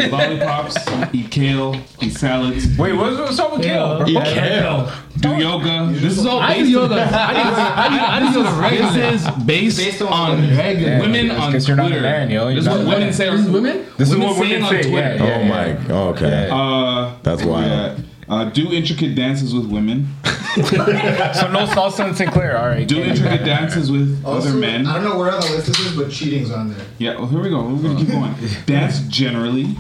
eat 0.02 0.12
lollipops, 0.12 0.76
eat 1.14 1.32
kale, 1.32 1.78
eat 2.02 2.12
salads, 2.14 2.78
Wait, 2.78 2.92
what's, 2.92 3.18
what's 3.18 3.40
up 3.40 3.54
with 3.54 3.62
Kale? 3.64 4.04
Eat 4.06 4.22
kale. 4.26 4.92
do 5.22 5.30
yoga. 5.38 5.88
This 5.94 6.18
is 6.18 6.26
all 6.26 6.40
I 6.42 6.56
do 6.56 6.60
based. 6.64 6.72
yoga. 6.72 6.96
I 6.96 7.34
do, 7.34 7.40
I 7.40 7.90
do, 7.90 8.26
I 8.28 8.32
do 8.34 8.40
yoga 8.40 8.62
regularly. 8.62 9.00
This 9.00 9.22
is 9.26 9.44
based, 9.46 9.78
Based 9.78 10.02
on 10.02 10.12
on 10.12 10.58
regular. 10.58 11.00
women 11.00 11.28
Yeah, 11.28 11.40
on 11.42 11.52
because 11.54 11.70
you're 11.70 11.78
not 11.78 11.86
a 11.86 11.90
Twitter. 11.92 12.02
man, 12.02 12.30
yo. 12.30 12.48
You're 12.50 12.56
This 12.56 12.64
is 12.64 12.66
not 12.68 12.78
what 12.80 12.86
women 12.88 13.00
man. 13.04 13.14
say. 13.14 13.30
This 13.30 13.40
is 13.40 13.50
women? 13.50 13.86
This 13.98 14.10
is 14.12 14.18
what 14.18 14.38
women 14.38 14.48
saying 14.50 14.64
on 14.64 14.70
say. 14.70 14.82
Twitter. 14.90 15.16
Yeah, 15.16 15.24
yeah, 15.24 15.36
Oh 15.36 15.40
yeah. 15.40 15.88
my. 15.88 15.94
Okay. 15.96 16.50
Uh, 16.52 17.14
That's 17.24 17.44
where 17.46 17.48
we 17.48 17.70
wild. 17.70 18.00
at? 18.00 18.06
Uh, 18.28 18.46
do 18.46 18.72
intricate 18.72 19.16
dances 19.16 19.54
with 19.54 19.66
women. 19.70 20.08
so 20.56 20.62
no 20.62 21.66
salsa 21.66 22.06
and 22.06 22.16
Sinclair. 22.16 22.58
All 22.58 22.68
right. 22.68 22.88
Do 22.88 23.02
intricate 23.02 23.44
dances 23.46 23.92
with 23.92 24.24
Also, 24.24 24.50
other 24.50 24.58
men. 24.58 24.86
I 24.86 24.96
don't 24.96 25.04
know 25.04 25.18
where 25.18 25.32
on 25.32 25.42
the 25.42 25.50
list 25.50 25.68
this 25.68 25.80
is, 25.80 25.96
but 25.96 26.12
cheating's 26.12 26.52
on 26.52 26.70
there. 26.74 26.86
Yeah, 27.00 27.16
well, 27.16 27.28
here 27.28 27.42
we 27.42 27.50
go. 27.50 27.64
We're 27.64 27.82
gonna 27.82 28.00
keep 28.00 28.10
going. 28.10 28.36
Dance 28.66 29.02
generally. 29.08 29.76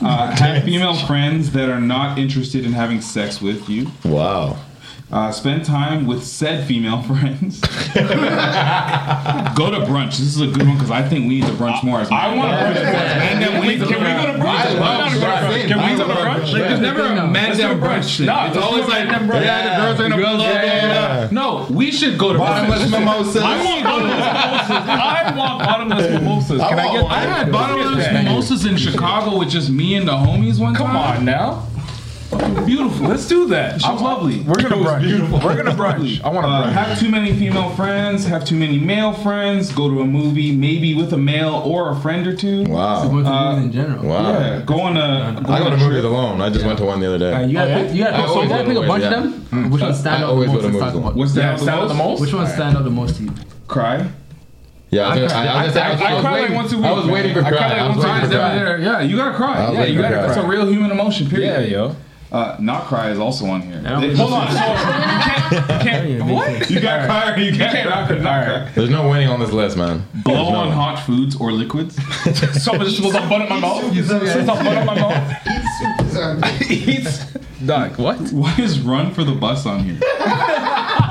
Uh, 0.00 0.34
have 0.36 0.62
female 0.64 0.94
friends 1.06 1.52
that 1.52 1.68
are 1.68 1.80
not 1.80 2.18
interested 2.18 2.64
in 2.64 2.72
having 2.72 3.00
sex 3.00 3.40
with 3.40 3.68
you. 3.68 3.88
Wow. 4.04 4.56
Uh, 5.08 5.30
spend 5.30 5.64
time 5.64 6.04
with 6.04 6.24
said 6.26 6.66
female 6.66 7.00
friends. 7.04 7.60
go 7.60 7.68
to 9.70 9.78
brunch. 9.86 10.18
This 10.18 10.34
is 10.34 10.40
a 10.40 10.48
good 10.48 10.66
one 10.66 10.74
because 10.74 10.90
I 10.90 11.08
think 11.08 11.28
we 11.28 11.40
need 11.40 11.44
to 11.46 11.52
brunch 11.52 11.84
more. 11.84 12.00
As 12.00 12.10
I 12.10 12.34
want 12.34 12.50
to 12.50 12.56
brunch. 12.80 12.84
Man, 12.84 13.40
then 13.40 13.60
we 13.60 13.76
Can 13.76 13.86
we 13.86 13.94
go 13.94 14.32
to 14.32 14.38
brunch? 14.38 14.80
Why 14.80 14.98
not 14.98 15.12
go 15.12 15.20
to 15.20 15.26
brunch? 15.26 15.68
Can 15.68 15.78
we 15.78 15.96
go 15.96 16.08
to 16.08 16.12
brunch? 16.14 16.52
Like, 16.52 16.62
there's 16.62 16.80
never 16.80 17.02
a 17.02 17.26
man 17.28 17.56
down 17.56 17.78
brunch. 17.78 18.18
brunch. 18.18 18.26
No, 18.26 18.46
it's 18.46 18.56
let's 18.56 18.66
always 18.66 18.84
do 18.84 18.90
like, 18.90 19.08
brunch. 19.08 19.44
yeah, 19.44 19.62
the 19.62 19.82
girls 19.86 20.00
are 20.00 20.02
gonna 20.08 20.16
Girls, 20.16 20.36
blah, 20.38 20.50
blah, 20.50 20.60
yeah, 20.62 21.18
blah, 21.20 21.28
blah. 21.28 21.66
No, 21.66 21.66
we 21.72 21.92
should 21.92 22.18
go 22.18 22.32
to 22.32 22.38
brunch. 22.40 22.68
Bottomless 22.68 22.90
mimosas. 22.90 23.42
I 23.42 23.64
want 23.64 23.84
bottomless 23.84 24.68
mimosas. 24.68 24.88
I 24.90 25.36
want 25.36 25.58
bottomless 25.60 26.10
mimosas. 26.10 26.60
Can 26.60 26.78
I 26.80 26.92
get 26.92 27.04
I 27.04 27.20
had 27.20 27.52
bottomless 27.52 28.12
mimosas 28.12 28.64
in 28.66 28.76
Chicago 28.76 29.38
with 29.38 29.50
just 29.50 29.70
me 29.70 29.94
and 29.94 30.08
the 30.08 30.12
homies 30.12 30.58
one 30.58 30.74
time. 30.74 30.86
Come 30.86 30.96
on 30.96 31.24
now. 31.24 31.66
Beautiful. 32.66 33.06
Let's 33.08 33.26
do 33.28 33.46
that. 33.48 33.76
It 33.76 33.82
was 33.92 34.02
lovely. 34.02 34.40
We're 34.40 34.54
gonna 34.56 34.76
It 34.80 34.84
brunch. 34.86 35.00
beautiful. 35.02 35.38
We're 35.40 35.56
gonna 35.56 35.70
It 35.70 35.76
brunch. 35.76 36.24
I 36.24 36.28
want 36.28 36.46
to 36.46 36.50
Uh, 36.52 36.66
brunch. 36.66 36.72
have 36.72 36.98
too 36.98 37.08
many 37.10 37.32
female 37.32 37.70
friends. 37.70 38.26
Have 38.26 38.44
too 38.44 38.56
many 38.56 38.78
male 38.78 39.12
friends. 39.12 39.72
Go 39.72 39.88
to 39.88 40.00
a 40.00 40.04
movie, 40.04 40.52
maybe 40.52 40.94
with 40.94 41.12
a 41.12 41.16
male 41.16 41.62
or 41.64 41.90
a 41.92 41.96
friend 41.96 42.26
or 42.26 42.34
two. 42.34 42.66
So 42.66 42.72
Wow. 42.72 43.04
going 43.08 43.24
to 43.24 43.30
Uh, 43.30 43.50
movies 43.56 43.64
in 43.66 43.72
general. 43.72 44.04
Wow. 44.04 44.30
Yeah, 44.38 44.60
go 44.66 44.80
on 44.80 44.96
a. 44.96 45.42
I 45.48 45.58
go 45.60 45.70
to 45.70 45.76
movies 45.76 46.04
alone. 46.04 46.40
I 46.40 46.50
just 46.50 46.64
went 46.64 46.78
to 46.78 46.84
one 46.84 47.00
the 47.00 47.14
other 47.14 47.26
Uh, 47.26 47.38
day. 47.40 47.46
you 47.46 47.52
gotta 47.54 47.72
Oh, 47.74 47.82
pick, 47.84 47.94
you 47.94 48.04
gotta 48.04 48.16
pick, 48.16 48.26
so 48.28 48.42
you 48.42 48.48
gotta 48.48 48.64
pick 48.64 48.76
a 48.76 48.80
bunch 48.82 49.04
movies, 49.04 49.16
of 49.18 49.50
them. 49.50 49.70
Which 49.70 49.82
one 49.82 49.94
stand 49.94 50.24
out 50.24 50.28
the 50.28 50.34
most? 50.36 50.48
Let's 50.48 50.62
movies 50.64 50.80
talk 50.80 50.92
alone. 50.92 51.02
about. 51.04 51.16
What's 51.16 51.32
that? 51.34 51.60
stand 51.60 51.80
out 51.80 51.88
the 51.88 51.94
most. 51.94 52.20
Which 52.20 52.34
one 52.34 52.46
stand 52.46 52.76
out 52.76 52.84
the 52.84 52.90
most 52.90 53.16
to 53.16 53.22
you? 53.24 53.30
Cry. 53.68 54.06
Yeah, 54.90 55.08
I 55.08 55.18
was, 55.20 55.32
gonna- 55.32 55.34
I, 55.34 55.46
I 55.46 55.64
was, 55.66 55.72
gonna 55.72 55.72
say- 55.72 55.80
I 55.80 55.84
I 55.84 55.88
I 56.10 56.14
was 56.14 56.22
cry 56.22 56.30
like 56.30 56.40
waiting, 56.42 56.56
once 56.56 56.72
a 56.72 56.76
I 56.76 56.78
week, 56.78 56.96
was 56.96 57.04
man. 57.06 57.14
waiting 57.14 57.32
for 57.34 57.40
I 57.40 57.48
cry. 57.48 57.58
cry 57.58 57.68
like 57.68 57.78
I 57.78 57.82
was 57.88 57.96
once 57.96 58.04
a 58.06 58.08
waiting 58.08 58.30
for 58.30 58.36
cry. 58.36 58.76
Yeah, 58.78 59.00
you 59.02 59.16
gotta 59.16 59.34
cry. 59.34 59.72
Yeah, 59.72 59.84
you 59.84 60.00
gotta. 60.00 60.14
cry. 60.14 60.26
It's 60.28 60.36
a 60.36 60.46
real 60.46 60.66
human 60.66 60.90
emotion. 60.92 61.28
Period. 61.28 61.70
Yeah, 61.70 61.76
yo. 61.76 61.96
Uh, 62.32 62.56
not 62.58 62.84
cry 62.86 63.10
is 63.10 63.18
also 63.20 63.46
on 63.46 63.62
here. 63.62 63.80
don't 63.80 64.00
They- 64.00 64.16
Hold 64.16 64.32
on. 64.32 64.50
So 64.50 64.58
you 64.58 65.62
can't. 65.80 66.08
You 66.10 66.18
can't. 66.18 66.30
What? 66.30 66.70
You 66.70 66.80
got 66.80 67.04
cry 67.06 67.32
or 67.34 67.38
you 67.38 67.52
can't 67.56 67.72
can't 67.72 67.88
cry. 68.08 68.18
not 68.18 68.44
cry. 68.46 68.70
There's 68.74 68.90
no 68.90 69.08
winning 69.08 69.28
on 69.28 69.38
this 69.38 69.52
list, 69.52 69.76
man. 69.76 70.04
Blow 70.24 70.34
There's 70.34 70.48
no 70.50 70.56
on 70.56 70.66
one. 70.68 70.76
hot 70.76 70.98
foods 71.06 71.36
or 71.36 71.52
liquids. 71.52 71.96
So 72.64 72.76
just 72.78 73.00
was 73.02 73.12
some 73.12 73.28
bun 73.28 73.42
in 73.42 73.48
my 73.48 73.60
mouth. 73.60 73.82
Some 74.06 74.46
bun 74.46 74.76
in 74.76 74.86
my 74.86 74.94
mouth. 74.98 76.62
Eats. 76.70 77.32
Dog. 77.64 77.96
What? 77.98 78.18
Why 78.32 78.54
is 78.58 78.80
run 78.80 79.12
for 79.14 79.22
the 79.24 79.32
bus 79.32 79.64
on 79.66 79.84
here? 79.84 79.96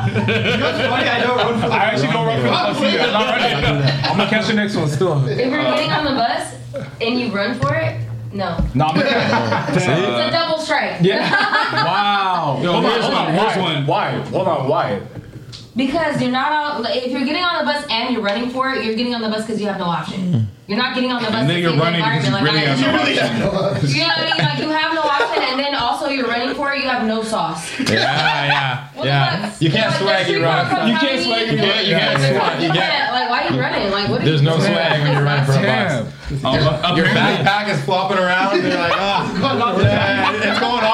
Funny, 0.06 0.20
I 0.20 1.20
don't 1.24 1.38
run 1.38 1.62
for 1.62 1.68
the 1.70 1.74
I 1.74 1.78
actually 1.86 2.08
don't 2.12 2.26
run 2.28 2.38
for 2.38 2.44
the 2.44 2.50
bus. 2.50 2.78
I'm 2.78 3.12
not 3.14 3.38
running. 3.38 3.66
I'm 4.06 4.18
gonna 4.18 4.30
catch 4.30 4.48
the 4.48 4.54
next 4.54 4.76
one 4.76 4.88
still. 4.90 5.26
If 5.28 5.38
you're 5.40 5.50
getting 5.50 5.92
on 5.92 6.04
the 6.06 6.12
bus 6.12 6.54
and 7.02 7.20
you 7.20 7.32
run 7.34 7.58
for 7.60 7.74
it, 7.74 8.05
no. 8.36 8.58
No, 8.74 8.86
I'm. 8.86 9.00
It's 9.76 9.86
a 9.86 10.32
double 10.32 10.60
strike. 10.60 10.98
Yeah. 11.02 11.30
wow. 11.86 12.60
Yo, 12.62 12.74
Hold 12.74 12.86
on, 12.86 12.92
here's 12.92 13.04
hold 13.06 13.16
on. 13.16 13.34
here's 13.34 13.56
Why? 13.58 13.62
one. 13.74 13.88
Why? 13.88 14.12
Hold 14.12 14.48
on. 14.48 14.68
Why? 14.70 15.02
Because 15.76 16.22
you're 16.22 16.32
not 16.32 16.52
on. 16.54 16.86
If 16.88 17.12
you're 17.12 17.26
getting 17.26 17.44
on 17.44 17.66
the 17.66 17.72
bus 17.72 17.86
and 17.90 18.14
you're 18.14 18.24
running 18.24 18.50
for 18.50 18.72
it, 18.72 18.86
you're 18.86 18.96
getting 18.96 19.14
on 19.14 19.22
the 19.22 19.28
bus 19.28 19.46
because 19.46 19.60
you 19.60 19.68
have 19.68 19.78
no 19.78 19.86
option. 19.86 20.48
You're 20.68 20.78
not 20.80 20.96
getting 20.96 21.12
on 21.12 21.22
the 21.22 21.28
bus. 21.30 21.42
And 21.42 21.50
then 21.50 21.60
you're 21.62 21.76
running 21.78 22.02
because 22.02 22.24
you 22.26 22.36
environment, 22.36 22.80
really 22.82 23.16
like, 23.16 23.22
have 23.28 23.40
no 23.40 23.52
option. 23.52 23.90
You 23.90 24.00
know 24.00 24.08
what 24.08 24.18
I 24.18 24.38
mean? 24.38 24.46
Like 24.46 24.60
you 24.60 24.70
have 24.70 24.94
no 24.96 25.02
option, 25.02 25.44
and 25.44 25.60
then 25.60 25.76
also 25.76 26.08
you're 26.08 26.28
running 26.28 26.56
for 26.56 26.74
it. 26.74 26.82
You 26.82 26.88
have 26.90 27.06
no 27.06 27.22
sauce. 27.24 27.70
Yeah, 27.80 27.86
yeah, 27.92 28.88
What 28.96 29.04
the 29.04 29.08
yeah. 29.10 29.50
fuck? 29.50 29.62
You 29.62 29.70
can't 29.70 29.92
Like, 29.92 30.00
swag 30.02 30.26
the 30.26 30.32
you 30.32 30.38
street 30.40 30.48
run. 30.48 30.88
You 30.88 30.96
can't 30.98 31.20
out 31.20 31.24
swag 31.28 31.44
of 31.44 31.54
you 31.54 31.60
run. 31.60 31.86
You 31.86 31.96
can't 31.96 32.20
like, 32.22 32.32
swag. 32.34 32.64
You 32.64 32.72
can't. 32.72 33.12
Like 33.14 33.30
why 33.30 33.40
are 33.44 33.54
you 33.54 33.60
running? 33.60 33.92
Like 33.92 34.10
what? 34.10 34.22
Are 34.22 34.26
There's 34.26 34.42
you 34.42 34.48
no 34.48 34.58
doing? 34.58 34.72
swag 34.72 35.02
when 35.04 35.12
you're 35.12 35.24
running 35.24 35.46
for 35.46 35.52
a 35.52 35.62
Damn. 35.62 36.06
bus. 36.06 36.98
Your 36.98 37.06
backpack 37.14 37.70
is 37.70 37.84
flopping 37.86 38.18
around. 38.18 38.56
And 38.58 38.64
you're 38.68 38.80
like, 38.80 38.94
ah, 38.96 39.22
yeah, 39.22 39.30
it's 39.30 40.32
going 40.32 40.35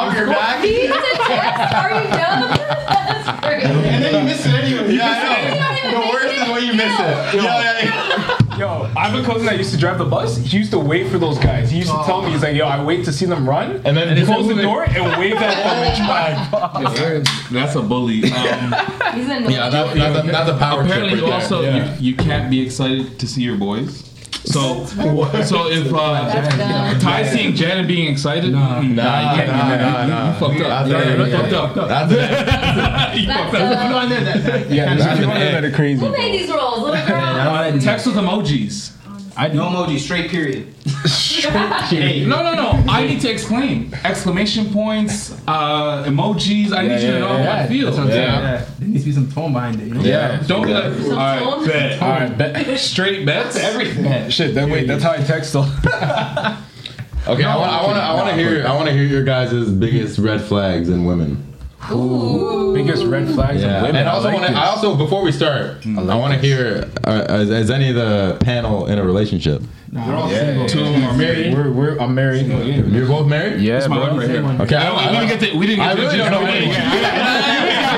off 0.02 0.16
your 0.18 0.28
back. 0.28 0.64
He 0.64 0.72
needs 0.88 0.94
a 0.94 1.18
test. 1.28 1.74
Are 1.76 1.92
you 1.92 2.10
dumb? 2.10 2.50
That's 2.58 3.42
great. 3.46 3.64
And 3.64 4.04
then 4.04 4.14
you 4.16 4.24
miss 4.30 4.46
it 4.46 4.54
anyway. 4.54 4.94
Yeah, 4.96 5.06
I 5.08 5.92
know. 5.92 6.02
The 6.02 6.10
worst 6.14 6.34
is 6.42 6.50
when 6.50 6.64
you 6.66 6.74
miss 6.74 7.00
it. 7.00 7.36
Yeah, 7.36 7.44
yeah, 7.44 7.84
yeah. 7.84 8.58
Yo, 8.58 8.92
I 8.96 9.08
have 9.10 9.20
a 9.20 9.26
cousin 9.26 9.46
that 9.48 9.58
used 9.58 9.72
to 9.74 9.80
drive 9.80 9.98
the 9.98 10.06
bus. 10.06 10.38
He 10.38 10.58
used 10.58 10.72
to 10.72 10.80
wait 10.80 11.10
for 11.10 11.18
those 11.18 11.40
guys. 11.40 11.72
He 11.72 11.78
used 11.80 11.90
to 11.90 12.04
tell 12.06 12.22
me, 12.22 12.32
he's 12.32 12.44
like, 12.44 12.56
yo, 12.56 12.68
I 12.68 12.84
wait 12.84 13.06
to 13.06 13.12
see 13.14 13.26
them 13.26 13.48
run, 13.50 13.82
And 13.86 13.98
then 13.98 14.14
he 14.16 14.20
you 14.22 14.26
close 14.28 14.48
the 14.48 14.54
move 14.56 14.64
door 14.64 14.84
and 14.84 15.20
wave 15.20 15.34
at 15.34 15.56
them 15.64 15.84
and 15.84 15.98
drive. 16.52 17.52
That's 17.52 17.76
a 17.76 17.82
bully. 17.82 18.24
Um, 18.32 18.76
He's 19.16 19.28
in 19.30 19.44
the 19.46 19.52
Yeah, 19.52 19.70
that, 19.70 19.96
that's, 19.96 20.28
a, 20.28 20.32
that's 20.32 20.50
a 20.50 20.58
power 20.58 20.84
trip 20.84 20.92
apparently, 20.96 21.22
right 21.22 21.34
also 21.42 21.62
Yeah. 21.62 21.98
you, 21.98 22.12
you 22.12 22.16
can't 22.16 22.50
be 22.52 22.62
excited 22.62 23.18
to 23.20 23.28
see 23.28 23.42
your 23.42 23.58
boys. 23.58 24.11
So, 24.44 24.86
so 24.86 25.70
if 25.70 25.94
uh, 25.94 26.28
That's. 26.28 27.04
Ty 27.04 27.24
seeing 27.26 27.54
Janet 27.56 27.88
being 27.88 28.12
excited, 28.12 28.52
Nah. 28.54 28.82
mm, 28.82 28.96
Nah, 28.96 29.32
you 29.36 29.38
can't 29.44 29.48
nah, 29.52 29.76
nah, 29.78 30.06
nah. 30.08 30.28
You 30.34 30.40
fucked 30.40 30.62
up. 30.62 30.68
That's 30.68 30.90
Yeah, 30.90 31.00
it. 31.00 31.20
you 31.20 31.26
Yeah. 31.26 31.38
fucked 31.42 31.78
up. 31.78 31.88
That's 31.88 32.12
it. 32.12 32.18
You 33.22 33.28
fucked 33.28 33.56
up. 33.56 34.10
that 35.52 35.64
are 35.66 35.72
crazy. 35.72 36.06
Who 36.06 36.12
made 36.12 36.34
these 36.40 36.50
rules, 36.50 36.80
little 36.80 36.96
I 36.96 37.06
girl? 37.08 37.22
don't 37.36 37.54
like 37.54 37.74
to 37.76 37.80
Text 37.82 38.08
with 38.08 38.16
emojis. 38.16 38.92
I 39.38 39.48
do. 39.50 39.58
No 39.58 39.66
emoji, 39.70 40.00
straight 40.00 40.30
period. 40.32 40.68
No, 42.28 42.44
no, 42.44 42.54
no. 42.54 42.84
I 42.92 43.06
need 43.08 43.22
to 43.22 43.30
explain. 43.32 43.94
Exclamation 44.04 44.72
points, 44.74 45.32
uh, 45.48 46.04
emojis. 46.06 46.74
I 46.74 46.88
need 46.88 47.02
you 47.02 47.12
to 47.14 47.20
know 47.20 47.28
how 47.44 47.52
I 47.52 47.68
feel. 47.68 47.86
That's 47.86 47.98
what 47.98 48.08
I'm 48.08 48.12
saying. 48.12 48.28
Yeah. 48.28 48.42
Yeah. 48.42 48.66
There 48.80 48.88
needs 48.88 49.04
to 49.04 49.10
be 49.10 49.16
some 49.16 49.32
tone 49.32 49.54
behind 49.54 49.82
it. 49.82 49.88
You 49.88 49.94
know? 49.96 50.02
Yeah. 50.02 50.44
Don't 50.48 50.66
be 50.66 50.74
like, 50.74 50.86
all 50.86 50.92
Some 51.00 51.16
right, 51.18 51.40
tone? 51.40 51.66
bet. 51.66 52.02
All 52.02 52.10
right, 52.10 52.38
bet. 52.38 52.80
Straight 52.80 53.26
bets. 53.26 53.56
Everything. 53.56 54.30
Shit, 54.30 54.54
then 54.54 54.70
wait, 54.70 54.88
that's 54.88 55.04
how 55.04 55.12
I 55.12 55.18
text 55.18 55.54
though. 55.54 55.64
Okay, 57.28 57.44
I 57.44 57.56
want, 57.56 57.72
I 57.72 57.84
want, 57.84 57.98
to, 57.98 58.02
I 58.02 58.14
want 58.16 58.30
to 58.30 58.36
hear, 58.36 58.66
I 58.66 58.74
want 58.76 58.88
to 58.88 58.94
hear 58.94 59.04
your 59.04 59.24
guys' 59.24 59.70
biggest 59.70 60.18
red 60.18 60.42
flags 60.42 60.90
in 60.90 61.06
women. 61.06 61.51
Biggest 61.90 63.06
red 63.06 63.28
flags 63.30 63.62
Yeah, 63.62 63.78
of 63.78 63.82
women. 63.84 63.96
and 63.98 64.10
I 64.10 64.14
also 64.14 64.28
like 64.30 64.40
want 64.42 64.48
to. 64.54 64.60
I 64.60 64.66
also 64.68 64.96
before 64.96 65.24
we 65.24 65.32
start, 65.32 65.86
I 65.86 66.16
want 66.16 66.34
to 66.34 66.40
hear, 66.40 66.90
uh, 67.06 67.26
is, 67.42 67.50
is 67.50 67.70
any 67.72 67.90
of 67.90 67.96
the 67.96 68.38
panel 68.42 68.86
in 68.88 68.98
a 69.00 69.04
relationship? 69.04 69.62
They're 69.92 70.16
all 70.16 70.32
Yeah, 70.32 70.40
single. 70.40 70.68
Two 70.68 70.80
of 70.86 70.94
them 70.94 71.04
are 71.04 71.18
married. 71.18 71.54
We're, 71.54 71.72
we're, 71.72 71.98
I'm 72.00 72.16
married. 72.16 72.46
You're 72.48 73.08
both 73.08 73.28
married? 73.28 73.62
Yeah, 73.62 73.74
That's 73.80 73.90
my 73.90 73.98
bro. 73.98 74.08
wife 74.16 74.18
right 74.20 74.30
here. 74.30 74.46
Okay, 74.62 74.76
I, 74.76 74.90
We 74.92 74.98
I, 75.00 75.12
didn't 75.26 75.40
get 75.40 75.52
to. 75.52 75.58
We 75.58 75.66
didn't 75.68 75.82
I 75.86 75.96
get 75.96 76.12
to. 76.12 76.18
don't 76.18 76.32
know 76.32 76.46
any. 76.46 76.72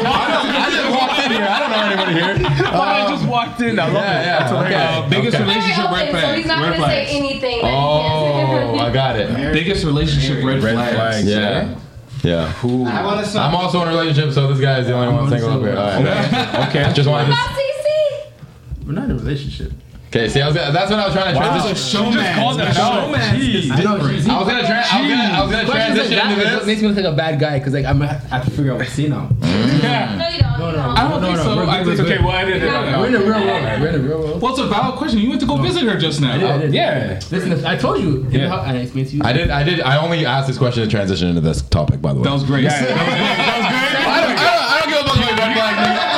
I 0.06 0.70
just 0.72 0.90
walked 0.90 1.20
in 1.26 1.32
here. 1.32 1.48
I 1.48 1.60
don't 1.60 1.70
know 1.72 1.84
anybody 1.86 2.14
here. 2.14 2.36
I 2.74 3.08
just 3.12 3.28
walked 3.28 3.62
in. 3.62 3.80
I 3.80 3.86
love 3.86 3.94
Yeah, 3.94 4.22
it. 4.22 4.26
yeah, 4.26 4.40
That's 4.40 4.52
okay. 4.54 4.76
Uh, 4.76 5.10
biggest 5.10 5.36
Okay. 5.36 5.44
relationship 5.44 5.90
Very 5.90 5.94
red 5.94 6.10
open, 6.10 6.22
so 6.22 6.34
he's 6.36 6.46
not 6.48 6.58
Red 6.60 6.66
gonna 6.66 6.78
flags. 6.78 7.10
say 7.10 7.18
anything. 7.18 7.60
Oh, 7.64 8.78
I 8.80 8.92
got 8.92 9.16
it. 9.20 9.54
Biggest 9.54 9.84
relationship 9.86 10.44
red, 10.44 10.64
Red 10.64 10.74
flags. 10.74 10.96
flags. 10.96 11.28
Yeah, 11.30 11.40
yeah. 11.40 11.76
I 12.24 13.04
want 13.04 13.26
to 13.26 13.40
I'm 13.40 13.54
also 13.56 13.82
in 13.82 13.88
a 13.90 13.92
relationship, 13.92 14.34
so 14.34 14.48
this 14.48 14.60
guy 14.60 14.80
is 14.80 14.88
the 14.88 14.94
only 14.94 15.14
one 15.14 15.30
single 15.30 15.52
up 15.52 15.62
here. 15.62 15.78
All 15.78 16.04
right. 16.04 16.70
Okay. 16.70 16.94
Just 16.94 17.10
wanted 17.10 17.28
to. 17.28 17.34
CC? 17.34 18.86
We're 18.86 18.94
not 18.94 19.06
in 19.06 19.12
a 19.12 19.16
relationship. 19.16 19.74
Okay, 20.14 20.30
see, 20.30 20.42
I 20.42 20.46
was, 20.46 20.54
that's 20.54 20.92
what 20.92 21.00
I 21.00 21.06
was 21.06 21.14
trying 21.16 21.34
to 21.34 21.40
transition. 21.42 21.76
Showman. 21.76 22.36
called 22.36 22.60
that 22.60 22.76
Showman. 22.76 23.20
Jeez. 23.42 23.72
I 23.72 23.82
know. 23.82 23.98
Jeez. 23.98 24.30
I 24.30 24.38
was 24.38 24.48
gonna, 24.48 24.62
tra- 24.62 24.86
I 24.86 25.02
was 25.02 25.10
gonna, 25.10 25.24
I 25.24 25.42
was 25.42 25.52
gonna 25.52 25.66
Questions 25.66 25.98
like 25.98 26.08
transition 26.08 26.30
into 26.30 26.38
is 26.38 26.52
what 26.54 26.60
this. 26.60 26.68
makes 26.68 26.82
me 26.84 26.88
look 26.90 26.98
like 26.98 27.06
a 27.06 27.18
bad 27.18 27.40
guy 27.40 27.58
because 27.58 27.74
like 27.74 27.86
I'm 27.86 27.98
gonna 27.98 28.14
have 28.30 28.46
to 28.46 28.52
figure 28.52 28.74
out 28.74 28.78
what 28.78 28.86
to 28.86 28.92
say 28.94 29.08
now. 29.08 29.28
No, 29.44 29.50
you 29.50 29.82
don't. 29.82 30.18
No, 30.20 30.30
you 30.30 30.42
no, 30.44 30.72
don't. 30.72 30.98
I 30.98 31.10
don't 31.10 31.22
No, 31.22 31.28
think 31.28 31.38
no, 31.38 31.44
so. 31.44 31.56
we're 31.58 31.66
I 31.66 31.84
good, 31.84 31.98
think 31.98 32.08
we're 32.08 32.14
Okay, 32.14 32.24
well, 32.24 32.32
I 32.32 32.46
didn't. 32.46 33.00
We're 33.02 33.08
in 33.08 33.16
a 33.16 33.20
real 33.20 33.28
world. 33.42 33.82
We're 33.82 33.88
in 33.90 33.96
a 33.96 34.00
real 34.08 34.20
world. 34.20 34.42
Well, 34.42 34.52
it's 34.54 34.62
a 34.62 34.68
valid 34.68 34.96
question. 35.00 35.18
You 35.20 35.30
went 35.30 35.42
to 35.42 35.48
go 35.48 35.58
visit 35.58 35.82
her 35.82 35.98
just 35.98 36.22
now. 36.22 36.36
I 36.36 36.38
did, 36.38 36.46
I 36.50 36.58
did. 36.60 36.74
Yeah. 36.76 37.20
Listen, 37.32 37.66
I 37.66 37.76
told 37.76 38.00
you. 38.04 38.28
Yeah. 38.30 38.42
the 38.44 38.50
house, 38.50 38.68
and 38.68 38.78
I 38.78 38.82
explained 38.82 39.10
to 39.10 39.16
you. 39.18 39.22
I 39.26 39.34
did, 39.34 39.50
I 39.50 39.64
did, 39.64 39.82
I 39.82 39.98
only 39.98 40.28
asked 40.28 40.48
this 40.48 40.60
question 40.60 40.84
to 40.84 40.90
transition 40.90 41.28
into 41.28 41.42
this 41.42 41.64
topic, 41.64 42.02
by 42.04 42.14
the 42.14 42.20
way. 42.20 42.26
That 42.26 42.34
was 42.34 42.44
great. 42.44 42.66
Yeah, 42.66 42.80
yeah, 42.82 42.94
that 42.94 43.58
was 43.58 43.66
great. 43.66 44.06
I 44.06 44.22
don't, 44.22 44.38
I 44.38 44.46
don't, 44.46 44.62
I 44.70 44.80
don't 44.80 44.90
give 44.94 45.00
a 45.02 45.10
fuck 45.10 45.34
about 45.34 45.74
red 45.74 46.13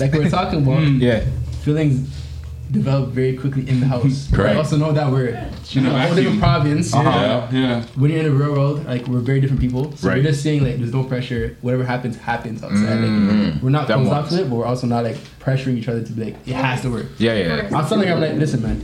I 0.00 0.06
don't 0.08 0.12
know. 0.12 0.12
podcast? 0.12 0.12
Like 0.12 0.12
we 0.12 0.18
were 0.20 0.30
talking 0.30 0.62
about. 0.62 0.82
Yeah. 1.02 1.24
Feelings 1.62 2.10
develop 2.70 3.10
very 3.10 3.36
quickly 3.36 3.68
in 3.68 3.78
the 3.80 3.86
house. 3.86 4.28
Correct. 4.34 4.54
I 4.56 4.58
also 4.58 4.76
know 4.76 4.90
that 4.92 5.10
we're 5.12 5.28
in 5.28 5.36
a 5.36 5.38
a 5.38 5.90
whole 5.90 5.92
vacuum. 5.92 6.16
different 6.16 6.40
province. 6.40 6.92
Yeah. 6.92 7.00
Uh-huh. 7.00 7.48
Yeah. 7.56 7.82
When 7.94 8.10
you're 8.10 8.20
in 8.20 8.26
the 8.26 8.32
real 8.32 8.52
world, 8.52 8.84
like 8.86 9.06
we're 9.06 9.20
very 9.20 9.40
different 9.40 9.60
people. 9.60 9.92
So 9.96 10.08
Right. 10.08 10.16
we're 10.16 10.24
just 10.30 10.42
saying 10.42 10.64
like 10.64 10.78
there's 10.78 10.92
no 10.92 11.04
pressure. 11.04 11.56
Whatever 11.60 11.84
happens, 11.84 12.16
happens 12.16 12.62
outside. 12.64 13.00
Like, 13.00 13.62
we're 13.62 13.70
not 13.70 13.86
That 13.88 13.94
closed 13.96 14.12
off 14.12 14.28
to 14.30 14.40
it, 14.42 14.50
but 14.50 14.56
we're 14.56 14.66
also 14.66 14.86
not 14.86 15.04
like 15.04 15.16
pressuring 15.44 15.76
each 15.78 15.88
other 15.88 16.02
to 16.02 16.12
be 16.12 16.24
like 16.24 16.34
it 16.46 16.54
has 16.54 16.80
to 16.82 16.90
work. 16.90 17.06
Yeah, 17.18 17.34
yeah. 17.34 17.76
I'm 17.76 17.86
telling 17.86 18.08
her, 18.08 18.14
I'm 18.14 18.20
like, 18.20 18.34
listen, 18.34 18.62
man. 18.62 18.80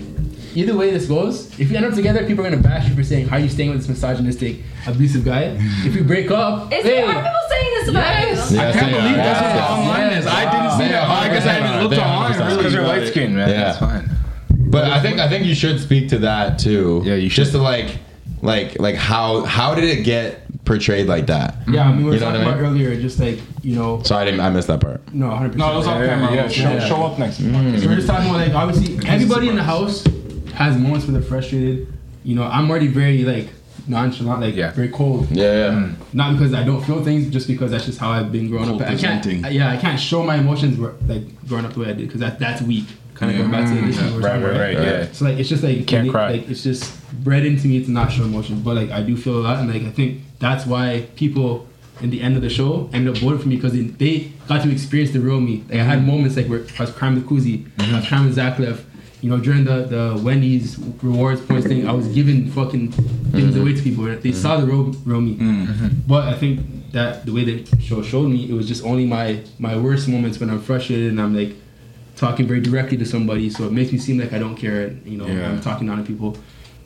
Either 0.55 0.77
way 0.77 0.91
this 0.91 1.07
goes, 1.07 1.49
if 1.61 1.71
you 1.71 1.77
end 1.77 1.87
up 1.87 1.95
together, 1.95 2.27
people 2.27 2.45
are 2.45 2.51
gonna 2.51 2.61
bash 2.61 2.89
you 2.89 2.95
for 2.97 3.05
saying, 3.05 3.29
"How 3.29 3.37
are 3.37 3.41
you 3.41 3.49
staying 3.49 3.71
with 3.71 3.79
this 3.79 3.89
misogynistic, 3.89 4.57
abusive 4.85 5.25
guy?" 5.25 5.57
If 5.87 5.95
you 5.95 6.03
break 6.03 6.31
up, 6.33 6.73
Is 6.73 6.83
hey, 6.83 7.03
there, 7.03 7.07
are 7.07 7.15
people 7.23 7.41
saying 7.49 7.71
this 7.75 7.89
about 7.89 8.03
Yes. 8.03 8.51
you? 8.51 8.57
Yes, 8.57 8.75
I 8.77 8.79
can't 8.81 8.91
they 8.93 8.99
uh, 8.99 9.03
believe 9.03 9.15
are. 9.15 9.23
that's 9.23 9.41
what 9.41 9.55
the 9.55 9.63
online 9.73 10.13
is. 10.19 10.27
I 10.27 10.51
didn't 10.51 10.71
see 10.73 10.85
They 10.87 10.89
that. 10.91 11.09
are. 11.09 11.25
I 11.25 11.29
guess 11.29 11.47
I 11.47 11.53
haven't 11.53 11.83
looked 11.85 11.95
They 11.95 12.03
online. 12.03 12.33
Because 12.33 12.43
Really, 12.47 12.57
Because 12.57 12.73
you're 12.75 12.83
about 12.83 12.97
light 12.99 13.03
it. 13.05 13.11
skinned, 13.13 13.37
man. 13.37 13.49
Yeah. 13.49 13.61
That's 13.65 13.79
fine. 13.79 14.11
But 14.51 14.85
I 14.91 15.01
think 15.01 15.21
I 15.21 15.29
think 15.29 15.47
you 15.47 15.55
should 15.55 15.79
speak 15.81 16.09
to 16.09 16.19
that 16.19 16.59
too. 16.59 17.03
Yeah, 17.05 17.15
you 17.15 17.29
should. 17.29 17.43
Just 17.45 17.53
to 17.53 17.59
like, 17.59 17.99
like, 18.43 18.79
like 18.81 18.95
how 18.97 19.43
how 19.45 19.75
did 19.75 19.85
it 19.85 20.03
get 20.05 20.43
portrayed 20.65 21.07
like 21.07 21.27
that? 21.27 21.57
Yeah, 21.69 21.89
I 21.89 21.93
mean, 21.93 21.99
we 21.99 22.05
were 22.05 22.15
You 22.15 22.21
know 22.21 22.27
what 22.27 22.33
talking 22.33 22.47
I 22.47 22.51
about 22.59 22.73
mean? 22.73 22.83
earlier, 22.87 23.01
just 23.01 23.19
like 23.21 23.39
you 23.63 23.77
know, 23.77 24.03
So 24.03 24.17
I 24.17 24.25
didn't. 24.25 24.41
I 24.41 24.51
missed 24.51 24.69
that 24.69 24.81
part. 24.81 25.01
no, 25.13 25.29
100. 25.29 25.57
No, 25.59 25.73
it 25.73 25.77
was 25.77 25.87
off 25.87 26.03
camera. 26.05 26.35
Yeah, 26.35 26.49
show, 26.49 26.63
Yeah. 26.73 26.87
show 26.89 27.03
up 27.05 27.19
next. 27.19 27.41
Mm. 27.41 27.79
So 27.81 27.89
we're 27.89 27.97
just 27.97 28.07
talking 28.09 28.29
about 28.31 28.41
like 28.47 28.55
obviously 28.55 28.99
everybody 29.09 29.49
in 29.49 29.57
the 29.57 29.63
house 29.63 30.05
has 30.55 30.77
moments 30.77 31.07
where 31.07 31.13
they're 31.19 31.29
frustrated. 31.29 31.93
You 32.25 32.37
know, 32.37 32.45
I'm 32.45 32.71
already 32.71 32.87
very 32.89 33.23
like 33.25 33.49
nonchalant, 33.89 34.41
like 34.41 34.55
Yeah. 34.55 34.73
very 34.73 34.89
cold. 34.89 35.29
Yeah, 35.31 35.45
yeah. 35.45 35.71
Mm. 35.75 35.95
Not 36.13 36.33
because 36.39 36.55
I 36.55 36.63
don't 36.63 36.83
feel 36.85 37.03
things, 37.05 37.29
just 37.31 37.47
because 37.49 37.71
that's 37.71 37.85
just 37.87 37.99
how 37.99 38.11
I've 38.11 38.31
been 38.33 38.49
growing 38.49 38.67
Cold 38.69 38.83
up. 38.83 38.89
I 38.91 38.95
can't, 38.97 39.25
yeah, 39.53 39.71
I 39.71 39.77
can't 39.77 39.99
show 39.99 40.23
my 40.23 40.37
emotions 40.37 40.79
like 41.07 41.23
growing 41.49 41.65
up 41.65 41.73
the 41.75 41.81
way 41.81 41.87
I 41.91 41.93
did 41.93 42.07
because 42.07 42.21
that 42.21 42.39
that's 42.39 42.63
weak. 42.63 42.87
Kind 43.21 43.33
of 43.33 43.39
going 43.39 43.51
back 43.51 43.69
to 43.69 43.75
the 43.75 43.83
mm. 43.83 43.89
issue 43.91 44.07
we 44.07 44.13
were 44.15 44.21
Right, 44.21 44.41
talking 44.41 44.59
right, 44.59 44.77
right. 44.77 44.87
Yeah. 44.87 45.13
So 45.13 45.27
like 45.27 45.39
it's 45.39 45.49
just 45.51 45.63
like 45.63 45.87
Can't 45.87 46.05
innate- 46.05 46.11
cry. 46.11 46.31
Like 46.33 46.49
it's 46.49 46.63
just 46.63 47.13
bred 47.23 47.45
into 47.45 47.69
me 47.69 47.85
to 47.85 47.91
not 47.91 48.11
show 48.11 48.23
emotion, 48.25 48.63
but 48.63 48.77
like 48.77 48.91
I 48.91 49.03
do 49.03 49.15
feel 49.15 49.37
a 49.37 49.43
lot, 49.43 49.59
and 49.59 49.71
like 49.71 49.83
I 49.83 49.91
think 49.91 50.23
that's 50.39 50.65
why 50.65 51.07
people 51.17 51.69
in 52.01 52.09
the 52.09 52.23
end 52.23 52.37
of 52.37 52.41
the 52.41 52.49
show 52.49 52.89
ended 52.95 53.15
up 53.15 53.21
voting 53.21 53.39
for 53.39 53.49
me 53.49 53.57
because 53.57 53.75
they, 53.75 53.83
they 53.83 54.33
got 54.49 54.63
to 54.63 54.73
experience 54.73 55.11
the 55.11 55.21
real 55.21 55.39
me. 55.39 55.65
Like 55.69 55.81
I 55.81 55.83
had 55.83 55.99
mm. 55.99 56.07
moments 56.07 56.35
like 56.39 56.47
where 56.47 56.65
I 56.79 56.83
was 56.85 56.93
crying 56.93 57.15
with 57.15 57.29
Kuzi, 57.29 57.67
I 57.79 57.83
was 57.83 58.05
mm-hmm. 58.05 58.09
crying 58.09 58.25
with 58.25 58.37
Zachlev. 58.39 58.85
You 59.21 59.29
know, 59.29 59.39
during 59.39 59.65
the 59.65 59.83
the 59.85 60.23
Wendy's 60.25 60.79
rewards 61.03 61.43
points 61.43 61.67
thing, 61.67 61.87
I 61.87 61.93
was 61.93 62.09
giving 62.09 62.51
fucking 62.51 62.93
things 62.93 63.53
mm-hmm. 63.53 63.61
away 63.61 63.75
to 63.75 63.83
people. 63.83 64.05
They 64.07 64.33
saw 64.33 64.57
the 64.57 64.67
real 64.67 64.85
real 65.05 65.21
me. 65.21 65.37
Mm-hmm. 65.37 65.89
But 66.07 66.27
I 66.29 66.39
think 66.39 66.93
that 66.93 67.27
the 67.27 67.33
way 67.35 67.45
the 67.45 67.67
show 67.83 68.01
showed 68.03 68.31
me, 68.31 68.49
it 68.49 68.55
was 68.55 68.67
just 68.67 68.83
only 68.83 69.05
my 69.05 69.43
my 69.59 69.77
worst 69.77 70.09
moments 70.09 70.41
when 70.41 70.49
I'm 70.49 70.63
frustrated 70.63 71.11
and 71.11 71.21
I'm 71.21 71.37
like 71.37 71.55
talking 72.17 72.47
very 72.47 72.61
directly 72.61 72.97
to 72.99 73.05
somebody. 73.05 73.51
So 73.51 73.65
it 73.67 73.73
makes 73.73 73.93
me 73.93 73.99
seem 73.99 74.19
like 74.19 74.33
I 74.33 74.39
don't 74.39 74.57
care. 74.57 74.91
You 75.05 75.19
know, 75.19 75.27
Yeah. 75.27 75.49
I'm 75.51 75.61
talking 75.61 75.87
down 75.87 75.99
to 75.99 76.05
people. 76.05 76.37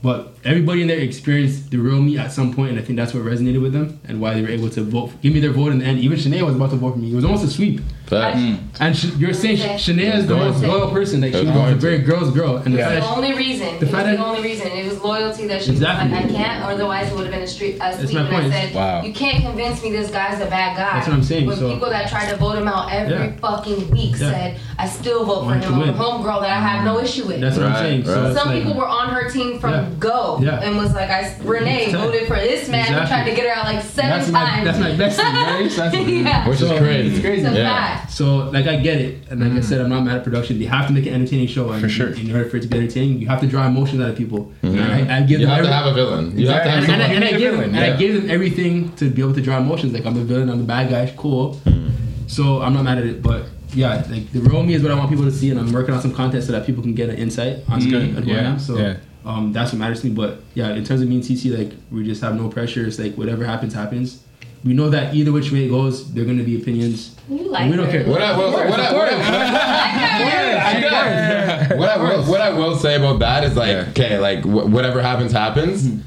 But 0.02 0.34
everybody 0.44 0.82
in 0.82 0.88
there 0.88 0.98
experienced 0.98 1.70
the 1.70 1.78
real 1.78 1.98
me 2.02 2.18
at 2.18 2.30
some 2.30 2.52
point, 2.52 2.72
and 2.72 2.78
I 2.78 2.82
think 2.82 2.98
that's 2.98 3.14
what 3.14 3.22
resonated 3.24 3.62
with 3.62 3.72
them 3.72 3.98
and 4.06 4.20
why 4.20 4.34
they 4.34 4.42
were 4.42 4.48
able 4.50 4.68
to 4.68 4.82
vote, 4.82 5.12
give 5.22 5.32
me 5.32 5.40
their 5.40 5.50
vote 5.50 5.72
in 5.72 5.78
the 5.78 5.86
end. 5.86 5.98
Even 6.00 6.18
Shania 6.18 6.42
was 6.44 6.54
about 6.54 6.68
to 6.70 6.76
vote 6.76 6.92
for 6.92 6.98
me. 6.98 7.10
It 7.10 7.14
was 7.14 7.24
almost 7.24 7.42
a 7.42 7.48
sweep. 7.48 7.80
Facts. 8.20 8.38
Mm. 8.40 8.58
And 8.80 8.96
Sh- 8.96 9.10
you're 9.18 9.32
saying 9.34 9.60
Okay. 9.60 9.74
Shania 9.74 10.14
is 10.16 10.26
the 10.26 10.36
most 10.36 10.62
loyal 10.62 10.90
person. 10.90 11.20
Like 11.20 11.32
she 11.32 11.44
That's 11.44 11.46
was 11.46 11.56
a 11.56 11.58
going 11.58 11.78
very 11.78 11.98
girl's 11.98 12.30
girl, 12.32 12.56
and 12.58 12.74
the 12.74 12.78
Yeah. 12.78 12.88
fact 12.90 13.02
The 13.06 13.12
only 13.16 13.34
reason. 13.34 13.68
The 13.80 13.86
fact 13.86 14.08
was 14.08 14.16
the 14.18 14.24
only 14.24 14.42
reason. 14.42 14.66
It 14.68 14.84
was 14.90 15.00
loyalty 15.02 15.46
that 15.48 15.62
she 15.62 15.72
Exactly. 15.72 16.10
was 16.10 16.20
like, 16.22 16.30
I 16.30 16.34
can't, 16.34 16.64
otherwise 16.64 17.08
it 17.10 17.14
would 17.14 17.24
have 17.26 17.32
been 17.32 17.42
a 17.42 17.46
street 17.46 17.76
a 17.76 17.78
That's 17.78 17.96
sweep. 17.98 18.14
my 18.14 18.20
And 18.20 18.28
I 18.36 18.40
point. 18.40 18.52
said, 18.52 18.74
Wow. 18.74 19.02
you 19.02 19.12
can't 19.12 19.42
convince 19.44 19.82
me 19.82 19.90
this 19.92 20.10
guy's 20.10 20.40
a 20.40 20.46
bad 20.46 20.76
guy. 20.76 20.94
That's 20.94 21.08
what 21.08 21.14
I'm 21.16 21.22
saying, 21.22 21.46
When 21.46 21.56
so- 21.56 21.72
people 21.72 21.90
that 21.90 22.08
tried 22.10 22.28
to 22.30 22.36
vote 22.36 22.56
him 22.58 22.68
out 22.68 22.92
every 22.92 23.14
Yeah. 23.14 23.32
fucking 23.40 23.90
week 23.90 24.12
Yeah. 24.18 24.30
said, 24.30 24.56
I 24.78 24.86
still 24.88 25.24
vote 25.24 25.40
for 25.40 25.46
Want 25.46 25.62
to 25.62 25.68
him 25.68 25.74
over 25.80 25.92
win. 25.92 25.94
homegirl 25.94 26.40
that 26.42 26.50
I 26.50 26.60
have 26.60 26.84
no 26.84 27.00
issue 27.00 27.24
with. 27.26 27.40
that's 27.40 27.56
what 27.56 27.66
I'm 27.66 27.72
Right, 27.72 27.78
saying. 27.80 28.04
So 28.06 28.22
right. 28.24 28.34
Some 28.36 28.48
like- 28.48 28.62
people 28.62 28.74
were 28.74 28.88
on 28.88 29.08
her 29.10 29.28
team 29.30 29.58
from 29.60 29.72
Yeah. 29.72 29.84
go 29.98 30.40
and 30.62 30.76
was 30.76 30.94
like, 30.94 31.10
I 31.10 31.30
Renee 31.44 31.92
voted 31.92 32.26
for 32.26 32.36
this 32.36 32.68
man 32.68 32.84
who 32.86 33.06
tried 33.06 33.24
to 33.24 33.34
get 33.34 33.44
her 33.46 33.54
out 33.54 33.64
like 33.66 33.82
seven 33.82 34.10
That's 34.10 34.30
my 34.30 34.40
times. 34.44 34.64
that's 34.64 34.78
my 34.78 34.92
best 34.92 35.16
thing, 35.20 35.34
right? 35.34 35.70
That's- 35.76 36.08
yeah. 36.08 36.48
Which 36.48 36.60
is 36.60 36.70
crazy. 36.78 37.14
It's 37.16 37.20
crazy. 37.24 37.42
Yeah. 37.54 38.00
Fact. 38.04 38.12
So 38.12 38.36
like 38.50 38.66
I 38.66 38.76
get 38.76 39.00
it, 39.00 39.28
and 39.30 39.40
like 39.40 39.52
I 39.52 39.56
mm. 39.56 39.64
said, 39.64 39.80
I'm 39.80 39.88
not 39.88 40.02
mad 40.04 40.18
at 40.18 40.24
production. 40.24 40.58
They 40.58 40.64
have 40.66 40.86
to 40.86 40.92
make 40.92 41.06
an 41.06 41.14
entertaining 41.14 41.46
show, 41.48 41.70
and 41.72 41.80
For 41.82 41.88
sure. 41.88 42.08
in 42.14 42.30
order 42.34 42.48
for 42.48 42.56
it 42.58 42.62
to 42.62 42.68
be 42.68 42.78
entertaining, 42.78 43.20
you 43.20 43.28
have 43.28 43.40
to 43.40 43.46
draw 43.46 43.66
emotions 43.66 44.02
out 44.02 44.10
of 44.10 44.16
people. 44.16 44.52
Mm-hmm. 44.62 44.78
And 44.78 45.10
I, 45.10 45.18
I 45.18 45.20
give 45.22 45.40
You 45.40 45.46
them 45.46 45.56
have 45.56 45.64
to 45.64 45.72
have 45.72 45.86
a 45.86 45.94
villain. 45.94 46.38
You 46.38 46.48
have 46.48 46.62
to 46.64 46.70
have 46.70 46.84
and, 46.84 46.92
and, 46.92 47.02
I, 47.02 47.06
someone. 47.06 47.16
and 47.16 47.24
I 47.24 47.28
You 47.30 47.36
need 47.38 47.44
them, 47.44 47.54
villain, 47.54 47.74
and 47.74 47.78
I 47.84 47.86
yeah. 47.88 47.96
gave 47.96 48.14
them 48.20 48.30
everything 48.30 48.94
to 48.96 49.10
be 49.10 49.22
able 49.22 49.34
to 49.34 49.42
draw 49.42 49.58
emotions. 49.58 49.92
Like 49.92 50.06
I'm 50.06 50.14
the 50.14 50.24
villain, 50.24 50.48
I'm 50.50 50.58
the 50.58 50.64
bad 50.64 50.90
guy, 50.90 51.12
cool. 51.16 51.54
Mm-hmm. 51.64 52.28
So 52.28 52.62
I'm 52.62 52.72
not 52.74 52.84
mad 52.84 52.98
at 52.98 53.04
it, 53.06 53.22
but 53.22 53.46
yeah, 53.74 54.04
like 54.08 54.30
the 54.32 54.40
real 54.40 54.62
me 54.62 54.74
is 54.74 54.82
what 54.82 54.92
I 54.92 54.94
want 54.94 55.10
people 55.10 55.24
to 55.24 55.32
see, 55.32 55.50
and 55.50 55.58
I'm 55.60 55.72
working 55.72 55.94
on 55.94 56.00
some 56.00 56.14
content 56.14 56.44
so 56.44 56.52
that 56.52 56.64
people 56.66 56.82
can 56.82 56.94
get 56.94 57.08
an 57.10 57.16
insight 57.16 57.56
on 57.68 57.78
That's 57.80 57.84
me 57.86 57.90
good. 57.90 58.02
and 58.02 58.24
who 58.24 58.30
I 58.32 58.34
Yeah, 58.34 58.50
am. 58.52 58.58
So 58.58 58.76
yeah. 58.78 58.96
um, 59.24 59.52
that's 59.52 59.72
what 59.72 59.78
matters 59.80 60.00
to 60.02 60.06
me. 60.08 60.14
But 60.14 60.40
yeah, 60.54 60.70
in 60.74 60.84
terms 60.84 61.02
of 61.02 61.08
me 61.08 61.16
and 61.16 61.24
TC, 61.24 61.56
like 61.58 61.72
we 61.90 62.04
just 62.04 62.22
have 62.22 62.34
no 62.36 62.48
pressure. 62.48 62.86
It's 62.86 62.98
like 62.98 63.16
whatever 63.16 63.44
happens, 63.44 63.74
happens. 63.74 64.22
We 64.64 64.72
know 64.72 64.88
that 64.90 65.14
either 65.14 65.30
which 65.30 65.52
way 65.52 65.66
it 65.66 65.68
goes, 65.68 66.10
they're 66.14 66.24
gonna 66.24 66.42
be 66.42 66.56
opinions. 66.60 67.14
You 67.28 67.48
like 67.50 67.70
we 67.70 67.76
don't 67.76 67.86
her. 67.86 67.92
care. 67.92 68.06
What 68.06 68.22
I 68.22 68.36
will, 68.36 68.50
what 68.52 68.62
I, 68.80 68.92
what 68.94 69.08
I, 69.12 69.14
what 71.76 71.88
I 71.88 71.96
will, 71.98 72.24
what 72.24 72.40
I 72.40 72.50
will 72.50 72.76
say 72.76 72.96
about 72.96 73.18
that 73.20 73.44
is 73.44 73.56
like, 73.56 73.68
Yeah. 73.68 73.86
okay, 73.90 74.18
like 74.18 74.42
wh- 74.42 74.70
whatever 74.70 75.02
happens, 75.02 75.32
happens. 75.32 75.86
Hmm. 75.88 75.98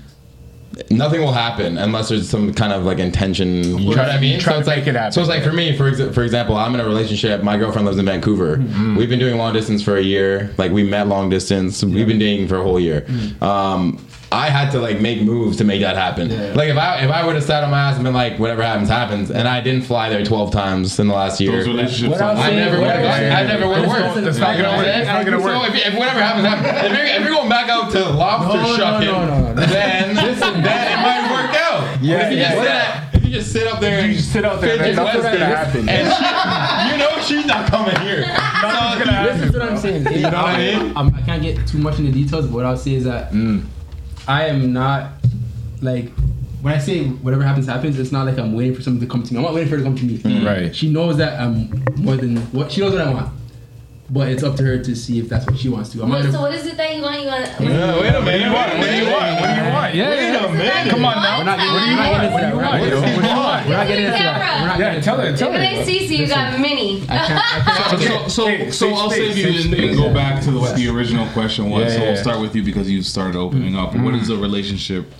Nothing 0.91 1.21
will 1.21 1.31
happen 1.33 1.79
unless 1.79 2.09
there's 2.09 2.29
some 2.29 2.53
kind 2.53 2.71
of 2.71 2.83
like 2.83 2.99
intention. 2.99 3.63
You 3.63 3.79
know 3.79 3.85
what 4.03 4.09
I 4.11 4.19
mean? 4.19 4.39
Try 4.39 4.53
so 4.53 4.57
to 4.57 4.59
it's 4.59 4.67
like, 4.67 4.85
it 4.87 4.93
happen, 4.95 5.11
so 5.11 5.21
it's 5.21 5.29
like 5.29 5.43
for 5.43 5.51
me, 5.51 5.75
for 5.75 5.91
exa- 5.91 6.13
for 6.13 6.21
example, 6.23 6.55
I'm 6.55 6.75
in 6.75 6.79
a 6.81 6.85
relationship. 6.85 7.41
My 7.41 7.57
girlfriend 7.57 7.85
lives 7.87 7.97
in 7.97 8.05
Vancouver. 8.05 8.57
Hmm. 8.57 8.67
Hmm. 8.93 8.95
We've 8.95 9.09
been 9.09 9.17
doing 9.19 9.37
long 9.37 9.53
distance 9.53 9.81
for 9.83 9.97
a 9.97 10.01
year. 10.03 10.53
Like 10.57 10.71
we 10.71 10.83
met 10.83 11.07
long 11.07 11.29
distance. 11.29 11.83
We've 11.83 12.05
been 12.07 12.19
dating 12.19 12.47
for 12.47 12.57
a 12.57 12.63
whole 12.63 12.79
year. 12.79 13.07
Um, 13.41 13.97
I 14.29 14.49
had 14.49 14.71
to 14.71 14.79
like 14.79 14.99
make 14.99 15.21
moves 15.21 15.55
to 15.57 15.63
make 15.63 15.79
that 15.81 15.95
happen. 15.95 16.27
Like 16.53 16.67
if 16.69 16.77
I 16.77 17.03
if 17.05 17.09
I 17.11 17.25
would 17.25 17.35
have 17.35 17.43
sat 17.45 17.63
on 17.63 17.71
my 17.71 17.79
ass 17.79 17.95
and 17.95 18.03
been 18.03 18.13
like, 18.13 18.37
whatever 18.39 18.61
happens 18.61 18.89
happens, 18.89 19.31
and 19.31 19.47
I 19.47 19.61
didn't 19.61 19.83
fly 19.83 20.09
there 20.09 20.23
12 20.25 20.51
times 20.51 20.99
in 20.99 21.07
the 21.07 21.13
last 21.13 21.39
year. 21.39 21.53
Those 21.53 21.67
relationships. 21.67 22.11
What 22.11 22.21
are- 22.21 22.31
else- 22.31 22.39
I 22.39 22.51
never 22.51 22.77
would 22.79 22.87
have. 22.89 23.05
I 23.05 23.43
never 23.47 23.67
would 23.67 23.77
have 23.77 23.85
That's 23.85 24.03
worked. 24.03 24.15
not- 24.15 24.23
that's 24.25 24.37
not 24.37 24.57
gonna 24.57 24.77
work. 24.77 24.87
It's 24.87 25.07
not 25.07 25.25
gonna 25.25 25.39
work. 25.41 25.65
So 25.67 25.73
if, 25.73 25.87
if 25.87 25.97
whatever 25.97 26.19
happens, 26.21 26.45
happens. 26.45 26.67
If 26.91 26.97
you're, 26.97 27.05
if 27.07 27.21
you're 27.21 27.35
going 27.35 27.49
back 27.49 27.69
out 27.69 27.91
to 27.93 28.03
lobster 28.09 28.57
No, 28.57 28.63
no, 28.67 28.75
shucking, 28.77 29.07
no, 29.07 29.25
no, 29.25 29.53
no. 29.53 29.65
then 29.65 30.15
then 30.15 30.33
it 30.35 31.01
might 31.01 31.31
work 31.31 31.55
out. 31.55 32.01
Yeah, 32.03 32.17
But 32.17 32.25
if 32.27 32.31
you 32.33 32.37
yeah, 32.37 32.51
just 32.51 32.57
sit 32.57 32.63
yeah. 32.65 33.01
at- 33.07 33.15
if 33.15 33.23
you 33.25 33.31
just 33.31 33.51
sit 33.53 33.67
up 33.67 33.79
there 33.79 33.99
and 33.99 34.07
You 34.11 34.17
just 34.17 34.31
sit 34.33 34.43
out 34.45 34.59
there, 34.61 34.77
man, 34.77 34.95
nothing's 34.95 35.23
gonna 35.23 35.35
and- 35.37 35.53
happen. 35.55 35.89
and 35.89 36.07
she, 36.13 36.91
you 36.91 36.97
know 36.97 37.21
she's 37.21 37.45
not 37.45 37.69
coming 37.69 37.95
here. 38.01 38.21
Nothing's 38.61 38.99
gonna 38.99 39.11
happen. 39.13 39.39
This 39.39 39.49
is 39.49 39.53
what 39.55 39.61
I'm 39.71 39.77
saying. 39.77 40.03
You 40.13 40.21
know 40.21 40.41
what 40.43 40.55
I 40.55 40.57
mean? 40.57 40.93
I'm, 40.97 41.15
I 41.15 41.21
can't 41.21 41.41
get 41.41 41.65
too 41.67 41.77
much 41.77 41.97
into 41.99 42.11
details, 42.11 42.45
but 42.47 42.55
what 42.55 42.65
I'll 42.65 42.75
say 42.77 42.93
is 42.95 43.03
that 43.05 43.31
mm. 43.31 43.63
I 44.27 44.45
am 44.47 44.73
not 44.73 45.11
like 45.81 46.11
when 46.61 46.73
I 46.73 46.79
say 46.79 47.05
whatever 47.07 47.43
happens 47.43 47.67
happens. 47.67 47.99
It's 47.99 48.11
not 48.11 48.25
like 48.25 48.37
I'm 48.37 48.53
waiting 48.53 48.75
for 48.75 48.81
something 48.81 49.01
to 49.01 49.11
come 49.11 49.23
to 49.23 49.33
me. 49.33 49.37
I'm 49.37 49.43
not 49.43 49.53
waiting 49.53 49.69
for 49.69 49.75
it 49.75 49.79
to 49.79 49.83
come 49.83 49.95
to 49.95 50.03
me. 50.03 50.17
Mm. 50.17 50.45
Right. 50.45 50.75
She 50.75 50.91
knows 50.91 51.17
that 51.17 51.39
I'm 51.39 51.69
more 51.97 52.17
than 52.17 52.37
what 52.51 52.71
she 52.71 52.81
knows 52.81 52.93
what 52.93 53.01
I 53.01 53.13
want, 53.13 53.31
but 54.09 54.29
it's 54.29 54.43
up 54.43 54.55
to 54.55 54.63
her 54.63 54.77
to 54.79 54.95
see 54.95 55.19
if 55.19 55.27
that's 55.27 55.45
what 55.45 55.57
she 55.57 55.67
wants 55.67 55.89
to. 55.91 56.01
I'm 56.01 56.09
not. 56.09 56.31
So 56.31 56.41
what 56.41 56.53
is 56.53 56.65
it 56.65 56.77
that 56.77 56.95
you 56.95 57.01
want? 57.01 57.21
You 57.21 57.27
want? 57.27 57.45
Yeah, 57.59 57.99
wait 57.99 58.15
a 58.15 58.21
minute. 58.21 58.23
What 58.23 58.31
do 58.31 58.39
you 58.39 58.51
want? 58.53 58.79
What 58.79 58.87
do 58.87 58.95
you 58.95 59.11
want? 59.11 59.41
What 59.41 59.47
do 59.47 59.61
you 59.61 59.73
want? 59.73 59.95
Yeah, 59.95 60.09
Wait 60.09 60.49
a 60.49 60.53
minute. 60.53 60.89
Come 60.89 61.05
on 61.05 61.15
now. 61.15 61.37
We're 61.39 61.43
not 61.43 61.57
getting- 61.57 61.73
What 61.73 61.83
do 61.83 61.91
you 61.91 61.97
want? 61.97 62.31
What 62.33 62.41
do 62.41 62.47
you 62.47 62.55
want? 62.55 62.55
We're 62.55 62.61
not 62.61 62.71
What 62.71 62.89
do 62.89 63.27
you 63.27 63.35
want? 63.35 63.67
We're 63.67 63.73
not 63.73 63.87
getting 63.87 64.05
into 64.05 64.17
that. 64.17 64.39
Camera. 64.39 64.61
We're 64.61 64.67
not 64.67 64.79
Yeah, 64.79 65.01
tell 65.01 65.17
her. 65.17 65.31
that. 65.31 65.37
Tell 65.37 65.49
If 65.49 65.55
it 65.55 65.57
her. 65.57 65.63
ain't 65.63 65.87
Cece, 65.87 66.17
you 66.17 66.27
got 66.27 66.59
mini. 66.59 67.03
I 67.03 67.17
can't. 67.17 67.31
I 67.31 67.95
can't. 67.97 68.31
So, 68.37 68.43
so, 68.43 68.47
Hey, 68.47 68.71
so 68.71 68.93
I'll 68.93 69.09
save 69.09 69.37
you 69.37 69.47
and, 69.47 69.73
and 69.73 69.97
go 69.97 70.13
back 70.13 70.43
to 70.43 70.51
what 70.57 70.75
the 70.75 70.87
original 70.89 71.27
question 71.29 71.69
was. 71.69 71.93
So 71.93 71.99
we'll 71.99 72.15
start 72.15 72.39
with 72.39 72.55
you 72.55 72.63
because 72.63 72.89
you 72.89 73.01
started 73.01 73.37
opening 73.37 73.75
up. 73.75 73.89
What 73.89 74.13
mm-hmm. 74.13 74.15
is 74.15 74.29
a 74.29 74.37
relationship 74.37 75.11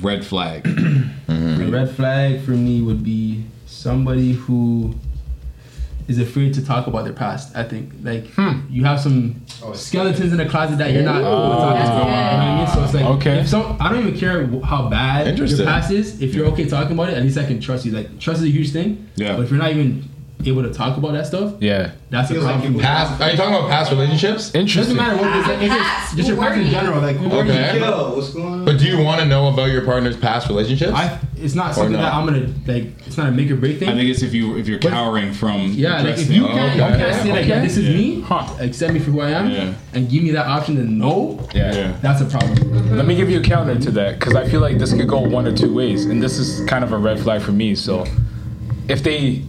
red 0.00 0.24
flag? 0.24 0.66
A 1.28 1.66
red 1.70 1.90
flag 1.90 2.42
for 2.42 2.52
me 2.52 2.82
would 2.82 3.02
be 3.02 3.44
somebody 3.66 4.32
who 4.32 4.94
is 6.08 6.18
afraid 6.18 6.54
to 6.54 6.64
talk 6.64 6.86
about 6.86 7.04
their 7.04 7.12
past. 7.12 7.56
I 7.56 7.64
think 7.64 7.92
like 8.02 8.26
hmm. 8.28 8.60
you 8.68 8.84
have 8.84 9.00
some 9.00 9.42
oh, 9.62 9.72
skeletons 9.72 10.32
in 10.32 10.38
the 10.38 10.46
closet 10.46 10.78
that 10.78 10.92
you're 10.92 11.02
not 11.02 11.22
oh, 11.22 11.26
able 11.26 11.48
to 11.50 11.56
talk 11.56 11.74
That's 11.76 11.88
about. 11.88 11.98
You 11.98 12.10
know 12.10 12.16
what 12.16 12.42
I 12.42 12.58
mean? 12.58 12.66
So 12.74 12.84
it's 12.84 12.94
like 12.94 13.04
Okay. 13.04 13.40
if 13.40 13.48
some, 13.48 13.76
I 13.80 13.88
don't 13.90 14.06
even 14.06 14.18
care 14.18 14.46
how 14.62 14.88
bad 14.88 15.38
your 15.38 15.48
past 15.64 15.90
is. 15.90 16.20
If 16.20 16.34
you're 16.34 16.46
okay 16.48 16.66
talking 16.66 16.92
about 16.92 17.10
it, 17.10 17.16
at 17.16 17.22
least 17.22 17.38
I 17.38 17.44
can 17.44 17.60
trust 17.60 17.84
you. 17.84 17.92
Like 17.92 18.18
trust 18.18 18.40
is 18.40 18.46
a 18.46 18.50
huge 18.50 18.72
thing. 18.72 19.08
Yeah. 19.16 19.36
But 19.36 19.44
if 19.44 19.50
you're 19.50 19.58
not 19.58 19.70
even 19.70 20.08
able 20.50 20.62
to 20.62 20.72
talk 20.72 20.96
about 20.96 21.12
that 21.12 21.26
stuff, 21.26 21.54
Yeah. 21.60 21.90
that's 22.10 22.30
a 22.30 22.34
Feels 22.34 22.44
like 22.44 22.54
problem. 22.54 22.74
you- 22.74 22.80
Past, 22.80 23.20
are 23.20 23.30
you 23.30 23.36
talking 23.36 23.54
about 23.54 23.70
past 23.70 23.90
relationships? 23.90 24.54
Interesting. 24.54 24.96
Doesn't 24.96 24.96
Interesting. 24.96 24.96
matter 24.96 25.16
what 25.16 25.36
it 25.36 25.40
is. 25.40 25.46
Like, 25.46 25.62
if 25.62 25.68
Past. 25.70 26.06
it's 26.08 26.16
just 26.16 26.28
your 26.28 26.36
Who 26.36 26.42
past 26.42 26.56
were 26.56 26.62
in 26.62 26.70
general. 26.70 27.00
Like 27.00 27.16
who 27.16 27.30
are 27.30 27.42
Okay. 27.44 27.74
you? 27.78 27.80
Yo, 27.84 28.14
what's 28.14 28.30
going 28.30 28.46
on? 28.46 28.64
But 28.64 28.78
do 28.78 28.84
you 28.86 28.98
want 29.02 29.20
to 29.20 29.26
know 29.26 29.48
about 29.48 29.70
your 29.70 29.82
partner's 29.82 30.16
past 30.16 30.48
relationships? 30.48 30.92
I, 30.94 31.18
it's 31.36 31.54
not 31.54 31.74
something 31.74 31.92
not? 31.92 32.02
that 32.02 32.14
I'm 32.14 32.24
gonna 32.26 32.46
like. 32.66 32.92
It's 33.06 33.16
not 33.18 33.28
a 33.28 33.32
make 33.32 33.50
or 33.50 33.56
break 33.56 33.78
thing. 33.78 33.88
I 33.88 33.94
think 33.94 34.08
it's 34.10 34.22
if 34.22 34.32
you 34.34 34.56
if 34.56 34.68
you're 34.68 34.78
But- 34.78 34.90
cowering 34.92 35.32
from 35.32 35.72
Yeah, 35.72 36.00
like 36.02 36.18
if 36.18 36.30
you 36.30 36.44
can't, 36.46 36.76
you 36.76 36.82
okay, 36.82 36.96
can't 36.98 37.22
say 37.22 37.32
like, 37.32 37.46
yeah, 37.46 37.54
okay. 37.56 37.62
this 37.66 37.76
is 37.76 37.88
me, 37.94 38.20
Huh. 38.22 38.44
accept 38.60 38.92
me 38.94 39.00
for 39.00 39.10
who 39.10 39.20
I 39.20 39.30
am, 39.30 39.50
Yeah. 39.50 39.72
and 39.94 40.08
give 40.08 40.22
me 40.22 40.30
that 40.32 40.46
option 40.46 40.76
to 40.76 40.84
no, 40.84 41.40
Yeah. 41.54 41.74
Yeah. 41.74 41.92
that's 42.02 42.20
a 42.20 42.24
problem. 42.26 42.96
Let 42.96 43.06
me 43.06 43.14
give 43.16 43.28
you 43.30 43.38
a 43.40 43.42
counter 43.42 43.74
to 43.76 43.90
that 43.92 44.18
because 44.18 44.34
I 44.34 44.46
feel 44.48 44.60
like 44.60 44.78
this 44.78 44.92
could 44.92 45.08
go 45.08 45.18
one 45.20 45.46
or 45.46 45.52
two 45.52 45.72
ways, 45.74 46.04
and 46.06 46.22
this 46.22 46.38
is 46.38 46.64
kind 46.68 46.84
of 46.84 46.92
a 46.92 46.98
red 46.98 47.18
flag 47.20 47.40
for 47.42 47.52
me. 47.52 47.74
So, 47.74 48.04
if 48.88 49.02
they 49.02 49.42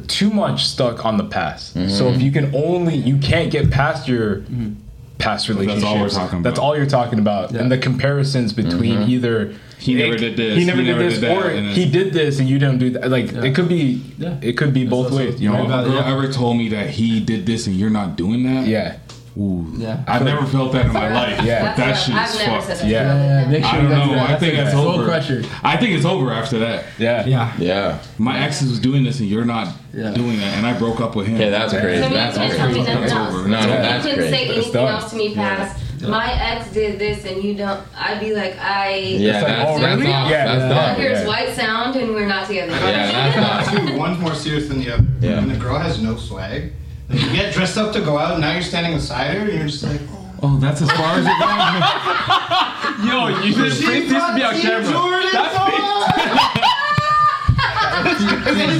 too 0.00 0.30
much 0.30 0.64
stuck 0.66 1.04
on 1.04 1.16
the 1.16 1.24
past, 1.24 1.74
so 1.74 1.78
if 1.78 1.90
mm-hmm. 1.90 2.20
you 2.20 2.32
can 2.32 2.54
only 2.54 2.96
you 2.96 3.18
can't 3.18 3.50
get 3.50 3.70
past 3.70 4.08
your 4.08 4.36
mm-hmm. 4.36 4.72
past 5.18 5.48
relationships. 5.48 5.84
all 5.84 6.00
we're 6.00 6.08
talking 6.08 6.42
That's 6.42 6.58
all 6.58 6.76
you're 6.76 6.86
talking 6.86 7.18
about, 7.18 7.52
Yeah. 7.52 7.60
and 7.60 7.72
the 7.72 7.78
comparisons 7.78 8.52
between 8.52 9.00
mm-hmm. 9.00 9.10
either 9.10 9.54
He 9.78 9.94
never 9.94 10.16
did 10.16 10.36
this, 10.36 10.58
he 10.58 10.64
never 10.64 10.80
he 10.80 10.86
did 10.86 10.92
never 10.92 11.04
this, 11.04 11.14
did 11.20 11.22
that, 11.24 11.36
or 11.36 11.50
and 11.50 11.66
he 11.68 11.90
did 11.90 12.12
this 12.12 12.38
and 12.38 12.48
you 12.48 12.58
didn't 12.58 12.78
do 12.78 12.90
that. 12.90 13.10
Like 13.10 13.32
Yeah. 13.32 13.44
it 13.44 13.54
could 13.54 13.68
be, 13.68 14.02
Yeah. 14.18 14.38
it 14.40 14.56
could 14.56 14.72
be 14.72 14.86
both 14.86 15.12
ways. 15.12 15.40
You 15.40 15.52
Yo, 15.52 15.66
know? 15.66 15.80
a 15.80 15.84
girl 15.84 15.98
ever 15.98 16.32
told 16.32 16.56
me 16.56 16.68
that 16.70 16.90
he 16.90 17.20
did 17.20 17.44
this 17.46 17.66
and 17.66 17.76
you're 17.76 17.90
not 17.90 18.16
doing 18.16 18.44
that? 18.44 18.66
Yeah. 18.66 18.96
Ooh, 19.38 19.64
Yeah. 19.78 20.04
I've 20.06 20.24
never 20.24 20.44
felt 20.46 20.72
that 20.72 20.86
in 20.86 20.92
my 20.92 21.08
life. 21.12 21.42
Yeah. 21.42 21.62
but 21.62 21.76
that 21.76 21.86
That's 21.86 22.04
shit 22.04 22.14
what- 22.14 22.58
is 22.60 22.66
fucked. 22.78 22.84
Yeah. 22.84 23.42
Yeah, 23.42 23.48
make 23.48 23.64
I 23.64 23.76
don't 23.76 23.84
you 24.10 24.16
know. 24.16 24.22
I 24.22 24.36
think 24.36 24.56
that's 24.56 24.72
Soul 24.72 24.88
over. 24.88 25.04
crusher. 25.06 25.42
I 25.64 25.76
think 25.78 25.92
it's 25.96 26.04
over 26.04 26.30
after 26.32 26.58
that. 26.58 26.84
Yeah. 26.98 27.24
Yeah. 27.26 27.52
Yeah. 27.58 27.98
My 28.18 28.38
ex 28.40 28.60
was 28.62 28.78
doing 28.78 29.04
this 29.04 29.20
and 29.20 29.28
you're 29.30 29.44
not 29.46 29.68
Yeah. 29.94 30.10
doing 30.10 30.38
that, 30.40 30.56
and 30.58 30.66
I 30.66 30.74
broke 30.74 31.00
up 31.00 31.16
with 31.16 31.26
him. 31.28 31.40
Yeah, 31.40 31.50
that's 31.50 31.72
crazy. 31.72 32.02
To 32.02 32.08
me, 32.10 32.14
That's 32.14 32.36
you 32.36 32.42
can't 32.42 32.56
tell 32.56 32.68
me 32.68 32.74
crazy. 32.74 32.90
nothing 32.92 33.00
That's 33.08 33.12
over. 33.34 33.48
No, 33.48 33.60
no, 33.60 33.60
you 33.62 33.68
that's 33.68 34.04
couldn't 34.04 34.18
crazy. 34.18 34.32
say 34.36 34.42
It's 34.48 34.66
anything 34.66 34.86
else 34.86 35.10
to 35.10 35.16
me 35.16 35.34
past. 35.34 35.78
My 36.02 36.32
ex 36.32 36.70
did 36.72 36.98
this 36.98 37.24
and 37.24 37.42
you 37.44 37.54
don't. 37.54 37.80
I'd 37.96 38.18
be 38.20 38.34
like, 38.34 38.56
I. 38.60 38.96
Yeah, 38.96 39.34
like, 39.34 39.46
that's, 39.46 39.70
oh, 39.70 39.78
that's 39.78 40.00
really? 40.00 40.12
off. 40.12 40.30
Yeah, 40.30 40.44
that's 40.46 40.60
yeah. 40.60 40.68
done. 40.68 41.00
Here's 41.00 41.20
Yeah. 41.20 41.26
white 41.28 41.48
sound 41.54 41.96
and 41.96 42.10
we're 42.10 42.26
not 42.26 42.46
together. 42.48 42.72
Yeah, 42.72 43.30
that's 43.30 43.70
done. 43.76 43.86
Two, 43.86 43.96
one's 43.96 44.18
more 44.18 44.34
serious 44.34 44.68
than 44.68 44.80
the 44.80 44.92
other. 44.94 45.04
Yeah. 45.20 45.36
When 45.36 45.48
the 45.48 45.54
girl 45.56 45.78
has 45.78 46.02
no 46.02 46.16
swag, 46.16 46.62
like 46.62 46.72
you 47.12 47.32
get 47.32 47.52
dressed 47.54 47.76
up 47.78 47.92
to 47.92 48.00
go 48.00 48.18
out, 48.18 48.32
and 48.32 48.40
now 48.40 48.52
you're 48.52 48.62
standing 48.62 48.94
beside 48.94 49.36
her, 49.36 49.40
and 49.40 49.52
you're 49.52 49.66
just 49.66 49.84
like, 49.84 50.00
oh. 50.10 50.18
Oh, 50.44 50.56
that's 50.58 50.82
as 50.82 50.90
far 50.90 51.18
as 51.18 51.24
it 51.24 51.38
goes. 51.38 51.38
Yo, 53.06 53.28
you 53.46 53.54
this 53.54 53.78
She 53.78 53.86
face 53.86 54.08
to 54.08 54.34
be 54.34 54.42
on 54.42 54.54
camera. 54.58 54.90
Jordan 54.90 55.28
That's 55.32 55.56
on! 55.56 55.70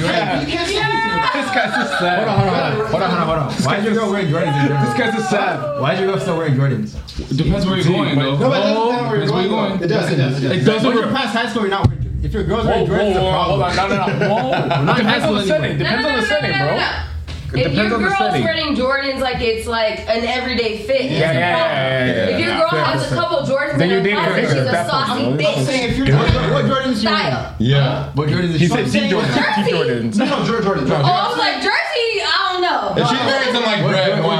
Yeah. 0.03 0.41
You 0.41 0.47
can't 0.47 0.67
see 0.67 0.77
anything. 0.77 1.13
This 1.33 1.51
guy's 1.55 1.73
just 1.73 1.99
sad. 1.99 2.27
Hold 2.27 2.49
on, 2.49 2.49
hold 2.49 2.53
on, 2.53 2.91
hold 2.91 3.01
on, 3.01 3.09
hold 3.09 3.21
on, 3.21 3.27
hold 3.27 3.39
on. 3.39 3.63
Why 3.63 3.77
is 3.77 3.85
your 3.85 3.93
girl 3.93 4.11
wearing 4.11 4.27
Jordans 4.27 4.59
in 4.59 4.85
This 4.85 4.97
guy's 4.97 5.13
just 5.13 5.29
sad. 5.29 5.79
Why 5.79 5.93
is 5.93 5.99
your 5.99 6.09
girl 6.09 6.19
still 6.19 6.37
wearing 6.37 6.55
Jordans? 6.55 7.37
Depends 7.37 7.65
where 7.65 7.77
you're 7.77 7.85
going, 7.85 8.15
though. 8.19 8.37
No, 8.37 8.49
but 8.49 8.49
that's 8.49 8.77
oh, 8.77 8.91
not 8.91 9.09
where 9.09 9.17
you're 9.17 9.27
Depends 9.27 9.49
going. 9.49 9.83
It 9.83 9.87
does, 9.87 10.11
it 10.11 10.15
does, 10.17 10.43
it 10.43 10.47
does. 10.47 10.57
It 10.57 10.65
doesn't. 10.65 10.85
Once 10.85 10.99
you're 10.99 11.15
past 11.15 11.33
high 11.33 11.49
school, 11.49 11.61
you're 11.61 11.71
not 11.71 11.87
wearing. 11.87 12.19
If 12.23 12.33
your 12.33 12.43
girl's 12.43 12.65
Whoa, 12.65 12.83
wearing 12.83 12.87
Jordans, 12.87 13.09
it's 13.09 13.17
a 13.17 13.21
whoa, 13.21 13.31
hold 13.31 13.61
on, 13.61 13.75
no, 13.75 13.87
no, 13.87 13.95
no, 13.95 14.35
whoa. 14.35 14.83
not 14.83 14.97
Depends 14.97 15.25
on 15.25 15.33
the 15.35 15.45
setting. 15.45 15.77
Depends 15.77 16.05
on 16.05 16.15
the 16.19 16.25
setting, 16.25 16.51
bro. 16.51 17.12
If 17.55 17.73
your 17.73 17.85
on 17.85 17.91
the 17.91 17.97
girl's 17.99 18.17
setting. 18.17 18.43
wearing 18.43 18.75
Jordans 18.75 19.19
like 19.19 19.41
it's 19.41 19.67
like 19.67 19.99
an 20.07 20.25
everyday 20.25 20.77
fit, 20.85 21.01
it's 21.01 21.13
Yeah, 21.13 21.31
yeah, 21.31 21.39
yeah, 21.39 22.05
yeah, 22.05 22.05
yeah. 22.05 22.35
If 22.37 22.39
your 22.45 22.57
girl 22.57 22.69
fair 22.69 22.83
has 22.85 23.11
a 23.11 23.15
couple 23.15 23.37
Jordans 23.45 23.77
Then 23.77 23.81
in 23.83 23.89
you're 23.89 23.99
her 23.99 24.03
dating 24.03 24.19
her. 24.19 24.31
closet, 24.33 24.49
she's 24.49 24.61
a 24.61 24.63
That's 24.71 24.89
saucy 24.89 25.23
fine. 25.23 25.45
I'm 25.45 25.65
saying 25.65 25.89
if 25.91 25.97
you're 25.97 26.07
what, 26.17 26.33
what 26.53 26.65
Jordans 26.65 26.87
you? 26.89 26.95
Style. 27.09 27.55
Yeah. 27.59 28.11
But 28.15 28.29
Jordans 28.29 28.53
is 28.55 28.59
He 28.61 28.67
so 28.67 28.75
said 28.75 28.91
T 28.91 28.99
Jordans. 29.11 29.33
T 29.65 29.71
Jordans. 29.71 30.15
No, 30.17 30.25
no, 30.25 30.45
Jordan, 30.45 30.63
Jordan. 30.65 30.87
Jordan. 30.87 31.05
Oh, 31.05 31.11
I 31.11 31.27
was 31.29 31.37
like 31.37 31.55
Jersey. 31.61 32.09
I 32.25 32.49
don't 32.53 32.61
know. 32.61 32.93
If 32.97 33.07
she's 33.09 33.25
wearing 33.25 33.53
some 33.53 33.63
like 33.63 33.81
red 33.91 34.23
What 34.23 34.39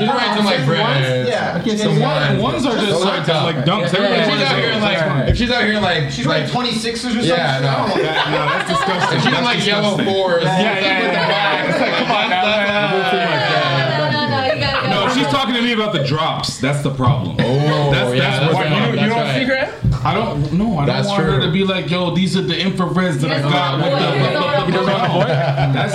you 0.00 0.08
wearing? 0.08 0.32
if 0.32 0.36
she's 0.36 0.36
wearing 0.36 0.36
some 0.36 0.44
like 0.46 0.64
bread, 0.66 1.28
Yeah. 1.28 1.76
some 1.76 2.00
ones, 2.00 2.42
Ones 2.42 2.66
are 2.66 2.74
just 2.76 2.86
those 2.90 3.04
like, 3.04 3.26
tough. 3.26 3.44
like 3.44 3.56
dunks. 3.64 3.92
If 3.92 3.98
she's 3.98 4.42
out 4.42 4.58
here 4.58 4.76
like, 4.80 5.28
if 5.28 5.36
she's 5.36 5.50
out 5.50 5.64
here 5.64 5.80
like, 5.80 6.10
She's 6.10 6.26
like, 6.26 6.44
26ers 6.46 6.94
or 6.94 6.98
something. 6.98 7.24
yeah, 7.24 7.60
no. 7.60 7.92
Oh, 7.92 7.96
no, 7.96 8.02
that's 8.02 8.68
disgusting. 8.70 9.18
If 9.18 9.24
she's 9.24 9.38
in 9.38 9.44
like 9.44 9.66
yellow 9.66 9.96
fours, 9.98 10.42
Yeah, 10.44 10.60
yeah, 10.60 11.12
yeah. 11.12 11.70
It's 11.70 11.80
like, 11.80 11.94
come 11.98 12.10
on 12.10 12.30
now. 12.32 12.42
No, 12.42 14.10
no, 14.10 14.28
no, 14.28 14.54
you 14.54 14.60
gotta 14.60 14.86
go. 14.86 14.90
No, 15.06 15.08
she's 15.14 15.26
talking 15.28 15.54
to 15.54 15.62
me 15.62 15.72
about 15.72 15.92
the 15.92 16.02
drops. 16.04 16.58
That's 16.58 16.82
the 16.82 16.90
problem. 16.94 17.36
Oh, 17.38 17.90
That's- 17.90 18.14
yeah, 18.14 18.20
that's 18.20 18.40
that's 18.40 18.54
what- 18.54 18.66
right. 18.66 18.86
You, 18.86 18.90
you 18.90 18.96
That's 18.96 19.14
don't 19.14 19.24
right. 19.24 19.34
see 19.34 19.44
her? 19.44 19.91
I 20.04 20.14
don't. 20.14 20.52
No, 20.52 20.78
I 20.78 20.84
don't 20.84 20.86
That's 20.86 21.08
want 21.08 21.22
her 21.24 21.40
to 21.40 21.50
be 21.52 21.64
like, 21.64 21.90
yo, 21.90 22.14
these 22.14 22.36
are 22.36 22.42
the 22.42 22.54
infrareds 22.54 23.20
that 23.20 23.30
I 23.30 23.40
got 23.42 23.80
want 23.80 23.92
with 23.92 24.02
the. 24.02 24.10
He 24.12 24.22
doesn't 24.22 24.42
want 24.42 24.62
a 24.62 24.66
He 24.66 24.72
doesn't 24.72 25.12
boy. 25.12 25.24
That's 25.26 25.94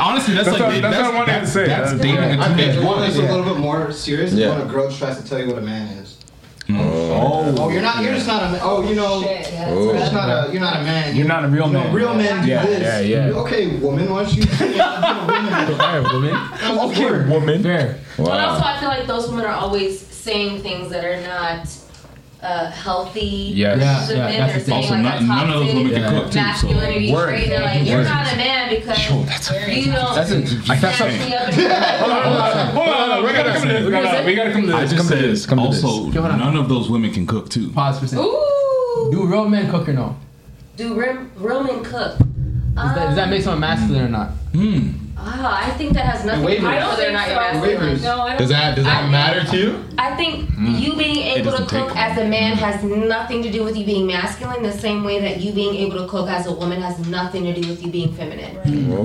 honestly, 0.00 0.34
that's, 0.34 0.48
That's 0.48 0.60
like 0.60 0.72
what- 0.72 0.82
that's 0.82 0.96
what 0.96 1.06
I 1.06 1.14
wanted 1.14 1.40
to 1.40 1.46
say. 1.46 1.66
That's 1.66 1.92
That's- 1.92 2.00
dating 2.00 2.40
a 2.40 2.42
I 2.42 2.48
teenage 2.48 2.74
think 2.74 2.86
one 2.86 2.96
boy. 2.98 3.00
that's 3.02 3.16
a 3.16 3.22
little 3.22 3.44
bit 3.44 3.56
more 3.58 3.92
serious 3.92 4.32
is 4.32 4.38
Yeah. 4.38 4.50
when 4.50 4.60
a 4.68 4.70
girl 4.70 4.90
tries 4.90 5.20
to 5.22 5.28
tell 5.28 5.38
you 5.40 5.48
what 5.48 5.58
a 5.58 5.62
man 5.62 5.88
is. 5.98 6.16
Mm. 6.68 6.78
Oh. 6.80 6.84
oh. 6.86 7.54
Oh, 7.64 7.68
you're 7.70 7.82
not. 7.82 8.02
You're 8.02 8.14
just 8.14 8.26
not 8.26 8.44
a 8.44 8.50
man. 8.52 8.60
Oh, 8.62 8.88
you 8.88 8.94
know, 8.94 9.20
Shit, 9.22 9.50
yeah, 9.52 9.66
Oh. 9.68 9.84
you're 9.84 9.94
just 9.98 10.12
rough. 10.14 10.26
not 10.26 10.48
a. 10.48 10.52
You're 10.52 10.60
not 10.62 10.76
a 10.80 10.84
man. 10.84 11.16
You're 11.16 11.26
not 11.26 11.44
a 11.44 11.48
real 11.48 11.66
You 11.66 11.72
know, 11.72 11.84
man. 11.84 11.92
real 11.94 12.14
men 12.14 12.42
do 12.44 12.48
Yeah, 12.48 12.64
this. 12.64 12.80
yeah, 13.08 13.26
yeah. 13.28 13.32
Okay, 13.40 13.76
woman, 13.78 14.08
why 14.10 14.22
don't 14.22 14.34
you? 14.34 14.44
Yeah, 14.76 15.26
woman. 15.26 16.02
Woman. 16.12 16.90
Okay, 16.90 17.28
woman. 17.30 17.62
Fair. 17.62 17.98
But 18.16 18.40
also, 18.40 18.64
I 18.64 18.78
feel 18.80 18.88
like 18.88 19.06
those 19.06 19.28
women 19.28 19.44
are 19.44 19.54
always 19.54 20.00
saying 20.00 20.62
things 20.62 20.88
that 20.90 21.04
are 21.04 21.20
not 21.22 21.66
uh, 22.42 22.70
healthy. 22.70 23.20
Yes. 23.54 23.78
Yeah, 23.80 24.06
to 24.06 24.14
yeah, 24.16 24.26
men. 24.26 24.38
that's 24.40 24.52
They're 24.52 24.58
the 24.58 24.64
thing. 24.64 24.82
saying 24.82 24.82
Also, 24.82 24.94
like 24.94 25.02
not, 25.02 25.22
none 25.22 25.50
of 25.50 25.54
those 25.66 25.74
women 25.74 25.92
toxic 25.92 26.02
can 26.02 26.12
cook 26.12 26.26
too. 26.26 26.32
So 26.32 26.40
masculinity 26.42 27.12
Word. 27.12 27.40
They're 27.48 27.60
like, 27.60 27.86
you're 27.86 27.98
Word. 27.98 28.04
not 28.04 28.32
a 28.32 28.36
man 28.36 28.70
because 28.74 28.98
you 29.08 29.14
don't 29.14 29.26
That's 29.26 30.30
a- 30.30 30.46
snatch 30.46 31.00
me 31.00 31.34
up 31.34 31.48
and 31.48 31.56
Hold 32.02 32.12
on, 32.12 32.22
hold 32.22 32.36
on, 32.38 32.66
hold 32.74 33.10
on. 33.10 33.24
We 33.24 33.32
gotta 33.32 33.52
come 33.52 33.62
to 33.68 33.72
this. 33.72 33.88
No, 33.90 34.02
no, 34.02 34.24
we 34.24 34.34
gotta 34.34 34.52
come 34.52 34.62
to 34.66 34.72
this. 34.72 34.92
Come 34.92 35.06
to 35.08 35.16
this. 35.16 35.46
Come 35.46 35.58
to 35.58 35.68
this. 35.68 35.84
also 35.84 36.10
Yo, 36.10 36.20
hold 36.20 36.32
on. 36.32 36.38
none 36.38 36.56
of 36.56 36.68
those 36.68 36.90
women 36.90 37.12
can 37.12 37.26
cook 37.26 37.48
too. 37.48 37.70
Pause 37.70 37.98
for 38.00 38.04
a 38.04 38.08
second. 38.08 38.24
Ooh. 38.24 39.08
Do 39.12 39.24
real 39.26 39.48
men 39.48 39.70
cook 39.70 39.88
or 39.88 39.92
no? 39.92 40.16
Do 40.76 40.94
real, 40.94 41.18
real 41.36 41.62
men 41.64 41.84
cook? 41.84 42.18
Does 42.18 42.94
that, 42.94 43.06
does 43.06 43.16
that 43.16 43.28
make 43.28 43.42
someone 43.42 43.60
masculine 43.60 44.04
or 44.06 44.08
not? 44.08 44.28
Hmm. 44.54 44.90
Ah, 45.24 45.66
I 45.66 45.70
think 45.72 45.92
that 45.94 46.04
has 46.04 46.24
nothing 46.24 46.46
to 46.46 46.56
do 46.56 46.62
waivers. 46.62 46.88
with 46.90 46.98
whether 46.98 47.08
or 47.08 47.12
not 47.12 47.28
you're 47.28 47.36
masculine. 47.36 47.78
Waivers. 47.78 48.02
No, 48.02 48.20
I 48.22 48.28
don't. 48.30 48.38
Does 48.38 48.48
that 48.50 48.74
does 48.76 48.84
that 48.84 49.04
I- 49.04 49.08
matter 49.10 49.44
to 49.50 49.56
you? 49.56 49.84
I 49.98 50.16
think 50.16 50.50
you 50.58 50.96
being 50.96 51.18
able 51.18 51.52
to 51.52 51.64
cook 51.64 51.96
as 51.96 52.18
a 52.18 52.24
man 52.24 52.56
has 52.56 52.82
nothing 52.82 53.42
to 53.42 53.50
do 53.52 53.62
with 53.62 53.76
you 53.76 53.84
being 53.84 54.06
masculine, 54.06 54.62
the 54.62 54.72
same 54.72 55.04
way 55.04 55.20
that 55.20 55.40
you 55.40 55.52
being 55.52 55.74
able 55.76 55.98
to 55.98 56.08
cook 56.08 56.28
as 56.28 56.46
a 56.46 56.52
woman 56.52 56.80
has 56.82 56.98
nothing 57.08 57.44
to 57.44 57.52
do 57.54 57.68
with 57.68 57.84
you 57.84 57.90
being 57.90 58.12
feminine. 58.14 58.58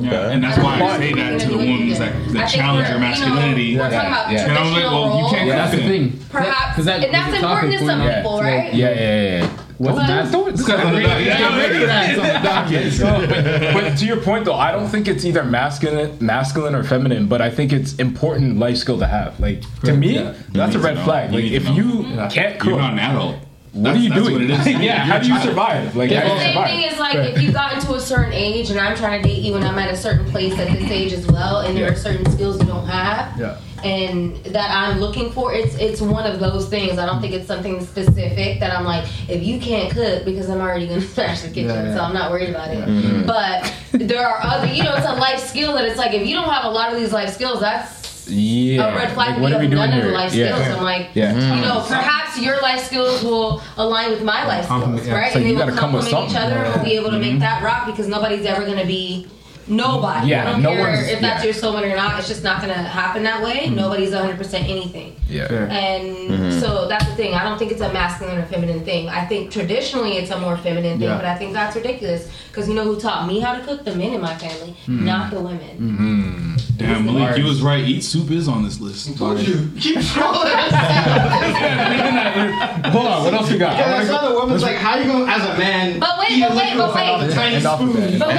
Yeah, 0.03 0.31
and 0.31 0.43
that's 0.43 0.57
why 0.57 0.81
I 0.81 0.97
say 0.97 1.13
that 1.13 1.39
to 1.41 1.49
the 1.49 1.57
women 1.57 1.89
that, 1.89 2.01
I 2.01 2.31
that 2.33 2.49
challenge 2.49 2.89
your 2.89 2.99
masculinity. 2.99 3.63
You 3.63 3.77
know, 3.77 3.83
we're 3.83 3.91
Yeah, 3.91 3.97
talking 4.01 4.11
about 4.11 4.31
yeah. 4.31 4.49
And 4.49 4.57
I'm 4.57 4.71
like, 4.73 4.83
well, 4.83 5.19
you 5.19 5.35
can't 5.35 5.47
Yeah, 5.47 5.55
that's 5.55 5.71
the 5.71 5.87
thing. 5.87 6.19
Perhaps, 6.29 6.85
that, 6.85 7.03
and 7.03 7.13
that's 7.13 7.35
important 7.35 7.73
to 7.73 7.79
some 7.85 8.01
people, 8.01 8.41
right? 8.41 8.73
Yeah, 8.73 8.89
yeah, 8.91 9.39
yeah. 9.39 9.49
What's 9.77 9.97
Don't, 9.97 10.07
guy's 10.07 10.33
on 10.33 10.45
the 10.45 10.51
docket. 10.53 11.01
Yeah, 11.03 11.17
Yeah, 11.19 11.57
ready 11.57 11.79
for 11.79 11.85
that. 11.85 12.71
It's 12.71 13.01
on 13.01 13.21
the 13.21 13.27
but, 13.27 13.73
but 13.73 13.97
to 13.97 14.05
your 14.05 14.17
point 14.21 14.45
though, 14.45 14.55
I 14.55 14.71
don't 14.71 14.87
think 14.87 15.07
it's 15.07 15.23
either 15.23 15.43
masculine, 15.43 16.17
masculine 16.19 16.73
or 16.73 16.83
feminine. 16.83 17.27
But 17.27 17.41
I 17.41 17.49
think 17.51 17.71
it's 17.73 17.93
important 17.95 18.57
life 18.57 18.77
skill 18.77 18.97
to 18.99 19.05
have. 19.07 19.39
Like 19.39 19.61
to 19.81 19.93
me, 19.95 20.15
yeah. 20.15 20.33
that's 20.49 20.75
a 20.75 20.79
red 20.79 20.97
flag. 21.03 21.29
You 21.31 21.35
Like 21.35 21.43
need 21.45 21.53
if 21.53 21.69
you 21.69 22.03
Yeah. 22.07 22.27
can't 22.29 22.59
cook, 22.59 22.69
You're 22.71 22.79
not 22.79 22.93
an 22.93 22.99
adult. 22.99 23.35
what 23.73 23.95
are 23.95 23.99
you 23.99 24.09
That's- 24.09 24.27
doing? 24.27 24.33
What 24.49 24.59
it 24.59 24.67
is. 24.67 24.67
yeah, 24.81 24.97
how 25.05 25.19
do 25.19 25.27
you 25.27 25.39
survive? 25.41 25.95
Like 25.95 26.09
The 26.09 26.19
how 26.21 26.33
do 26.33 26.39
same 26.39 26.53
survive? 26.53 26.67
thing 26.69 26.81
is 26.83 26.99
like 26.99 27.15
if 27.15 27.41
you 27.41 27.51
got 27.51 27.73
into 27.73 27.93
a 27.93 27.99
certain 27.99 28.33
age 28.33 28.71
and 28.71 28.79
I'm 28.79 28.95
trying 28.97 29.21
to 29.21 29.27
date 29.29 29.43
you 29.43 29.53
and 29.55 29.63
I'm 29.63 29.77
at 29.77 29.93
a 29.93 29.97
certain 29.97 30.25
place 30.31 30.53
at 30.57 30.71
this 30.71 30.89
age 30.89 31.13
as 31.13 31.27
well, 31.27 31.59
and 31.59 31.77
there 31.77 31.91
are 31.91 31.95
certain 31.95 32.25
skills 32.31 32.59
you 32.59 32.65
don't 32.65 32.87
have, 32.87 33.39
Yeah. 33.39 33.57
And 33.83 34.35
that 34.45 34.71
I'm 34.71 34.99
looking 34.99 35.31
for. 35.31 35.53
It's 35.53 35.75
it's 35.75 36.01
one 36.01 36.25
of 36.25 36.39
those 36.39 36.67
things. 36.69 36.97
I 36.97 37.05
don't 37.05 37.21
think 37.21 37.33
it's 37.33 37.47
something 37.47 37.85
specific 37.85 38.59
that 38.59 38.75
I'm 38.77 38.85
like, 38.85 39.05
if 39.29 39.43
you 39.43 39.59
can't 39.59 39.91
cook, 39.91 40.25
because 40.25 40.49
I'm 40.49 40.59
already 40.61 40.87
gonna 40.87 41.01
smash 41.15 41.41
the 41.41 41.49
kitchen, 41.49 41.67
Yeah, 41.69 41.83
yeah. 41.83 41.95
so 41.95 42.01
I'm 42.01 42.13
not 42.13 42.31
worried 42.31 42.49
about 42.49 42.69
it. 42.71 42.87
Mm-hmm. 42.87 43.25
But 43.27 43.71
there 43.91 44.27
are 44.27 44.39
other, 44.43 44.67
you 44.67 44.83
know, 44.83 44.95
it's 44.95 45.05
a 45.07 45.13
life 45.13 45.39
skill 45.39 45.73
that 45.75 45.85
it's 45.85 45.97
like 45.97 46.13
if 46.13 46.27
you 46.27 46.35
don't 46.35 46.49
have 46.49 46.65
a 46.65 46.69
lot 46.69 46.91
of 46.93 46.99
these 46.99 47.13
life 47.13 47.29
skills, 47.33 47.59
that's 47.59 48.27
Yeah. 48.29 48.91
a 48.93 48.95
red 48.95 49.11
flag. 49.13 49.33
Like, 49.33 49.41
what 49.41 49.49
me 49.51 49.55
are 49.55 49.59
we 49.59 49.65
of 49.65 49.71
doing 49.71 49.89
none 49.89 49.89
of 49.89 49.95
here? 50.03 50.07
the 50.11 50.17
life 50.17 50.33
Yeah. 50.33 50.55
skills. 50.61 50.77
I'm 50.77 50.83
like, 50.83 51.09
Yeah. 51.13 51.33
you 51.55 51.61
know, 51.61 51.83
perhaps 51.87 52.39
your 52.41 52.59
life 52.61 52.83
skills 52.83 53.23
will 53.23 53.61
align 53.77 54.09
with 54.11 54.23
my 54.23 54.45
life 54.45 54.65
skills, 54.65 55.07
yeah. 55.07 55.13
right? 55.15 55.31
So 55.31 55.39
and 55.39 55.47
you 55.47 55.55
they 55.55 55.59
will 55.59 55.67
gotta 55.67 55.79
come 55.79 55.93
with 55.93 56.03
complement 56.09 56.31
each 56.31 56.35
something. 56.37 56.57
other, 56.57 56.65
and 56.65 56.75
we'll 56.75 56.83
be 56.83 56.95
able 56.97 57.11
to 57.11 57.19
make 57.19 57.39
that 57.39 57.63
rock 57.63 57.85
because 57.85 58.07
nobody's 58.07 58.45
ever 58.45 58.65
gonna 58.65 58.85
be 58.85 59.27
nobody. 59.67 60.27
Yeah, 60.29 60.47
I 60.47 60.51
don't 60.51 60.61
no 60.61 60.69
care 60.71 60.93
if 60.93 61.19
that's 61.19 61.43
yeah. 61.43 61.51
your 61.51 61.53
soulmate 61.53 61.91
or 61.91 61.95
not. 61.95 62.17
It's 62.19 62.27
just 62.27 62.43
not 62.43 62.61
gonna 62.61 62.73
happen 62.73 63.23
that 63.23 63.43
way. 63.43 63.69
Nobody's 63.69 64.11
100 64.11 64.37
percent 64.37 64.69
anything. 64.69 65.15
Yeah. 65.27 65.47
Fair. 65.47 65.67
And 65.69 66.15
mm-hmm. 66.15 66.59
so 66.59 66.87
that's 66.87 67.05
the 67.07 67.15
thing. 67.15 67.33
I 67.33 67.43
don't 67.43 67.57
think 67.57 67.71
it's 67.71 67.81
a 67.81 67.91
masculine 67.91 68.37
or 68.37 68.45
feminine 68.45 68.83
thing. 68.85 69.09
I 69.09 69.25
think 69.25 69.51
traditionally 69.51 70.17
it's 70.17 70.31
a 70.31 70.39
more 70.39 70.57
feminine 70.57 70.99
thing, 70.99 71.09
Yeah. 71.09 71.17
but 71.17 71.25
I 71.25 71.35
think 71.35 71.53
that's 71.53 71.75
ridiculous 71.75 72.29
because 72.49 72.67
you 72.67 72.75
know 72.75 72.83
who 72.85 72.99
taught 72.99 73.27
me 73.27 73.39
how 73.39 73.55
to 73.55 73.63
cook? 73.63 73.83
The 73.83 73.95
men 73.95 74.13
in 74.13 74.21
my 74.21 74.35
family, 74.35 74.75
Mm-hmm. 74.87 75.05
not 75.05 75.31
the 75.31 75.39
women. 75.41 76.55
Damn, 76.77 77.05
Malik, 77.05 77.37
you 77.37 77.43
was 77.45 77.61
right. 77.61 77.83
Eat 77.83 78.03
soup 78.03 78.31
is 78.31 78.47
on 78.47 78.63
this 78.63 78.79
list. 78.79 79.17
Told 79.17 79.39
you. 79.39 79.69
Keep 79.79 79.97
scrolling. 80.11 80.47
Hold 82.91 83.07
on. 83.07 83.23
What 83.23 83.33
else 83.33 83.51
we 83.51 83.57
got? 83.57 83.77
Yeah, 83.77 83.91
wanna 83.91 84.05
that's 84.05 84.09
go- 84.09 84.13
not 84.13 84.29
the 84.29 84.35
woman's 84.35 84.63
like, 84.63 84.75
how 84.77 84.95
you 84.97 85.05
gonna, 85.05 85.25
as 85.31 85.43
a 85.43 85.57
man, 85.57 85.99
But 85.99 86.16
wait, 86.29 86.41
but 86.41 86.55
wait, 86.55 86.77
but 86.77 86.95
wait. 86.95 87.29
a 87.29 87.33
tiny 87.33 87.55
End 87.55 87.65
off 87.65 87.79
with 87.81 87.91
spoon? 87.91 88.19
that. 88.19 88.19
But 88.19 88.27
wait, 88.27 88.35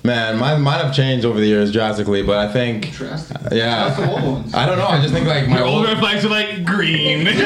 man, 0.04 0.38
mine 0.38 0.62
might 0.62 0.84
have 0.84 0.94
changed 0.94 1.26
over 1.26 1.40
the 1.40 1.48
years 1.48 1.72
drastically, 1.72 2.24
but 2.24 2.38
I 2.38 2.52
think, 2.52 2.92
Drastic. 2.92 3.38
That's 3.38 3.50
the 3.50 3.56
yeah. 3.58 4.10
old 4.10 4.24
ones. 4.24 4.54
I 4.54 4.66
don't 4.66 4.78
know. 4.78 4.88
I 4.88 5.02
just 5.02 5.14
think 5.14 5.28
like 5.28 5.48
my 5.48 5.58
Your 5.58 5.66
old 5.66 5.80
old. 5.80 5.88
red 5.88 6.00
flags 6.00 6.26
are 6.26 6.30
like 6.30 6.66
green. 6.66 7.28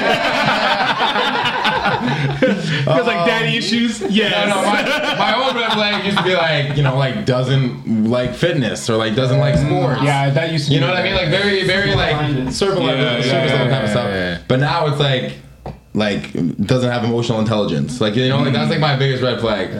Because 2.85 3.07
like 3.07 3.25
daddy 3.25 3.49
um, 3.49 3.55
issues. 3.55 4.01
Yeah. 4.01 4.45
No, 4.45 4.55
no, 4.55 4.67
my, 4.67 4.83
my 5.17 5.45
old 5.45 5.55
red 5.55 5.73
flag 5.73 6.05
used 6.05 6.17
to 6.17 6.23
be 6.23 6.35
like, 6.35 6.77
you 6.77 6.83
know, 6.83 6.97
like 6.97 7.25
doesn't 7.25 8.09
like 8.09 8.33
fitness 8.33 8.89
or 8.89 8.97
like 8.97 9.15
doesn't 9.15 9.39
like 9.39 9.55
mm. 9.55 9.67
sports. 9.67 10.01
Yeah, 10.03 10.29
that 10.29 10.51
used 10.51 10.67
to. 10.67 10.73
You 10.73 10.79
be 10.79 10.85
know 10.85 10.91
what 10.91 11.01
I 11.01 11.03
mean? 11.03 11.15
Like 11.15 11.29
very, 11.29 11.63
very 11.65 11.95
like 11.95 12.11
Simple-minded. 12.11 12.53
surface 12.53 12.79
level, 12.79 13.03
Yeah, 13.03 13.17
yeah, 13.17 13.21
surface 13.23 13.51
level 13.51 13.67
yeah, 13.67 13.71
kind 13.71 13.83
of 13.83 13.95
yeah, 13.95 14.35
stuff. 14.35 14.47
But 14.47 14.59
now 14.59 14.87
it's 14.87 14.99
like, 14.99 15.33
like 15.95 16.33
doesn't 16.57 16.91
have 16.91 17.03
emotional 17.03 17.39
intelligence. 17.39 18.01
Like 18.01 18.15
you 18.15 18.27
know, 18.27 18.39
like 18.39 18.53
that's 18.53 18.69
like 18.69 18.79
my 18.79 18.95
biggest 18.95 19.23
red 19.23 19.39
flag. 19.39 19.71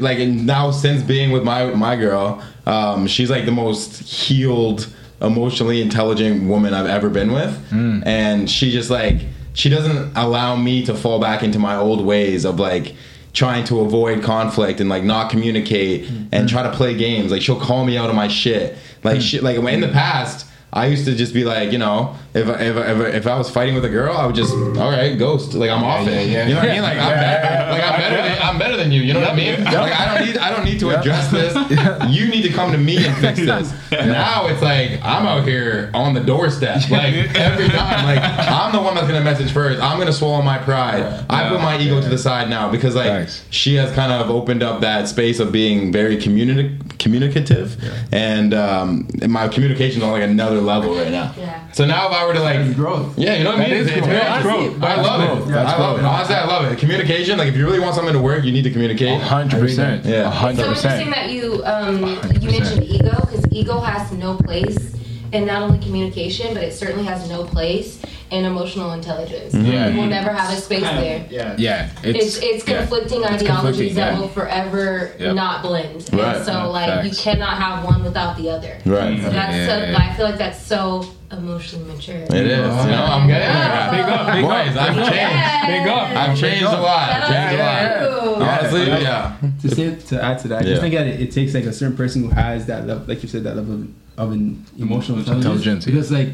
Like 0.00 0.18
and 0.18 0.46
now 0.46 0.70
since 0.70 1.02
being 1.02 1.32
with 1.32 1.42
my 1.42 1.66
my 1.74 1.96
girl, 1.96 2.42
um, 2.66 3.06
she's 3.06 3.28
like 3.28 3.44
the 3.44 3.52
most 3.52 4.02
healed, 4.02 4.86
emotionally 5.20 5.82
intelligent 5.82 6.48
woman 6.48 6.72
I've 6.72 6.86
ever 6.86 7.10
been 7.10 7.32
with, 7.32 7.70
mm. 7.70 8.06
and 8.06 8.48
she 8.48 8.70
just 8.70 8.90
like 8.90 9.20
she 9.54 9.68
doesn't 9.68 10.16
allow 10.16 10.54
me 10.54 10.84
to 10.86 10.94
fall 10.94 11.18
back 11.18 11.42
into 11.42 11.58
my 11.58 11.76
old 11.76 12.04
ways 12.04 12.44
of 12.44 12.60
like 12.60 12.94
trying 13.32 13.64
to 13.64 13.80
avoid 13.80 14.22
conflict 14.22 14.80
and 14.80 14.88
like 14.88 15.02
not 15.02 15.30
communicate 15.30 16.04
mm. 16.04 16.28
and 16.32 16.48
try 16.48 16.62
to 16.62 16.72
play 16.72 16.96
games. 16.96 17.32
Like 17.32 17.42
she'll 17.42 17.60
call 17.60 17.84
me 17.84 17.98
out 17.98 18.08
of 18.08 18.16
my 18.16 18.28
shit. 18.28 18.78
Like 19.02 19.18
mm. 19.18 19.22
shit. 19.22 19.42
Like 19.42 19.56
in 19.56 19.80
the 19.80 19.88
past. 19.88 20.46
I 20.72 20.86
used 20.86 21.06
to 21.06 21.14
just 21.14 21.32
be 21.32 21.44
like, 21.44 21.72
you 21.72 21.78
know, 21.78 22.16
if 22.36 22.48
I- 22.48 22.60
if 22.62 22.76
I- 22.76 22.90
if, 22.92 22.98
I- 23.00 23.16
if 23.16 23.26
I 23.26 23.36
was 23.38 23.50
fighting 23.50 23.74
with 23.74 23.84
a 23.84 23.88
girl, 23.88 24.16
I 24.16 24.26
would 24.26 24.34
just, 24.34 24.52
all 24.52 24.90
right, 24.90 25.18
ghost. 25.18 25.54
Like 25.54 25.70
I'm 25.70 25.82
off 25.84 26.06
it. 26.06 26.28
You 26.28 26.54
know 26.54 26.60
what 26.60 26.68
I 26.70 26.72
mean? 26.74 26.82
Like 26.82 26.98
I'm 26.98 27.08
better. 27.10 27.70
Like 27.72 27.82
I'm 27.84 27.98
better. 28.00 28.16
Than, 28.28 28.42
I'm 28.42 28.58
better 28.58 28.76
than 28.76 28.92
you. 28.92 29.00
You 29.02 29.12
know 29.14 29.20
what 29.20 29.30
I 29.30 29.36
mean? 29.36 29.64
Like 29.64 29.74
I 30.00 30.14
don't 30.14 30.26
need 30.26 30.36
I 30.38 30.50
don't 30.54 30.64
need 30.64 30.78
to 30.80 30.90
address 30.90 31.30
this. 31.30 31.54
You 32.16 32.28
need 32.28 32.42
to 32.42 32.50
come 32.50 32.72
to 32.72 32.78
me 32.78 33.04
and 33.04 33.14
fix 33.16 33.38
this. 33.40 33.72
Now 33.90 34.46
it's 34.46 34.62
like 34.62 34.92
I'm 35.02 35.26
out 35.26 35.44
here 35.46 35.90
on 35.94 36.14
the 36.14 36.20
doorstep. 36.20 36.88
Like 36.90 37.14
every 37.36 37.68
time, 37.68 38.04
like 38.04 38.20
I'm 38.22 38.72
the 38.72 38.80
one 38.80 38.94
that's 38.94 39.06
gonna 39.08 39.24
message 39.24 39.50
first. 39.52 39.80
I'm 39.82 39.98
gonna 39.98 40.12
swallow 40.12 40.42
my 40.42 40.58
pride. 40.58 41.02
I 41.28 41.48
put 41.48 41.60
my 41.60 41.78
ego 41.78 42.00
to 42.00 42.08
the 42.08 42.18
side 42.18 42.48
now 42.48 42.70
because 42.70 42.94
like 42.94 43.28
she 43.50 43.74
has 43.76 43.92
kind 43.92 44.12
of 44.12 44.30
opened 44.30 44.62
up 44.62 44.80
that 44.82 45.08
space 45.08 45.40
of 45.40 45.50
being 45.52 45.92
very 45.92 46.16
communi- 46.16 46.98
communicative, 46.98 47.76
and 48.12 48.54
um, 48.54 49.08
and 49.22 49.32
my 49.32 49.48
communication's 49.48 50.02
on 50.04 50.10
like 50.12 50.22
another 50.22 50.60
level 50.60 50.94
right 50.94 51.10
now. 51.10 51.34
Yeah. 51.36 51.70
So 51.72 51.84
now 51.86 52.06
if 52.08 52.12
I 52.12 52.25
were 52.26 52.34
to 52.34 52.40
like 52.40 52.74
growth. 52.76 53.18
yeah, 53.18 53.34
you 53.36 53.44
know 53.44 53.50
what 53.50 53.60
I 53.60 53.64
mean? 53.64 53.72
is 53.72 53.86
It's, 53.86 53.96
it's 53.96 54.06
growth. 54.06 54.10
very 54.10 54.20
That's 54.24 54.42
growth. 54.42 54.70
growth. 54.78 54.82
I 54.84 55.00
love 55.02 55.20
it. 55.22 55.26
growth. 55.26 55.48
That's 55.48 55.72
I 55.72 55.78
love 55.78 55.98
it. 55.98 56.04
Honestly, 56.04 56.34
I 56.34 56.44
love 56.46 56.72
it. 56.72 56.78
Communication. 56.78 57.38
Like 57.38 57.48
if 57.48 57.56
you 57.56 57.64
really 57.66 57.80
want 57.80 57.94
something 57.94 58.12
to 58.14 58.20
work, 58.20 58.44
you 58.44 58.52
need 58.52 58.62
to 58.64 58.70
communicate. 58.70 59.20
hundred 59.20 59.60
percent. 59.60 60.04
Yeah. 60.04 60.30
hundred 60.30 60.62
So 60.62 60.68
interesting 60.70 61.10
that 61.10 61.30
you 61.30 61.62
um, 61.64 61.98
you 62.40 62.50
mentioned 62.50 62.84
ego 62.84 63.10
because 63.20 63.44
ego 63.52 63.80
has 63.80 64.12
no 64.12 64.36
place 64.36 64.94
in 65.32 65.44
not 65.46 65.62
only 65.62 65.78
communication, 65.80 66.54
but 66.54 66.62
it 66.62 66.72
certainly 66.72 67.04
has 67.04 67.28
no 67.28 67.44
place 67.44 68.00
in 68.30 68.44
emotional 68.44 68.92
intelligence. 68.92 69.54
Yeah. 69.54 69.88
You 69.88 70.00
will 70.00 70.06
never 70.06 70.32
have 70.32 70.52
a 70.56 70.60
space 70.60 70.82
there. 70.82 71.26
Yeah. 71.30 71.54
Yeah, 71.58 71.90
It's 72.02 72.38
it's 72.42 72.66
yeah. 72.66 72.78
conflicting 72.78 73.22
It's 73.22 73.42
ideologies 73.42 73.46
conflicting, 73.48 73.94
that 73.96 74.14
yeah. 74.14 74.20
will 74.20 74.28
forever 74.28 75.12
Yep. 75.18 75.34
not 75.36 75.62
blend. 75.62 76.08
Right. 76.12 76.36
And 76.36 76.44
so 76.44 76.52
Yeah, 76.52 76.64
like 76.66 77.04
you 77.04 77.16
cannot 77.16 77.56
have 77.58 77.84
one 77.84 78.02
without 78.04 78.36
the 78.36 78.50
other. 78.50 78.78
Right. 78.84 79.20
So 79.22 79.30
that's 79.30 79.56
Yeah, 79.56 79.66
so 79.68 79.76
yeah, 79.78 79.90
yeah. 79.92 79.98
I 80.12 80.14
feel 80.16 80.26
like 80.26 80.38
that's 80.38 80.60
so 80.60 81.04
emotionally 81.32 81.92
mature. 81.94 82.16
It 82.16 82.32
is. 82.32 82.56
You 82.58 82.90
know, 82.90 83.04
I'm 83.04 83.26
getting 83.26 83.52
there. 83.52 83.90
Big 83.90 84.12
up, 84.12 84.32
big 84.34 84.44
Boys, 84.44 84.76
up. 84.76 84.82
I've 84.82 84.96
changed. 84.96 85.66
Big 85.66 85.88
up. 85.88 86.08
I've 86.16 86.38
changed 86.38 86.62
a 86.62 86.80
lot. 86.80 87.08
Shout 87.08 87.22
I've 87.22 87.28
changed 87.28 87.60
a 87.60 87.64
out 87.64 88.12
lot. 88.12 88.38
to. 88.38 88.44
Honestly, 88.44 88.86
yeah. 88.86 89.36
to 89.62 89.74
say 89.74 89.96
to 89.96 90.22
add 90.24 90.38
to 90.40 90.48
that, 90.48 90.62
I 90.62 90.64
Yeah. 90.64 90.70
just 90.70 90.80
think 90.82 90.94
that 90.94 91.06
it, 91.06 91.20
it 91.20 91.32
takes 91.32 91.54
like 91.54 91.64
a 91.64 91.72
certain 91.72 91.96
person 91.96 92.22
who 92.22 92.30
has 92.30 92.66
that 92.66 92.86
level, 92.86 93.04
like 93.06 93.22
you 93.22 93.28
said, 93.28 93.44
that 93.44 93.56
level 93.56 93.74
of, 93.74 93.88
of 94.18 94.32
an 94.32 94.64
emotional 94.78 95.18
intelligence. 95.18 95.46
Intelligence. 95.46 95.84
Because 95.84 96.12
like 96.12 96.28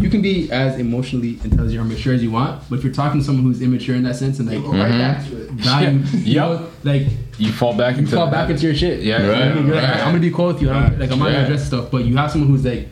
you 0.00 0.08
can 0.08 0.22
be 0.22 0.50
as 0.52 0.78
emotionally 0.78 1.30
intelligent 1.44 1.78
or 1.80 1.84
mature 1.84 2.14
as 2.14 2.22
you 2.22 2.30
want, 2.30 2.62
but 2.70 2.78
if 2.78 2.84
you're 2.84 2.92
talking 2.94 3.20
to 3.20 3.26
someone 3.26 3.44
who's 3.44 3.60
immature 3.60 3.96
in 3.96 4.04
that 4.04 4.16
sense 4.16 4.38
and 4.38 4.48
like 4.48 4.58
mm-hmm. 4.58 4.78
Right 4.80 4.88
back 4.88 5.26
to 5.28 5.42
it. 5.42 5.50
value, 5.60 5.98
you 6.18 6.36
know, 6.36 6.66
like 6.84 7.02
You 7.38 7.52
fall 7.52 7.74
back 7.76 7.98
into 7.98 8.02
you 8.02 8.06
into 8.06 8.16
fall 8.16 8.26
that. 8.26 8.32
back 8.32 8.50
into 8.50 8.66
your 8.66 8.74
shit. 8.74 9.00
Yeah, 9.02 9.18
You 9.18 9.22
know 9.24 9.28
what 9.32 9.42
I 9.42 9.46
right, 9.46 9.54
mean? 9.56 9.66
You're 9.66 9.76
like, 9.76 9.84
right. 9.90 9.96
I'm 10.00 10.06
gonna 10.12 10.20
be 10.20 10.30
cool 10.30 10.46
with 10.46 10.62
you. 10.62 10.70
I 10.70 10.88
don't, 10.88 10.98
like 11.00 11.10
I'm 11.10 11.18
not 11.18 11.26
gonna 11.26 11.38
address 11.44 11.66
stuff, 11.66 11.90
but 11.90 12.04
you 12.04 12.16
have 12.16 12.30
someone 12.30 12.48
who's 12.48 12.64
like 12.64 12.88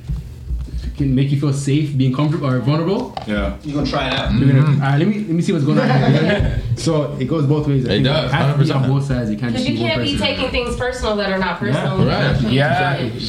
can 0.99 1.15
make 1.15 1.31
you 1.31 1.41
feel 1.41 1.53
safe, 1.53 1.97
being 1.97 2.15
comfortable 2.15 2.47
or 2.49 2.59
vulnerable. 2.61 3.15
Yeah. 3.27 3.57
You're 3.63 3.77
gonna 3.77 3.87
try 3.91 4.09
it 4.09 4.13
out? 4.13 4.33
You're 4.35 4.53
gonna, 4.53 4.67
all 4.75 4.77
right, 4.81 4.99
let 4.99 5.09
me 5.09 5.19
let 5.21 5.31
me 5.31 5.43
see 5.43 5.53
what's 5.53 5.65
going 5.65 5.79
on. 5.79 5.89
Here, 5.89 5.97
you 6.09 6.13
know 6.15 6.23
what 6.35 6.43
I 6.43 6.49
mean? 6.51 6.63
So 6.79 7.17
it 7.19 7.25
goes 7.25 7.45
both 7.45 7.67
ways. 7.67 7.89
I 7.89 7.95
It 7.95 8.03
does, 8.05 8.31
It 8.31 8.35
has 8.35 8.71
on 8.71 8.85
100%. 8.85 8.89
both 8.89 9.05
sides. 9.05 9.31
You 9.33 9.37
can't 9.37 9.53
Because 9.53 9.69
you 9.69 9.75
be 9.75 9.81
can't 9.81 10.01
be 10.01 10.13
person. 10.13 10.27
taking 10.27 10.51
things 10.51 10.77
personal 10.77 11.17
that 11.17 11.29
are 11.33 11.39
not 11.39 11.59
personal. 11.59 12.07
right. 12.07 12.41
Yeah. 12.43 12.97
So 12.97 13.05
Exactly. 13.05 13.19
if 13.19 13.23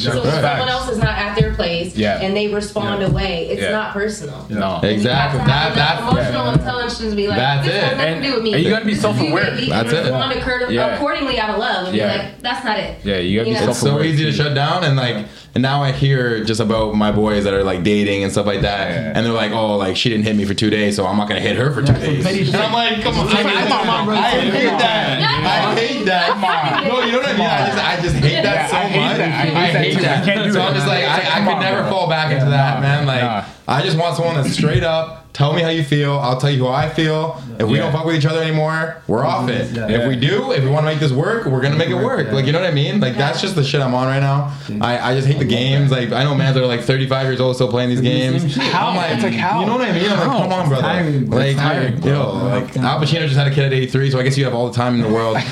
someone 0.46 0.70
else 0.70 0.90
is 0.90 0.98
not 1.00 1.18
at 1.18 1.29
their 1.29 1.29
place 1.70 1.96
Yeah. 1.96 2.22
and 2.22 2.36
they 2.36 2.48
respond 2.48 3.04
away, 3.04 3.48
it's 3.52 3.62
Yeah. 3.62 3.72
not 3.72 3.94
personal. 3.94 4.46
No. 4.50 4.58
You 4.58 4.64
have 4.74 4.84
Exactly. 4.84 5.40
to 5.42 5.46
That 5.46 5.76
that's 5.76 6.02
enough 6.02 6.12
emotional 6.14 6.50
intelligence 6.52 6.98
to 7.00 7.16
be 7.16 7.28
like, 7.28 7.38
That's 7.38 7.66
this 7.68 7.76
it. 7.76 7.84
has 7.84 7.98
nothing 7.98 8.14
And- 8.14 8.24
to 8.24 8.30
do 8.30 8.36
with 8.36 8.44
me. 8.44 8.54
and 8.54 8.64
you 8.64 8.70
gotta 8.70 8.86
be 8.86 8.94
This 8.94 9.04
is 9.04 9.06
you, 9.06 9.18
self-aware. 9.20 9.52
That's 9.70 9.92
it. 9.94 10.00
Respond 10.00 10.34
accor- 10.34 10.70
Yeah. 10.72 10.96
accordingly 10.96 11.40
out 11.40 11.50
of 11.52 11.58
love. 11.58 11.88
And 11.88 11.96
Yeah. 11.96 12.12
be 12.12 12.18
like, 12.18 12.42
that's 12.42 12.64
not 12.66 12.80
it. 12.80 12.96
Yeah, 13.04 13.18
you 13.18 13.40
gotta 13.40 13.50
be 13.52 13.56
You 13.56 13.62
know? 13.66 13.70
It's 13.72 13.80
so 13.80 14.02
easy 14.02 14.26
to 14.26 14.32
shut 14.34 14.54
down 14.56 14.84
and 14.84 14.96
like 14.98 15.18
and 15.56 15.64
now 15.64 15.82
I 15.82 15.92
hear 15.92 16.44
just 16.44 16.60
about 16.62 16.94
my 16.94 17.12
boys 17.12 17.44
that 17.46 17.54
are 17.56 17.64
like 17.64 17.82
dating 17.84 18.24
and 18.24 18.32
stuff 18.32 18.46
like 18.46 18.62
that 18.62 18.92
Yeah. 18.92 19.12
and 19.16 19.26
they're 19.26 19.34
like 19.34 19.52
oh 19.52 19.78
like 19.78 19.98
she 19.98 20.08
didn't 20.10 20.26
hit 20.26 20.36
me 20.36 20.46
for 20.46 20.54
two 20.54 20.70
days 20.70 20.96
so 20.96 21.08
I'm 21.08 21.18
not 21.18 21.28
gonna 21.28 21.40
hit 21.40 21.56
her 21.56 21.72
for 21.72 21.82
two 21.82 21.88
some 21.88 22.02
days 22.02 22.54
and. 22.54 22.62
I'm 22.64 22.72
like 22.74 23.02
come 23.02 23.18
on 23.20 23.28
I, 23.30 23.40
I, 23.42 24.16
I 24.16 24.30
hate 24.42 24.78
that 24.80 25.20
I 25.22 25.76
hate 25.76 26.06
that 26.06 26.86
no 26.88 27.02
you 27.04 27.12
know 27.14 27.18
what 27.20 27.30
I 27.30 27.34
mean 27.34 27.48
I 27.48 27.66
just 27.68 27.84
I 27.84 28.02
just 28.02 28.16
hate 28.18 28.44
that 28.44 28.70
so 28.70 28.76
I 28.78 28.80
hate 28.82 29.00
much 29.02 29.18
that. 29.18 29.28
I 29.28 29.68
hate 29.80 30.02
that 30.02 30.24
too. 30.24 30.32
I 30.32 30.34
can't 30.36 30.46
do 30.46 30.54
so 30.54 30.60
it. 30.62 30.64
I'm 30.66 30.74
just 30.76 30.88
like 30.88 31.04
I, 31.04 31.18
I 31.18 31.40
could 31.46 31.54
on, 31.54 31.59
never 31.60 31.90
fall 31.90 32.10
back 32.10 32.32
into 32.32 32.46
that 32.50 32.82
man. 32.82 33.06
Like 33.06 33.22
nah. 33.22 33.46
I 33.68 33.82
just 33.82 33.98
want 33.98 34.16
someone 34.16 34.36
that's 34.36 34.54
straight 34.54 34.84
up 34.84 35.29
tell 35.32 35.54
me 35.54 35.62
how 35.62 35.70
you 35.70 35.84
feel 35.84 36.18
I'll 36.20 36.40
tell 36.40 36.50
you 36.50 36.66
how 36.66 36.72
I 36.74 36.90
feel 36.90 37.42
if 37.60 37.68
we 37.68 37.78
Yeah. 37.78 37.84
don't 37.84 37.92
fuck 37.94 38.06
with 38.06 38.16
each 38.16 38.26
other 38.26 38.42
anymore 38.42 39.02
we're 39.08 39.24
off 39.24 39.48
it 39.50 39.72
Yeah. 39.72 39.88
if 39.88 40.08
we 40.08 40.16
do 40.16 40.52
if 40.52 40.64
we 40.64 40.70
want 40.70 40.86
to 40.86 40.92
make 40.92 41.00
this 41.00 41.12
work 41.12 41.46
we're 41.46 41.62
gonna 41.62 41.78
make 41.78 41.90
it 41.90 41.96
work 41.96 42.32
like 42.32 42.46
you 42.46 42.52
know 42.52 42.60
what 42.60 42.68
I 42.70 42.74
mean 42.74 43.00
like 43.00 43.16
that's 43.16 43.40
just 43.40 43.56
the 43.56 43.64
shit 43.64 43.80
I'm 43.82 43.94
on 43.94 44.08
right 44.08 44.20
now 44.20 44.52
I, 44.82 45.12
I 45.12 45.16
just 45.16 45.28
hate 45.28 45.38
the 45.40 45.46
games 45.46 45.92
like 45.92 46.12
I 46.12 46.24
know 46.24 46.36
mans 46.36 46.56
that 46.56 46.64
are 46.64 46.68
like 46.68 46.82
35 46.82 47.28
years 47.28 47.40
old 47.40 47.56
still 47.56 47.70
playing 47.70 47.90
these 47.90 48.02
games 48.02 48.56
How? 48.56 48.90
I'm 48.90 48.96
like, 48.96 49.12
It's 49.12 49.24
like, 49.24 49.34
how? 49.34 49.60
You 49.62 49.66
know 49.68 49.78
what 49.78 49.88
I 49.88 49.92
mean? 49.94 50.10
I'm 50.12 50.18
like, 50.20 50.28
come 50.28 50.52
on, 50.54 50.68
brother. 50.68 50.82
tiring, 50.82 51.26
bro. 51.28 51.38
like, 51.38 51.48
It's 51.50 51.60
tiring, 51.60 52.00
bro. 52.02 52.12
yo, 52.12 52.34
like 52.46 52.78
Al 52.78 53.00
Pacino 53.00 53.22
just 53.28 53.36
had 53.38 53.48
a 53.48 53.52
kid 53.54 53.66
at 53.66 53.74
83, 53.74 54.12
so 54.12 54.20
I 54.20 54.24
guess 54.24 54.38
you 54.38 54.44
have 54.46 54.54
all 54.56 54.68
the 54.68 54.74
time 54.76 54.96
in 54.96 55.02
the 55.02 55.10
world. 55.10 55.38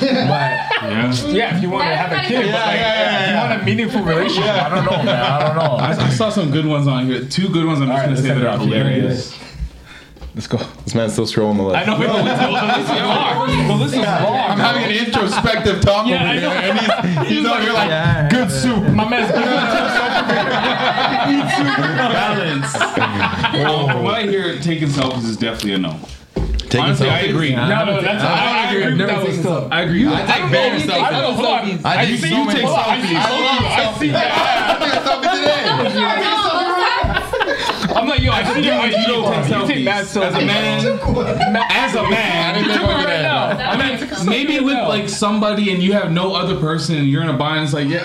Yeah. 0.82 1.12
Yeah, 1.28 1.56
if 1.56 1.62
you 1.62 1.70
want 1.70 1.84
to 1.84 1.96
have 1.96 2.12
a 2.12 2.26
kid, 2.26 2.46
Yeah, 2.46 2.52
like, 2.52 2.78
yeah, 2.78 2.80
yeah, 2.80 3.22
if 3.22 3.30
you 3.30 3.36
want 3.50 3.62
a 3.62 3.64
meaningful 3.64 4.02
relationship, 4.02 4.50
I 4.50 4.68
don't 4.74 4.84
know, 4.84 5.02
man. 5.04 5.20
I 5.22 5.46
don't 5.46 5.56
know. 5.56 5.76
I, 5.76 5.90
I 6.06 6.10
saw 6.10 6.30
some 6.30 6.50
good 6.50 6.66
ones 6.66 6.86
on 6.86 7.06
here. 7.06 7.24
Two 7.24 7.48
good 7.48 7.64
ones. 7.66 7.80
I'm 7.80 7.88
just 7.88 7.92
All 7.92 7.96
right, 7.98 8.04
gonna 8.06 8.16
say 8.16 8.28
send 8.28 8.40
that 8.40 8.44
it 8.44 8.48
are 8.48 8.54
out. 8.54 8.60
Hilarious. 8.60 9.37
Let's 10.38 10.46
go. 10.46 10.58
this 10.84 10.94
man's 10.94 11.14
still 11.14 11.26
scrolling 11.26 11.56
the 11.56 11.64
list. 11.64 11.78
I 11.78 11.84
know, 11.84 11.98
but 11.98 12.06
the 12.06 12.22
list, 12.22 12.40
the 12.40 12.48
list 12.48 12.78
is 12.78 12.90
long. 13.02 13.66
The 13.66 13.74
list 13.74 13.94
is 13.94 14.00
long. 14.06 14.38
I'm 14.54 14.58
having 14.58 14.84
an 14.84 14.92
introspective 15.04 15.80
talk 15.80 16.06
Yeah, 16.06 16.22
over 16.22 16.30
I 16.30 16.32
here, 16.38 16.42
know. 16.42 16.54
and 16.54 16.78
he's, 17.26 17.38
he's 17.38 17.44
over 17.50 17.60
here 17.60 17.72
like, 17.72 17.88
Yeah. 17.90 18.28
good 18.30 18.48
soup. 18.48 18.86
My 18.94 19.08
man's 19.08 19.32
good 19.34 19.42
soup. 19.42 19.58
Balance. 22.14 22.70
Well, 23.58 23.88
from 23.88 24.04
what 24.04 24.14
I 24.14 24.22
hear, 24.22 24.58
taking 24.60 24.88
selfies 24.88 25.24
is 25.24 25.36
definitely 25.36 25.72
a 25.74 25.78
no. 25.78 25.98
Taking 26.68 26.80
Honestly, 26.80 27.08
I 27.08 27.20
agree. 27.20 27.56
No, 27.56 27.66
no, 27.84 28.00
that's 28.00 28.22
I, 28.22 28.68
I 28.68 28.70
agree 28.70 28.84
with 28.86 28.96
Never 28.98 29.12
that. 29.26 29.42
selfies. 29.42 29.72
I 29.72 29.80
agree. 29.82 30.06
I 30.06 30.20
take 30.22 30.52
bare 30.52 30.78
selfies. 30.78 30.90
I 31.02 31.10
don't 31.10 31.22
know. 31.22 31.32
Hold 31.32 31.46
on. 31.48 31.86
I 31.86 31.98
I 31.98 32.06
take 32.06 32.20
see 32.20 32.28
so 32.30 32.36
you 32.36 32.44
many 32.46 32.60
take 32.60 32.68
selfies. 32.68 33.00
selfies. 33.00 33.18
I 33.18 33.30
love 33.42 33.64
I 33.64 33.98
see 33.98 34.10
that. 34.12 34.30
I 34.68 34.78
took 34.78 34.94
a 34.94 35.00
selfie 35.02 35.30
today. 35.34 35.62
Those 35.82 35.96
are 35.96 36.16
no, 36.20 36.30
what's 36.38 36.47
I'm 37.88 38.06
like, 38.06 38.20
yo, 38.20 38.32
I 38.32 38.44
see 38.54 38.60
you. 38.60 38.72
You 38.72 38.98
You 38.98 39.06
don't 39.06 39.42
take 39.42 39.50
don't 39.50 39.66
take 39.68 39.84
mad 39.84 40.04
selfies. 40.04 40.22
As 40.28 40.34
a 40.34 40.46
man, 40.46 41.56
as 41.70 41.94
a 41.94 42.02
man, 42.08 42.54
didn't 42.54 42.76
take 42.78 42.86
one 42.86 43.00
today. 43.00 43.26
I 43.26 43.76
mean, 43.76 44.26
maybe 44.26 44.60
with 44.60 44.74
like 44.74 45.08
somebody 45.08 45.72
and 45.72 45.82
you 45.82 45.92
have 45.94 46.12
no 46.12 46.34
other 46.34 46.58
person 46.58 46.96
and 46.96 47.08
you're 47.08 47.22
in 47.22 47.28
a 47.28 47.36
bind, 47.36 47.64
it's 47.64 47.72
like, 47.72 47.88
yeah, 47.88 48.02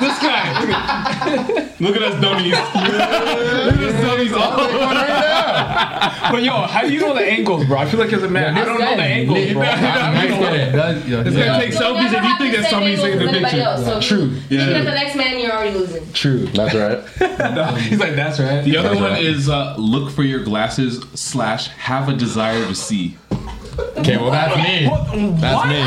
this 0.00 0.18
guy. 0.18 1.72
Look 1.80 1.94
at 1.96 2.02
us 2.02 2.20
dummies. 2.22 2.52
Look 2.56 3.76
at 3.76 3.82
us 3.82 4.00
dummies 4.00 4.32
all 4.32 4.56
But 6.32 6.42
yo, 6.42 6.62
how 6.62 6.80
do 6.82 6.92
you 6.92 7.00
know 7.00 7.14
the 7.14 7.24
angles, 7.24 7.64
bro? 7.66 7.78
I 7.78 7.86
feel 7.86 8.00
like 8.00 8.12
as 8.12 8.22
a 8.22 8.28
man, 8.28 8.54
I 8.58 8.64
don't 8.64 8.80
know 8.80 8.96
the 8.96 9.02
angles, 9.02 9.52
bro. 9.52 9.62
I 9.62 10.26
get 10.26 10.52
it. 10.54 11.26
It's 11.26 11.36
gonna 11.36 11.60
take 11.60 11.72
selfies 11.72 12.12
if 12.12 12.24
you 12.24 12.38
think 12.38 12.56
that 12.56 12.70
somebody's 12.70 13.00
taking 13.00 13.20
the 13.20 13.28
picture. 13.32 13.76
So 13.84 14.00
True. 14.00 14.24
You 14.48 14.58
Yeah. 14.58 14.66
get 14.66 14.84
the 14.84 14.90
next 14.90 15.14
man, 15.14 15.38
you're 15.38 15.52
already 15.52 15.78
losing. 15.78 16.12
True. 16.12 16.46
That's 16.46 16.74
right. 16.74 17.78
He's 17.82 18.00
like, 18.00 18.14
that's 18.16 18.40
right. 18.40 18.62
The 18.64 18.76
other 18.76 18.88
That's 18.90 19.00
one 19.00 19.10
right. 19.12 19.22
is 19.24 19.48
uh, 19.48 19.76
look 19.78 20.10
for 20.10 20.22
your 20.24 20.42
glasses 20.42 21.04
slash 21.14 21.68
have 21.68 22.08
a 22.08 22.14
desire 22.14 22.64
to 22.66 22.74
see. 22.74 23.16
Okay, 23.98 24.16
well 24.16 24.30
that's 24.30 24.56
me. 24.56 24.88
That's 25.40 25.66
me. 25.68 25.82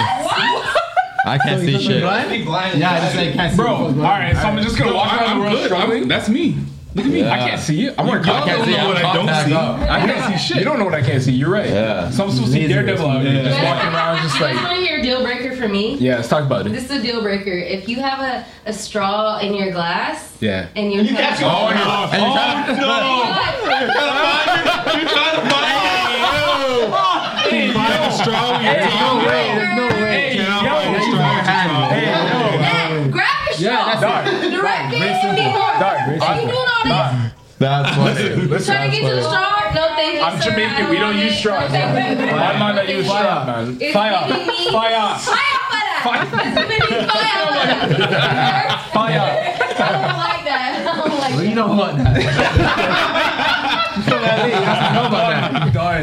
I 1.26 1.38
can't 1.38 1.60
see 1.62 1.78
shit. 1.80 2.02
Be 2.30 2.44
blind. 2.46 2.80
Yeah, 2.80 2.92
I 2.94 3.00
just 3.02 3.16
like 3.16 3.34
can't 3.34 3.52
see 3.52 3.58
Bro, 3.58 3.72
what's 3.82 3.94
going 3.96 4.06
all 4.06 4.12
on. 4.14 4.20
right, 4.22 4.36
so 4.36 4.42
I'm 4.44 4.64
just 4.64 4.78
gonna 4.78 4.94
walk 4.96 5.14
around 5.20 5.38
the 5.38 5.44
world 5.44 5.56
good. 5.58 5.66
struggling. 5.66 6.08
That's 6.08 6.30
me. 6.30 6.56
Look 7.00 7.08
at 7.08 7.14
me. 7.14 7.24
I 7.28 7.38
can't 7.50 7.62
see 7.62 7.86
it. 7.88 7.96
I'm 7.98 8.06
wearing 8.08 8.24
Y'all 8.26 8.40
contacts. 8.40 8.66
don't 8.66 8.72
know 8.78 8.88
what 8.88 8.98
I 8.98 9.14
don't 9.14 9.28
see. 9.48 9.54
I 9.90 10.00
can't 10.06 10.26
see 10.42 10.48
shit. 10.48 10.58
You 10.58 10.66
don't 10.66 10.78
know 10.80 10.86
what 10.86 10.94
I 10.94 11.02
can't 11.02 11.24
see. 11.24 11.32
You're 11.32 11.50
right. 11.52 11.70
Yeah. 11.70 12.10
So 12.12 12.26
I'm 12.26 12.32
supposed 12.32 12.52
to 12.54 12.60
see 12.60 12.68
Daredevil 12.68 13.08
out 13.10 13.22
here, 13.22 13.42
just 13.44 13.64
walking 13.64 13.94
around, 13.94 14.18
just 14.22 14.36
You 14.36 14.42
guys 14.42 14.56
like. 14.56 14.66
want 14.66 14.76
to 14.80 14.86
hear 14.86 15.00
a 15.00 15.02
deal 15.02 15.24
breaker 15.24 15.56
for 15.56 15.68
me? 15.70 15.96
Yeah, 15.96 16.18
let's 16.18 16.28
talk 16.28 16.44
about 16.44 16.68
it. 16.68 16.74
This 16.74 16.84
is 16.86 16.92
a 16.92 17.00
deal 17.02 17.22
breaker. 17.22 17.52
If 17.52 17.88
you 17.88 18.02
have 18.02 18.20
a, 18.20 18.44
a 18.70 18.74
straw 18.74 19.40
in 19.40 19.54
your 19.56 19.72
glass 19.72 20.36
Yeah. 20.42 20.68
and 20.76 20.92
you're 20.92 21.04
You 21.04 21.12
trying 21.16 21.24
catch 21.24 21.42
oh, 21.44 21.46
to- 21.48 21.50
Oh, 21.50 21.70
and 22.12 22.22
you're 22.22 22.34
trying 22.36 22.66
to, 22.66 22.72
What? 22.86 23.04
you're 25.00 25.10
trying 25.10 25.36
to 25.36 25.42
find 25.50 25.68
Hey, 27.50 27.68
yo. 27.68 27.74
straw. 28.12 28.60
Hey, 28.60 28.84
yo, 28.84 28.90
There's 29.56 29.76
no 29.76 29.88
way. 29.88 30.10
Hey, 30.10 30.38
yo. 30.38 30.44
Yeah, 30.44 30.58
grab 33.60 33.88
your 33.88 33.98
straw. 33.98 34.10
Yeah, 34.10 34.24
that's 34.24 34.44
it. 34.44 34.52
Direct 34.52 34.94
it 34.94 35.02
anymore. 35.26 35.74
Dog, 35.80 35.98
Are 36.22 36.36
you 36.40 36.48
doing 36.48 36.56
all 36.58 36.84
this? 36.84 37.34
That's 37.60 37.90
funny. 37.96 38.48
Listen, 38.48 38.74
Trying 38.74 38.90
to 38.92 38.96
get 38.98 39.04
to 39.10 39.16
the 39.16 39.22
straw? 39.22 39.74
No, 39.76 39.84
thank 39.96 40.14
you, 40.16 40.22
I'm 40.22 40.40
sir. 40.42 40.50
Jamaican. 40.52 40.90
We 40.90 40.98
don't 40.98 41.18
use 41.18 41.34
it. 41.34 41.38
straws. 41.38 41.72
No, 41.72 41.78
thank 41.80 42.20
you. 42.20 42.26
I'm 42.28 42.60
not 42.60 42.76
gonna 42.76 42.90
use 42.92 43.06
straw, 43.06 43.46
man. 43.46 43.78
It's 43.82 43.94
Fire. 43.94 44.28
giving 44.28 44.48
me 44.48 44.72
Fire. 44.72 45.20
Fire 45.20 46.26
for 46.30 46.38
that. 46.38 46.48
It's 46.48 46.56
giving 46.56 46.80
me 46.80 46.88
fire. 47.12 47.44
Fire. 48.96 49.28
I 49.80 49.92
don't 49.92 50.18
like 50.18 50.44
that. 50.46 50.60
I 50.88 50.96
don't 50.98 51.20
like 51.20 51.34
that. 51.36 51.46
You 51.50 51.56
don't 51.56 51.76
want 51.78 51.98
that. 51.98 52.16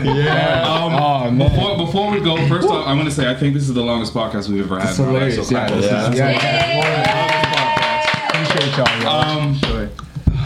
Yeah. 0.07 0.63
Um, 0.67 0.93
Oh, 0.97 1.31
man. 1.31 1.39
Before, 1.51 1.77
before 1.77 2.11
we 2.13 2.21
go, 2.21 2.37
first 2.49 2.69
off, 2.69 2.87
I'm 2.87 2.97
going 2.97 3.09
to 3.09 3.15
say 3.15 3.29
I 3.31 3.35
think 3.35 3.55
this 3.55 3.69
is 3.69 3.75
the 3.75 3.83
longest 3.83 4.13
podcast 4.15 4.49
we've 4.49 4.63
ever 4.65 4.79
had. 4.79 4.91
It's 4.91 4.99
in 4.99 5.07
our 5.07 5.13
life, 5.13 5.23
hilarious. 5.33 5.49
so 5.49 5.55
Yeah, 5.55 5.67
clap. 5.69 5.81
yeah, 5.83 6.09
This 6.09 6.15
is- 6.15 6.19
yeah. 6.19 7.26
Appreciate 8.57 8.77
y'all. 8.79 9.03
y'all. 9.03 9.39
Um, 9.41 9.55
Sure. 9.57 9.89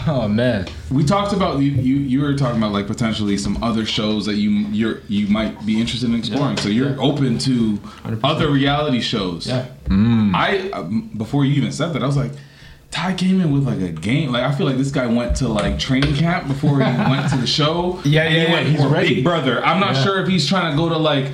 Oh 0.07 0.27
man. 0.27 0.67
we 0.89 1.03
talked 1.03 1.31
about 1.31 1.59
you, 1.59 1.71
you. 1.71 1.95
You 1.97 2.21
were 2.21 2.33
talking 2.35 2.57
about 2.57 2.71
like 2.71 2.87
potentially 2.87 3.37
some 3.37 3.61
other 3.63 3.85
shows 3.85 4.25
that 4.25 4.35
you 4.35 4.49
you're 4.71 5.01
you 5.07 5.27
might 5.27 5.63
be 5.65 5.79
interested 5.79 6.09
in 6.09 6.15
exploring. 6.15 6.57
So 6.57 6.69
you're 6.69 6.99
open 6.99 7.37
to 7.39 7.77
100%. 7.77 8.19
other 8.23 8.49
reality 8.49 8.99
shows. 8.99 9.45
Yeah. 9.47 9.67
I 9.89 10.69
um, 10.73 11.11
before 11.15 11.45
you 11.45 11.53
even 11.53 11.71
said 11.71 11.93
that, 11.93 12.01
I 12.01 12.07
was 12.07 12.17
like, 12.17 12.31
Ty 12.89 13.13
came 13.13 13.39
in 13.41 13.51
with 13.53 13.63
like 13.67 13.79
a 13.81 13.91
game. 13.91 14.31
Like 14.31 14.43
I 14.43 14.51
feel 14.55 14.65
like 14.65 14.77
this 14.77 14.91
guy 14.91 15.05
went 15.05 15.35
to 15.37 15.47
like 15.47 15.77
training 15.77 16.15
camp 16.15 16.47
before 16.47 16.77
he 16.77 16.83
went 17.11 17.29
to 17.29 17.37
the 17.37 17.47
show. 17.47 18.01
Yeah, 18.03 18.23
and 18.23 18.33
he 18.33 18.41
yeah, 18.41 18.51
went 18.51 18.65
yeah, 18.69 18.71
he's 18.77 18.85
ready. 18.85 19.15
Big 19.15 19.23
Brother. 19.23 19.63
I'm 19.63 19.79
not 19.79 19.95
Yeah. 19.95 20.03
sure 20.03 20.21
if 20.21 20.27
he's 20.27 20.47
trying 20.49 20.71
to 20.71 20.77
go 20.77 20.89
to 20.89 20.97
like 20.97 21.25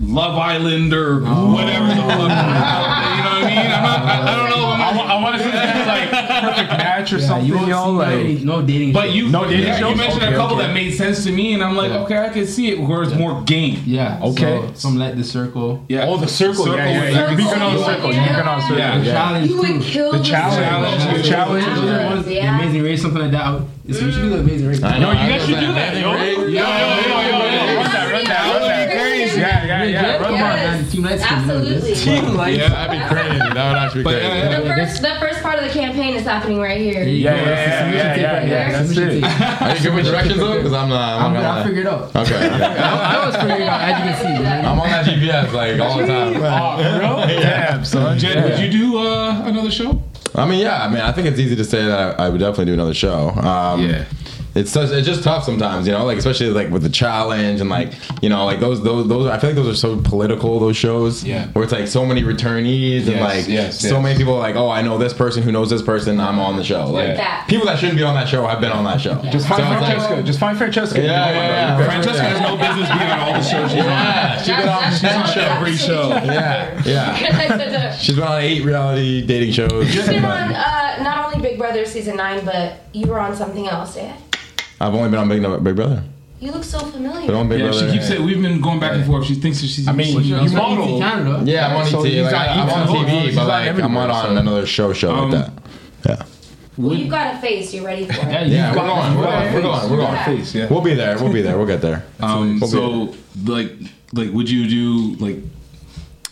Love 0.00 0.36
Island 0.38 0.92
or 0.92 1.22
oh. 1.24 1.52
whatever. 1.54 1.86
The 1.88 1.94
fuck, 1.94 2.04
you 2.04 2.18
know 2.18 2.28
what 2.28 2.36
I 2.36 3.46
mean? 3.48 3.58
I'm 3.58 3.82
not, 3.82 4.02
I, 4.04 4.32
I 4.32 4.36
don't 4.36 4.50
know. 4.50 4.66
I'm 4.66 4.80
I, 4.82 4.92
not, 4.92 5.06
I 5.06 5.22
want 5.22 5.36
to 5.36 5.42
see 5.42 5.50
that 5.50 5.86
like 5.88 6.10
perfect 6.44 6.68
match 6.70 7.12
or 7.12 7.16
Yeah, 7.18 7.26
something, 7.26 7.46
you 7.48 7.54
won't 7.56 7.68
yo. 7.68 8.00
see 8.04 8.34
Like, 8.36 8.44
no 8.44 8.62
dating. 8.62 8.92
but 8.92 9.10
you, 9.12 9.28
No 9.30 9.44
dating 9.44 9.66
yeah, 9.66 9.78
you 9.88 9.96
mentioned 9.96 10.22
Okay, 10.22 10.34
a 10.34 10.36
couple 10.36 10.56
okay. 10.58 10.66
that 10.66 10.74
made 10.74 10.92
sense 10.92 11.24
to 11.24 11.32
me, 11.32 11.54
and 11.54 11.64
I'm 11.64 11.76
like, 11.76 11.90
Yeah. 11.92 12.00
okay, 12.00 12.18
I 12.18 12.28
can 12.28 12.46
see 12.46 12.68
it 12.72 12.78
where 12.78 13.02
it's 13.02 13.14
more 13.14 13.42
game. 13.44 13.80
Yeah. 13.86 14.20
Okay. 14.22 14.60
So, 14.74 14.74
some 14.74 14.98
like 14.98 15.16
the 15.16 15.24
circle. 15.24 15.82
Yeah. 15.88 16.04
oh, 16.06 16.18
the 16.18 16.28
circle. 16.28 16.68
yeah, 16.68 16.74
yeah, 16.76 17.08
yeah. 17.08 17.30
You've 17.30 17.38
been 17.38 17.62
on 17.62 17.74
the 17.74 17.84
circle. 17.84 18.12
You've 18.12 18.24
been 18.26 18.36
on 18.48 18.58
the 18.58 18.62
circle. 18.62 18.78
Yeah. 18.78 18.98
The 18.98 19.04
challenge 19.06 19.50
You 19.50 19.58
would 19.58 19.82
kill 19.82 20.12
The 20.12 20.22
challenge. 20.22 20.56
Challenge. 20.58 21.22
The 21.22 21.28
challenge. 21.28 21.64
The 21.64 22.04
ones, 22.04 22.28
Yeah. 22.28 22.58
Amazing 22.60 22.82
Race, 22.82 23.00
something 23.02 23.22
like 23.22 23.30
that. 23.30 23.44
I 23.46 23.54
would- 23.54 23.66
So 23.94 24.04
you 24.04 24.12
should 24.12 24.22
do 24.22 24.28
the 24.30 24.40
Amazing 24.40 24.68
Race. 24.68 24.82
I 24.82 24.98
know, 24.98 25.10
you 25.10 25.16
guys 25.16 25.40
should 25.46 25.58
do 25.58 25.72
that, 25.72 25.94
yo. 25.96 26.12
Yo, 26.12 26.16
yo, 26.16 26.44
yo, 26.44 26.52
yo, 26.52 26.60
yo. 26.60 27.76
Run 27.76 27.92
that, 27.92 28.12
run 28.12 28.24
that, 28.24 28.52
run 28.52 28.64
that. 28.64 29.66
Crazy. 29.86 29.92
Yeah, 29.94 30.02
yeah, 30.02 30.12
yeah. 30.12 30.22
Run 30.22 30.32
that. 30.32 30.80
man. 30.82 30.90
Team 30.90 31.02
Lights 31.02 31.24
can 31.26 31.48
do 31.48 31.60
this. 31.64 32.06
Absolutely. 32.06 32.56
Yeah, 32.56 32.68
that'd 32.68 32.90
be 32.92 33.14
crazy. 33.14 33.38
That 33.38 33.68
would 33.72 33.78
actually 33.82 34.00
be 34.00 34.04
But, 34.04 34.20
crazy. 34.20 34.54
uh, 34.54 34.60
The 34.60 34.74
first, 34.74 35.02
the 35.02 35.16
first 35.20 35.42
part 35.42 35.58
of 35.58 35.64
the 35.64 35.70
campaign 35.70 36.14
is 36.16 36.22
happening 36.24 36.58
right 36.58 36.80
here. 36.80 37.02
Yeah, 37.04 37.34
yeah, 37.34 37.42
yeah, 37.44 37.92
yeah, 37.92 38.16
yeah, 38.16 38.44
yeah. 38.44 38.72
That's 38.82 38.96
it. 38.96 39.62
Are 39.62 39.76
you 39.76 39.82
good 39.82 39.94
with 39.94 40.04
directions 40.06 40.38
though? 40.40 40.56
Because 40.56 40.72
I'm 40.72 40.88
not. 40.88 41.20
I'm 41.20 41.26
I'm 41.26 41.32
not 41.34 41.44
I'll 41.44 41.52
gonna 41.54 41.64
figure 41.66 41.80
it 41.82 41.86
out. 41.86 42.16
Okay. 42.16 42.34
okay. 42.36 42.64
I 42.78 43.26
was 43.26 43.36
figuring 43.36 43.62
it 43.62 43.68
out 43.68 43.80
as 43.80 43.98
you 43.98 44.04
can 44.26 44.38
see. 44.38 44.46
I'm 44.46 44.80
on 44.80 44.88
that 44.88 45.04
GPS 45.06 45.52
like 45.52 45.80
all 45.80 45.98
the 45.98 46.06
time. 46.06 46.36
Oh, 46.36 46.82
for 46.82 46.98
real? 47.00 47.40
Damn, 47.40 47.84
son. 47.84 48.18
Jed, 48.18 48.44
would 48.44 48.58
you 48.58 48.70
do 48.70 48.98
uh, 48.98 49.42
another 49.46 49.70
show? 49.70 50.02
I 50.34 50.44
mean, 50.46 50.60
yeah. 50.60 50.82
I 50.84 50.88
mean, 50.88 51.00
I 51.00 51.12
think 51.12 51.28
it's 51.28 51.38
easy 51.38 51.56
to 51.56 51.64
say 51.64 51.84
that 51.86 52.20
I, 52.20 52.26
I 52.26 52.28
would 52.28 52.38
definitely 52.40 52.66
do 52.66 52.74
another 52.74 52.94
show. 52.94 53.30
Um, 53.30 53.80
Yeah. 53.88 54.04
It's 54.56 54.70
such, 54.72 54.90
it's 54.90 55.06
just 55.06 55.22
tough 55.22 55.44
sometimes, 55.44 55.86
you 55.86 55.92
know, 55.92 56.04
like 56.06 56.18
especially 56.18 56.48
like 56.48 56.70
with 56.70 56.82
the 56.82 56.88
challenge 56.88 57.60
and 57.60 57.68
like 57.68 57.92
you 58.22 58.28
know 58.30 58.44
like 58.46 58.58
those 58.58 58.82
those 58.82 59.06
those 59.06 59.26
I 59.28 59.38
feel 59.38 59.50
like 59.50 59.56
those 59.56 59.68
are 59.68 59.76
so 59.76 60.00
political 60.00 60.58
those 60.58 60.76
shows 60.76 61.22
Yeah. 61.22 61.46
where 61.48 61.62
it's 61.62 61.72
like 61.72 61.86
so 61.88 62.06
many 62.06 62.22
returnees 62.22 63.06
and 63.06 63.20
like 63.20 63.46
yes, 63.48 63.80
so 63.80 63.94
yes. 63.96 64.02
many 64.02 64.16
people 64.16 64.34
are 64.34 64.40
like 64.40 64.56
oh 64.56 64.70
I 64.70 64.80
know 64.82 64.96
this 64.98 65.12
person 65.12 65.42
who 65.42 65.52
knows 65.52 65.68
this 65.68 65.82
person 65.82 66.18
I'm 66.18 66.38
on 66.38 66.56
the 66.56 66.64
show 66.64 66.86
like 66.90 67.16
That. 67.16 67.46
people 67.48 67.66
that 67.66 67.78
shouldn't 67.78 67.98
be 67.98 68.04
on 68.04 68.14
that 68.14 68.28
show 68.28 68.46
have 68.46 68.60
been 68.60 68.72
on 68.72 68.84
that 68.84 69.00
show 69.00 69.20
Just 69.30 69.46
find 69.46 69.62
So 69.62 69.72
it's 69.72 69.80
like- 69.82 69.96
Francesca. 69.98 70.22
Just 70.22 70.38
find 70.40 70.56
Francesca. 70.58 71.02
Yeah, 71.02 71.30
yeah, 71.30 71.78
yeah. 71.78 71.84
Francesca 71.84 72.22
has 72.22 72.40
no 72.40 72.56
business 72.56 72.88
being 72.88 73.10
on 73.10 73.18
all 73.20 73.32
the 73.34 73.42
shows 73.42 73.70
she's 73.70 73.80
on. 73.80 73.86
yeah 73.86 74.38
she's 74.38 74.46
been 74.48 74.56
on 74.60 74.64
That's- 74.66 75.00
ten 75.00 75.10
that's- 75.10 75.34
shows 75.34 75.44
Every 75.44 75.76
show. 75.76 76.08
yeah 76.24 76.82
yeah 76.86 77.96
she's 77.98 78.14
been 78.14 78.24
on 78.24 78.40
eight 78.40 78.64
reality 78.64 79.26
dating 79.26 79.52
shows 79.52 79.94
You've 79.94 80.06
been 80.06 80.24
on 80.24 80.52
uh, 80.54 81.02
not 81.02 81.26
only 81.26 81.46
Big 81.46 81.58
Brother 81.58 81.84
season 81.84 82.16
nine, 82.16 82.44
but 82.44 82.80
you 82.92 83.06
were 83.06 83.18
on 83.20 83.36
something 83.36 83.66
else, 83.68 83.96
yeah? 83.96 84.16
I've 84.80 84.94
only 84.94 85.08
been 85.10 85.18
on 85.20 85.28
Big, 85.28 85.42
Big 85.64 85.76
Brother 85.76 86.02
You 86.40 86.52
look 86.52 86.64
so 86.64 86.78
familiar. 86.80 87.26
been 87.26 87.34
on 87.36 87.48
Big 87.48 87.60
Yeah, 87.60 87.66
Brother 87.70 87.86
she 87.86 87.92
keeps 87.92 88.08
saying 88.08 88.24
we've 88.24 88.40
been 88.42 88.60
going 88.60 88.78
back 88.80 88.92
and 88.92 89.04
forth. 89.06 89.26
She 89.26 89.34
thinks 89.36 89.60
that 89.60 89.68
she's. 89.68 89.88
I 89.88 89.92
mean, 89.92 90.06
she's- 90.14 90.26
you 90.26 90.36
He's 90.36 90.54
on 90.54 90.78
model. 90.78 90.98
Canada. 90.98 91.42
yeah 91.44 91.68
I'm 91.68 91.76
on 91.76 91.86
So 91.86 92.04
ET 92.04 92.22
like, 92.22 92.34
on 92.34 92.34
I- 92.34 92.62
I'm 92.62 92.68
on 92.68 92.86
TV 93.06 93.20
He's 93.22 93.34
but 93.34 93.42
on 93.42 93.48
like 93.48 93.68
I'm 93.84 93.94
not 93.94 94.10
on 94.10 94.24
so- 94.24 94.36
another 94.36 94.66
show 94.66 94.92
show 94.92 95.14
Um, 95.14 95.30
like 95.30 95.46
that 95.46 95.52
yeah 96.20 96.26
well, 96.78 96.92
you've 96.94 97.08
got 97.08 97.36
a 97.36 97.38
face. 97.38 97.72
You're 97.72 97.86
ready 97.86 98.04
for 98.04 98.12
it. 98.12 98.18
Yeah, 98.30 98.44
you 98.44 98.54
Yeah, 98.56 98.68
we're 98.68 98.74
got- 98.74 98.86
going. 98.86 99.16
We're 99.16 99.24
going. 99.24 99.54
We're 99.54 99.62
going. 99.62 99.90
We're 99.90 99.96
going. 99.96 100.24
Face. 100.24 100.54
Yeah. 100.54 100.66
We'll 100.68 100.82
be 100.82 100.92
there. 100.94 101.16
We'll 101.16 101.32
be 101.32 101.40
there. 101.40 101.56
We'll 101.56 101.66
get 101.66 101.80
there. 101.80 102.04
Um, 102.20 102.60
We'll 102.60 102.70
be 102.70 102.76
so 102.76 103.14
like, 103.50 103.72
like, 104.12 104.30
would 104.30 104.50
you 104.50 104.68
do 104.68 105.16
like? 105.24 105.38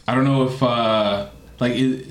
I 0.06 0.14
don't 0.14 0.24
know 0.24 0.42
if 0.42 0.62
uh 0.62 1.28
like 1.60 1.72
it, 1.76 2.08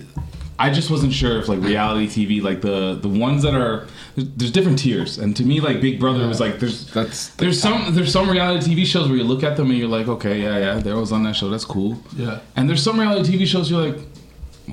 I 0.65 0.69
just 0.77 0.89
wasn't 0.89 1.13
sure 1.13 1.37
if 1.41 1.47
like 1.47 1.59
reality 1.59 2.07
TV, 2.07 2.41
like 2.49 2.59
the 2.61 2.95
the 3.05 3.09
ones 3.27 3.43
that 3.45 3.53
are 3.53 3.85
there's, 4.15 4.27
there's 4.37 4.51
different 4.57 4.79
tiers, 4.79 5.17
and 5.17 5.35
to 5.37 5.43
me 5.43 5.59
like 5.67 5.77
Big 5.81 5.99
Brother 5.99 6.27
was 6.27 6.39
like 6.39 6.59
there's 6.61 6.77
That's 6.97 7.29
there's 7.41 7.59
some 7.59 7.93
there's 7.95 8.11
some 8.11 8.29
reality 8.29 8.65
TV 8.75 8.85
shows 8.85 9.07
where 9.09 9.17
you 9.17 9.23
look 9.33 9.43
at 9.43 9.57
them 9.57 9.69
and 9.71 9.77
you're 9.79 9.87
like 9.99 10.07
okay 10.07 10.41
yeah 10.41 10.57
yeah 10.65 10.73
they 10.79 10.93
was 10.93 11.11
on 11.11 11.23
that 11.23 11.35
show 11.35 11.49
that's 11.49 11.65
cool 11.65 11.91
Yeah. 12.15 12.39
and 12.55 12.67
there's 12.69 12.83
some 12.83 12.99
reality 12.99 13.37
TV 13.37 13.45
shows 13.45 13.69
you're 13.71 13.85
like 13.89 13.99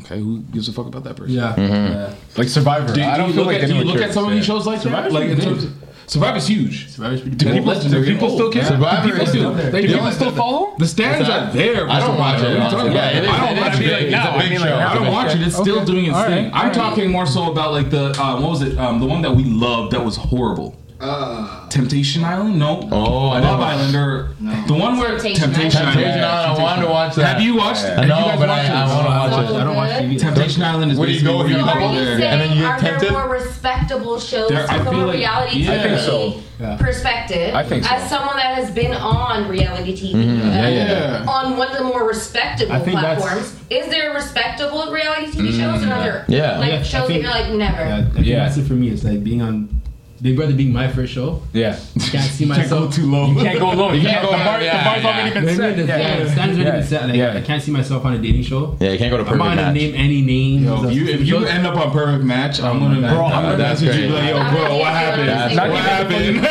okay 0.02 0.18
who 0.20 0.38
gives 0.54 0.68
a 0.68 0.72
fuck 0.72 0.86
about 0.86 1.02
that 1.04 1.16
person 1.16 1.34
Yeah. 1.34 1.54
Mm-hmm. 1.56 1.92
yeah. 1.92 2.14
like 2.36 2.48
Survivor. 2.48 2.94
do, 2.94 3.02
I 3.02 3.16
do 3.16 3.18
don't 3.18 3.28
you 3.28 3.34
feel 3.34 3.44
look 3.44 3.52
like 3.54 3.62
at 3.62 3.66
do 3.68 3.74
you 3.74 3.80
anyone 3.80 3.96
look 3.96 4.06
at 4.08 4.14
some 4.14 4.24
of 4.28 4.30
these 4.32 4.44
shows 4.46 4.66
like 4.66 4.82
that 4.82 5.12
like 5.12 5.28
in 5.30 5.40
terms 5.40 5.64
of, 5.64 5.70
Survivor's 6.10 6.48
huge 6.48 6.88
Survivor's 6.88 7.20
pretty 7.20 7.36
Do 7.36 7.52
people, 7.52 7.80
do 7.80 8.04
people 8.04 8.30
still 8.30 8.50
care? 8.50 8.64
Survivor 8.64 9.06
Do 9.06 9.12
people 9.12 9.26
still, 9.28 9.54
They 9.54 9.82
do 9.82 9.86
do. 9.88 9.94
people 9.94 10.10
still 10.10 10.32
follow? 10.32 10.74
The 10.76 10.86
stands 10.88 11.28
are 11.28 11.52
there. 11.52 11.88
I 11.88 12.00
don't 12.00 12.18
watch 12.18 12.40
it, 12.40 12.42
What 12.42 12.50
are 12.50 12.54
you 12.54 12.58
honestly. 12.60 12.78
talking 12.78 12.92
Yeah, 12.92 13.08
it 13.10 13.24
is- 13.24 13.30
I 13.30 13.46
don't 13.46 13.56
watch 13.62 13.80
it. 13.80 14.14
I 14.16 14.48
mean, 14.50 14.60
like, 14.60 14.70
I 14.72 14.94
don't 14.94 15.12
watch 15.12 15.34
it. 15.36 15.42
It's 15.46 15.56
still 15.56 15.84
doing 15.84 16.06
its 16.06 16.20
thing. 16.24 16.50
I'm 16.52 16.72
talking 16.72 17.10
more 17.12 17.26
so 17.26 17.52
about 17.52 17.70
like 17.72 17.90
the 17.90 18.06
um, 18.20 18.42
what 18.42 18.50
was 18.50 18.62
it? 18.62 18.76
Um, 18.76 18.98
the 18.98 19.06
one 19.06 19.22
that 19.22 19.34
we 19.36 19.44
loved 19.44 19.92
that 19.92 20.04
was 20.04 20.16
horrible. 20.16 20.76
Uh, 21.00 21.66
Temptation 21.70 22.22
Island? 22.24 22.58
No. 22.58 22.86
Oh, 22.92 23.28
I 23.30 23.40
Love 23.40 23.58
never- 23.58 23.62
Island 23.72 23.96
or 23.96 24.28
No. 24.38 24.66
the 24.66 24.74
one 24.74 24.98
where 24.98 25.10
Temptation 25.12 25.44
Temptation, 25.50 25.80
Island. 25.80 25.94
Temptation 25.94 26.24
Island. 26.24 26.24
Island. 26.24 26.58
I 26.58 26.62
wanted 26.62 26.82
to 26.82 26.88
watch 26.88 27.14
that. 27.14 27.26
Have 27.34 27.42
you 27.42 27.56
watched? 27.56 27.84
I 27.84 27.88
have 27.88 28.08
know, 28.08 28.18
you 28.18 28.24
guys 28.26 28.38
but 28.38 28.50
I, 28.50 28.56
watched 28.58 28.70
I 28.70 28.86
want 28.86 29.06
to 29.06 29.10
watch 29.10 29.30
So 29.48 29.54
it. 29.56 29.60
I 29.60 29.64
don't 29.64 29.76
watch 29.76 29.90
good. 29.98 30.10
TV. 30.10 30.18
Temptation 30.20 30.62
Island 30.62 30.92
is 30.92 30.98
Where 30.98 31.08
you 31.08 31.22
go 31.22 31.42
you 31.44 31.48
you 31.56 31.60
So 31.60 31.64
go 31.64 31.70
are 31.70 31.80
you 31.94 32.04
there. 32.04 32.18
saying 32.18 32.32
And 32.32 32.40
then 32.42 32.50
you 32.56 32.62
get 32.64 32.84
are 32.94 33.00
there 33.00 33.12
more 33.12 33.28
respectable 33.30 34.20
shows 34.20 34.50
There- 34.50 34.66
from 34.66 34.84
feel 34.84 35.04
a 35.04 35.06
like- 35.06 35.16
reality 35.16 35.58
yeah. 35.60 35.70
TV 35.70 35.78
I 35.78 35.82
think 35.88 35.98
so. 36.00 36.34
Yeah. 36.60 36.76
perspective? 36.76 37.54
I 37.54 37.62
think 37.64 37.84
so. 37.84 37.94
As 37.94 38.10
someone 38.10 38.36
that 38.36 38.54
has 38.56 38.70
been 38.70 38.92
on 38.92 39.48
reality 39.48 39.96
TV, 39.96 40.12
uh, 40.20 40.44
Yeah, 40.44 40.68
yeah. 40.68 41.24
on 41.26 41.56
one 41.56 41.68
of 41.70 41.78
the 41.78 41.84
more 41.84 42.06
respectable 42.06 42.74
I 42.74 42.80
think 42.80 42.98
platforms, 43.00 43.54
is 43.70 43.88
there 43.88 44.12
respectable 44.12 44.92
reality 44.92 45.30
TV 45.32 45.52
shows 45.58 45.82
and 45.82 45.90
other 45.90 46.26
Yeah. 46.28 46.58
like 46.58 46.68
Yeah, 46.72 46.82
shows 46.82 47.08
that 47.08 47.14
you're 47.14 47.30
like 47.30 47.48
never? 47.52 47.82
Yeah, 47.86 47.96
I 47.96 48.02
think 48.02 48.26
Yeah. 48.26 48.44
that's 48.44 48.58
it 48.58 48.66
for 48.66 48.74
me. 48.74 48.88
It's 48.90 49.02
like 49.04 49.24
being 49.24 49.40
on 49.40 49.79
Big 50.22 50.36
Brother 50.36 50.52
being 50.52 50.72
my 50.72 50.86
first 50.88 51.12
show. 51.14 51.40
Yeah. 51.54 51.78
Can't 52.10 52.30
see 52.30 52.46
Can't 52.46 52.68
go 52.68 52.80
myself. 52.80 52.94
too 52.94 53.06
low. 53.10 53.28
You 53.28 53.40
can't 53.40 53.58
go 53.58 53.70
low. 53.70 53.92
You 53.92 54.02
can't 54.02 54.20
can't 54.20 54.30
go 54.30 54.36
the 54.36 54.44
bar, 54.44 54.60
Yeah, 54.62 54.78
the 54.78 54.84
bar's 54.90 55.02
yeah. 55.02 55.08
already 55.16 55.32
been 55.34 55.44
Maybe 55.46 55.56
set. 55.56 55.76
the, 55.76 55.84
yeah, 55.86 56.18
the 56.24 56.30
stand's 56.30 56.58
already 56.58 56.70
been 56.78 56.86
set. 56.86 57.06
Like 57.08 57.16
Yeah. 57.16 57.36
I 57.36 57.40
can't 57.40 57.62
see 57.62 57.70
myself 57.72 58.04
on 58.04 58.12
a 58.14 58.18
dating 58.18 58.42
show. 58.42 58.76
Yeah, 58.80 58.90
you 58.92 58.98
can't 58.98 59.10
go 59.10 59.16
to 59.16 59.22
I'm 59.22 59.28
perfect 59.28 59.38
not 59.44 59.56
gonna 59.56 59.62
match. 59.68 59.74
name 59.74 59.94
any 59.94 60.20
names. 60.20 60.64
Yo, 60.64 60.84
if 60.88 60.94
you, 60.94 61.06
if 61.08 61.26
you 61.26 61.44
end 61.46 61.66
up 61.66 61.76
on 61.76 61.90
Perfect 61.90 62.24
Match, 62.24 62.60
I'm 62.60 62.78
gonna, 62.80 62.98
oh 62.98 63.14
Bro, 63.14 63.24
I'm 63.26 63.42
gonna 63.44 63.58
message 63.58 63.96
you 63.96 64.08
like, 64.10 64.28
yo, 64.28 64.50
bro, 64.50 64.76
what 64.78 64.92
happened? 64.92 65.56
What 65.56 65.80
happened? 65.80 66.42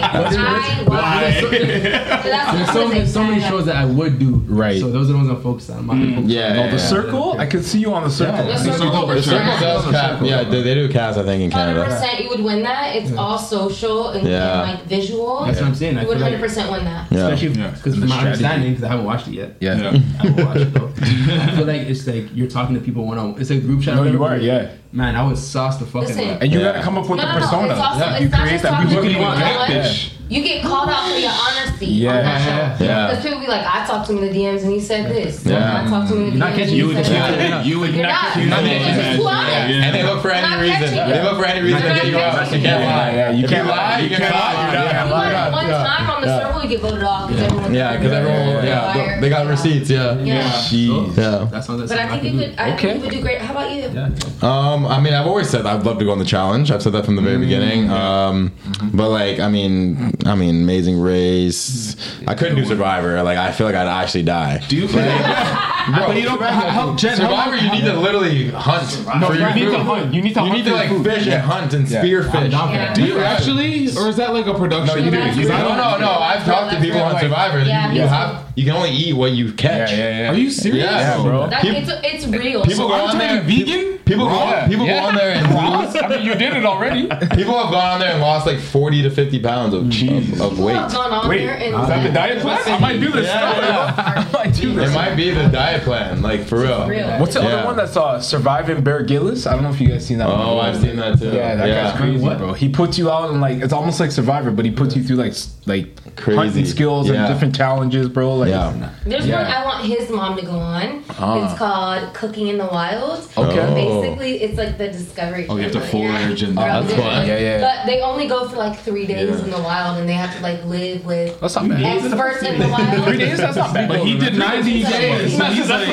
Why? 0.00 0.82
Why? 0.84 0.84
Why? 0.86 1.20
That's 1.20 1.50
There's 2.56 2.72
so 2.72 2.88
many, 2.88 3.06
so 3.06 3.22
many 3.24 3.40
saying. 3.40 3.50
shows 3.50 3.66
that 3.66 3.76
I 3.76 3.84
would 3.84 4.18
do. 4.18 4.36
Right. 4.46 4.80
So 4.80 4.90
those 4.90 5.08
are 5.08 5.12
the 5.12 5.18
ones 5.18 5.30
I'm 5.30 5.42
focused 5.42 5.70
on. 5.70 5.78
I'm 5.78 5.86
not 5.86 5.92
gonna 5.94 6.06
mm. 6.06 6.14
focus 6.16 6.30
Yeah, 6.30 6.48
on- 6.50 6.56
yeah, 6.56 6.64
Oh, 6.66 6.70
the 6.70 6.78
circle? 6.78 7.38
I 7.40 7.46
could 7.46 7.64
see 7.64 7.78
you 7.80 7.92
on 7.94 8.04
the 8.04 8.10
circle. 8.10 8.36
The 8.46 8.52
The 8.52 8.58
circle 8.58 8.78
circle 8.78 9.00
for 9.08 9.14
was 9.14 9.24
sure. 9.24 9.38
Circle 9.38 9.58
does 9.60 9.84
cast. 9.90 10.24
Yeah, 10.24 10.42
they, 10.44 10.62
they 10.62 10.74
do 10.74 10.88
cast. 10.88 11.18
I 11.18 11.22
think 11.24 11.42
in 11.42 11.50
Hundred 11.50 11.74
Canada. 11.74 11.94
percent, 12.00 12.20
you 12.24 12.28
would 12.30 12.40
win 12.54 12.62
that. 12.64 12.96
It's 12.96 13.12
all 13.12 13.38
social 13.38 14.10
and, 14.10 14.26
Yeah. 14.26 14.62
and 14.62 14.70
like 14.74 14.86
visual. 14.86 15.44
That's 15.44 15.60
what 15.60 15.68
I'm 15.68 15.74
saying. 15.74 15.96
I 15.98 16.02
You 16.02 16.08
would 16.08 16.14
feel 16.18 16.22
like- 16.26 16.32
hundred 16.34 16.46
percent 16.48 16.70
win 16.70 16.84
that. 16.84 17.10
Yeah. 17.10 17.28
Especially 17.28 17.48
because 17.48 17.82
The 17.82 17.90
from 17.92 18.00
my 18.00 18.06
strategy. 18.06 18.26
understanding, 18.26 18.70
because 18.72 18.84
I 18.84 18.88
haven't 18.88 19.06
watched 19.06 19.28
it 19.28 19.34
yet. 19.34 19.56
Yeah. 19.60 19.76
Yeah. 19.76 19.88
I 20.20 20.26
haven't 20.26 20.44
watched 20.46 20.60
it 20.60 20.74
though. 20.74 20.92
I 21.00 21.56
feel 21.56 21.66
like 21.66 21.82
it's 21.82 22.06
like 22.06 22.26
you're 22.34 22.48
talking 22.48 22.74
to 22.74 22.80
people 22.80 23.06
one 23.06 23.18
on. 23.18 23.40
It's 23.40 23.50
a 23.50 23.58
group 23.60 23.82
chat. 23.82 23.94
No, 23.96 24.02
or 24.02 24.08
you 24.08 24.18
whatever. 24.18 24.40
are, 24.40 24.44
yeah. 24.44 24.70
Man, 24.92 25.14
I 25.14 25.24
would 25.26 25.38
sauce 25.38 25.76
the 25.78 25.86
fucking. 25.86 26.08
Listen. 26.08 26.30
up. 26.30 26.42
And 26.42 26.52
you 26.52 26.58
Yeah. 26.58 26.72
gotta 26.72 26.82
come 26.82 26.98
up 26.98 27.08
with 27.08 27.18
No, 27.20 27.26
the 27.26 27.32
no, 27.32 27.38
no. 27.38 27.40
persona. 27.40 27.72
It's 27.74 27.80
also 27.80 27.98
yeah. 28.00 28.12
it's 28.14 28.22
You 28.22 28.28
not 28.30 28.40
create 28.40 28.62
that. 28.62 28.70
talking 28.70 28.88
People 28.88 29.02
to 29.04 29.08
even 29.10 29.20
You 29.22 29.26
know 29.28 29.30
what? 29.30 29.68
Catfish. 29.70 30.12
You 30.30 30.42
get 30.44 30.62
called 30.62 30.88
out 30.88 31.10
for 31.10 31.18
your 31.18 31.30
honesty 31.30 31.86
Yeah. 31.86 32.10
Oh, 32.12 32.18
on 32.18 32.22
that 32.24 32.38
show. 32.78 32.84
Yeah. 32.84 33.06
Because 33.10 33.22
people 33.24 33.40
be 33.40 33.46
like, 33.48 33.66
I 33.66 33.84
talked 33.86 34.06
to 34.06 34.12
him 34.14 34.22
in 34.22 34.32
the 34.32 34.38
DMs 34.38 34.62
and 34.62 34.70
he 34.72 34.78
said 34.80 35.10
this. 35.10 35.44
Yeah. 35.46 35.82
I 35.82 35.90
talked 35.90 36.08
to 36.10 36.14
him 36.14 36.20
in 36.22 36.24
the 36.26 36.30
You're 36.30 36.38
not 36.38 36.50
DMs 36.50 36.54
catching- 36.54 36.68
and 36.70 36.76
you 36.78 36.86
would 36.86 36.96
said 37.06 37.06
catch- 37.06 37.38
that. 37.38 37.66
You 37.66 37.80
would 37.80 37.94
not 37.96 38.02
not. 38.02 38.10
catch- 38.10 38.46
not 38.46 38.62
You're 38.62 38.78
catching 38.78 38.94
just 38.94 39.16
too 39.18 39.26
honest. 39.26 39.50
Yeah. 39.50 39.84
And 39.86 39.94
they 39.94 40.02
look 40.04 40.22
for 40.22 40.30
any 40.30 40.70
reason. 40.70 40.94
They 41.10 41.22
look 41.22 41.36
for 41.38 41.44
any 41.46 41.60
reason 41.62 41.82
to 41.82 41.88
get 41.94 42.06
you 42.06 42.18
out. 42.18 42.52
You 42.52 42.60
can't 42.62 42.82
lie. 42.84 43.10
Yeah, 43.14 43.30
you 43.30 43.46
can't 43.48 43.66
lie. 43.68 43.98
You 43.98 44.08
can't 44.16 44.34
lie. 44.34 44.66
You 44.70 44.90
can't 44.90 45.10
lie. 45.10 45.50
one 45.50 45.66
time 45.66 46.10
on 46.10 46.22
the 46.22 46.38
circle, 46.38 46.62
you 46.62 46.68
get 46.68 46.80
voted 46.80 47.02
off 47.02 47.28
because 47.28 47.42
everyone. 47.46 47.74
Yeah, 47.74 47.96
because 47.96 48.12
everyone. 48.12 48.64
Yeah, 48.66 49.18
they 49.20 49.28
got 49.28 49.46
receipts. 49.48 49.90
Yeah. 49.90 50.14
Yeah. 50.18 50.42
Jeez. 50.42 51.16
Yeah. 51.16 51.46
That 51.50 51.64
sounds 51.64 51.80
like 51.80 51.88
But 51.88 51.98
I 51.98 52.06
think 52.08 52.22
you 52.22 52.30
can 52.30 52.50
could. 52.50 52.58
I 52.60 52.76
think 52.76 52.94
you 52.94 53.00
would 53.00 53.10
do 53.10 53.20
great. 53.20 53.38
How 53.40 53.52
about 53.52 53.70
you? 53.72 53.82
do. 53.88 54.46
Yeah. 54.82 54.86
Um, 54.86 54.92
I 54.92 55.00
mean, 55.00 55.14
I've 55.14 55.26
always 55.26 55.48
said 55.48 55.66
I'd 55.66 55.84
love 55.84 55.98
to 55.98 56.04
go 56.04 56.12
on 56.12 56.18
the 56.18 56.24
challenge. 56.24 56.70
I've 56.70 56.82
said 56.82 56.92
that 56.92 57.04
from 57.04 57.16
the 57.16 57.22
very 57.22 57.38
beginning. 57.38 57.90
Um, 57.90 58.52
but 58.92 59.10
like, 59.10 59.38
I 59.40 59.48
mean, 59.48 60.14
I 60.26 60.34
mean, 60.34 60.62
Amazing 60.62 61.00
Race. 61.00 61.96
I 62.26 62.34
couldn't 62.34 62.56
do 62.56 62.64
Survivor. 62.64 63.22
Like, 63.22 63.38
I 63.38 63.52
feel 63.52 63.66
like 63.66 63.74
I'd 63.76 63.86
actually 63.88 64.22
die. 64.24 64.58
Do 64.68 64.76
you 64.76 64.88
feel 64.88 65.00
like 65.00 65.66
Bro, 65.96 66.06
But 66.08 66.16
you 66.16 66.22
don't 66.24 66.40
help 66.42 66.98
Jen. 66.98 67.16
Survivor, 67.16 67.56
you 67.56 67.70
need 67.72 67.84
to 67.84 67.94
literally 67.98 68.50
hunt 68.50 69.20
No, 69.20 69.28
for 69.28 69.34
you 69.34 69.40
your 69.40 69.54
need 69.54 69.70
to 69.70 69.78
hunt. 69.78 70.14
You 70.14 70.22
need 70.22 70.34
to 70.34 70.40
You 70.40 70.46
hunt 70.46 70.58
need 70.58 70.64
to 70.66 70.72
like 70.74 70.88
food. 70.90 71.04
fish 71.04 71.26
and 71.26 71.42
hunt 71.42 71.72
and 71.74 71.88
Yeah. 71.88 72.00
spear 72.02 72.22
I'm 72.24 72.30
fish. 72.42 72.50
down 72.52 72.68
for 72.68 72.76
that. 72.76 72.94
Do 72.94 73.04
you 73.04 73.18
actually, 73.20 73.88
or 73.96 74.08
is 74.08 74.16
that 74.16 74.32
like 74.34 74.46
a 74.46 74.54
production? 74.54 75.04
You 75.04 75.10
do, 75.10 75.18
you 75.18 75.34
do. 75.42 75.48
No, 75.48 75.68
no, 75.76 75.98
no. 75.98 76.10
I've 76.10 76.44
talked 76.44 76.72
to 76.74 76.80
people 76.80 77.00
on 77.02 77.18
Survivor. 77.18 77.60
Yeah, 77.60 77.86
You, 77.86 77.90
me 77.92 77.96
you 77.96 78.02
too. 78.02 78.08
have 78.08 78.46
you 78.56 78.64
can 78.66 78.74
only 78.76 78.90
eat 78.90 79.14
what 79.14 79.32
you 79.32 79.52
catch. 79.52 79.90
Yeah, 79.90 79.96
yeah, 79.96 80.20
yeah. 80.24 80.30
Are 80.30 80.34
you 80.34 80.50
serious? 80.50 80.84
Yeah, 80.84 81.22
bro. 81.22 81.48
That, 81.48 81.64
it's, 81.64 81.90
it's 82.04 82.26
real. 82.26 82.62
People 82.62 82.74
So 82.76 82.88
go 82.88 82.94
I'm 82.94 83.10
on 83.10 83.18
there. 83.18 83.28
trying 83.28 83.40
to 83.42 83.46
be 83.46 83.64
vegan. 83.64 83.98
People 84.04 84.26
go 84.26 84.32
on, 84.34 84.69
people 84.70 84.86
Yeah. 84.86 85.00
go 85.00 85.06
on 85.08 85.14
there 85.16 85.30
and 85.34 85.46
lose. 85.84 85.96
I 86.02 86.08
mean, 86.08 86.22
you 86.24 86.34
did 86.34 86.54
it 86.56 86.64
already. 86.64 87.02
People 87.36 87.58
have 87.58 87.70
gone 87.70 87.94
on 87.94 88.00
there 88.00 88.12
and 88.12 88.20
lost 88.20 88.46
like 88.46 88.58
40 88.58 89.02
to 89.02 89.10
50 89.10 89.40
pounds 89.40 89.74
of 89.74 89.90
cheese 89.90 90.32
of, 90.34 90.40
of 90.40 90.50
People 90.50 90.64
weight. 90.66 90.76
have 90.76 90.92
gone 90.92 91.12
on 91.12 91.28
Wait, 91.28 91.44
there 91.46 91.56
and 91.56 91.74
is 91.82 91.88
that 91.88 92.02
the 92.06 92.12
diet 92.12 92.40
plan? 92.40 92.60
I 92.66 92.78
might 92.78 93.00
do 93.00 93.10
this. 93.10 93.26
Yeah, 93.26 93.58
yeah. 93.60 94.24
I 94.28 94.32
might 94.32 94.54
do 94.54 94.72
this. 94.74 94.90
It 94.90 94.94
might 94.94 95.14
be 95.16 95.30
the 95.30 95.48
diet 95.48 95.82
plan, 95.82 96.22
like 96.22 96.44
for 96.44 96.60
real. 96.60 96.86
real. 96.88 97.18
What's 97.18 97.34
the 97.34 97.40
Yeah. 97.40 97.48
other 97.48 97.66
one 97.66 97.76
that's 97.76 97.96
uh, 97.96 98.20
surviving 98.20 98.82
Bear 98.82 99.02
Grylls? 99.02 99.46
I 99.46 99.52
don't 99.54 99.62
know 99.62 99.70
if 99.70 99.80
you 99.80 99.88
guys 99.88 100.06
seen 100.06 100.18
that 100.18 100.28
one. 100.28 100.40
Oh, 100.40 100.58
I've 100.60 100.80
seen 100.80 100.96
that 100.96 101.18
too. 101.18 101.26
Yeah, 101.32 101.56
that 101.56 101.66
guy's 101.66 101.96
crazy, 102.00 102.24
What? 102.24 102.38
bro. 102.38 102.52
He 102.52 102.68
puts 102.68 102.98
you 102.98 103.10
out 103.10 103.30
and 103.30 103.40
like 103.40 103.58
it's 103.58 103.72
almost 103.72 104.00
like 104.00 104.10
Survivor, 104.10 104.50
but 104.50 104.64
he 104.64 104.70
puts 104.70 104.94
you 104.96 105.02
through 105.02 105.16
like 105.16 105.32
s- 105.32 105.54
like 105.66 106.16
Crazy. 106.16 106.38
hunting 106.38 106.64
skills 106.64 107.08
Yeah. 107.08 107.14
and 107.26 107.34
different 107.34 107.54
challenges, 107.54 108.08
bro. 108.08 108.34
Like, 108.36 108.48
Yeah. 108.48 108.72
There's 109.04 109.26
Yeah. 109.26 109.42
one 109.42 109.52
I 109.52 109.64
want 109.64 109.84
his 109.84 110.08
mom 110.10 110.36
to 110.36 110.42
go 110.42 110.52
on. 110.52 111.04
Ah. 111.18 111.44
It's 111.44 111.58
called 111.58 112.14
Cooking 112.14 112.48
in 112.48 112.58
the 112.58 112.64
Wild. 112.66 113.20
Okay. 113.36 113.60
Oh. 113.60 113.74
Basically, 114.02 114.42
it's 114.42 114.56
like 114.56 114.78
the 114.78 114.88
Discovery. 114.88 115.46
Oh, 115.48 115.56
you 115.56 115.64
have 115.64 115.72
to 115.72 115.80
forage 115.80 116.42
and 116.42 116.54
Bro, 116.54 116.64
that's 116.64 116.92
fun. 116.94 117.22
is- 117.22 117.28
Yeah, 117.28 117.38
yeah. 117.38 117.60
But 117.60 117.86
they 117.86 118.00
only 118.00 118.26
go 118.26 118.48
for 118.48 118.56
like 118.56 118.78
three 118.80 119.06
days 119.06 119.28
Yeah. 119.28 119.44
in 119.44 119.50
the 119.50 119.58
wild, 119.60 119.98
and 119.98 120.08
they 120.08 120.14
have 120.14 120.34
to 120.36 120.42
like 120.42 120.64
live 120.64 121.04
with 121.04 121.38
that's 121.40 121.54
not 121.56 121.68
bad. 121.68 121.82
experts 121.82 122.42
in 122.42 122.58
the 122.58 122.68
wild. 122.68 123.04
Three 123.04 123.18
days? 123.18 123.38
That's 123.38 123.56
not 123.56 123.74
bad. 123.74 123.88
But 123.88 124.00
he 124.00 124.16
did 124.18 124.38
90 124.38 124.82
days. 124.84 125.36
So 125.36 125.44
he's 125.44 125.68
like, 125.70 125.88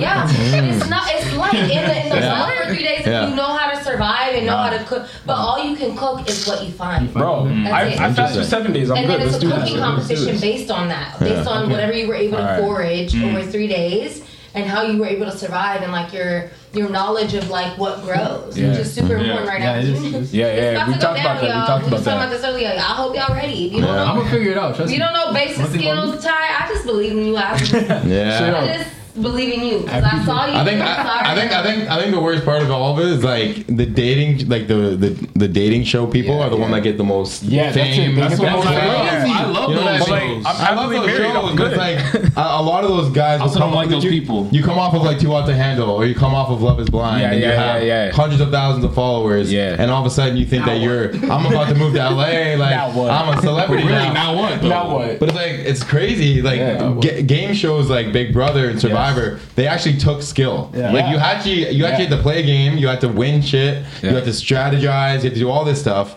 Yeah, 0.00 0.28
it's 0.28 0.88
not. 0.88 1.02
It's 1.12 1.36
like 1.36 1.54
in 1.54 1.68
the, 1.68 2.02
in 2.04 2.08
the 2.08 2.16
Yeah. 2.16 2.40
wild 2.40 2.52
for 2.54 2.74
three 2.74 2.82
days. 2.82 3.02
Yeah. 3.06 3.24
If 3.24 3.30
you 3.30 3.36
know 3.36 3.44
how 3.56 3.70
to 3.70 3.84
survive 3.84 4.34
and 4.34 4.46
know 4.46 4.56
how 4.56 4.70
to 4.70 4.78
cook, 4.84 5.06
but 5.26 5.34
all 5.34 5.62
you 5.62 5.76
can 5.76 5.96
cook 5.96 6.28
is 6.28 6.46
what 6.46 6.64
you 6.64 6.70
find. 6.72 7.12
Bro, 7.12 7.48
I, 7.66 7.82
it. 7.84 8.00
I 8.00 8.12
fast 8.12 8.36
for 8.36 8.44
seven 8.44 8.71
days. 8.72 8.90
I'm 8.90 8.96
and 8.98 9.06
good. 9.06 9.20
then 9.20 9.26
it's 9.28 9.42
Let's 9.42 9.44
a 9.54 9.60
cooking 9.60 9.78
competition 9.78 10.40
based 10.40 10.70
on 10.70 10.88
that, 10.88 11.18
based 11.20 11.48
on 11.48 11.70
whatever 11.70 11.92
you 11.92 12.08
were 12.08 12.14
able 12.14 12.38
to 12.38 12.42
Alright. 12.42 12.60
forage 12.60 13.12
Mm. 13.12 13.34
over 13.36 13.42
three 13.50 13.68
days 13.68 14.22
and 14.54 14.64
how 14.66 14.82
you 14.82 14.98
were 14.98 15.06
able 15.06 15.26
to 15.26 15.36
survive 15.36 15.82
and 15.82 15.92
like 15.92 16.12
your 16.12 16.50
your 16.74 16.88
knowledge 16.88 17.34
of 17.34 17.50
like 17.50 17.76
what 17.78 18.02
grows, 18.02 18.56
Yeah. 18.58 18.70
which 18.70 18.78
is 18.78 18.92
super 18.94 19.16
Yeah. 19.18 19.24
important 19.24 19.48
right 19.48 19.60
Yeah, 19.60 19.72
now. 19.74 19.78
it 19.78 19.84
is, 19.84 20.04
it 20.04 20.14
is. 20.14 20.34
Yeah, 20.34 20.46
It's 20.46 20.62
yeah. 20.62 20.70
about 20.72 20.86
We 20.88 20.92
to 20.94 20.98
go 21.00 21.06
talked 21.06 21.20
about 21.20 21.34
down, 21.34 21.44
that. 21.44 21.60
We 21.60 21.66
talked 21.66 21.82
We 21.82 21.88
about 21.88 21.92
was 21.98 22.04
talking 22.04 22.18
that. 22.18 22.26
about 22.28 22.30
this 22.40 22.44
earlier. 22.50 22.68
I 22.78 22.80
hope 23.00 23.14
y'all 23.14 23.34
ready. 23.36 23.66
If 23.66 23.72
you 23.74 23.80
don't 23.82 23.94
Yeah. 23.94 24.04
I'm 24.10 24.16
gonna 24.16 24.30
figure 24.30 24.50
it 24.52 24.56
out. 24.58 24.74
Trust 24.76 24.90
you 24.92 24.98
me. 24.98 25.04
don't 25.04 25.12
know 25.12 25.32
basic 25.34 25.58
One 25.58 25.66
thing 25.68 25.88
about 25.88 26.08
skills, 26.08 26.24
Ty. 26.24 26.30
I 26.64 26.68
just 26.72 26.86
believe 26.86 27.12
in 27.12 27.26
you. 27.26 27.36
I 27.36 27.56
just, 27.58 27.72
Yeah. 27.72 28.56
I 28.62 28.76
just 28.78 28.90
believe 29.20 29.52
in 29.54 29.60
you 29.64 29.78
because 29.80 30.04
I, 30.04 30.24
saw 30.24 30.46
you. 30.46 30.54
I 30.54 30.64
think 30.64 30.80
I'm 30.80 31.06
I. 31.06 31.32
I 31.32 31.34
think 31.34 31.52
I 31.52 31.62
think 31.62 31.90
I 31.90 32.00
think 32.00 32.14
the 32.14 32.20
worst 32.20 32.44
part 32.44 32.62
of 32.62 32.70
all 32.70 32.92
of 32.94 32.98
it 33.04 33.10
is 33.12 33.22
like 33.24 33.66
the 33.66 33.84
dating 33.86 34.48
like 34.48 34.68
the 34.68 34.96
the, 34.96 35.08
the 35.34 35.48
dating 35.48 35.84
show 35.84 36.06
people 36.06 36.36
Yeah, 36.38 36.46
are 36.46 36.50
the 36.50 36.56
one 36.56 36.70
that 36.70 36.82
get 36.82 36.96
the 36.96 37.04
most 37.04 37.42
Yeah, 37.42 37.64
that's 37.72 37.76
it. 37.76 37.80
fame. 37.96 38.14
They 38.14 38.20
That's 38.22 38.38
get 38.38 38.50
the 38.50 38.56
what 38.56 38.64
most 38.64 38.66
I'm 38.68 38.76
I 39.30 39.50
love 39.50 39.68
You 39.70 39.74
know 39.76 39.84
those 39.98 40.08
what 40.34 40.46
I 40.46 40.52
But, 40.52 40.58
mean? 40.58 40.58
like, 40.60 40.60
I'm 40.60 40.60
I 40.62 40.74
love 40.74 40.92
happily 40.92 40.96
those 40.96 41.06
married, 41.06 41.32
shows, 41.32 41.50
I'm 41.50 41.56
but 41.56 41.66
it's 41.68 42.24
like 42.24 42.36
a, 42.36 42.60
a 42.60 42.62
lot 42.62 42.84
of 42.84 42.90
those 42.90 43.10
guys. 43.10 43.38
will 43.40 43.46
also 43.48 43.58
don't 43.58 43.68
come 43.68 43.74
like 43.76 43.86
off- 43.86 43.92
those 43.92 44.04
you, 44.04 44.10
people. 44.10 44.48
You 44.52 44.62
come 44.62 44.78
off 44.78 44.94
of 44.94 45.02
like 45.02 45.18
Too 45.18 45.30
Hot 45.30 45.46
to 45.46 45.54
Handle, 45.54 45.90
or 45.90 46.04
you 46.06 46.14
come 46.14 46.34
off 46.34 46.48
of 46.50 46.62
Love 46.62 46.80
Is 46.80 46.88
Blind, 46.90 47.20
Yeah, 47.22 47.30
and 47.32 47.40
you 47.40 47.46
yeah, 47.46 47.72
have 47.74 47.82
yeah, 47.82 48.06
yeah. 48.06 48.12
hundreds 48.12 48.40
of 48.40 48.50
thousands 48.50 48.84
of 48.84 48.94
followers, 48.94 49.52
Yeah. 49.52 49.76
and 49.78 49.90
all 49.90 50.00
of 50.00 50.06
a 50.06 50.10
sudden 50.10 50.36
you 50.36 50.46
think 50.46 50.64
that 50.66 50.80
you're, 50.80 51.12
I'm 51.30 51.46
about 51.46 51.68
to 51.68 51.74
move 51.74 51.94
to 51.94 51.98
LA, 51.98 52.54
like 52.56 52.70
Now 52.70 52.90
what? 52.96 53.10
I'm 53.10 53.38
a 53.38 53.40
celebrity 53.42 53.84
Really, 53.84 53.94
now. 53.98 54.12
now 54.12 54.36
what? 54.36 54.60
though? 54.62 54.68
Now 54.68 54.94
what? 54.94 55.18
But 55.20 55.28
it's 55.30 55.36
like 55.36 55.52
it's 55.52 55.82
crazy. 55.84 56.42
Like 56.42 56.58
Yeah. 56.58 56.96
ga- 57.00 57.22
game 57.22 57.54
shows 57.54 57.88
like 57.90 58.12
Big 58.12 58.32
Brother 58.32 58.68
and 58.70 58.80
Survivor, 58.80 59.40
they 59.56 59.66
actually 59.66 59.96
took 59.98 60.22
skill. 60.22 60.70
Yeah. 60.74 60.92
Like 60.92 61.06
you 61.06 61.16
Yeah. 61.16 61.26
actually 61.26 61.70
you 61.72 61.84
actually 61.86 62.04
Yeah. 62.04 62.10
had 62.10 62.16
to 62.18 62.22
play 62.22 62.40
a 62.42 62.46
game. 62.46 62.76
You 62.78 62.88
had 62.88 63.00
to 63.02 63.08
win 63.08 63.42
shit. 63.42 63.84
Yeah. 64.02 64.10
You 64.10 64.14
had 64.16 64.24
to 64.24 64.30
strategize. 64.30 65.16
You 65.18 65.30
had 65.30 65.34
to 65.34 65.40
do 65.40 65.50
all 65.50 65.64
this 65.64 65.80
stuff. 65.80 66.16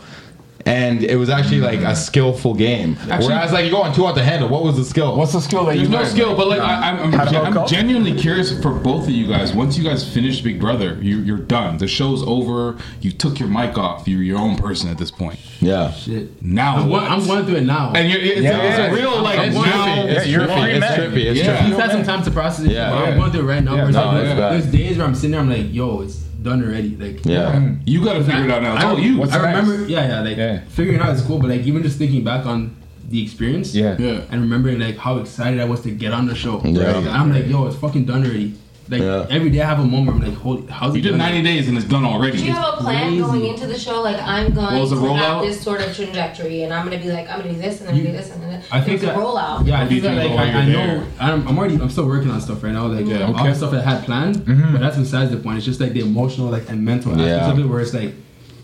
And 0.68 1.04
it 1.04 1.18
was 1.18 1.30
actually 1.30 1.60
like 1.62 1.82
a 1.82 1.96
skillful 1.96 2.56
game. 2.56 2.98
Actually- 3.10 3.28
Whereas 3.36 3.52
like 3.54 3.66
you 3.66 3.72
go 3.72 3.84
on 3.84 3.94
Too 3.94 4.04
Hot 4.04 4.16
to 4.16 4.24
Handle, 4.24 4.50
what 4.50 4.64
was 4.64 4.76
the 4.78 4.84
skill? 4.84 5.16
What's 5.16 5.34
the 5.34 5.40
skill 5.40 5.66
that 5.66 5.76
There's 5.76 5.84
you 5.84 5.90
no 5.90 5.98
learned? 6.00 6.10
skill, 6.10 6.36
but 6.36 6.48
like 6.48 6.60
I, 6.60 6.90
I'm, 6.90 7.14
I'm, 7.14 7.28
gen- 7.32 7.58
I'm 7.58 7.68
genuinely 7.68 8.14
curious 8.18 8.52
for 8.64 8.72
both 8.74 9.04
of 9.04 9.12
you 9.12 9.28
guys. 9.28 9.54
Once 9.54 9.78
you 9.78 9.84
guys 9.84 10.12
finish 10.12 10.42
Big 10.42 10.60
Brother, 10.60 10.98
you, 11.02 11.20
you're 11.20 11.38
done. 11.38 11.78
The 11.78 11.88
show's 11.88 12.24
over. 12.24 12.78
You 13.00 13.12
took 13.12 13.40
your 13.40 13.48
mic 13.48 13.78
off. 13.78 14.08
You're 14.08 14.24
your 14.24 14.40
own 14.40 14.56
person 14.56 14.90
at 14.90 14.98
this 14.98 15.12
point. 15.12 15.40
yeah. 15.60 15.92
Shit. 15.92 16.42
Now 16.42 16.78
I'm, 16.78 16.90
what? 16.90 17.02
going, 17.02 17.12
I'm 17.12 17.28
going 17.28 17.46
through 17.46 17.56
it 17.58 17.66
now. 17.66 17.94
and 17.94 18.10
you're, 18.10 18.20
it's, 18.20 18.42
Yeah, 18.42 18.60
a, 18.60 18.68
it's 18.68 18.78
yeah. 18.80 18.86
a 18.88 18.94
real 18.94 19.22
like 19.22 19.38
It's 19.40 19.56
now. 19.56 19.62
trippy. 19.64 20.06
It's 20.16 20.28
you're 20.28 20.44
a 20.44 20.48
trippy. 20.48 20.68
It's 20.72 20.80
man. 20.80 21.00
trippy. 21.00 21.26
It's 21.26 21.40
Yeah. 21.42 21.58
trippy. 21.58 21.66
He's 21.68 21.78
had 21.78 21.92
some 21.92 22.04
time 22.04 22.24
to 22.24 22.32
process 22.32 22.66
it. 22.66 22.72
Yeah. 22.72 22.90
but 22.90 23.04
I'm 23.10 23.18
going 23.20 23.32
through 23.32 23.42
it 23.42 23.54
right 23.54 23.64
now. 23.64 23.76
Yeah, 23.76 23.90
no, 23.92 24.06
like, 24.08 24.24
there's, 24.24 24.38
there's 24.64 24.66
days 24.72 24.98
where 24.98 25.06
I'm 25.06 25.14
sitting 25.14 25.32
there, 25.32 25.42
I'm 25.42 25.50
like, 25.50 25.72
yo, 25.72 26.02
it's 26.02 26.25
done 26.46 26.64
already. 26.64 26.96
Like, 26.96 27.26
Yeah. 27.26 27.74
You 27.86 28.04
got 28.04 28.14
to 28.14 28.24
figure 28.24 28.46
it 28.46 28.52
out 28.52 28.62
now. 28.62 28.76
It's 28.76 28.84
I, 28.86 28.90
all 28.90 29.00
you. 29.00 29.18
What's 29.18 29.34
I 29.34 29.42
next? 29.42 29.68
remember, 29.68 29.90
yeah, 29.92 30.08
yeah, 30.08 30.22
like 30.22 30.38
Yeah. 30.38 30.60
figuring 30.70 31.00
out 31.02 31.14
is 31.16 31.22
cool, 31.24 31.40
but 31.40 31.50
like 31.50 31.62
even 31.70 31.84
just 31.84 31.98
thinking 31.98 32.24
back 32.24 32.46
on 32.46 32.76
the 33.10 33.22
experience, 33.22 33.76
Yeah. 33.76 33.98
Yeah. 34.00 34.22
and 34.32 34.42
remembering 34.42 34.80
like 34.80 34.98
how 34.98 35.18
excited 35.18 35.60
I 35.60 35.66
was 35.66 35.82
to 35.82 35.92
get 35.92 36.14
on 36.14 36.26
the 36.28 36.36
show. 36.36 36.62
Yeah. 36.64 36.98
And 36.98 37.10
I'm 37.10 37.34
like, 37.34 37.48
yo, 37.48 37.68
it's 37.68 37.76
fucking 37.76 38.06
done 38.06 38.24
already. 38.26 38.54
Like 38.88 39.02
Yeah. 39.02 39.26
every 39.32 39.50
day 39.50 39.62
I 39.62 39.66
have 39.66 39.80
a 39.80 39.84
moment 39.84 40.18
where 40.18 40.28
I'm 40.28 40.32
like, 40.34 40.42
holy, 40.42 40.68
how's 40.68 40.94
You 40.94 41.00
it 41.00 41.04
did 41.04 41.10
done? 41.12 41.18
90 41.20 41.42
days 41.42 41.68
and 41.68 41.76
it's 41.78 41.88
done 41.88 42.06
already. 42.06 42.38
Do 42.38 42.46
you 42.46 42.54
have 42.54 42.76
a 42.76 42.78
plan 42.78 43.08
crazy. 43.10 43.22
going 43.22 43.46
into 43.46 43.66
the 43.68 43.80
show? 43.80 44.02
Like 44.02 44.22
I'm 44.22 44.54
going 44.54 44.74
Well, 44.76 44.84
is 44.84 44.92
it 44.92 44.96
to 44.96 45.14
have 45.16 45.42
this 45.42 45.60
sort 45.62 45.82
of 45.82 45.96
trajectory, 45.96 46.64
and 46.64 46.74
I'm 46.74 46.86
gonna 46.86 47.02
be 47.02 47.12
like, 47.12 47.28
I'm 47.30 47.40
gonna 47.40 47.54
do 47.54 47.60
this, 47.60 47.80
and 47.80 47.90
then 47.90 47.96
You- 47.96 48.04
do 48.04 48.12
this, 48.12 48.32
and 48.32 48.44
then 48.44 48.62
I 48.72 48.82
think 48.82 48.96
it's 48.96 49.04
a 49.04 49.08
that, 49.08 49.16
rollout. 49.18 49.66
Yeah, 49.66 49.80
I 49.80 49.84
you 49.84 49.90
think 49.90 50.04
that 50.04 50.18
think 50.22 50.36
like 50.36 50.38
while 50.38 50.58
I, 50.58 50.62
I 50.62 50.66
know? 50.68 51.04
I'm, 51.20 51.48
I'm 51.48 51.58
already 51.58 51.76
I'm 51.76 51.90
still 51.90 52.06
working 52.06 52.30
on 52.30 52.40
stuff 52.42 52.64
right 52.64 52.74
now. 52.74 52.86
Like 52.86 53.08
Yeah. 53.08 53.26
all 53.26 53.34
the 53.44 53.56
stuff 53.56 53.72
that 53.72 53.86
I 53.86 53.90
had 53.90 54.04
planned, 54.04 54.36
mm-hmm. 54.38 54.74
but 54.74 54.82
that's 54.82 54.98
besides 54.98 55.32
the 55.32 55.38
point. 55.38 55.58
It's 55.58 55.66
just 55.66 55.80
like 55.80 55.94
the 55.94 56.02
emotional 56.02 56.50
like 56.50 56.70
and 56.70 56.84
mental 56.86 57.12
aspects 57.14 57.48
Yeah. 57.48 57.52
of 57.52 57.58
it, 57.60 57.66
where 57.68 57.80
it's 57.82 57.94
like, 57.94 58.14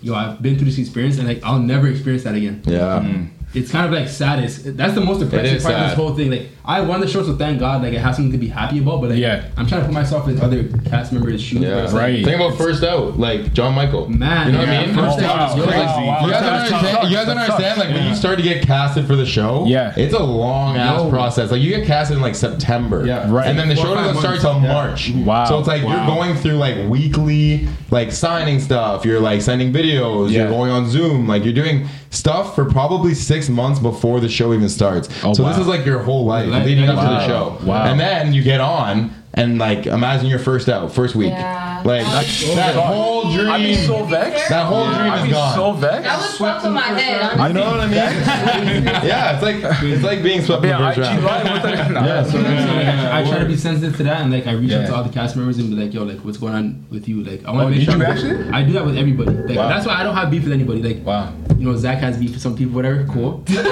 yo, 0.04 0.14
I've 0.14 0.40
been 0.42 0.56
through 0.56 0.66
this 0.66 0.78
experience 0.78 1.18
and 1.18 1.28
like 1.28 1.42
I'll 1.44 1.60
never 1.60 1.88
experience 1.88 2.24
that 2.26 2.36
again. 2.36 2.62
Yeah. 2.66 2.80
Mm-hmm. 3.00 3.24
It's 3.54 3.70
kind 3.72 3.86
of 3.86 3.92
like 3.92 4.08
saddest. 4.10 4.78
That's 4.78 4.94
the 4.94 5.02
most 5.02 5.20
depressing 5.20 5.56
is 5.56 5.64
part 5.64 5.76
of 5.76 5.82
this 5.90 5.94
whole 5.96 6.16
thing. 6.16 6.32
Like 6.32 6.50
I 6.64 6.80
won 6.82 7.02
the 7.02 7.08
show, 7.08 7.22
so 7.24 7.36
thank 7.36 7.60
God. 7.60 7.82
Like 7.84 7.94
I 7.94 7.98
have 8.00 8.16
something 8.16 8.32
to 8.32 8.38
be 8.38 8.48
happy 8.48 8.80
about. 8.80 9.02
But 9.02 9.10
like, 9.10 9.20
Yeah. 9.20 9.44
I'm 9.58 9.68
trying 9.68 9.82
to 9.82 9.88
put 9.88 9.94
myself 9.94 10.28
in 10.30 10.40
other 10.40 10.64
cast 10.90 11.12
members' 11.12 11.42
shoes. 11.42 11.60
Yeah. 11.60 11.84
like, 11.84 11.94
Right. 11.94 12.24
Think 12.24 12.38
about 12.38 12.58
first 12.58 12.82
out, 12.84 13.20
like 13.20 13.54
John 13.54 13.74
Michael. 13.76 14.08
Man, 14.10 14.48
you 14.48 14.54
know 14.54 14.60
what 14.60 14.70
I 14.70 14.86
mean? 14.86 14.96
first 14.96 15.18
First 15.20 15.26
out 15.30 15.40
out 15.40 15.50
is 15.52 15.58
is 15.58 15.64
crazy. 15.70 15.84
crazy. 15.84 16.08
Wow, 16.08 16.26
You 16.26 16.32
guys 16.32 16.42
wow. 16.42 16.50
don't 16.50 16.54
understand. 16.60 16.88
sucks. 16.88 17.10
You 17.10 17.16
guys 17.18 17.26
don't 17.26 17.38
understand. 17.38 17.64
sucks. 17.76 17.78
Like 17.88 17.96
when 17.96 18.08
you 18.08 18.16
start 18.16 18.38
to 18.38 18.44
get 18.44 18.64
casted 18.66 19.06
for 19.08 19.16
the 19.18 19.26
show, 19.26 19.66
Yeah. 19.68 19.94
it's 19.98 20.14
a 20.14 20.24
long 20.24 20.78
ass 20.78 21.02
Yo. 21.02 21.10
process. 21.10 21.52
Like 21.52 21.62
you 21.62 21.70
get 21.76 21.86
casted 21.86 22.16
in 22.18 22.22
like 22.24 22.36
September, 22.36 23.06
Yeah. 23.06 23.30
Right. 23.30 23.48
and 23.48 23.60
then 23.60 23.68
the 23.68 23.76
Four 23.76 23.86
show 23.86 23.96
doesn't 23.96 24.18
start 24.20 24.42
months. 24.42 24.44
till 24.44 24.62
Yeah. 24.62 24.74
March. 24.74 25.10
Wow. 25.26 25.46
So 25.46 25.60
it's 25.60 25.68
like 25.68 25.84
Wow. 25.84 25.96
you're 25.98 26.16
going 26.16 26.36
through 26.36 26.54
like 26.58 26.78
weekly, 26.88 27.68
like 27.90 28.12
signing 28.14 28.60
stuff. 28.62 29.04
You're 29.06 29.20
like 29.20 29.42
sending 29.42 29.74
videos. 29.74 30.30
Yeah. 30.30 30.42
You're 30.44 30.50
going 30.50 30.72
on 30.72 30.88
Zoom. 30.90 31.28
Like 31.28 31.44
you're 31.44 31.54
doing 31.54 31.88
stuff 32.12 32.54
for 32.54 32.66
probably 32.66 33.16
six 33.16 33.50
months 33.50 33.80
before 33.80 34.20
the 34.20 34.30
show 34.30 34.54
even 34.54 34.70
starts. 34.70 35.10
Oh, 35.24 35.34
so 35.34 35.44
wow. 35.44 35.50
this 35.50 35.58
is 35.58 35.68
like 35.68 35.86
your 35.86 36.00
whole 36.00 36.26
life 36.26 36.48
leading 36.48 36.88
up 36.88 37.00
to 37.00 37.02
the 37.02 37.28
show. 37.28 37.58
Wow. 37.66 37.86
And 37.86 38.00
then 38.00 38.34
you 38.34 38.44
get 38.44 38.62
on. 38.62 39.16
And 39.34 39.58
like, 39.58 39.86
imagine 39.86 40.28
your 40.28 40.40
first 40.40 40.68
out, 40.68 40.92
first 40.94 41.16
week. 41.16 41.30
Yeah. 41.30 41.82
Like 41.86 42.04
That's 42.04 42.56
that 42.56 42.76
whole 42.76 43.32
dream. 43.32 43.48
I'd 43.50 43.64
be 43.64 43.76
so 43.76 44.04
vexed. 44.04 44.50
That 44.50 44.66
whole 44.68 44.86
dream 44.86 44.98
is 44.98 45.02
gone. 45.02 45.10
I'd 45.10 45.20
is 45.22 45.26
be 45.28 45.32
gone. 45.32 45.56
so 45.56 45.72
vexed. 45.72 46.04
That 46.04 46.18
was 46.18 46.38
fucked 46.38 46.64
with 46.66 46.74
my 46.74 46.82
head. 46.82 47.22
Honestly. 47.22 47.42
I 47.42 47.52
know 47.54 47.66
what 47.72 47.80
I 47.80 47.86
mean. 47.88 48.84
yeah, 49.08 49.34
it's 49.34 49.42
like 49.42 49.56
it's 49.84 50.04
like 50.04 50.22
being 50.22 50.42
swept 50.42 50.64
in 50.66 50.70
Yeah, 50.70 50.78
the 50.80 50.84
I 50.84 50.96
round. 50.96 51.24
live 51.24 51.64
with 51.64 51.64
Yeah, 52.06 52.24
so 52.26 52.30
So, 52.32 52.38
like, 52.40 52.88
I 52.88 53.24
try 53.30 53.40
to 53.40 53.46
be 53.46 53.56
sensitive 53.56 53.96
to 53.98 54.04
that, 54.04 54.22
and 54.22 54.32
like 54.34 54.48
I 54.48 54.52
reach 54.52 54.74
out 54.74 54.86
to 54.88 54.96
all 54.96 55.04
the 55.04 55.10
cast 55.14 55.36
members 55.38 55.58
and 55.60 55.70
be 55.70 55.76
like, 55.82 55.94
"Yo, 55.94 56.04
like, 56.04 56.20
what's 56.20 56.38
going 56.38 56.54
on 56.54 56.86
with 56.92 57.08
you? 57.08 57.24
Like, 57.24 57.46
I 57.46 57.52
want 57.52 57.62
to 57.62 57.66
Oh, 57.66 57.70
make 57.70 57.80
did 57.80 57.86
sure." 57.86 57.96
you 57.98 58.04
I'm- 58.04 58.12
actually? 58.12 58.50
I 58.52 58.64
do 58.64 58.74
that 58.74 58.86
with 58.86 58.98
everybody. 58.98 59.32
Like, 59.32 59.58
Wow. 59.58 59.70
that's 59.70 59.86
why 59.88 59.94
I 59.94 60.04
don't 60.04 60.16
have 60.16 60.30
beef 60.30 60.44
with 60.44 60.52
anybody. 60.54 60.84
Like, 60.84 61.06
Wow. 61.06 61.34
you 61.58 61.66
know, 61.72 61.76
Zach 61.78 62.00
has 62.00 62.18
beef 62.18 62.32
with 62.32 62.42
some 62.42 62.56
people, 62.56 62.76
whatever. 62.76 63.06
Cool. 63.06 63.44
you 63.48 63.56
know 63.56 63.64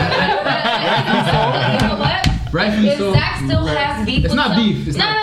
what? 2.00 2.26
Rightfully 2.52 2.96
so. 2.98 3.14
Zach 3.14 3.44
still 3.46 3.66
has 3.68 4.06
beef, 4.08 4.26
It's 4.26 4.34
not 4.34 4.56
beef, 4.56 4.88
it's 4.88 4.98
not- 4.98 5.06
no, 5.14 5.14
no. 5.14 5.19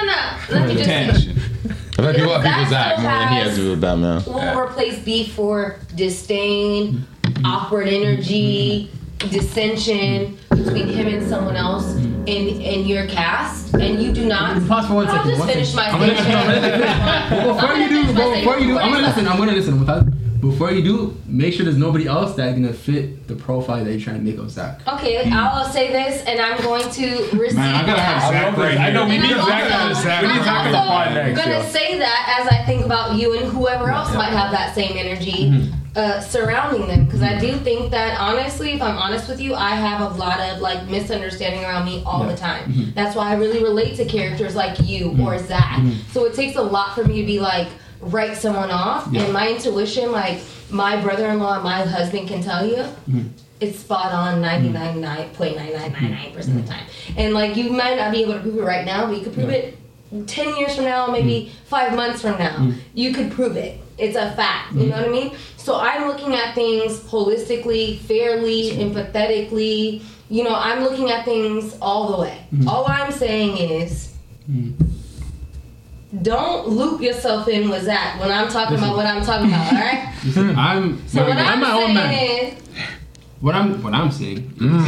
Let 0.50 0.68
me 0.68 0.74
just 0.74 0.84
say. 0.86 1.08
I 1.08 1.12
feel 1.12 2.04
like 2.04 2.16
people 2.16 2.32
have 2.38 2.42
beef 2.42 2.58
with 2.60 2.68
Zach 2.68 2.96
Zach 2.96 3.00
more 3.00 3.10
than 3.10 3.28
he 3.28 3.34
has 3.36 3.54
to 3.56 3.60
do 3.62 3.70
with 3.70 3.80
them, 3.80 4.02
yeah. 4.02 4.22
We'll 4.26 4.58
replace 4.60 4.98
beef 5.02 5.32
for 5.34 5.78
disdain, 5.94 7.06
awkward 7.44 7.88
energy, 7.88 8.90
dissension 9.18 10.38
between 10.50 10.88
him 10.88 11.06
and 11.08 11.28
someone 11.28 11.56
else 11.56 11.94
in 11.94 12.60
in 12.60 12.86
your 12.86 13.06
cast, 13.06 13.74
and 13.74 14.02
you 14.02 14.12
do 14.12 14.26
not. 14.26 14.62
Pause 14.68 14.86
for 14.88 14.94
one 14.94 15.06
I'll 15.08 15.16
second, 15.24 15.30
just 15.38 15.46
finish 15.48 15.72
second. 15.72 15.98
my 16.00 16.06
I'm 16.06 16.16
gonna- 16.16 16.22
statement. 16.22 16.84
I'm 16.84 17.30
gonna- 17.30 17.54
Before 17.60 17.74
you 17.76 17.88
do, 17.88 18.04
gonna 18.04 18.14
finish 18.14 18.34
my 18.34 18.40
before 18.40 18.58
you 18.58 18.66
do. 18.66 18.78
I'm 18.78 18.92
gonna 18.92 19.06
listen. 19.06 19.28
I'm 19.28 19.38
gonna 19.38 19.52
listen. 19.52 19.80
Without, 19.80 20.04
before 20.40 20.70
you 20.70 20.82
do, 20.82 21.16
make 21.26 21.54
sure 21.54 21.64
there's 21.64 21.76
nobody 21.76 22.06
else 22.06 22.34
that's 22.36 22.54
gonna 22.58 22.72
fit 22.72 23.26
the 23.28 23.34
profile 23.34 23.84
that 23.84 23.90
you're 23.90 24.00
trying 24.00 24.16
to 24.18 24.22
make 24.22 24.38
of 24.38 24.50
Zach. 24.50 24.80
Okay, 24.86 25.28
I'll 25.30 25.64
say 25.68 25.90
this, 25.92 26.22
and 26.26 26.40
I'm 26.40 26.60
going 26.62 26.88
to 26.90 27.06
receive. 27.38 27.56
Man, 27.56 27.74
I 27.74 27.86
gotta 27.86 28.00
have 28.00 28.32
that. 28.32 28.54
Zach 28.54 28.56
right 28.58 28.78
I 28.78 28.90
know 28.90 29.04
we 29.04 29.18
need 29.18 29.30
And 29.32 29.40
I'm 29.40 29.46
Zach 29.46 29.72
on 29.72 29.88
also- 29.88 30.08
We 30.08 30.26
need 30.28 30.38
I'm 30.38 30.44
Zach 30.44 30.66
on 30.66 30.72
the 30.72 30.78
also- 30.78 30.90
pod 30.90 31.14
next. 31.14 31.40
Thanks, 31.40 31.40
gonna 31.42 31.64
yo. 31.64 31.70
say 31.70 31.98
that 31.98 32.38
as 32.40 32.48
I 32.48 32.64
think 32.64 32.84
about 32.84 33.16
you 33.16 33.36
and 33.38 33.46
whoever 33.48 33.90
else 33.90 34.12
might 34.14 34.30
have 34.32 34.50
that 34.52 34.74
same 34.74 34.96
energy 34.96 35.50
Mm-hmm. 35.50 35.72
uh, 35.98 36.20
surrounding 36.20 36.86
them. 36.88 37.04
Because 37.06 37.22
I 37.22 37.38
do 37.38 37.56
think 37.56 37.90
that 37.90 38.20
honestly, 38.20 38.72
if 38.72 38.82
I'm 38.82 38.96
honest 38.98 39.28
with 39.28 39.40
you, 39.40 39.54
I 39.54 39.70
have 39.70 40.00
a 40.00 40.14
lot 40.18 40.38
of 40.40 40.60
like 40.60 40.86
misunderstanding 40.88 41.64
around 41.64 41.86
me 41.86 42.02
all 42.04 42.24
the 42.24 42.36
time. 42.36 42.70
Mm-hmm. 42.70 42.90
That's 42.94 43.16
why 43.16 43.30
I 43.30 43.34
really 43.36 43.62
relate 43.62 43.96
to 43.96 44.04
characters 44.04 44.54
like 44.54 44.78
you 44.80 45.16
or 45.24 45.38
Zach. 45.38 45.80
So 46.12 46.24
it 46.26 46.34
takes 46.34 46.56
a 46.56 46.62
lot 46.62 46.94
for 46.94 47.04
me 47.04 47.20
to 47.22 47.26
be 47.26 47.40
like 47.40 47.68
write 48.00 48.36
someone 48.36 48.70
off. 48.70 49.08
Yeah. 49.10 49.22
And 49.22 49.32
my 49.32 49.48
intuition, 49.50 50.12
like 50.12 50.40
my 50.70 51.00
brother-in-law, 51.00 51.54
and 51.54 51.64
my 51.64 51.82
husband 51.82 52.28
can 52.28 52.42
tell 52.42 52.66
you. 52.66 52.76
Mm-hmm. 52.76 53.28
It's 53.58 53.78
spot 53.78 54.12
on 54.12 54.42
99.9999% 54.42 56.36
of 56.36 56.46
the 56.46 56.52
mm-hmm. 56.52 56.64
time. 56.66 56.86
And 57.16 57.32
like 57.32 57.56
you 57.56 57.70
might 57.70 57.96
not 57.96 58.12
be 58.12 58.22
able 58.22 58.34
to 58.34 58.40
prove 58.40 58.58
it 58.58 58.62
right 58.62 58.84
now, 58.84 59.06
but 59.06 59.16
you 59.16 59.24
could 59.24 59.32
prove 59.32 59.48
it 59.48 59.78
10 60.26 60.56
years 60.56 60.76
from 60.76 60.84
now, 60.84 61.06
maybe 61.06 61.46
mm-hmm. 61.46 61.64
five 61.64 61.96
months 61.96 62.20
from 62.20 62.38
now. 62.38 62.72
You 62.94 63.14
could 63.14 63.32
prove 63.32 63.56
it. 63.56 63.80
It's 63.98 64.14
a 64.14 64.30
fact. 64.32 64.74
You 64.74 64.88
know 64.88 64.96
what 64.96 65.08
I 65.08 65.10
mean? 65.10 65.34
So 65.56 65.80
I'm 65.80 66.06
looking 66.06 66.34
at 66.34 66.54
things 66.54 67.00
holistically, 67.00 67.98
fairly, 68.00 68.72
empathetically. 68.72 70.02
You 70.28 70.44
know, 70.44 70.54
I'm 70.54 70.82
looking 70.82 71.10
at 71.10 71.24
things 71.24 71.76
all 71.80 72.12
the 72.14 72.20
way. 72.22 72.46
All 72.68 72.84
I'm 72.86 73.10
saying 73.10 73.56
is 73.56 74.12
don't 76.22 76.68
loop 76.68 77.00
yourself 77.00 77.48
in 77.48 77.68
with 77.68 77.84
Zach 77.84 78.18
when 78.20 78.30
I'm 78.30 78.48
talking 78.48 78.76
about 78.78 78.96
what 78.96 79.06
I'm 79.06 79.24
talking 79.24 79.48
about, 79.48 79.72
all 79.72 79.78
right? 79.78 80.14
I'm, 80.56 81.06
So 81.08 81.24
what 81.26 81.36
I'm 81.36 81.46
I'm, 81.46 81.60
my 81.60 81.72
own 81.72 81.94
man. 81.94 82.10
saying 82.14 82.56
is, 82.56 82.62
What 83.40 83.54
I'm 83.54 83.82
what 83.82 83.94
I'm 83.94 84.10
saying. 84.10 84.50
what 84.58 84.70
I'm 84.70 84.82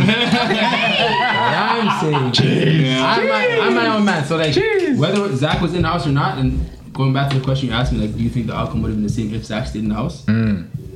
saying. 2.34 3.02
I'm 3.02 3.28
my, 3.28 3.58
I'm 3.62 3.74
my 3.74 3.86
own 3.96 4.04
man. 4.04 4.24
So 4.24 4.36
like 4.36 4.54
whether 4.98 5.34
Zach 5.36 5.60
was 5.60 5.74
in 5.74 5.82
the 5.82 5.88
house 5.88 6.06
or 6.06 6.10
not, 6.12 6.38
and 6.38 6.60
going 6.92 7.12
back 7.12 7.30
to 7.30 7.38
the 7.38 7.44
question 7.44 7.68
you 7.68 7.74
asked 7.74 7.92
me, 7.92 7.98
like, 8.00 8.16
do 8.16 8.22
you 8.22 8.30
think 8.30 8.46
the 8.46 8.56
outcome 8.56 8.82
would 8.82 8.88
have 8.88 8.96
been 8.96 9.06
the 9.06 9.12
same 9.12 9.32
if 9.34 9.44
Zach 9.44 9.66
stayed 9.68 9.82
in 9.84 9.88
the 9.90 9.94
house? 9.94 10.24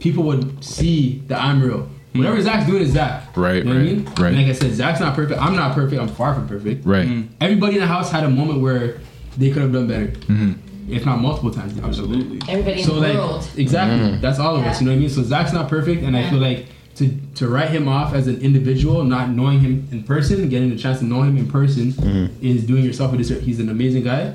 People 0.01 0.25
would 0.25 0.65
see 0.65 1.23
that 1.29 1.41
I'm 1.41 1.63
real. 1.63 1.89
Whatever 2.15 2.43
Zach's 2.43 2.67
doing 2.67 2.83
is 2.83 2.91
Zach. 2.93 3.35
Right, 3.37 3.57
You 3.57 3.65
know 3.65 3.71
what 3.71 3.77
I 3.77 3.85
right, 3.85 3.97
mean? 3.97 4.05
right. 4.05 4.35
And 4.35 4.37
like 4.37 4.47
I 4.49 4.53
said, 4.53 4.73
Zach's 4.75 5.01
not 5.01 5.15
perfect. 5.15 5.41
I'm 5.41 5.57
not 5.57 5.75
perfect. 5.75 5.99
I'm 6.03 6.09
far 6.09 6.35
from 6.35 6.47
perfect. 6.47 6.85
Right. 6.85 7.07
Mm. 7.09 7.29
Everybody 7.41 7.77
in 7.77 7.81
the 7.81 7.87
house 7.87 8.11
had 8.11 8.25
a 8.25 8.29
moment 8.29 8.61
where 8.61 9.01
they 9.39 9.51
could 9.51 9.63
have 9.63 9.73
done 9.73 9.87
better. 9.89 10.07
Mm-hmm. 10.09 10.93
If 10.93 11.07
not 11.07 11.21
multiple 11.21 11.51
times. 11.51 11.75
they 11.75 11.81
could 11.81 11.89
have 11.95 11.97
done 11.97 12.11
better. 12.11 12.23
Absolutely. 12.23 12.53
everybody 12.53 12.81
in 12.81 12.87
So 12.87 12.95
the 12.95 13.01
like 13.01 13.15
world. 13.15 13.49
exactly, 13.57 13.99
Mm-hmm. 14.09 14.21
that's 14.21 14.39
all 14.39 14.57
of 14.57 14.65
us. 14.65 14.81
You 14.81 14.87
know 14.87 14.93
what 14.93 14.97
I 14.97 15.01
mean? 15.01 15.11
So 15.11 15.23
Zach's 15.23 15.53
not 15.53 15.69
perfect, 15.69 16.03
and 16.03 16.17
I 16.17 16.29
feel 16.29 16.39
like 16.41 16.67
to 16.97 17.09
to 17.37 17.49
write 17.49 17.71
him 17.71 17.89
off 17.89 18.13
as 18.15 18.27
an 18.27 18.41
individual, 18.43 19.03
not 19.05 19.31
knowing 19.31 19.61
him 19.61 19.89
in 19.93 20.03
person, 20.03 20.49
getting 20.49 20.71
the 20.71 20.77
chance 20.77 20.99
to 20.99 21.05
know 21.05 21.23
him 21.23 21.37
in 21.39 21.49
person, 21.49 21.93
Mm-hmm. 21.93 22.47
is 22.47 22.65
doing 22.67 22.85
yourself 22.85 23.13
a 23.15 23.17
disservice. 23.17 23.45
He's 23.45 23.61
an 23.61 23.69
amazing 23.71 24.03
guy. 24.05 24.35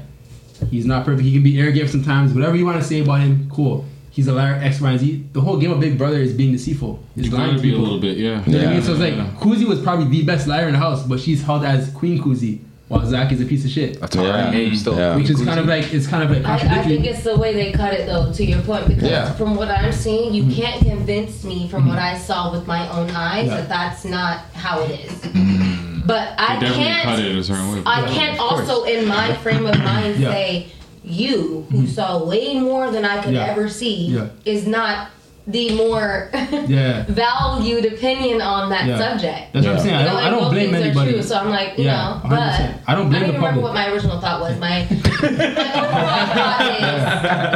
He's 0.71 0.85
not 0.87 1.05
perfect. 1.05 1.23
He 1.23 1.33
can 1.33 1.43
be 1.43 1.59
arrogant 1.59 1.89
sometimes. 1.91 2.33
Whatever 2.33 2.55
you 2.55 2.65
want 2.65 2.81
to 2.81 2.87
say 2.87 3.01
about 3.01 3.19
him, 3.19 3.47
cool. 3.51 3.85
He's 4.09 4.27
a 4.27 4.33
liar, 4.33 4.55
X, 4.55 4.81
Y, 4.81 4.89
and 4.89 4.99
Z. 4.99 5.25
The 5.33 5.41
whole 5.41 5.57
game 5.57 5.69
of 5.71 5.79
Big 5.79 5.95
Brother 5.99 6.17
is 6.17 6.33
being 6.33 6.51
deceitful. 6.51 6.97
It's 7.15 7.29
lying 7.31 7.49
gotta 7.51 7.57
to 7.57 7.61
be 7.61 7.75
a 7.75 7.77
little 7.77 7.99
bit, 7.99 8.17
yeah. 8.17 8.43
You 8.47 8.53
know 8.53 8.57
what 8.57 8.67
I 8.67 8.69
mean? 8.71 8.79
Yeah. 8.79 8.81
So 8.81 8.91
it's 8.93 9.01
like 9.01 9.13
Kuzie 9.39 9.67
was 9.67 9.79
probably 9.79 10.07
the 10.07 10.23
best 10.23 10.47
liar 10.47 10.65
in 10.65 10.73
the 10.73 10.79
house, 10.79 11.03
but 11.03 11.19
she's 11.19 11.43
held 11.43 11.63
as 11.63 11.91
Queen 11.91 12.17
Kuzie, 12.19 12.61
while 12.87 13.05
Zach 13.05 13.31
is 13.33 13.41
a 13.41 13.45
piece 13.45 13.65
of 13.65 13.71
shit. 13.71 13.99
That's. 13.99 14.15
Yeah. 14.15 14.51
Hey, 14.51 14.73
still. 14.75 14.97
Yeah. 14.97 15.15
Which 15.15 15.29
is 15.29 15.43
kind 15.43 15.59
of 15.59 15.65
like 15.65 15.93
it's 15.93 16.07
kind 16.07 16.23
of 16.23 16.31
like 16.31 16.45
I, 16.45 16.79
I 16.79 16.83
think 16.83 17.05
it's 17.05 17.23
the 17.23 17.37
way 17.37 17.53
they 17.53 17.71
cut 17.73 17.93
it 17.93 18.05
though, 18.05 18.31
to 18.31 18.45
your 18.45 18.61
point, 18.61 18.87
because 18.87 19.09
Yeah. 19.09 19.33
from 19.33 19.55
what 19.55 19.69
I'm 19.69 19.91
seeing, 19.91 20.33
you 20.33 20.43
mm-hmm. 20.43 20.61
can't 20.61 20.85
convince 20.85 21.43
me 21.43 21.67
from 21.67 21.87
what 21.87 21.97
mm-hmm. 21.97 22.15
I 22.15 22.17
saw 22.17 22.51
with 22.51 22.65
my 22.65 22.87
own 22.89 23.09
eyes 23.11 23.47
Yeah. 23.47 23.57
that 23.57 23.69
that's 23.69 24.05
not 24.05 24.39
how 24.53 24.81
it 24.81 24.91
is. 25.01 25.11
Mm. 25.11 26.07
But 26.07 26.33
I 26.37 26.57
can't. 26.59 27.03
cut 27.03 27.19
it 27.19 27.35
a 27.35 27.43
certain 27.43 27.73
way. 27.73 27.81
I 27.85 28.01
Yeah, 28.01 28.13
can't 28.13 28.39
also, 28.39 28.83
in 28.85 29.05
my 29.05 29.33
frame 29.35 29.65
of 29.65 29.77
mind, 29.79 30.17
Yeah. 30.17 30.31
say 30.31 30.67
you, 31.03 31.65
who 31.69 31.79
mm-hmm. 31.79 31.85
saw 31.87 32.23
way 32.23 32.57
more 32.59 32.89
than 32.89 33.03
I 33.03 33.21
could 33.21 33.33
Yeah. 33.33 33.47
ever 33.47 33.67
see, 33.67 34.07
Yeah. 34.07 34.27
is 34.45 34.65
not 34.65 35.09
the 35.49 35.73
more 35.75 36.29
Yeah. 36.67 37.05
valued 37.07 37.85
opinion 37.85 38.41
on 38.41 38.69
that 38.69 38.85
Yeah. 38.85 38.97
subject. 38.97 39.53
That's 39.53 39.65
what 39.65 39.75
I'm 39.75 39.81
saying. 39.81 39.95
I 39.95 40.03
know, 40.03 40.09
don't, 40.11 40.23
I 40.23 40.29
don't 40.29 40.49
blame 40.51 40.75
anybody. 40.75 41.13
True, 41.13 41.21
so 41.23 41.37
I'm 41.37 41.49
like, 41.49 41.77
you 41.77 41.85
Yeah, 41.85 42.19
know, 42.21 42.29
100%. 42.29 42.29
but 42.29 42.91
I 42.91 42.95
don't 42.95 43.09
blame 43.09 43.23
I 43.23 43.27
the 43.27 43.31
don't 43.33 43.35
remember 43.35 43.47
public. 43.47 43.63
what 43.63 43.73
my 43.73 43.87
original 43.91 44.19
thought 44.19 44.41
was. 44.41 44.59
My, 44.59 44.85
my 44.89 44.97
overall 45.23 46.27
thought 46.35 46.71
is 46.71 47.01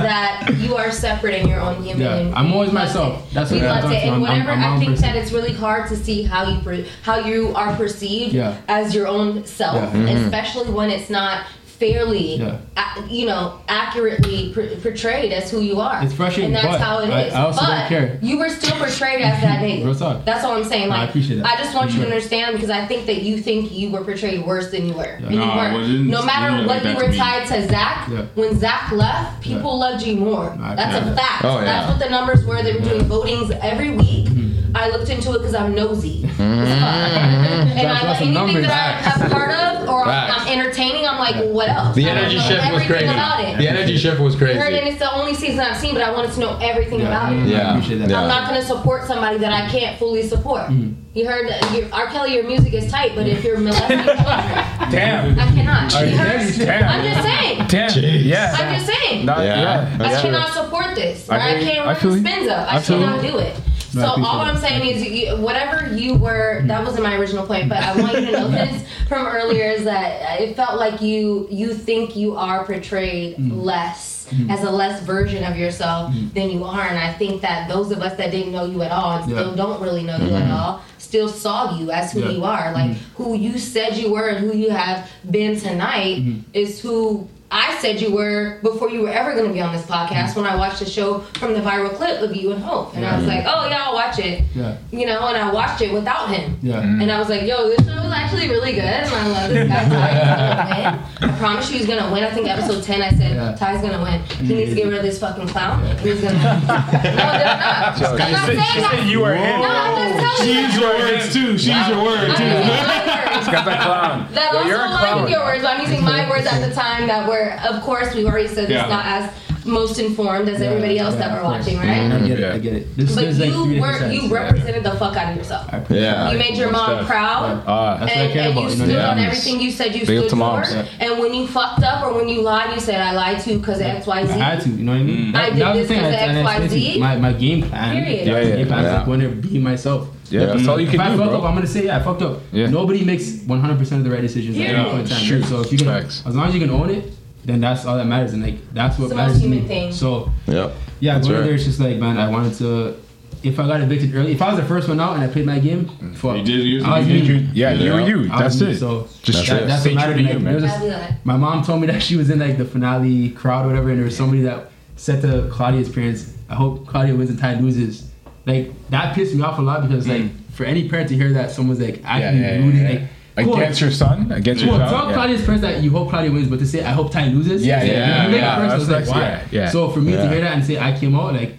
that 0.04 0.54
you 0.60 0.76
are 0.78 0.90
separate 0.92 1.36
in 1.42 1.48
your 1.50 1.60
own 1.60 1.84
human. 1.84 2.30
Yeah, 2.30 2.34
I'm 2.34 2.54
always 2.54 2.72
myself. 2.72 3.28
it. 3.30 3.34
That's 3.34 3.52
what 3.52 3.62
I'm 3.62 3.82
talking 3.82 3.98
and 3.98 4.04
about. 4.08 4.12
I'm- 4.14 4.22
whatever. 4.46 4.52
I'm 4.52 4.74
I 4.74 4.80
think 4.80 4.98
that 5.00 5.16
it's 5.16 5.32
really 5.32 5.54
hard 5.54 5.88
to 5.90 5.96
see 5.98 6.24
how 6.24 6.50
you 6.50 6.62
per, 6.62 6.86
how 7.04 7.20
you 7.20 7.54
are 7.56 7.76
perceived 7.76 8.34
Yeah. 8.34 8.56
as 8.68 8.96
your 8.96 9.08
own 9.08 9.46
self, 9.46 9.76
Yeah. 9.76 9.92
Mm-hmm. 9.92 10.08
especially 10.26 10.72
when 10.72 10.90
it's 10.90 11.10
not 11.10 11.46
fairly, 11.91 12.36
Yeah. 12.36 12.58
a- 12.78 13.08
you 13.10 13.26
know, 13.26 13.53
accurately 13.68 14.52
pr- 14.53 14.76
portrayed 14.84 15.32
as 15.34 15.49
who 15.49 15.62
you 15.62 15.80
are. 15.82 15.99
It's 16.03 16.14
frustrating, 16.14 16.53
and 16.53 16.64
that's 16.64 16.78
but 16.78 16.80
how 16.82 16.99
it 16.99 17.10
I- 17.10 17.22
is. 17.24 17.34
I 17.34 17.41
also 17.41 17.62
but 17.62 17.68
don't 17.76 17.88
care. 17.88 18.20
you 18.22 18.38
were 18.38 18.49
still 18.49 18.76
portrayed 18.78 19.20
as 19.22 19.41
that 19.41 19.62
nigga. 19.66 19.84
Real 19.86 19.95
talk. 19.95 20.24
That's 20.24 20.44
all 20.45 20.56
I'm 20.58 20.64
saying. 20.64 20.90
No, 20.90 20.95
I 20.95 21.06
appreciate 21.06 21.38
that. 21.38 21.48
I 21.48 21.56
just 21.58 21.74
want 21.76 21.90
For 21.90 21.98
you 21.98 22.03
to 22.06 22.10
understand 22.12 22.56
because 22.56 22.70
I 22.70 22.86
think 22.86 23.08
that 23.08 23.24
you 23.24 23.38
think 23.48 23.72
you 23.72 23.90
were 23.90 24.03
portrayed 24.03 24.45
worse 24.45 24.70
than 24.70 24.86
you 24.88 24.94
were. 24.94 25.03
And 25.26 25.34
you 25.34 25.40
weren't. 25.41 25.74
well, 25.74 25.84
it 25.84 25.88
didn't- 25.88 26.08
no 26.10 26.22
matter 26.24 26.52
didn't 26.56 26.68
what 26.68 26.86
you 26.86 26.95
were 26.95 27.12
to 27.12 27.18
tied 27.18 27.48
to 27.48 27.68
Zach, 27.68 28.08
Yeah. 28.12 28.22
when 28.36 28.60
Zach 28.60 28.91
left, 28.91 29.41
people 29.41 29.80
loved 29.80 30.06
you 30.06 30.16
more. 30.18 30.56
I 30.62 30.76
That's 30.76 30.95
a 31.08 31.16
fact. 31.16 31.44
Oh, 31.44 31.58
yeah. 31.60 31.66
That's 31.66 31.90
what 31.90 31.99
the 31.99 32.10
numbers 32.10 32.45
were. 32.45 32.62
They 32.62 32.74
were 32.74 32.82
doing 32.91 33.06
votings 33.06 33.49
every 33.62 33.90
week. 33.91 34.26
Mm-hmm. 34.28 34.41
I 34.73 34.89
looked 34.89 35.10
into 35.10 35.34
it 35.34 35.39
because 35.39 35.53
I'm 35.56 35.73
nosy. 35.76 36.23
as 36.26 36.31
fuck. 36.38 36.41
and 36.41 37.69
That's- 37.72 38.03
I, 38.03 38.06
that's 38.06 38.22
anything 38.22 38.34
numbers. 38.34 38.65
that 38.68 39.18
I'm 39.18 39.27
a 39.27 39.34
part 39.34 39.52
of 39.52 39.89
or 39.89 40.03
I'm, 40.06 40.31
I'm 40.41 40.48
entertaining, 40.48 41.06
I'm 41.06 41.19
like, 41.19 41.35
what 41.53 41.68
else? 41.69 41.95
The 41.95 42.06
I 42.07 42.11
energy 42.11 42.38
know 42.38 42.41
shift 42.43 42.73
was 42.73 42.84
crazy. 42.85 43.06
About 43.06 43.43
it. 43.43 43.57
The 43.57 43.68
energy 43.68 43.98
shift 43.98 44.19
was 44.22 44.35
crazy. 44.35 44.60
Heard, 44.60 44.73
and 44.73 44.88
it's 44.88 44.99
the 44.99 45.11
only 45.14 45.34
season 45.34 45.60
I've 45.60 45.77
seen, 45.77 45.93
but 45.93 46.03
I 46.03 46.11
wanted 46.11 46.31
to 46.34 46.39
know 46.39 46.57
everything 46.61 47.02
about 47.02 47.34
it. 47.34 47.48
Yeah. 47.48 47.72
I 47.73 47.76
appreciate 47.76 47.98
that. 47.99 48.10
Yeah. 48.10 48.22
I'm 48.22 48.27
not 48.27 48.48
gonna 48.48 48.61
support 48.61 49.06
somebody 49.07 49.38
that 49.39 49.52
I 49.52 49.68
can't 49.69 49.98
fully 49.99 50.23
support. 50.23 50.61
Mm-hmm. 50.68 50.93
You 51.14 51.27
heard 51.27 51.49
that 51.49 51.76
your, 51.76 51.93
R. 51.93 52.07
Kelly, 52.07 52.35
your 52.35 52.43
music 52.45 52.73
is 52.73 52.89
tight, 52.89 53.11
but 53.15 53.27
if 53.27 53.43
you're 53.43 53.57
molesting 53.60 53.98
children, 53.98 54.18
I 54.18 54.88
Damn. 54.89 55.35
cannot. 55.35 55.93
Are 55.95 56.06
You 56.06 56.11
you 56.11 56.18
heard? 56.18 56.39
serious? 56.41 56.57
Damn. 56.57 56.84
I'm 56.89 57.03
just 57.03 57.22
saying. 57.27 57.68
Damn. 57.68 58.23
Yeah. 58.23 58.56
I'm 58.57 58.76
just 58.80 58.85
saying. 58.98 59.26
Not- 59.26 59.39
Yeah. 59.39 59.61
yeah. 59.61 59.93
I 59.93 59.98
That's 59.98 60.22
cannot 60.22 60.53
support 60.53 60.95
this. 60.95 61.30
I 61.30 61.35
I, 61.57 61.64
can't 61.64 61.80
I 61.80 61.85
run 61.88 61.95
feel 61.98 62.15
you. 62.18 62.23
spins 62.23 62.48
up. 62.49 62.72
I, 62.73 62.77
I 62.77 62.81
cannot 62.81 63.22
do 63.22 63.38
it. 63.39 63.60
So 63.92 64.00
No, 64.00 64.06
I 64.06 64.10
appreciate 64.12 64.26
all. 64.26 64.40
I'm 64.42 64.58
saying 64.58 64.96
is, 64.96 65.04
you, 65.04 65.38
whatever 65.38 65.94
you 65.94 66.16
were, 66.16 66.64
that 66.66 66.80
hmm. 66.80 66.86
wasn't 66.86 67.04
my 67.04 67.16
original 67.16 67.46
point, 67.46 67.68
but 67.68 67.80
I 67.80 68.00
want 68.00 68.14
you 68.14 68.26
to 68.28 68.32
know 68.32 68.48
this 68.52 68.88
from 69.08 69.28
earlier 69.28 69.66
is 69.66 69.84
that 69.84 70.40
it 70.40 70.56
felt 70.56 70.80
like 70.80 71.02
you 71.02 71.48
you 71.52 71.74
think 71.74 72.16
you 72.16 72.36
are 72.36 72.66
portrayed 72.66 73.22
Mm-hmm. 73.32 73.60
less 73.60 74.28
hmm. 74.30 74.50
as 74.50 74.64
a 74.64 74.72
less 74.72 75.02
version 75.04 75.44
of 75.44 75.58
yourself 75.58 76.14
hmm. 76.14 76.30
than 76.30 76.50
you 76.50 76.64
are, 76.64 76.82
and 76.82 76.98
I 76.98 77.14
think 77.14 77.42
that 77.42 77.70
those 77.70 77.92
of 77.92 78.00
us 78.00 78.18
that 78.18 78.32
didn't 78.32 78.52
know 78.52 78.66
you 78.66 78.82
at 78.82 78.92
all 78.92 79.18
and 79.18 79.26
still 79.26 79.56
don't 79.56 79.82
really 79.82 80.04
know 80.04 80.18
you 80.18 80.34
at 80.34 80.50
all 80.52 80.82
still 80.98 81.28
saw 81.28 81.78
you 81.78 81.92
as 81.92 82.14
who 82.14 82.22
Yeah. 82.22 82.30
you 82.30 82.44
are, 82.46 82.72
like 82.72 82.96
who 83.16 83.36
you 83.36 83.58
said 83.58 83.98
you 83.98 84.14
were 84.14 84.30
and 84.30 84.38
who 84.38 84.56
you 84.56 84.70
have 84.70 85.10
been 85.30 85.60
tonight 85.60 86.24
is 86.54 86.80
who 86.82 87.28
I 87.53 87.78
said 87.80 87.99
you 87.99 88.11
were 88.14 88.60
before 88.64 88.90
you 88.90 89.02
were 89.02 89.10
ever 89.10 89.34
going 89.34 89.48
to 89.48 89.53
be 89.53 89.60
on 89.60 89.76
this 89.76 89.86
podcast 89.86 90.38
when 90.38 90.45
I 90.45 90.56
watched 90.56 90.80
the 90.80 90.86
show 90.86 91.19
from 91.36 91.53
the 91.53 91.60
viral 91.60 91.94
clip 91.94 92.22
of 92.22 92.34
you 92.34 92.53
and 92.53 92.64
Hope. 92.64 92.95
And 92.95 93.06
I 93.06 93.18
was 93.18 93.28
like, 93.28 93.44
oh, 93.45 93.68
yeah, 93.68 93.84
I'll 93.88 93.94
watch 93.94 94.19
it. 94.19 94.44
Yeah. 94.56 94.78
You 94.91 95.06
know, 95.06 95.28
and 95.28 95.36
I 95.38 95.52
watched 95.52 95.82
it 95.82 95.91
without 95.91 96.30
him. 96.30 96.57
Yeah. 96.61 96.80
And 96.80 97.11
I 97.11 97.19
was 97.19 97.28
like, 97.28 97.41
yo, 97.41 97.68
this 97.68 97.86
show 97.86 97.94
was 97.95 98.14
actually 98.14 98.48
really 98.48 98.72
good. 98.72 98.84
And 98.86 99.10
I 99.14 99.28
love 99.28 99.49
this 99.52 99.68
guy. 99.68 99.84
Ty's 99.84 99.90
gonna 99.90 101.02
win. 101.22 101.30
I 101.30 101.38
promise 101.40 101.69
you 101.72 101.78
he's 101.80 101.88
going 101.88 102.02
to 102.03 102.10
win. 102.11 102.23
I 102.23 102.32
think 102.32 102.48
episode 102.48 102.84
10, 102.84 103.02
I 103.02 103.10
said, 103.10 103.36
Yeah. 103.36 103.56
Ty's 103.56 103.82
going 103.82 103.94
to 103.98 104.02
win. 104.03 104.22
He 104.48 104.53
needs 104.56 104.69
to 104.69 104.76
get 104.78 104.86
rid 104.86 104.95
of 104.99 105.03
this 105.03 105.19
fucking 105.19 105.48
clown. 105.49 105.84
He's 105.98 106.22
going 106.22 106.34
to. 106.40 106.40
No, 106.40 107.28
they're 107.36 107.57
not. 107.60 107.99
Yo, 107.99 108.07
I'm 108.15 108.18
she 108.18 108.32
not 108.32 108.45
said, 108.48 108.56
saying 108.56 108.82
that. 108.82 109.07
you 109.11 109.19
were 109.19 109.34
in. 109.34 109.60
No, 109.60 109.68
I'm 109.68 110.14
just 110.14 110.40
telling 110.40 110.56
you. 110.56 110.61
used 110.61 110.80
your 110.80 110.98
words 110.98 111.34
too. 111.34 111.57
She's 111.57 111.68
used 111.76 111.90
your 111.90 112.03
word 112.03 112.30
I'm 112.32 112.36
too. 112.38 112.44
using 112.45 112.64
my 112.64 113.26
words. 113.36 113.48
Got 113.52 113.65
that 113.65 113.82
clown. 113.82 114.28
That 114.34 114.52
Yo, 114.53 114.57
also 114.60 114.69
you're 114.69 114.78
a 114.80 114.88
aligned 114.88 115.02
with 115.02 115.02
clown. 115.02 115.32
your 115.32 115.44
words. 115.44 115.64
I'm 115.65 115.82
using 115.82 116.03
my 116.06 116.30
words 116.30 116.45
at 116.48 116.60
the 116.68 116.73
time 116.73 117.07
that 117.07 117.28
were, 117.28 117.41
of 117.50 117.82
course, 117.84 118.14
we've 118.16 118.26
already 118.26 118.48
said 118.48 118.66
this, 118.68 118.72
Yeah. 118.72 118.88
not 118.88 119.06
as 119.06 119.30
most 119.64 120.00
informed 120.00 120.50
as 120.50 120.60
everybody 120.60 120.98
else 120.98 121.14
that 121.16 121.32
we're 121.38 121.44
watching, 121.44 121.78
right? 121.78 122.12
I 122.12 122.28
get 122.28 122.40
it. 122.40 122.52
I 122.52 122.58
get 122.58 122.74
it. 122.74 122.98
This, 122.98 123.14
But 123.14 123.22
there's 123.26 123.40
like 123.40 123.50
you 123.52 123.80
were 123.80 123.94
sides. 123.94 124.16
you 124.16 124.28
represented 124.34 124.84
the 124.84 124.92
fuck 124.92 125.16
out 125.16 125.32
of 125.32 125.38
yourself. 125.38 125.70
Yeah. 125.90 126.32
You 126.32 126.40
made 126.40 126.58
your 126.58 126.72
mom 126.72 127.06
proud. 127.06 127.62
Ah. 127.68 127.98
That's 128.00 128.10
what 128.12 128.18
I 128.18 128.22
and, 128.24 128.34
care 128.34 128.44
and 128.50 128.52
about. 128.54 128.64
you 128.64 128.70
You 128.72 128.76
know, 128.78 128.86
stood 128.86 128.96
yeah. 128.96 129.10
on 129.12 129.20
everything 129.20 129.62
you 129.62 129.70
said 129.70 129.94
you 129.94 130.04
Big 130.08 130.18
stood 130.20 130.30
to 130.32 130.36
moms. 130.36 130.70
for. 130.70 130.78
Yeah. 130.78 130.86
And 131.00 131.20
when 131.20 131.36
you 131.36 131.46
fucked 131.46 131.84
up 131.84 132.04
or 132.04 132.14
when 132.16 132.28
you 132.28 132.42
lied, 132.42 132.74
you 132.74 132.80
said 132.80 133.00
I 133.00 133.12
lied 133.14 133.40
to 133.42 133.60
because 133.60 133.82
X 133.82 134.08
Y 134.08 134.26
Z. 134.26 134.34
I 134.34 134.38
had 134.38 134.62
to, 134.62 134.70
you 134.70 134.84
know 134.84 134.94
what 134.94 135.02
I 135.02 135.04
mean? 135.04 135.36
I 135.36 135.42
That- 135.42 135.50
did 135.54 135.62
that 135.62 135.76
was 135.76 135.78
this 135.78 135.88
the 135.90 135.94
thing, 135.94 136.04
'cause 136.04 136.14
I- 136.16 136.26
of 136.40 136.46
I 136.46 136.56
XYZ. 136.56 136.64
explained 136.64 137.00
My, 137.02 137.16
my 137.18 137.34
game 137.34 137.62
plan. 137.62 138.04
Period. 138.04 138.28
Yeah, 138.28 138.34
Yeah, 138.34 138.40
yeah, 138.48 138.56
game 138.56 138.68
plan 138.68 138.84
yeah. 138.84 138.90
is 138.90 138.98
like 138.98 139.08
when 139.08 139.20
they're 139.20 139.30
being 139.30 139.62
myself. 139.64 140.08
Yeah, 140.32 140.46
that's 140.46 140.68
all 140.68 140.80
you 140.80 140.88
can 140.88 140.96
If 140.96 141.02
can 141.02 141.12
I 141.12 141.16
do, 141.16 141.22
fuck 141.24 141.34
up. 141.34 141.44
I'm 141.44 141.54
gonna 141.54 141.68
say 141.68 141.86
yeah, 141.86 141.98
I 141.98 142.02
fucked 142.02 142.24
up. 142.24 142.40
Yeah. 142.52 142.66
Nobody 142.68 143.04
makes 143.04 143.26
100% 143.46 144.00
of 144.00 144.06
the 144.06 144.10
right 144.10 144.22
decisions 144.22 144.58
at 144.58 144.64
Period. 144.66 144.80
any 144.80 144.90
point 144.90 145.04
in 145.04 145.10
time. 145.10 145.20
Shoot. 145.24 145.46
So 145.46 145.62
if 145.62 145.72
you 145.72 145.78
can, 145.78 145.88
Facts. 145.88 146.24
as 146.26 146.36
long 146.36 146.48
as 146.48 146.54
you 146.56 146.60
can 146.62 146.72
own 146.72 146.90
it, 146.90 147.12
then 147.46 147.60
that's 147.62 147.86
all 147.86 147.98
that 147.98 148.06
matters, 148.06 148.34
and 148.34 148.44
like 148.44 148.56
that's 148.74 148.98
what 148.98 149.06
It's 149.06 149.10
the 149.12 149.16
matters 149.16 149.34
most 149.36 149.44
to 149.44 149.50
me. 149.50 149.68
thing. 149.68 149.92
So 149.92 150.30
Yep. 150.48 150.74
yeah, 151.00 151.14
That's 151.16 151.28
going 151.28 151.40
right. 151.40 151.46
there, 151.46 151.56
it's 151.56 151.66
just 151.66 151.80
like 151.80 151.98
man, 151.98 152.18
I 152.18 152.30
wanted 152.30 152.54
to 152.60 152.96
if 153.44 153.60
I 153.60 153.66
got 153.66 153.82
evicted 153.82 154.14
early, 154.14 154.34
if 154.34 154.42
I 154.42 154.50
was 154.54 154.60
the 154.60 154.66
first 154.68 154.88
one 154.88 155.00
out 155.00 155.16
and 155.16 155.24
I 155.24 155.28
played 155.28 155.48
my 155.48 155.58
game, 155.58 155.86
mm. 155.86 156.16
fuck. 156.16 156.38
You 156.38 156.44
did 156.44 156.64
yours. 156.64 156.84
I 156.84 157.00
was 157.00 157.08
You 157.08 157.14
did 157.22 157.28
me. 157.28 157.34
your- 157.34 157.54
Yeah, 157.54 157.74
you 157.74 157.92
were 157.92 158.02
you. 158.02 158.28
That's 158.30 158.62
me, 158.62 158.68
it. 158.72 158.78
So 158.78 159.08
Just 159.24 159.48
that, 159.48 159.68
that's 159.68 159.82
Stay 159.82 159.96
what 159.96 160.04
true 160.04 160.14
mattered. 160.14 160.18
to 160.18 160.24
Like, 160.24 160.34
you, 160.34 160.40
man. 160.40 160.54
was 160.56 160.64
this- 160.64 161.14
my 161.24 161.38
mom 161.38 161.64
told 161.64 161.82
me 161.82 161.88
that 161.88 162.04
she 162.04 162.16
was 162.16 162.30
in 162.30 162.38
like 162.38 162.58
the 162.60 162.66
finale 162.66 163.32
crowd 163.32 163.66
or 163.66 163.70
whatever, 163.70 163.90
and 163.90 163.98
there 163.98 164.06
was 164.06 164.16
somebody 164.16 164.44
that 164.44 164.70
said 164.96 165.24
to 165.24 165.48
Claudia's 165.50 165.90
parents, 165.90 166.32
"I 166.50 166.54
hope 166.56 166.86
Claudia 166.86 167.16
wins 167.16 167.32
and 167.32 167.40
Ty 167.40 167.56
loses." 167.60 168.10
Like 168.46 168.72
that 168.92 169.16
pissed 169.16 169.34
me 169.34 169.42
off 169.42 169.58
a 169.58 169.62
lot 169.64 169.82
because 169.88 170.08
like 170.08 170.22
mm. 170.22 170.32
for 170.54 170.66
any 170.66 170.88
parent 170.88 171.10
to 171.10 171.16
hear 171.16 171.34
that 171.34 171.50
someone's 171.50 171.80
like 171.80 172.02
actively 172.06 172.42
yeah, 172.42 172.54
yeah, 172.58 172.64
rooting 172.64 172.84
yeah. 172.84 172.90
like 172.90 173.00
cool. 173.00 173.08
Against 173.38 173.80
your 173.82 173.91
son? 173.91 174.32
Against 174.32 174.64
your 174.64 174.78
Well, 174.78 174.90
son? 174.90 174.99
tell 174.99 175.08
Yeah. 175.10 175.14
Claudia's 175.16 175.41
parents 175.44 175.62
that 175.62 175.82
you 175.84 175.90
hope 175.91 176.10
Claudia 176.10 176.32
wins, 176.32 176.48
but 176.49 176.60
to 176.60 176.66
say 176.68 176.84
I 176.84 176.91
hope 176.91 177.12
Ty 177.12 177.28
loses, 177.28 177.66
Yeah, 177.66 177.82
yeah, 177.84 177.91
yeah, 177.91 178.24
you 178.26 178.32
make 178.32 178.41
yeah, 178.41 178.53
it 178.53 178.60
personal, 178.70 178.86
that's 178.88 179.02
it's 179.03 179.10
like, 179.10 179.22
like- 179.22 179.32
why? 179.41 179.52
yeah, 179.52 179.62
yeah. 179.64 179.70
So 179.70 179.90
for 179.90 179.99
me 180.02 180.12
Yeah. 180.14 180.24
to 180.24 180.30
hear 180.30 180.41
that 180.41 180.53
and 180.53 180.66
say 180.66 180.78
I 180.78 180.91
came 180.98 181.16
out 181.16 181.34
like, 181.34 181.58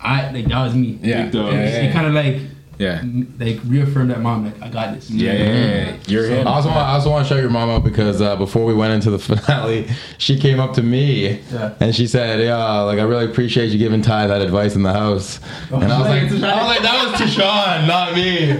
I 0.00 0.30
like 0.32 0.46
that 0.48 0.64
was 0.64 0.74
me. 0.74 0.98
Yeah. 1.02 1.26
It, 1.26 1.34
Yeah, 1.34 1.50
yeah, 1.50 1.58
it 1.58 1.92
kind 1.92 2.06
of 2.06 2.12
like 2.14 2.40
Yeah. 2.78 2.98
m- 3.00 3.32
like 3.38 3.60
reaffirmed 3.66 4.10
that 4.10 4.20
mom 4.20 4.44
like 4.46 4.60
I 4.62 4.68
got 4.68 4.94
this. 4.94 5.10
Yeah, 5.10 5.32
yeah, 5.32 5.44
yeah. 5.44 5.96
You're 6.08 6.26
in. 6.30 6.46
I 6.46 6.50
also 6.50 6.68
want, 6.68 6.80
I 6.80 6.92
also 6.94 7.10
want 7.10 7.26
to 7.28 7.34
shout 7.34 7.40
your 7.42 7.50
mom 7.50 7.70
out 7.70 7.84
because 7.84 8.20
uh, 8.20 8.34
before 8.36 8.64
we 8.64 8.74
went 8.74 8.92
into 8.94 9.10
the 9.10 9.18
finale, 9.36 9.88
she 10.18 10.38
came 10.38 10.58
up 10.60 10.74
to 10.74 10.82
me 10.82 11.40
Yeah. 11.52 11.74
and 11.80 11.94
she 11.94 12.06
said, 12.06 12.40
"Yeah, 12.40 12.80
like 12.80 12.98
I 12.98 13.02
really 13.02 13.26
appreciate 13.26 13.70
you 13.70 13.78
giving 13.78 14.02
Ty 14.02 14.26
that 14.26 14.40
advice 14.42 14.74
in 14.74 14.82
the 14.82 14.92
house." 14.92 15.38
And 15.72 15.84
I 15.84 15.98
was 16.00 16.08
like, 16.08 16.22
I 16.22 16.24
was 16.32 16.40
like, 16.42 16.82
that 16.82 17.10
was 17.10 17.20
Tashawn, 17.20 17.86
not 17.86 18.14
me. 18.14 18.52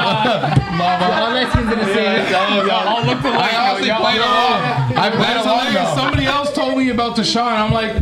All 0.00 1.32
Mexicans 1.32 1.70
gonna 1.70 1.84
say 1.94 2.20
it. 2.22 2.34
I 2.34 3.70
honestly 3.70 3.90
played 3.90 4.20
along. 4.20 4.96
I 4.96 5.10
played 5.10 5.22
That's 5.22 5.46
along. 5.46 5.96
Somebody 5.96 6.26
else 6.26 6.52
told 6.52 6.78
me 6.78 6.90
about 6.90 7.16
Tashawn. 7.16 7.46
I'm 7.52 7.72
like, 7.72 7.96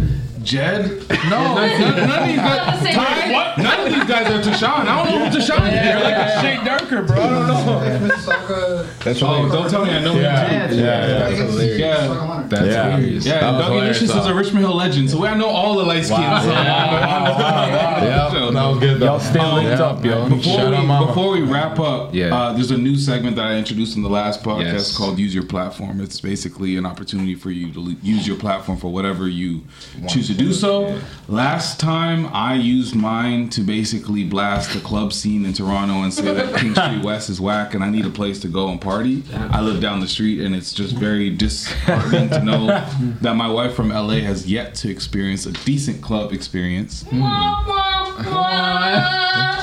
Jed? 0.48 1.06
No, 1.28 1.54
none, 1.54 2.08
none 2.08 2.22
of 2.22 2.28
these 2.28 2.36
guys. 2.38 2.80
Say 2.80 2.94
Ty, 2.94 3.32
what? 3.32 3.58
none 3.58 3.80
of 3.86 3.92
these 3.92 4.04
guys 4.04 4.26
are 4.28 4.40
Tashawn. 4.50 4.86
I 4.88 5.04
don't 5.04 5.20
know 5.20 5.28
who 5.28 5.36
Tashawn 5.38 5.68
is. 5.68 5.84
You're 5.84 6.00
like 6.02 6.14
a 6.16 6.40
shade 6.40 6.64
darker, 6.64 7.02
bro. 7.02 7.16
I 7.20 7.28
don't 7.28 7.66
know. 7.66 8.86
That's 9.04 9.22
Oh, 9.22 9.48
don't 9.52 9.68
tell 9.70 9.84
me 9.84 9.90
I 9.90 10.00
know 10.02 10.14
Yeah, 10.14 10.46
him 10.48 10.70
too. 10.70 10.76
yeah, 10.76 10.82
yeah, 11.06 11.18
that's 11.18 11.36
hilarious. 11.38 11.78
Yeah. 11.78 12.44
That's 12.48 12.66
Yeah. 12.66 12.90
hilarious. 12.96 13.26
Yeah, 13.26 13.40
That 13.40 13.70
was 13.70 14.00
Doug 14.08 14.18
is 14.20 14.26
a 14.26 14.34
Richmond 14.34 14.64
Hill 14.64 14.74
legend, 14.74 15.10
so 15.10 15.24
I 15.26 15.34
know 15.34 15.48
all 15.48 15.76
the 15.76 15.84
light 15.84 16.04
skins. 16.06 16.18
Yeah, 16.20 16.40
that 18.00 18.68
was 18.68 18.78
good 18.78 19.00
though. 19.00 19.04
Y'all 19.04 19.20
stay 19.20 19.52
linked 19.52 19.70
Yeah. 19.78 19.84
up, 19.84 20.04
yo. 20.04 20.28
Before 20.30 20.42
Shout 20.42 20.70
we, 20.70 20.76
out 20.76 21.06
before 21.08 21.32
we 21.32 21.42
wrap 21.42 21.78
up, 21.78 22.14
Yeah. 22.14 22.34
uh, 22.34 22.52
there's 22.54 22.70
a 22.70 22.78
new 22.78 22.96
segment 22.96 23.36
that 23.36 23.44
I 23.46 23.54
introduced 23.56 23.96
in 23.96 24.02
the 24.02 24.08
last 24.08 24.42
podcast 24.42 24.72
Yes. 24.72 24.96
called 24.96 25.18
"Use 25.18 25.34
Your 25.34 25.44
Platform." 25.44 26.00
It's 26.00 26.20
basically 26.20 26.76
an 26.76 26.86
opportunity 26.86 27.34
for 27.34 27.50
you 27.50 27.70
to 27.72 27.96
use 28.02 28.26
your 28.26 28.36
platform 28.36 28.78
for 28.78 28.88
whatever 28.90 29.28
you 29.28 29.62
choose 30.08 30.28
to 30.28 30.34
do. 30.38 30.52
So, 30.54 30.98
last 31.28 31.78
time 31.78 32.26
I 32.32 32.54
used 32.54 32.94
mine 32.94 33.48
to 33.50 33.60
basically 33.60 34.24
blast 34.24 34.72
the 34.72 34.80
club 34.80 35.12
scene 35.12 35.44
in 35.44 35.52
Toronto 35.52 36.02
and 36.02 36.12
say 36.12 36.32
that 36.32 36.54
King 36.58 36.74
Street 36.76 37.02
West 37.04 37.28
is 37.28 37.40
whack 37.40 37.74
and 37.74 37.84
I 37.84 37.90
need 37.90 38.06
a 38.06 38.10
place 38.10 38.40
to 38.40 38.48
go 38.48 38.68
and 38.70 38.80
party. 38.80 39.22
I 39.34 39.60
live 39.60 39.80
down 39.80 40.00
the 40.00 40.08
street, 40.08 40.40
and 40.40 40.54
it's 40.54 40.72
just 40.72 40.94
very 40.94 41.30
disheartening 41.30 42.30
to 42.30 42.42
know 42.42 42.66
that 43.20 43.34
my 43.36 43.48
wife 43.50 43.74
from 43.74 43.90
LA 43.90 44.20
has 44.20 44.46
yet 44.50 44.74
to 44.76 44.90
experience 44.90 45.44
a 45.46 45.52
decent 45.52 46.00
club 46.02 46.32
experience. 46.32 47.02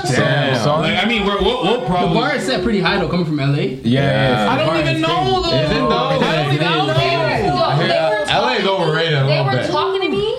Damn, 0.05 0.55
son. 0.63 0.81
Like, 0.81 1.03
I 1.03 1.07
mean, 1.07 1.25
we're, 1.25 1.41
we'll, 1.41 1.63
we'll 1.63 1.81
The 1.81 1.87
bar 1.87 2.35
is 2.35 2.45
set 2.45 2.63
pretty 2.63 2.79
high 2.79 2.99
though, 2.99 3.09
coming 3.09 3.25
from 3.25 3.37
LA. 3.37 3.57
Yeah. 3.83 4.47
I 4.51 4.57
don't 4.63 4.77
even 4.77 5.01
know 5.01 5.41
though. 5.41 5.49
Is 5.55 5.71
it 5.71 5.73
though? 5.73 5.97
I 5.97 6.43
don't 6.43 6.53
even 6.53 6.67
know. 6.67 6.85
They 6.87 7.17
were, 7.17 7.87
they 7.87 7.87
were 7.87 8.25
LA 8.27 8.53
is 8.53 8.63
talking- 8.63 8.67
overrated 8.67 9.13
a 9.13 9.23
They 9.23 9.27
little 9.29 9.45
were 9.45 9.51
bit. 9.51 9.69
talking 9.71 10.01
to 10.01 10.09
me 10.09 10.37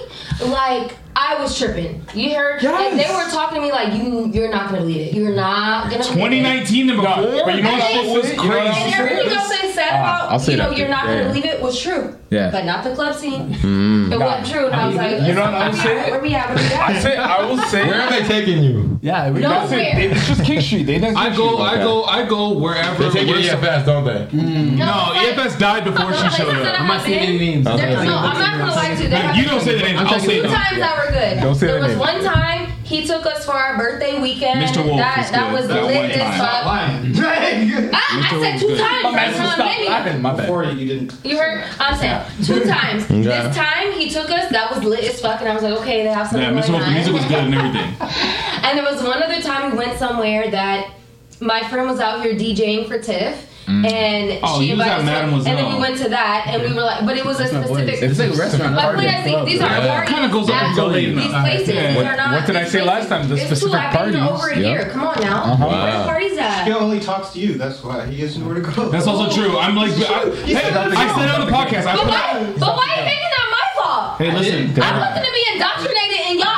like 0.53 0.97
I 1.17 1.43
was 1.61 1.75
tripping. 1.75 2.03
You 2.15 2.35
heard? 2.35 2.63
Yes. 2.63 2.93
And 2.93 3.01
they 3.01 3.09
were 3.15 3.31
talking 3.31 3.57
to 3.57 3.63
me 3.63 3.73
like 3.73 3.95
you. 3.95 4.27
You're 4.33 4.51
not 4.51 4.67
gonna 4.67 4.81
believe 4.81 5.09
it. 5.09 5.15
You're 5.15 5.35
not 5.35 5.91
gonna. 5.91 6.03
believe 6.03 6.43
it. 6.43 6.67
2019 6.67 6.91
and 6.91 7.01
before. 7.01 7.15
but 7.15 7.57
you 7.57 7.63
know 7.63 7.73
what 7.73 7.83
And 7.83 8.09
I'm 8.09 8.23
they- 8.23 8.83
And 8.85 8.95
everything 8.95 9.33
else 9.33 9.61
they 9.61 9.73
said 9.73 9.89
ah, 9.93 9.97
about, 9.97 10.33
I'll 10.33 10.39
say 10.39 10.53
you 10.53 10.59
know, 10.59 10.69
that 10.71 10.79
you're 10.79 10.89
not 10.89 11.05
gonna 11.05 11.17
yeah. 11.23 11.29
believe 11.29 11.45
it 11.45 11.63
was 11.63 11.81
true. 11.81 12.17
Yeah. 12.31 12.51
But 12.51 12.65
not 12.65 12.83
the 12.83 12.95
club 12.95 13.15
scene. 13.15 13.55
Hmm. 13.55 14.13
It 14.13 14.19
wasn't 14.19 14.47
true. 14.49 14.67
And 14.67 14.75
I 14.75 14.87
was 14.89 14.97
like, 14.97 15.23
You 15.23 15.35
know 15.35 15.43
what 15.43 15.55
I'm 15.55 15.75
saying? 15.75 16.11
Where 16.11 16.21
we 16.21 16.35
at? 16.35 16.49
Where 16.49 16.57
we 16.59 16.75
at? 16.75 16.91
I 16.91 17.01
say, 17.01 17.17
I 17.17 17.45
will 17.45 17.59
say. 17.59 17.87
Where 17.87 18.01
are 18.03 18.11
they 18.11 18.27
taking 18.27 18.63
you? 18.65 18.99
Yeah, 19.01 19.31
we 19.31 19.41
No. 19.41 19.49
That's 19.51 19.73
it. 19.73 20.13
It's 20.13 20.27
just 20.27 20.45
King 20.45 20.61
Street. 20.61 20.85
They 20.85 20.99
didn't. 20.99 21.17
I 21.17 21.35
go, 21.37 21.59
I 21.59 21.77
go, 21.77 22.05
I 22.05 22.27
go 22.27 22.59
wherever. 22.59 23.05
They 23.05 23.11
take 23.11 23.29
you 23.29 23.35
we're 23.35 23.43
to 23.43 23.49
so- 23.49 23.57
EFS, 23.59 23.87
don't 23.87 24.05
they? 24.05 24.29
No, 24.37 24.43
mm. 24.43 24.79
but- 24.79 25.17
EFS 25.39 25.59
died 25.59 25.85
before 25.85 26.13
she 26.15 26.29
showed 26.31 26.49
up. 26.57 26.67
I 26.67 26.79
I'm 26.79 26.87
not 26.89 26.97
have 26.99 27.03
saying 27.03 27.29
any 27.29 27.39
names. 27.39 27.65
No, 27.65 27.73
I'm 27.75 28.39
not 28.39 28.59
gonna 28.59 28.73
lie 28.73 28.95
to 28.95 29.03
you. 29.03 29.43
You 29.43 29.49
don't 29.49 29.61
say 29.61 29.77
the 29.77 29.83
names. 29.83 30.01
I'll 30.01 30.19
say 30.19 30.37
Two 30.37 30.43
them. 30.43 30.53
times 30.53 30.79
that 30.79 30.97
were 30.99 31.13
good. 31.13 31.43
Don't 31.47 31.55
say 31.55 31.67
there 31.69 31.77
the 31.77 31.83
was 31.87 31.91
name. 31.91 31.99
one 32.01 32.25
time 32.25 32.73
he 32.83 33.07
took 33.07 33.25
us 33.25 33.45
for 33.45 33.53
our 33.53 33.79
birthday 33.79 34.21
weekend. 34.21 34.61
Mr. 34.61 34.85
Wolf 34.85 34.99
that 34.99 35.19
was 35.19 35.31
that 35.31 35.53
was 35.53 35.69
That 35.69 35.85
lit 35.85 36.11
as 36.11 36.39
time. 36.41 36.41
fuck. 36.41 37.93
Ah, 37.93 38.33
I, 38.33 38.37
I 38.37 38.41
said 38.41 38.59
two 38.61 38.77
times. 38.77 39.15
That's 39.15 39.39
not 39.39 39.59
many. 39.59 39.89
My 40.21 40.33
bad. 40.35 40.37
Before 40.39 40.65
you, 40.65 40.73
you 40.73 40.87
didn't. 40.87 41.15
You 41.25 41.39
heard? 41.39 41.65
I'm 41.79 41.97
saying 41.97 42.21
two 42.45 42.65
times. 42.65 43.07
This 43.27 43.57
time 43.57 43.93
he 43.93 44.11
took 44.11 44.29
us. 44.31 44.51
That 44.51 44.75
was 44.75 44.83
lit 44.85 45.05
as 45.05 45.21
fuck, 45.21 45.41
and 45.41 45.49
I 45.49 45.55
was 45.55 45.63
like, 45.63 45.75
okay, 45.83 46.03
they 46.03 46.09
have 46.11 46.27
something 46.29 46.43
Yeah, 46.43 46.61
Mr. 46.61 46.69
going 46.69 46.73
Wolf, 46.81 46.85
the 46.87 46.91
music 46.93 47.13
was 47.15 47.25
good 47.27 47.45
and 47.45 47.55
everything. 47.55 47.95
And 48.65 48.77
there 48.79 48.85
was 48.85 49.03
one 49.05 49.23
other 49.23 49.41
time 49.41 49.71
we 49.71 49.79
went 49.79 49.99
somewhere 49.99 50.51
that 50.51 50.91
my 51.41 51.63
friend 51.69 51.89
was 51.89 52.01
out 52.01 52.23
here 52.25 52.35
DJing 52.35 52.89
for 52.89 52.99
Tiff. 52.99 53.49
And 53.69 54.39
Oh, 54.45 54.61
she 54.61 54.67
you 54.71 54.77
was 54.77 54.87
at 54.87 55.01
invited 55.01 55.35
us, 55.35 55.47
and 55.47 55.59
then 55.59 55.73
we 55.75 55.79
went 55.81 55.99
to 55.99 56.09
that, 56.09 56.47
and 56.47 56.63
we 56.63 56.73
were 56.73 56.83
like, 56.87 57.05
but 57.05 57.17
it 57.17 57.25
was 57.25 57.41
a 57.41 57.49
specific. 57.49 58.01
It's 58.03 58.19
like 58.19 58.31
a 58.33 58.37
restaurant. 58.37 58.75
My 58.75 58.95
point 58.95 59.07
is, 59.11 59.25
these 59.47 59.61
are 59.61 59.67
Yeah. 59.67 59.87
parties. 59.89 60.15
Kinda 60.15 60.29
goes 60.29 60.49
up 60.51 60.63
until 60.63 60.87
late 60.89 61.15
These 61.17 61.31
places, 61.33 61.69
Yeah. 61.75 61.87
these 61.89 61.97
What- 61.97 62.07
are 62.07 62.17
not. 62.17 62.33
what 62.33 62.47
did 62.47 62.57
I 62.57 62.63
these 62.63 62.73
say 62.73 62.83
last 62.83 63.09
time? 63.09 63.29
The 63.29 63.35
It's 63.35 63.45
specific 63.47 63.73
two, 63.73 63.77
I've 63.79 63.93
been 63.93 64.23
parties. 64.23 64.31
over 64.31 64.49
a 64.51 64.57
Yep. 64.57 64.65
year. 64.65 64.89
Come 64.93 65.03
on 65.03 65.17
now. 65.21 65.37
Uh-huh. 65.43 65.67
Where 65.67 65.93
the 65.93 65.99
Wow. 65.99 66.05
parties 66.07 66.39
at? 66.39 66.65
He 66.65 66.73
only 66.73 67.01
talks 67.01 67.31
to 67.35 67.39
you. 67.41 67.55
That's 67.59 67.83
why 67.83 68.07
he 68.07 68.21
doesn't 68.23 68.41
know 68.41 68.47
where 68.55 68.63
to 68.63 68.71
go. 68.71 68.89
That's 68.89 69.07
also 69.09 69.31
true. 69.35 69.59
I'm 69.59 69.75
like, 69.77 69.91
I, 69.93 70.31
hey, 70.47 70.57
I 70.57 71.15
said 71.19 71.31
on 71.35 71.47
the 71.47 71.53
podcast. 71.53 71.85
But 71.91 72.07
why? 72.07 72.47
But 72.59 72.71
why 72.77 72.87
are 72.87 72.99
you 73.01 73.05
making 73.05 73.31
that 73.35 73.49
my 73.51 73.83
fault? 73.83 74.15
hey, 74.19 74.31
listen. 74.31 74.79
I'm 74.81 75.01
looking 75.01 75.25
to 75.27 75.33
be 75.35 75.43
indoctrinated, 75.55 76.21
and 76.31 76.39
y'all 76.39 76.55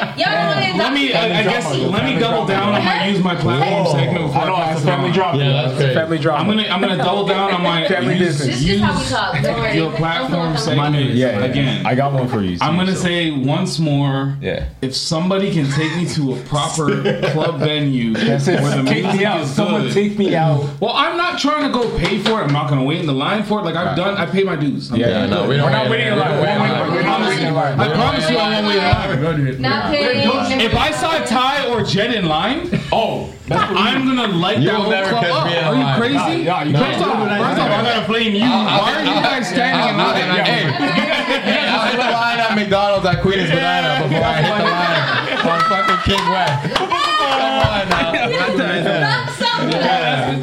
acting 0.00 0.24
y'all 0.24 0.54
don't 0.70 0.78
Let 0.78 0.92
me, 0.92 1.12
I, 1.12 1.24
I 1.40 1.42
guess, 1.42 1.74
let 1.76 2.04
me 2.04 2.18
double 2.18 2.46
down 2.46 2.74
on 2.74 2.84
my 2.84 3.06
use 3.08 3.22
my 3.22 3.34
platform 3.34 3.86
segment 3.98 4.26
before 4.26 4.42
I 4.42 4.46
know 4.46 4.54
I 4.54 4.72
it's 4.72 4.80
a 4.82 4.84
family 4.84 5.08
on. 5.08 5.14
drama. 5.14 5.38
Yeah, 5.38 5.52
that's 5.52 5.72
It's 5.72 5.80
a 5.80 5.84
great. 5.84 5.94
family 5.94 6.18
drama. 6.18 6.40
I'm 6.40 6.46
gonna, 6.56 6.68
I'm 6.68 6.80
gonna 6.80 6.96
double 6.96 7.26
down 7.34 7.52
on 7.52 7.62
my 7.62 7.86
Family 7.88 8.14
use, 8.18 8.38
business. 8.38 8.60
This 8.60 8.68
is 8.70 8.80
how 8.80 8.98
we 8.98 9.04
talk. 9.06 9.42
Don't 9.42 9.60
worry. 9.60 9.76
your 9.76 9.92
platform 9.92 10.30
feel 10.30 10.66
like 10.66 10.78
I'm- 10.78 10.92
segment 10.92 11.14
yeah, 11.14 11.38
yeah. 11.38 11.44
again. 11.44 11.86
I 11.86 11.94
got 11.94 12.12
one 12.12 12.28
for 12.28 12.42
you. 12.42 12.58
I'm 12.60 12.76
gonna 12.76 12.94
so. 12.96 13.02
say 13.02 13.30
once 13.30 13.78
more. 13.78 14.36
Yeah. 14.40 14.68
If 14.80 14.94
somebody 14.96 15.52
can 15.52 15.70
take 15.70 15.94
me 15.96 16.06
to 16.14 16.34
a 16.34 16.36
proper 16.44 17.02
club 17.32 17.58
venue 17.60 18.12
where 18.14 18.38
the 18.38 18.84
Take 18.86 19.02
music 19.04 19.20
me 19.20 19.24
out. 19.24 19.46
Someone 19.46 19.90
take 19.90 20.18
me 20.18 20.34
out. 20.34 20.68
Well, 20.80 20.92
I'm 20.94 21.16
not 21.16 21.38
trying 21.38 21.70
to 21.70 21.72
go 21.72 21.88
pay 21.98 22.18
for 22.18 22.40
it. 22.40 22.44
I'm 22.44 22.52
not 22.52 22.68
gonna 22.68 22.84
wait 22.84 23.00
in 23.00 23.06
the 23.06 23.12
line 23.12 23.42
for 23.42 23.60
it. 23.60 23.64
Like 23.64 23.74
I've 23.76 23.96
done, 23.96 24.16
I 24.16 24.26
pay 24.26 24.42
my 24.44 24.56
dues. 24.56 24.90
Yeah, 24.90 25.26
no, 25.26 25.46
we 25.48 25.56
don't 25.56 25.66
We're 25.66 25.70
not 25.72 25.90
waiting 25.90 26.06
in 26.08 26.12
in 26.14 26.18
line. 26.18 26.30
line. 26.30 26.40
We're 26.40 26.46
not 26.46 26.60
waiting- 26.80 26.92
we're 26.94 27.02
not 27.02 27.20
waiting 27.28 27.46
in 27.46 27.54
line. 27.54 27.80
I 27.80 27.94
promise 27.94 28.30
you, 28.30 28.36
I 28.36 28.60
won't 28.60 28.66
wait 28.66 28.76
in 28.76 29.62
line. 29.62 29.72
Not 29.82 29.90
paying. 29.92 30.60
If 30.60 30.74
I 30.74 30.90
saw 30.92 31.18
Ty 31.24 31.66
or 31.68 31.82
Jed 31.82 32.14
in 32.14 32.26
line, 32.26 32.68
Oh, 32.92 33.32
I'm 33.50 34.06
gonna 34.06 34.28
light 34.28 34.58
You 34.60 34.68
that 34.70 34.78
will 34.78 34.84
whole 34.92 35.08
club 35.08 35.24
up. 35.24 35.46
Are 35.46 35.74
you 35.74 35.82
line. 35.82 35.98
crazy? 36.00 36.42
Yeah, 36.44 36.62
you 36.64 36.72
First 36.76 36.84
can't 36.98 37.02
off, 37.02 37.18
do 37.18 37.24
that. 37.28 37.40
first 37.40 37.60
off, 37.60 37.70
I 37.70 37.82
gotta 37.82 38.04
flame 38.06 38.34
you. 38.34 38.40
Why 38.48 38.92
are 38.96 39.04
you 39.04 39.20
guys 39.22 39.48
standing 39.48 39.88
in 39.88 39.96
line? 39.98 40.30
I'll- 40.30 40.44
Hey, 40.44 40.64
I 40.64 41.88
hit 41.90 41.96
the 41.96 42.10
line 42.12 42.38
at 42.40 42.54
McDonald's 42.54 43.06
at 43.06 43.20
Queen 43.22 43.46
Spadina 43.46 44.02
before 44.08 44.24
I 44.24 44.26
hit 44.42 44.56
the 44.56 44.64
line 44.70 45.02
on 45.52 45.60
fucking 45.68 46.00
King 46.04 46.24
West. 46.30 46.74
Come 46.76 46.92
on 46.92 47.88
now. 47.88 48.12
Stop 49.32 49.60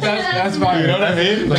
that's 0.00 0.56
fine. 0.58 0.80
You 0.80 0.86
know 0.86 0.98
what 0.98 1.08
I 1.08 1.14
mean? 1.14 1.50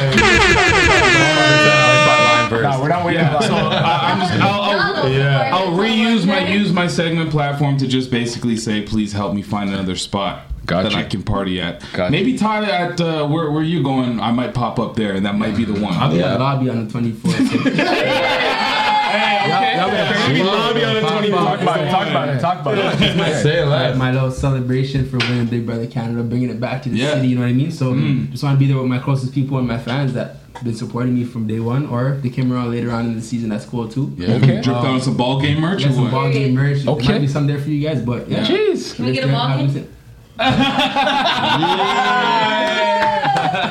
Like, 2.52 2.62
Nah, 2.64 2.82
we're 2.82 2.88
not 2.90 3.06
waiting 3.06 3.22
in 3.22 3.34
line. 3.34 3.42
So 3.44 3.54
I, 3.56 4.12
I'm 4.12 4.20
just, 4.20 4.34
I'll, 4.42 4.62
I'll, 5.04 5.10
Yeah. 5.12 5.50
I'll 5.56 5.72
reuse 5.78 6.26
my 6.28 6.48
use 6.48 6.72
my 6.74 6.88
segment 6.88 7.32
platform 7.32 7.78
to 7.78 7.88
just 7.88 8.12
basically 8.12 8.58
say, 8.58 8.82
please 8.82 9.14
help 9.14 9.34
me 9.34 9.42
find 9.42 9.70
another 9.70 9.96
spot. 9.96 10.46
Gotcha. 10.66 10.90
That 10.90 10.96
I 10.98 11.04
can 11.04 11.24
party 11.24 11.60
at. 11.60 11.82
Gotcha. 11.94 12.12
Maybe 12.12 12.38
Ty 12.38 12.64
at 12.70 13.02
uh, 13.02 13.28
where 13.28 13.50
where 13.52 13.64
you 13.64 13.82
going? 13.84 14.20
I 14.20 14.32
might 14.32 14.54
pop 14.54 14.80
up 14.80 14.96
there, 14.96 15.14
and 15.16 15.26
that 15.26 15.36
might 15.36 15.56
be 15.58 15.66
the 15.66 15.74
one. 15.74 15.94
I'll 15.96 16.12
be 16.12 16.18
Yeah. 16.18 16.34
at 16.34 16.38
the 16.38 16.40
lobby 16.44 16.70
on 16.70 16.88
the 16.88 16.94
24th. 16.94 18.62
Okay. 19.12 19.76
Y'all 19.78 19.90
better- 19.90 20.30
Maybe 20.30 20.44
lobby 20.44 20.84
on 20.86 20.94
the 20.96 21.02
20. 21.02 21.30
Talk 21.32 21.62
about 21.62 21.80
it. 21.82 21.90
Talk 21.92 22.08
about 22.10 22.30
it. 22.30 22.40
Talk 22.40 22.62
about 22.62 22.78
it. 22.78 23.42
Say 23.44 23.62
it 23.62 23.66
my, 23.66 23.70
less. 23.90 23.98
my 23.98 24.12
little 24.12 24.32
celebration 24.32 25.06
for 25.10 25.18
winning 25.18 25.48
Big 25.48 25.66
Brother 25.66 25.88
Canada, 25.88 26.24
bringing 26.24 26.50
it 26.50 26.60
back 26.62 26.82
to 26.84 26.90
the 26.90 26.98
Yeah. 26.98 27.16
city. 27.16 27.28
You 27.30 27.36
know 27.36 27.42
what 27.42 27.50
I 27.50 27.54
mean? 27.54 27.72
So 27.72 27.94
Mm. 27.94 28.32
just 28.32 28.44
want 28.44 28.56
to 28.56 28.60
be 28.60 28.68
there 28.72 28.78
with 28.82 28.88
my 28.90 29.00
closest 29.00 29.34
people 29.34 29.58
and 29.58 29.68
my 29.68 29.78
fans 29.80 30.14
that 30.14 30.38
been 30.64 30.76
supporting 30.76 31.14
me 31.16 31.24
from 31.26 31.48
day 31.48 31.60
one, 31.60 31.88
or 31.88 32.20
they 32.22 32.30
came 32.30 32.54
around 32.54 32.72
later 32.72 32.92
on 32.92 33.08
in 33.08 33.16
the 33.16 33.22
season. 33.22 33.50
That's 33.50 33.66
cool 33.66 33.88
too. 33.90 34.14
Yeah, 34.18 34.36
Okay. 34.36 34.62
Drip 34.62 34.82
down 34.82 35.02
some 35.02 35.18
ball 35.18 35.42
game 35.42 35.60
merch 35.60 35.80
Get 35.80 35.92
or 35.92 35.96
some 35.96 36.12
ball 36.12 36.32
game 36.32 36.54
merch. 36.54 36.84
There 36.84 36.94
Okay. 36.94 37.08
might 37.14 37.20
be 37.22 37.28
some 37.28 37.48
there 37.48 37.58
for 37.60 37.70
you 37.70 37.86
guys, 37.86 38.02
but 38.02 38.30
yeah. 38.30 38.46
Jeez. 38.46 38.96
Can 38.96 39.06
we 39.08 39.12
get 39.14 39.26
a 39.26 39.28
ball 39.28 39.58
game? 39.58 39.88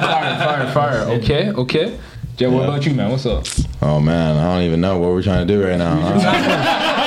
Fire, 0.00 0.38
fire, 0.38 0.72
fire. 0.72 1.00
Okay, 1.18 1.50
okay. 1.50 1.98
Jay, 2.36 2.46
what 2.46 2.64
about 2.64 2.86
you, 2.86 2.94
man? 2.94 3.10
What's 3.10 3.26
up? 3.26 3.44
Oh 3.82 4.00
man, 4.00 4.36
I 4.36 4.54
don't 4.54 4.62
even 4.64 4.80
know 4.80 4.98
what 4.98 5.10
we're 5.10 5.22
trying 5.22 5.46
to 5.46 5.52
do 5.52 5.62
right 5.66 5.76
now. 5.76 5.94
huh? 5.94 6.12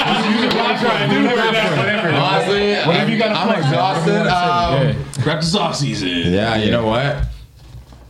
Honestly, 0.06 0.60
honestly, 2.14 2.74
Whatever 2.88 3.12
you 3.12 3.18
gotta 3.18 3.34
I'm 3.40 3.58
exhausted. 3.58 4.12
whatever 4.14 4.84
you. 4.86 5.00
Um, 5.00 5.06
Wrap 5.26 5.40
this 5.42 5.56
off 5.56 5.76
season. 5.76 6.10
Yeah, 6.34 6.58
you 6.58 6.70
know 6.72 6.86
what? 6.86 7.26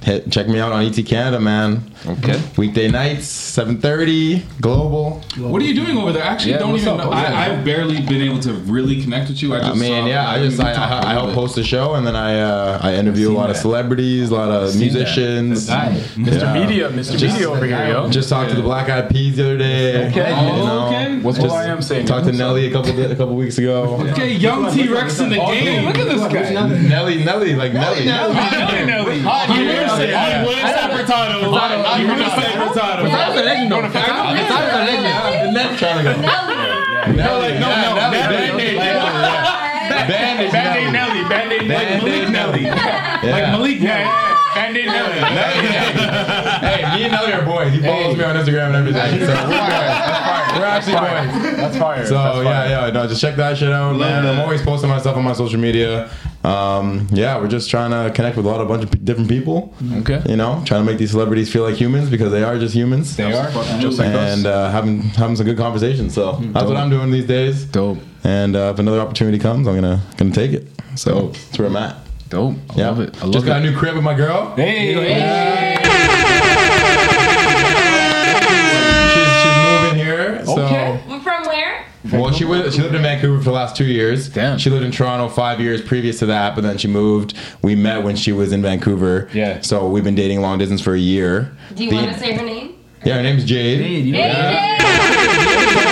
Hit, 0.04 0.30
check 0.32 0.48
me 0.50 0.60
out 0.60 0.74
on 0.74 0.84
ET 0.84 0.96
Canada, 1.06 1.40
man. 1.40 1.82
Okay. 2.06 2.38
Weekday 2.58 2.90
nights, 2.92 3.26
7:30, 3.26 4.44
global. 4.60 5.22
What 5.38 5.62
are 5.62 5.66
you 5.66 5.74
doing 5.74 5.98
over 5.98 6.12
there? 6.12 6.24
I 6.24 6.28
actually 6.28 6.52
Yeah, 6.52 6.58
don't 6.60 6.76
even 6.76 6.98
know. 6.98 7.08
What's 7.08 7.26
up? 7.30 7.30
I, 7.34 7.54
I've 7.54 7.64
barely 7.64 8.02
been 8.02 8.22
able 8.22 8.40
to 8.42 8.52
really 8.54 9.02
connect 9.02 9.30
with 9.30 9.42
you. 9.42 9.56
I, 9.56 9.60
just 9.60 9.72
I 9.72 9.76
mean, 9.76 10.08
yeah, 10.08 10.30
I 10.30 10.40
just 10.40 10.58
we 10.58 10.66
I, 10.66 10.74
talked 10.74 10.92
a 10.92 10.96
I, 11.08 11.12
I 11.12 11.14
little 11.14 11.32
help 11.32 11.36
host 11.36 11.58
a 11.58 11.64
show, 11.64 11.94
and 11.94 12.06
then 12.06 12.18
I 12.18 12.42
uh, 12.42 12.80
I 12.82 12.96
interview 12.96 13.28
a 13.28 13.30
seen 13.30 13.38
lot 13.38 13.50
of 13.50 13.56
celebrities, 13.56 14.30
a 14.30 14.34
lot 14.36 14.50
of 14.52 14.76
musicians. 14.76 15.70
Mr. 15.70 16.42
Yeah. 16.42 16.54
Media, 16.54 16.90
Mr. 16.90 17.22
Media 17.32 17.50
over 17.50 17.66
here, 17.66 17.88
yo. 17.88 18.10
Just 18.10 18.28
talked 18.28 18.50
to 18.50 18.58
the 18.58 18.62
Black 18.62 18.90
Eyed 18.90 19.10
Peas 19.10 19.38
the 19.38 19.44
other 19.46 19.58
day. 19.58 20.10
Okay. 20.10 20.30
you 20.30 20.52
know. 20.58 20.88
okay. 20.88 21.20
What's 21.20 21.38
Just 21.38 21.50
what 21.50 21.66
I 21.66 21.70
am 21.70 21.82
saying? 21.82 22.06
Talked 22.08 22.26
to 22.26 22.34
Nelly 22.34 22.66
a 22.68 22.72
couple 22.72 22.92
a 23.02 23.16
couple 23.16 23.36
weeks 23.38 23.58
ago. 23.58 24.02
Okay, 24.14 24.34
young 24.34 24.70
T 24.72 24.88
Rex 24.90 25.20
in 25.20 25.30
the 25.30 25.42
Oh, 25.42 25.52
game. 25.52 25.86
look 25.86 25.98
at 25.98 26.06
this 26.08 26.22
guy. 26.34 26.52
Nelly, 26.52 27.24
Nelly, 27.24 27.56
like 27.56 27.74
Nelly. 27.74 28.06
Nelly. 28.06 28.36
Nelly. 28.86 29.18
You 29.18 29.24
would 30.00 30.10
have 30.10 30.10
said 30.10 30.40
you 30.40 30.46
would 30.48 30.58
have 30.58 30.74
said 30.74 30.90
Furtado. 30.92 31.38
You 32.00 32.08
would 32.08 32.20
have 32.20 32.36
said 32.42 32.52
Furtado. 32.60 33.02
Trying 35.78 35.98
to 35.98 36.04
go. 36.04 36.12
Nelly. 36.22 36.56
Nelly, 37.16 37.52
no, 37.60 37.68
yeah, 37.68 37.82
no, 37.84 37.90
Nelly, 38.12 38.48
Band-Aid. 38.48 38.76
Nelly. 38.78 39.12
Nelly. 40.92 41.22
Band-Aid 41.30 41.68
Band-Aid 41.68 42.30
Nelly. 42.32 42.64
Yeah. 42.64 43.20
Like 43.24 43.48
Malik. 43.52 43.80
Yeah, 43.80 44.00
yeah. 44.00 44.56
Band-Aid 44.56 44.86
Nelly. 44.86 45.20
hey, 46.64 46.82
me 46.96 47.04
and 47.04 47.12
Nelly 47.12 47.34
are 47.34 47.44
boys. 47.46 47.72
He 47.74 47.80
follows 47.82 48.16
me 48.18 48.24
on 48.24 48.36
Instagram 48.36 48.68
and 48.68 48.76
everything. 48.76 49.20
So 49.20 49.28
we're 49.28 49.36
good. 49.48 50.60
We're 50.60 50.66
actually 50.66 50.94
boys. 50.94 51.58
That's 51.58 51.78
fire. 51.78 52.06
So 52.06 52.14
That's 52.16 52.36
fire. 52.38 52.44
yeah, 52.44 52.86
yeah, 52.86 52.92
no, 52.92 53.08
just 53.08 53.22
check 53.22 53.36
that 53.36 53.58
shit 53.58 53.72
out, 53.72 53.96
man. 53.98 54.26
I'm 54.26 54.40
always 54.40 54.62
posting 54.62 54.90
my 54.90 55.00
stuff 55.00 55.16
on 55.18 55.24
my 55.24 55.34
social 55.34 55.60
media. 55.60 56.10
Um, 56.44 57.08
yeah, 57.12 57.40
we're 57.40 57.48
just 57.48 57.70
trying 57.70 57.92
to 57.92 58.14
connect 58.14 58.36
with 58.36 58.46
a 58.46 58.50
lot 58.50 58.60
of 58.60 58.68
bunch 58.68 58.84
of 58.84 58.92
p- 58.92 59.00
different 59.00 59.30
people. 59.30 59.74
Okay. 60.00 60.22
You 60.28 60.36
know, 60.36 60.62
trying 60.66 60.86
to 60.86 60.92
make 60.92 60.98
these 60.98 61.12
celebrities 61.12 61.52
feel 61.52 61.64
like 61.64 61.76
humans 61.76 62.10
because 62.10 62.32
they 62.32 62.44
are 62.44 62.60
just 62.60 62.76
humans. 62.76 63.16
They 63.16 63.32
are. 63.32 63.50
Just 63.80 63.98
like 64.00 64.10
us. 64.14 64.38
and 64.38 64.46
uh, 64.46 64.70
having 64.70 65.00
having 65.02 65.36
some 65.38 65.46
good 65.46 65.58
conversations. 65.58 66.14
So 66.14 66.34
that's 66.42 66.66
what 66.68 66.76
I'm 66.78 66.90
doing 66.90 67.12
these 67.12 67.26
days. 67.28 67.64
Dope. 67.66 68.00
And 68.26 68.56
uh, 68.56 68.72
if 68.74 68.80
another 68.80 69.00
opportunity 69.00 69.40
comes, 69.40 69.68
I'm 69.68 69.76
gonna 69.76 70.02
gonna 70.18 70.32
take 70.32 70.52
it. 70.52 70.68
So 70.96 71.12
Dope. 71.14 71.34
that's 71.34 71.58
where 71.60 71.68
I'm 71.70 71.76
at. 71.78 71.96
Dope. 72.30 72.56
I 72.72 72.76
Yeah, 72.76 72.88
love 72.90 73.00
it. 73.00 73.18
I 73.22 73.24
love 73.26 73.34
just 73.34 73.46
got 73.46 73.62
it. 73.62 73.66
a 73.68 73.72
new 73.72 73.78
crib 73.78 73.96
with 73.96 74.04
my 74.04 74.14
girl. 74.16 74.54
Hey. 74.56 75.76
She's 75.78 75.83
Well, 82.14 82.32
she 82.32 82.46
was, 82.46 82.76
she 82.76 82.82
lived 82.82 82.96
in 82.96 83.02
Vancouver 83.02 83.40
for 83.40 83.46
the 83.46 83.52
last 83.52 83.76
two 83.76 83.86
years. 83.86 84.30
Damn. 84.30 84.58
She 84.58 84.70
lived 84.70 84.86
in 84.86 84.92
Toronto 84.92 85.28
five 85.30 85.60
years 85.60 85.82
previous 85.82 86.20
to 86.20 86.26
that, 86.28 86.54
but 86.56 86.62
then 86.62 86.78
she 86.78 86.88
moved. 86.88 87.34
We 87.62 87.76
met 87.76 88.04
when 88.04 88.16
she 88.16 88.32
was 88.32 88.52
in 88.52 88.62
Vancouver. 88.62 89.30
Yeah. 89.34 89.62
So 89.62 89.88
we've 89.90 90.04
been 90.04 90.16
dating 90.16 90.42
long 90.42 90.58
distance 90.60 90.82
for 90.82 90.94
a 90.94 91.00
year. 91.00 91.52
Do 91.76 91.84
you 91.84 91.90
The- 91.90 91.96
want 91.98 92.14
to 92.14 92.20
say 92.20 92.34
her 92.34 92.46
name? 92.46 92.76
Yeah, 93.04 93.16
her 93.18 93.24
name's 93.24 93.44
Jade. 93.46 93.82
Hey, 93.82 94.00
you 94.00 94.14
know, 94.14 94.20
Hey, 94.22 95.84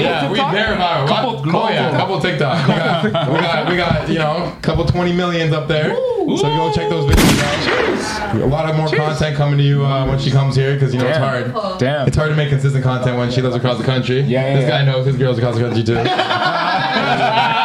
Yeah, 0.00 0.30
we 0.30 0.36
very 0.38 0.76
viral. 0.76 1.06
Couple, 1.08 1.56
oh 1.56 1.68
yeah, 1.68 1.90
couple 1.96 2.20
TikTok. 2.20 2.66
We 2.68 2.74
got, 2.74 3.04
we 3.04 3.10
got, 3.10 3.63
we 3.63 3.63
got, 3.84 4.08
you 4.08 4.18
know, 4.18 4.54
a 4.56 4.60
couple 4.62 4.84
twenty 4.86 5.12
millions 5.12 5.52
up 5.52 5.68
there. 5.68 5.94
So 5.94 6.42
go 6.42 6.72
check 6.72 6.88
those 6.88 7.10
videos 7.10 7.40
out. 7.40 8.34
A 8.40 8.46
lot 8.46 8.68
of 8.68 8.76
more 8.76 8.88
content 8.88 9.36
coming 9.36 9.58
to 9.58 9.64
you 9.64 9.84
uh, 9.84 10.06
when 10.06 10.18
she 10.18 10.30
comes 10.30 10.56
here 10.56 10.74
because 10.74 10.92
you 10.94 10.98
know 11.00 11.06
Damn. 11.06 11.42
it's 11.44 11.52
hard. 11.52 11.78
Damn. 11.78 12.06
It's 12.08 12.16
hard 12.16 12.30
to 12.30 12.36
make 12.36 12.48
consistent 12.48 12.82
content 12.82 13.16
when 13.18 13.30
she 13.30 13.40
lives 13.42 13.54
across 13.54 13.78
the 13.78 13.84
country. 13.84 14.20
Yeah, 14.20 14.46
yeah, 14.48 14.54
This 14.54 14.62
yeah. 14.62 14.68
guy 14.70 14.84
knows 14.84 15.06
his 15.06 15.16
girls 15.16 15.38
across 15.38 15.54
the 15.56 15.60
country 15.62 15.84
too. 15.84 15.94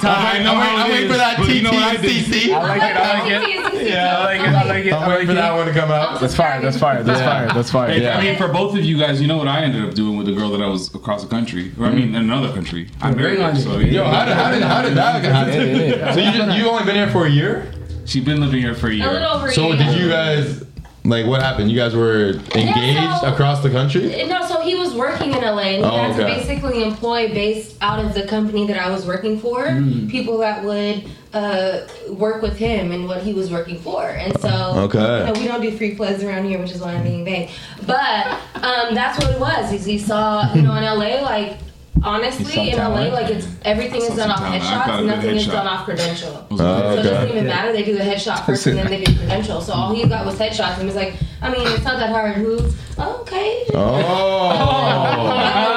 I 0.05 0.43
know 0.43 0.55
I'm 0.55 0.57
how 0.57 0.61
waiting- 0.61 0.79
I'm 0.79 0.91
waiting 0.91 1.11
for 1.11 1.17
that 1.17 1.39
but 1.39 1.49
you 1.49 1.63
know 1.63 1.71
what 1.71 1.83
I? 1.83 1.97
TTCC. 1.97 2.53
I 2.53 2.63
like 2.69 2.83
it. 2.83 2.97
I 2.97 3.21
like 3.21 3.33
it. 3.33 3.67
Yeah, 3.87 4.19
I 4.19 4.25
like 4.25 4.41
it. 4.41 4.47
I 4.49 4.65
like 4.65 4.85
it. 4.85 4.93
I'm 4.93 5.09
waiting 5.09 5.27
for 5.29 5.35
that 5.35 5.55
one 5.55 5.67
to 5.67 5.73
come 5.73 5.91
out. 5.93 6.21
That's 6.21 6.35
fire. 6.35 6.61
That's 6.61 6.77
fire. 6.77 7.03
That's 7.05 7.21
Yeah. 7.21 7.27
fire. 7.27 7.55
That's 7.55 7.71
fire. 7.71 7.93
Yeah. 7.93 8.19
I 8.19 8.23
mean, 8.23 8.37
for 8.37 8.49
both 8.49 8.77
of 8.77 8.85
you 8.85 8.99
guys, 8.99 9.21
you 9.21 9.29
know 9.29 9.37
what 9.37 9.47
I 9.47 9.63
ended 9.63 9.85
up 9.85 9.95
doing 9.95 10.17
with 10.17 10.27
the 10.27 10.33
girl 10.33 10.51
that 10.51 10.61
I 10.61 10.67
was 10.67 10.93
across 10.93 11.23
the 11.23 11.29
country, 11.29 11.73
or 11.79 11.87
I 11.87 11.91
mean, 11.91 12.09
mm-hmm. 12.09 12.17
in 12.17 12.23
another 12.23 12.53
country. 12.53 12.89
I 13.01 13.13
married 13.13 13.39
her, 13.39 13.55
so 13.55 13.79
Yo, 13.79 14.05
how 14.05 14.25
did, 14.25 14.35
how 14.35 14.51
did, 14.51 14.63
how 14.63 14.83
did 14.83 14.97
that 14.97 15.23
happen? 15.25 16.15
So 16.15 16.21
you 16.21 16.59
you 16.59 16.69
only 16.69 16.85
been 16.85 16.97
here 16.97 17.11
for 17.11 17.27
a 17.27 17.31
year? 17.31 17.73
She's 18.07 18.25
been 18.25 18.41
living 18.41 18.61
here 18.61 18.75
for 18.75 18.89
a 18.89 18.93
year. 18.95 19.09
A 19.09 19.13
year. 19.13 19.21
little 19.21 19.37
over 19.37 19.47
a 19.49 19.53
So 19.53 19.77
did 19.77 19.99
you 19.99 20.09
guys 20.09 20.65
like 21.09 21.27
what 21.27 21.41
happened? 21.43 21.71
You 21.71 21.77
guys 21.77 21.95
were 21.95 22.31
engaged 22.55 23.21
so- 23.21 23.33
across 23.33 23.63
the 23.63 23.71
country? 23.71 24.25
No, 24.29 24.45
so 24.47 24.61
he 24.61 24.75
was 24.75 24.95
working 24.95 25.33
in 25.35 25.41
LA 25.43 25.63
and 25.63 25.85
he 25.85 25.91
Oh, 25.91 25.97
had 25.97 26.17
to 26.17 26.25
okay. 26.25 26.37
basically 26.39 26.83
employ 26.83 27.29
based 27.29 27.77
out 27.81 28.05
of 28.05 28.15
the 28.15 28.23
company 28.27 28.67
that 28.67 28.79
I 28.79 28.91
was 28.91 29.07
working 29.07 29.39
for 29.39 29.69
Hmm. 29.69 30.09
people 30.09 30.39
that 30.39 30.65
would 30.65 31.05
uh, 31.35 31.81
work 32.11 32.41
with 32.41 32.57
him 32.57 32.93
and 32.93 33.07
what 33.07 33.23
he 33.23 33.35
was 33.35 33.51
working 33.51 33.79
for. 33.79 34.03
And 34.09 34.39
so 34.41 34.49
Okay. 34.89 35.19
you 35.27 35.33
know, 35.35 35.39
we 35.41 35.47
don't 35.47 35.61
do 35.61 35.71
free 35.77 35.95
plugs 35.95 36.25
around 36.25 36.47
here, 36.47 36.59
which 36.59 36.73
is 36.73 36.81
why 36.81 36.93
I'm 36.95 37.03
being 37.03 37.25
vague. 37.27 37.51
But 37.87 38.27
um, 38.55 38.95
that's 38.95 39.19
what 39.23 39.35
it 39.35 39.39
was. 39.41 39.71
Is 39.73 39.85
he 39.85 39.99
saw 39.99 40.51
you 40.55 40.63
know 40.63 40.75
in 40.75 40.83
LA 40.85 41.21
like 41.23 41.59
honestly 42.03 42.71
in 42.71 42.77
LA 42.79 43.09
like 43.09 43.31
it's 43.31 43.47
everything 43.65 44.03
is 44.03 44.15
done 44.17 44.31
off 44.31 44.39
talent. 44.39 44.63
I've 44.65 44.87
got 44.87 44.89
a 44.89 44.93
headshots, 44.93 44.99
good 44.99 45.07
nothing 45.07 45.37
is 45.37 45.47
done 45.47 45.67
off 45.67 45.85
credential. 45.85 46.47
Oh, 46.51 46.57
So 46.57 46.65
it 46.65 46.97
doesn't 47.03 47.17
okay. 47.17 47.31
even 47.33 47.47
matter. 47.47 47.73
They 47.73 47.85
do 47.85 47.95
the 47.95 48.05
headshot 48.05 48.45
first 48.47 48.67
and 48.67 48.79
then 48.79 48.89
they 48.89 49.05
do 49.05 49.17
credential. 49.17 49.61
So 49.61 49.73
all 49.73 49.95
he 49.95 50.07
got 50.09 50.25
was 50.27 50.39
headshots 50.39 50.73
and 50.75 50.81
he 50.83 50.87
was 50.87 50.95
like, 50.97 51.15
I 51.43 51.51
mean, 51.51 51.67
it's 51.67 51.85
not 51.85 51.99
that 51.99 52.11
hard. 52.11 52.35
Who? 52.37 52.59
Okay. 52.99 53.67
Oh. 53.75 54.49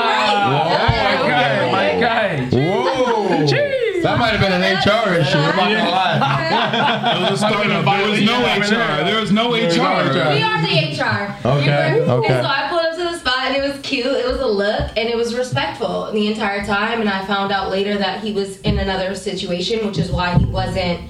My 0.49 1.29
guy. 1.29 1.71
My 1.71 1.99
guy. 1.99 2.49
Whoa. 2.51 3.45
That 4.01 4.17
might 4.17 4.29
have 4.31 4.39
been 4.39 4.53
an 4.53 4.61
HR 4.77 5.13
issue. 5.13 5.37
I'm 5.37 5.55
not 5.55 5.69
gonna 5.77 5.89
lie. 5.91 6.19
There 7.19 8.11
was 8.11 8.21
no 8.21 8.39
HR. 8.45 9.03
There 9.03 9.19
was 9.19 9.31
no 9.31 9.51
HR. 9.51 9.55
We 10.33 10.41
are 10.41 10.61
the 10.61 10.95
HR. 10.95 11.35
Okay, 11.45 11.99
okay. 12.01 12.41
So 12.41 12.47
I 12.47 12.68
cute. 13.89 14.05
It 14.05 14.27
was 14.27 14.39
a 14.39 14.47
look 14.47 14.91
and 14.95 15.09
it 15.09 15.17
was 15.17 15.35
respectful 15.35 16.11
the 16.11 16.27
entire 16.27 16.63
time. 16.63 17.01
And 17.01 17.09
I 17.09 17.25
found 17.25 17.51
out 17.51 17.71
later 17.71 17.97
that 17.97 18.23
he 18.23 18.31
was 18.31 18.59
in 18.61 18.77
another 18.77 19.15
situation, 19.15 19.85
which 19.85 19.97
is 19.97 20.11
why 20.11 20.37
he 20.37 20.45
wasn't 20.45 21.01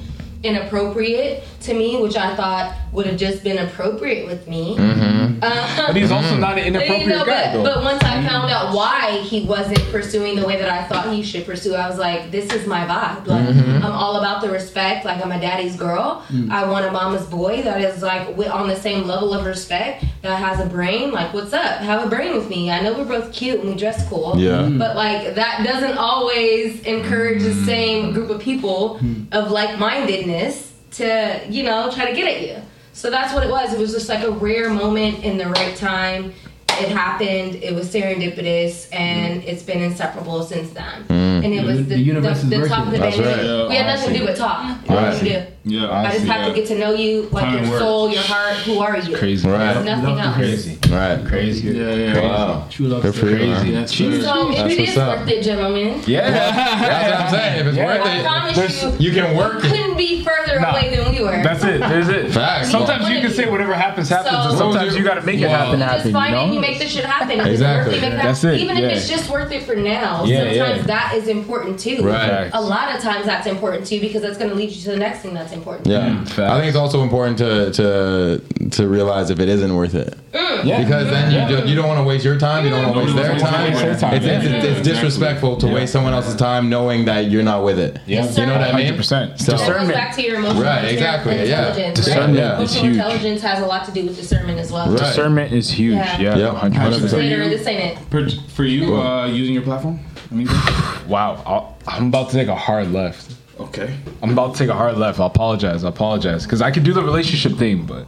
inappropriate 0.44 1.44
to 1.62 1.74
me, 1.74 2.02
which 2.02 2.16
I 2.16 2.36
thought 2.36 2.76
would 2.92 3.06
have 3.06 3.18
just 3.18 3.44
been 3.44 3.58
appropriate 3.60 4.26
with 4.26 4.48
me. 4.48 4.76
Mm-hmm. 4.76 5.40
Uh, 5.42 5.88
But 5.88 5.96
he's 5.96 6.12
also 6.12 6.36
not 6.38 6.58
an 6.58 6.60
you 6.74 6.80
inappropriate 6.80 7.08
know, 7.08 7.26
guy, 7.26 7.54
but, 7.54 7.64
though. 7.64 7.64
but 7.76 7.84
once 7.84 8.04
I 8.04 8.26
found 8.28 8.52
out 8.52 8.74
why 8.76 9.20
he 9.24 9.46
wasn't 9.46 9.80
pursuing 9.92 10.36
the 10.36 10.46
way 10.46 10.58
that 10.58 10.70
I 10.70 10.84
thought 10.88 11.14
he 11.14 11.22
should 11.24 11.46
pursue, 11.46 11.76
I 11.76 11.88
was 11.88 11.98
like, 11.98 12.32
this 12.32 12.52
is 12.52 12.66
my 12.68 12.86
vibe. 12.86 13.28
Like, 13.28 13.40
Mm-hmm. 13.50 13.84
I'm 13.84 13.92
all 13.94 14.18
about 14.18 14.42
the 14.42 14.50
respect. 14.50 15.06
Like, 15.06 15.24
I'm 15.26 15.32
a 15.32 15.40
daddy's 15.40 15.76
girl. 15.76 16.24
Mm. 16.30 16.52
I 16.52 16.70
want 16.70 16.86
a 16.86 16.92
mama's 16.92 17.26
boy 17.26 17.62
that 17.64 17.82
is 17.82 18.02
like 18.04 18.28
on 18.50 18.68
the 18.68 18.76
same 18.76 19.08
level 19.08 19.34
of 19.34 19.46
respect, 19.46 20.04
that 20.22 20.38
has 20.38 20.60
a 20.60 20.66
brain. 20.70 21.12
Like, 21.12 21.34
what's 21.34 21.54
up? 21.54 21.80
Have 21.80 22.06
a 22.06 22.10
brain 22.10 22.36
with 22.36 22.50
me. 22.50 22.70
I 22.70 22.82
know 22.82 22.94
we're 22.98 23.06
both 23.06 23.32
cute 23.34 23.60
and 23.62 23.70
we 23.70 23.76
dress 23.76 24.08
cool. 24.10 24.34
Yeah. 24.38 24.70
But 24.70 24.96
like, 24.96 25.36
that 25.36 25.66
doesn't 25.66 25.98
always 25.98 26.82
encourage 26.82 27.42
the 27.44 27.54
same 27.66 28.14
group 28.14 28.30
of 28.30 28.40
people 28.42 29.00
of 29.32 29.52
like 29.52 29.80
mindedness 29.80 30.69
to, 31.00 31.42
you 31.50 31.64
know, 31.64 31.92
try 31.92 32.10
to 32.10 32.16
get 32.16 32.28
at 32.34 32.42
you. 32.48 32.62
So 32.94 33.10
that's 33.10 33.34
what 33.34 33.44
it 33.44 33.50
was. 33.50 33.74
It 33.74 33.80
was 33.80 33.92
just 33.92 34.10
like 34.10 34.24
a 34.24 34.32
rare 34.32 34.70
moment 34.70 35.24
in 35.24 35.38
the 35.38 35.48
right 35.48 35.76
time. 35.76 36.34
It 36.82 36.90
happened. 36.90 37.56
It 37.56 37.74
was 37.76 37.88
serendipitous, 37.94 38.88
and 38.94 39.42
mm-hmm. 39.42 39.50
it's 39.50 39.64
been 39.64 39.82
inseparable 39.82 40.44
since 40.44 40.72
then. 40.72 41.04
Mm. 41.08 41.46
And 41.46 41.54
it 41.54 41.64
was 41.64 41.78
The 41.78 41.84
the, 41.96 42.00
universe 42.00 42.42
the, 42.42 42.56
is 42.56 42.62
the 42.64 42.68
top 42.70 42.88
of 42.88 42.94
the 42.94 43.00
working. 43.00 43.22
band. 43.22 43.40
That's 43.40 43.48
right. 43.50 43.70
We 43.70 43.76
had 43.76 43.86
nothing 43.96 44.14
to 44.14 44.20
do 44.20 44.26
but 44.26 44.36
talk. 44.38 44.90
All 44.90 44.96
Right. 44.96 45.22
we 45.24 45.30
do. 45.30 45.44
Yeah, 45.66 45.92
I 45.92 46.12
just 46.14 46.26
have 46.26 46.48
to 46.48 46.54
get 46.54 46.68
to 46.70 46.80
know 46.80 46.94
you, 46.94 47.24
like 47.32 47.44
Time 47.44 47.54
your 47.64 47.70
works. 47.72 47.80
soul, 47.80 48.10
your 48.10 48.24
heart. 48.24 48.56
Who 48.60 48.80
are 48.80 48.98
you? 48.98 49.16
Crazy. 49.16 49.48
Right. 49.48 49.74
There's 49.74 49.86
nothing 49.86 50.18
else. 50.20 50.36
Crazy. 50.36 50.78
Right. 50.90 51.26
Crazy. 51.28 51.68
Yeah, 51.70 51.94
yeah. 51.94 52.22
Wow. 52.22 52.68
True 52.70 52.88
love 52.88 53.04
Good 53.04 53.14
for 53.16 53.28
you. 53.30 53.36
Crazy. 53.36 53.52
man. 53.66 53.74
That's 53.74 53.94
So 53.96 54.06
if 54.06 54.22
That's 54.24 54.74
it 54.74 54.80
what's 54.80 54.92
is 54.92 54.98
up. 54.98 55.20
worth 55.20 55.28
it, 55.30 55.44
gentlemen, 55.44 56.02
Yeah. 56.08 56.32
That's 56.32 57.12
what 57.12 57.22
I'm 57.22 57.30
saying. 57.32 57.60
If 57.60 57.68
it's 57.68 57.78
Yeah. 57.78 57.86
worth 57.86 58.02
I 58.08 58.18
it, 58.20 58.24
promise 58.26 58.56
there's- 58.56 58.84
you, 59.00 59.10
you 59.10 59.12
can 59.22 59.36
work 59.38 59.64
it. 59.64 59.68
couldn't 59.70 59.98
be 59.98 60.24
further 60.24 60.60
Nah. 60.60 60.72
away 60.72 60.96
than 60.96 61.14
we 61.14 61.22
were. 61.22 61.44
That's 61.44 61.64
it. 61.64 61.82
There's 61.82 62.08
it. 62.10 62.32
Facts. 62.32 62.72
Sometimes 62.72 63.10
you 63.10 63.20
can 63.22 63.32
say 63.32 63.48
whatever 63.50 63.74
happens 63.76 64.10
happens, 64.10 64.32
So- 64.44 64.50
and 64.50 64.58
sometimes 64.58 64.96
you 64.96 65.04
gotta 65.04 65.22
make 65.22 65.40
it 65.40 65.50
happen. 65.50 65.82
Happen. 65.82 66.08
You 66.08 66.14
find 66.14 66.54
you 66.54 66.56
know. 66.56 66.62
Make 66.70 66.80
this 66.80 66.92
shit 66.92 67.06
happen. 67.06 67.40
Exactly. 67.40 67.96
It's 67.96 68.04
worth 68.04 68.14
it, 68.14 68.18
That's 68.18 68.42
that, 68.42 68.54
it, 68.54 68.60
Even 68.62 68.78
yeah. 68.78 68.88
if 68.88 68.98
it's 68.98 69.10
just 69.10 69.30
worth 69.30 69.52
it 69.52 69.64
for 69.64 69.76
now, 69.76 70.24
Yeah, 70.26 70.40
sometimes 70.50 70.78
yeah. 70.80 70.84
that 70.84 71.14
is 71.16 71.28
important 71.28 71.80
too. 71.80 72.04
Right. 72.04 72.50
A 72.54 72.62
lot 72.62 72.96
of 72.96 73.02
times 73.02 73.26
that's 73.26 73.48
important 73.48 73.86
too 73.88 74.00
because 74.00 74.22
that's 74.22 74.38
going 74.38 74.50
to 74.50 74.56
lead 74.56 74.70
you 74.72 74.82
to 74.84 74.92
the 74.92 74.98
next 74.98 75.20
thing 75.20 75.34
that's 75.34 75.52
important. 75.54 75.88
Yeah, 75.88 76.10
mm, 76.10 76.28
facts. 76.28 76.40
I 76.40 76.58
think 76.60 76.68
it's 76.68 76.78
also 76.78 77.04
important 77.04 77.38
to 77.40 77.72
to 77.72 78.70
to 78.72 78.88
realize 78.88 79.30
if 79.30 79.40
it 79.40 79.50
isn't 79.50 79.76
worth 79.76 79.96
it. 79.96 80.16
Mm. 80.34 80.66
Yeah. 80.66 80.84
Because 80.84 81.10
then 81.10 81.32
you, 81.50 81.58
do, 81.62 81.68
you 81.70 81.76
don't 81.76 81.88
want 81.88 82.00
to 82.00 82.04
waste 82.04 82.24
your 82.26 82.38
time. 82.38 82.64
You 82.66 82.70
don't 82.72 82.84
want 82.84 83.08
to 83.08 83.14
waste 83.14 83.16
their 83.16 83.40
time. 83.40 83.72
waste 83.74 84.02
their. 84.02 84.14
It's, 84.16 84.26
it's, 84.26 84.78
it's 84.80 84.88
disrespectful 84.88 85.58
to 85.58 85.68
waste 85.68 85.92
someone 85.94 86.14
else's 86.14 86.36
time 86.36 86.70
knowing 86.70 87.06
that 87.06 87.30
you're 87.32 87.44
not 87.44 87.64
with 87.64 87.80
it. 87.80 88.00
Yeah. 88.06 88.30
You 88.30 88.46
know 88.46 88.58
what 88.60 88.62
I 88.74 88.76
mean? 88.78 88.94
100%. 88.94 89.40
So, 89.40 89.54
Discernment. 89.54 89.94
back 89.94 90.16
to 90.16 90.22
your 90.22 90.36
emotional 90.38 90.64
Right, 90.64 90.86
exactly, 90.86 91.36
yeah. 91.50 91.70
intelligence. 91.70 91.96
Discernment 92.06 92.40
right? 92.40 92.62
is 92.62 92.76
Emotional 92.76 92.84
huge. 92.84 92.96
intelligence 92.96 93.42
has 93.42 93.64
a 93.64 93.66
lot 93.66 93.86
to 93.86 93.92
do 93.92 94.06
with 94.06 94.18
discernment 94.18 94.60
as 94.60 94.72
well. 94.72 94.90
Right. 94.90 95.00
Discernment 95.00 95.54
is 95.54 95.70
huge. 95.72 95.96
Yeah. 95.96 96.20
Yeah. 96.20 96.38
Yep. 96.38 96.59
100%. 96.60 97.12
Later, 97.14 97.50
this 97.50 97.66
ain't 97.68 97.98
it. 97.98 98.04
For, 98.10 98.30
for 98.54 98.64
you, 98.64 98.96
uh, 98.96 99.28
using 99.28 99.54
your 99.54 99.64
platform? 99.64 100.00
Anything? 100.32 100.56
Wow. 101.10 101.42
I'll, 101.46 101.78
I'm 101.88 102.08
about 102.10 102.30
to 102.30 102.36
take 102.36 102.50
a 102.50 102.56
hard 102.56 102.92
left. 102.92 103.34
Okay. 103.60 103.98
I'm 104.22 104.30
about 104.30 104.54
to 104.54 104.60
take 104.60 104.70
a 104.70 104.76
hard 104.76 104.96
left. 104.98 105.20
I 105.20 105.26
apologize. 105.26 105.84
I 105.84 105.90
apologize. 105.90 106.44
Because 106.44 106.62
I 106.62 106.70
could 106.70 106.84
do 106.84 106.94
the 106.94 107.02
relationship 107.02 107.54
thing, 107.58 107.86
but. 107.86 108.06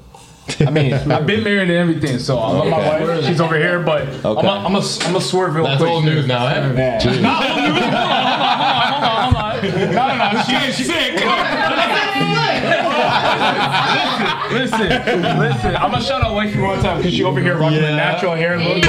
I 0.59 0.69
mean, 0.69 0.93
I've 1.11 1.25
been 1.25 1.43
married 1.43 1.69
and 1.69 1.71
everything, 1.71 2.19
so 2.19 2.37
I'm 2.37 2.59
with 2.61 2.69
my 2.69 2.77
wife. 2.77 3.25
She's 3.25 3.41
over 3.41 3.57
here, 3.57 3.79
but 3.81 4.07
I'm 4.07 4.25
Okay. 4.37 4.47
a, 4.47 4.51
I'm 4.51 4.75
a, 4.75 4.81
I'm 5.01 5.15
a 5.15 5.21
swerve 5.21 5.55
real 5.55 5.63
That's 5.63 5.77
quick. 5.81 5.89
old 5.91 6.05
news 6.05 6.27
now, 6.27 6.45
eh? 6.47 6.73
Yeah. 6.73 7.21
Not 7.21 7.49
old 7.49 7.57
news. 7.57 7.81
Hold 7.81 7.93
on, 7.93 8.13
hold 8.13 8.55
on, 8.61 8.91
hold 8.93 9.05
on, 9.05 9.33
hold 9.33 9.35
on. 9.35 9.95
No, 9.95 10.07
no, 10.07 10.31
no. 10.33 10.43
She, 10.43 10.71
she's 10.73 10.87
sick. 10.87 11.13
Listen, 14.51 14.79
listen. 14.79 15.39
listen. 15.39 15.75
I'm 15.75 15.91
gonna 15.91 16.03
shout 16.03 16.23
out 16.23 16.33
wifey 16.35 16.59
one 16.59 16.81
time 16.81 16.97
because 16.97 17.13
she 17.13 17.23
over 17.23 17.39
here 17.39 17.57
rocking 17.57 17.81
the 17.81 17.95
natural 17.95 18.35
hair 18.35 18.57
look. 18.57 18.83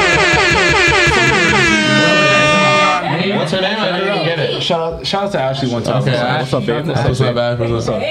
What's 3.37 3.53
her 3.53 3.61
name? 3.61 3.79
I 3.79 3.99
didn't 3.99 4.25
get 4.25 4.39
it. 4.39 4.63
Shout 4.63 4.95
out, 4.95 5.07
shout 5.07 5.25
out 5.25 5.33
to 5.33 5.41
Ashley 5.41 5.71
one 5.71 5.83
time. 5.83 6.03
Okay, 6.03 6.13
what's 6.13 6.53
up, 6.53 6.67
babe? 6.67 6.87
What's 6.87 7.01
up, 7.01 7.07
What's 7.09 7.21
babe? 7.21 7.29
up, 7.29 7.59
bad? 7.59 7.71
What's 7.71 7.89
up? 7.89 8.03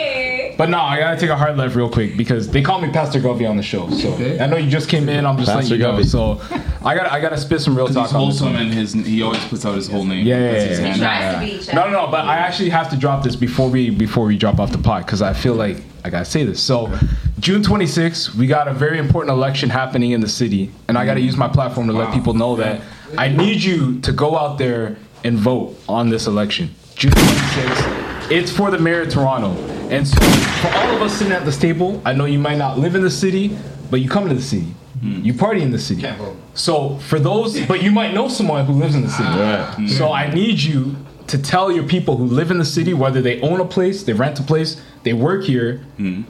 But 0.58 0.70
no, 0.70 0.80
I 0.80 1.00
gotta 1.00 1.20
take 1.20 1.30
a 1.32 1.36
hard 1.36 1.58
left 1.58 1.76
real 1.76 1.90
quick 1.90 2.16
because 2.16 2.48
they 2.48 2.62
call 2.62 2.80
me 2.80 2.92
Pastor 2.92 3.20
Govey 3.20 3.50
on 3.50 3.58
the 3.58 3.64
show. 3.64 3.90
So 3.90 4.14
I 4.14 4.46
know 4.46 4.58
you 4.58 4.70
just 4.70 4.90
came 4.90 5.10
in. 5.10 5.26
I'm 5.26 5.38
just 5.38 5.50
Pastor 5.50 5.76
letting 5.76 5.80
you 5.80 5.92
know. 5.92 5.98
Govey. 5.98 6.06
So 6.06 6.40
I 6.86 6.94
gotta 6.96 7.12
I 7.12 7.20
gotta 7.20 7.38
spit 7.38 7.62
some 7.62 7.76
real 7.76 7.88
He's 7.88 7.96
talk 7.96 8.14
on 8.14 8.28
this 8.30 8.40
wholesome 8.40 8.56
and 8.58 8.72
his 8.72 8.94
he 8.94 9.24
always 9.24 9.44
puts 9.46 9.66
out 9.66 9.76
his 9.76 9.88
whole 9.88 10.06
name. 10.06 10.26
Yeah, 10.26 10.40
yeah, 10.40 10.52
Puts 10.52 10.64
his 10.64 10.80
yeah, 10.80 10.86
hand 10.86 11.02
yeah. 11.02 11.08
out. 11.08 11.32
Tries 11.40 11.52
to 11.52 11.60
be. 11.60 11.66
Chad. 11.66 11.76
No, 11.76 11.86
no, 11.86 12.06
no. 12.06 12.12
But 12.12 12.26
I 12.26 12.38
actually 12.38 12.70
have 12.70 12.90
to 12.92 12.98
drop 12.98 13.24
this 13.24 13.36
before 13.36 13.70
we 13.70 13.90
before 13.90 14.26
we 14.26 14.38
drop 14.38 14.60
off 14.60 14.72
the 14.72 14.78
pot 14.78 15.06
because 15.06 15.22
I 15.24 15.34
feel 15.34 15.56
like 15.56 15.78
I 16.04 16.10
gotta 16.10 16.26
say 16.26 16.44
this. 16.44 16.62
So 16.62 16.92
June 17.40 17.62
26th, 17.62 18.36
we 18.36 18.48
got 18.48 18.68
a 18.68 18.74
very 18.74 18.98
important 18.98 19.36
election 19.36 19.70
happening 19.70 20.12
in 20.12 20.22
the 20.22 20.28
city, 20.28 20.72
and 20.88 20.98
I 20.98 21.06
gotta 21.06 21.22
use 21.22 21.38
my 21.38 21.48
platform 21.48 21.88
to 21.88 21.94
let 21.94 22.14
people 22.14 22.34
know 22.34 22.56
that 22.58 22.82
I 23.18 23.28
need 23.30 23.64
you 23.64 24.00
to 24.02 24.12
go 24.12 24.38
out 24.38 24.58
there 24.58 24.98
and 25.24 25.38
vote 25.38 25.78
on 25.88 26.10
this 26.10 26.28
election. 26.28 26.74
June 26.96 27.12
26th. 27.12 28.32
It's 28.32 28.52
for 28.52 28.72
the 28.72 28.80
mayor 28.80 29.02
of 29.02 29.10
Toronto. 29.10 29.52
And 29.90 30.08
so 30.08 30.22
for 30.62 30.70
all 30.70 30.96
of 30.96 31.02
us 31.02 31.18
sitting 31.18 31.34
at 31.34 31.44
this 31.46 31.58
table, 31.58 32.02
I 32.06 32.14
know 32.14 32.26
you 32.26 32.40
might 32.40 32.58
not 32.58 32.80
live 32.80 32.96
in 32.96 33.02
the 33.02 33.12
city, 33.12 33.58
but 33.90 34.00
you 34.00 34.10
come 34.10 34.30
to 34.30 34.34
the 34.34 34.42
city. 34.42 34.74
Hmm. 35.02 35.22
You 35.22 35.34
party 35.34 35.62
in 35.62 35.72
the 35.72 35.80
city. 35.80 36.02
Can't 36.02 36.18
vote. 36.18 36.38
So 36.54 36.98
for 36.98 37.20
those, 37.20 37.60
but 37.66 37.84
you 37.84 37.92
might 37.92 38.14
know 38.14 38.28
someone 38.28 38.66
who 38.66 38.74
lives 38.74 38.96
in 38.96 39.02
the 39.02 39.10
city. 39.10 39.30
Right. 39.30 39.90
So 39.90 40.14
I 40.14 40.34
need 40.34 40.60
you 40.60 40.96
to 41.28 41.42
tell 41.42 41.72
your 41.72 41.84
people 41.84 42.18
who 42.18 42.26
live 42.26 42.52
in 42.52 42.58
the 42.58 42.66
city, 42.66 42.94
whether 42.94 43.22
they 43.22 43.42
own 43.42 43.60
a 43.60 43.66
place, 43.66 44.04
they 44.04 44.14
rent 44.14 44.40
a 44.40 44.44
place, 44.44 44.82
they 45.04 45.14
work 45.14 45.44
here. 45.44 45.78
Hmm. 45.98 46.24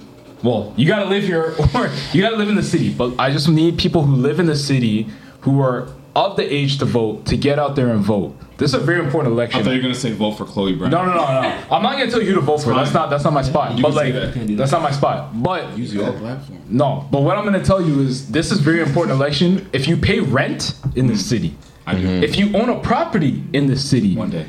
Well, 0.43 0.73
you 0.75 0.87
gotta 0.87 1.05
live 1.05 1.23
here 1.23 1.55
or 1.75 1.89
you 2.13 2.21
gotta 2.21 2.35
live 2.35 2.49
in 2.49 2.55
the 2.55 2.63
city. 2.63 2.91
But 2.93 3.19
I 3.19 3.31
just 3.31 3.47
need 3.47 3.77
people 3.77 4.03
who 4.03 4.15
live 4.15 4.39
in 4.39 4.47
the 4.47 4.55
city 4.55 5.07
who 5.41 5.61
are 5.61 5.89
of 6.15 6.35
the 6.35 6.53
age 6.53 6.77
to 6.79 6.85
vote 6.85 7.25
to 7.27 7.37
get 7.37 7.57
out 7.59 7.75
there 7.75 7.89
and 7.89 8.01
vote. 8.01 8.35
This 8.57 8.73
is 8.73 8.81
a 8.81 8.83
very 8.83 9.03
important 9.03 9.33
election. 9.33 9.57
I 9.57 9.61
election. 9.61 9.63
thought 9.63 9.71
you 9.71 9.77
were 9.77 9.81
gonna 9.81 9.95
say 9.95 10.11
vote 10.11 10.31
for 10.33 10.45
Chloe 10.45 10.75
Brown. 10.75 10.91
No, 10.91 11.05
no, 11.05 11.13
no, 11.13 11.41
no. 11.41 11.63
I'm 11.71 11.81
not 11.81 11.93
gonna 11.97 12.11
tell 12.11 12.21
you 12.21 12.27
who 12.27 12.35
to 12.35 12.41
vote 12.41 12.59
for. 12.59 12.73
That's 12.73 12.93
not 12.93 13.09
that's 13.09 13.23
not 13.23 13.33
my 13.33 13.41
spot. 13.41 13.75
You 13.75 13.81
But 13.81 13.89
can 13.93 13.97
say 13.97 14.13
like 14.13 14.13
that. 14.13 14.33
Can't 14.33 14.57
that's 14.57 14.71
not 14.71 14.81
my 14.81 14.91
spot. 14.91 15.41
But 15.41 15.77
Use 15.77 15.93
your 15.93 16.11
platform. 16.13 16.61
no. 16.67 17.07
But 17.11 17.21
what 17.21 17.37
I'm 17.37 17.43
gonna 17.45 17.63
tell 17.63 17.81
you 17.81 18.01
is 18.01 18.29
this 18.29 18.51
is 18.51 18.59
very 18.59 18.81
important 18.81 19.15
election. 19.15 19.69
If 19.73 19.87
you 19.87 19.97
pay 19.97 20.19
rent 20.19 20.75
in 20.95 21.07
the 21.07 21.13
hmm. 21.13 21.19
city, 21.19 21.55
I 21.87 21.95
do. 21.95 22.07
if 22.07 22.37
you 22.37 22.55
own 22.55 22.69
a 22.69 22.79
property 22.79 23.43
in 23.53 23.67
the 23.67 23.75
city, 23.75 24.15
One 24.15 24.29
day. 24.29 24.47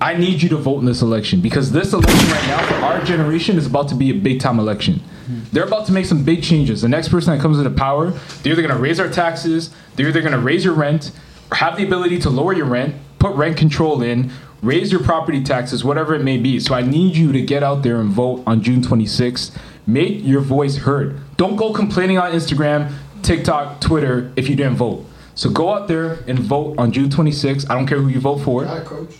I 0.00 0.14
need 0.14 0.40
you 0.40 0.48
to 0.50 0.56
vote 0.56 0.78
in 0.78 0.86
this 0.86 1.02
election 1.02 1.40
because 1.40 1.72
this 1.72 1.92
election 1.92 2.30
right 2.30 2.46
now 2.46 2.66
for 2.66 2.74
our 2.86 3.04
generation 3.04 3.58
is 3.58 3.66
about 3.66 3.88
to 3.88 3.94
be 3.94 4.10
a 4.10 4.14
big 4.14 4.40
time 4.40 4.58
election. 4.58 5.02
They're 5.52 5.64
about 5.64 5.86
to 5.86 5.92
make 5.92 6.06
some 6.06 6.24
big 6.24 6.42
changes. 6.42 6.82
The 6.82 6.88
next 6.88 7.08
person 7.08 7.36
that 7.36 7.42
comes 7.42 7.58
into 7.58 7.70
power, 7.70 8.10
they're 8.42 8.52
either 8.52 8.62
going 8.62 8.74
to 8.74 8.80
raise 8.80 8.98
our 8.98 9.08
taxes, 9.08 9.72
they're 9.94 10.08
either 10.08 10.22
going 10.22 10.32
to 10.32 10.40
raise 10.40 10.64
your 10.64 10.74
rent, 10.74 11.12
or 11.52 11.56
have 11.56 11.76
the 11.76 11.84
ability 11.84 12.18
to 12.20 12.30
lower 12.30 12.52
your 12.52 12.66
rent, 12.66 12.96
put 13.18 13.36
rent 13.36 13.56
control 13.56 14.02
in, 14.02 14.32
raise 14.62 14.90
your 14.90 15.02
property 15.02 15.42
taxes, 15.44 15.84
whatever 15.84 16.14
it 16.14 16.22
may 16.22 16.36
be. 16.36 16.58
So 16.58 16.74
I 16.74 16.82
need 16.82 17.14
you 17.14 17.30
to 17.32 17.40
get 17.42 17.62
out 17.62 17.82
there 17.82 18.00
and 18.00 18.10
vote 18.10 18.42
on 18.46 18.62
June 18.62 18.82
26th. 18.82 19.56
Make 19.86 20.24
your 20.24 20.40
voice 20.40 20.78
heard. 20.78 21.20
Don't 21.36 21.56
go 21.56 21.72
complaining 21.72 22.18
on 22.18 22.32
Instagram, 22.32 22.92
TikTok, 23.22 23.80
Twitter 23.80 24.32
if 24.34 24.48
you 24.48 24.56
didn't 24.56 24.76
vote. 24.76 25.06
So 25.34 25.48
go 25.48 25.72
out 25.72 25.86
there 25.86 26.24
and 26.26 26.38
vote 26.38 26.76
on 26.78 26.90
June 26.90 27.08
26th. 27.08 27.70
I 27.70 27.74
don't 27.74 27.86
care 27.86 28.00
who 28.00 28.08
you 28.08 28.20
vote 28.20 28.38
for. 28.38 28.64
Hi, 28.64 28.80
coach. 28.80 29.14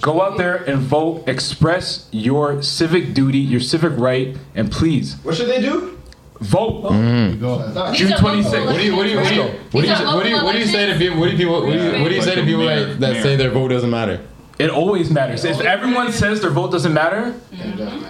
Go 0.00 0.22
out 0.22 0.38
there 0.38 0.56
and 0.56 0.80
vote. 0.80 1.28
Express 1.28 2.08
your 2.10 2.62
civic 2.62 3.12
duty, 3.14 3.38
your 3.38 3.60
civic 3.60 3.92
right, 3.98 4.36
and 4.54 4.70
please 4.72 5.16
What 5.22 5.34
should 5.36 5.48
they 5.48 5.60
do? 5.60 5.98
vote. 6.40 6.84
Mm. 6.90 7.40
Thought- 7.40 7.94
June 7.94 8.08
These 8.08 8.20
are 8.20 8.22
local 8.22 8.42
26th. 8.42 8.66
What 8.66 8.76
do 8.76 8.84
you 8.84 8.96
what 8.96 9.02
do 9.04 9.10
you 9.10 9.16
what 9.16 9.28
do 9.28 9.34
you 9.34 9.42
what 9.42 9.82
do 9.82 9.88
you, 9.88 9.94
These 9.94 10.00
what 10.00 10.22
do 10.24 10.28
you, 10.30 10.44
what 10.44 10.52
do 10.52 10.58
you 10.58 10.66
say 10.66 10.92
to 10.92 10.98
people? 10.98 11.20
What 11.20 11.26
do 11.26 11.32
you 11.32 11.38
people? 11.38 11.60
What 11.66 11.72
do 11.72 11.82
you, 11.96 12.02
what 12.02 12.08
do 12.08 12.14
you 12.14 12.22
say 12.22 12.34
to 12.34 12.42
people 12.44 12.66
that, 12.66 13.00
that 13.00 13.22
say 13.22 13.36
their 13.36 13.50
vote 13.50 13.68
doesn't 13.68 13.90
matter? 13.90 14.20
It 14.58 14.70
always 14.70 15.10
matters. 15.10 15.44
If 15.44 15.60
everyone 15.60 16.12
says 16.12 16.40
their 16.40 16.50
vote 16.50 16.70
doesn't 16.70 16.94
matter, 16.94 17.34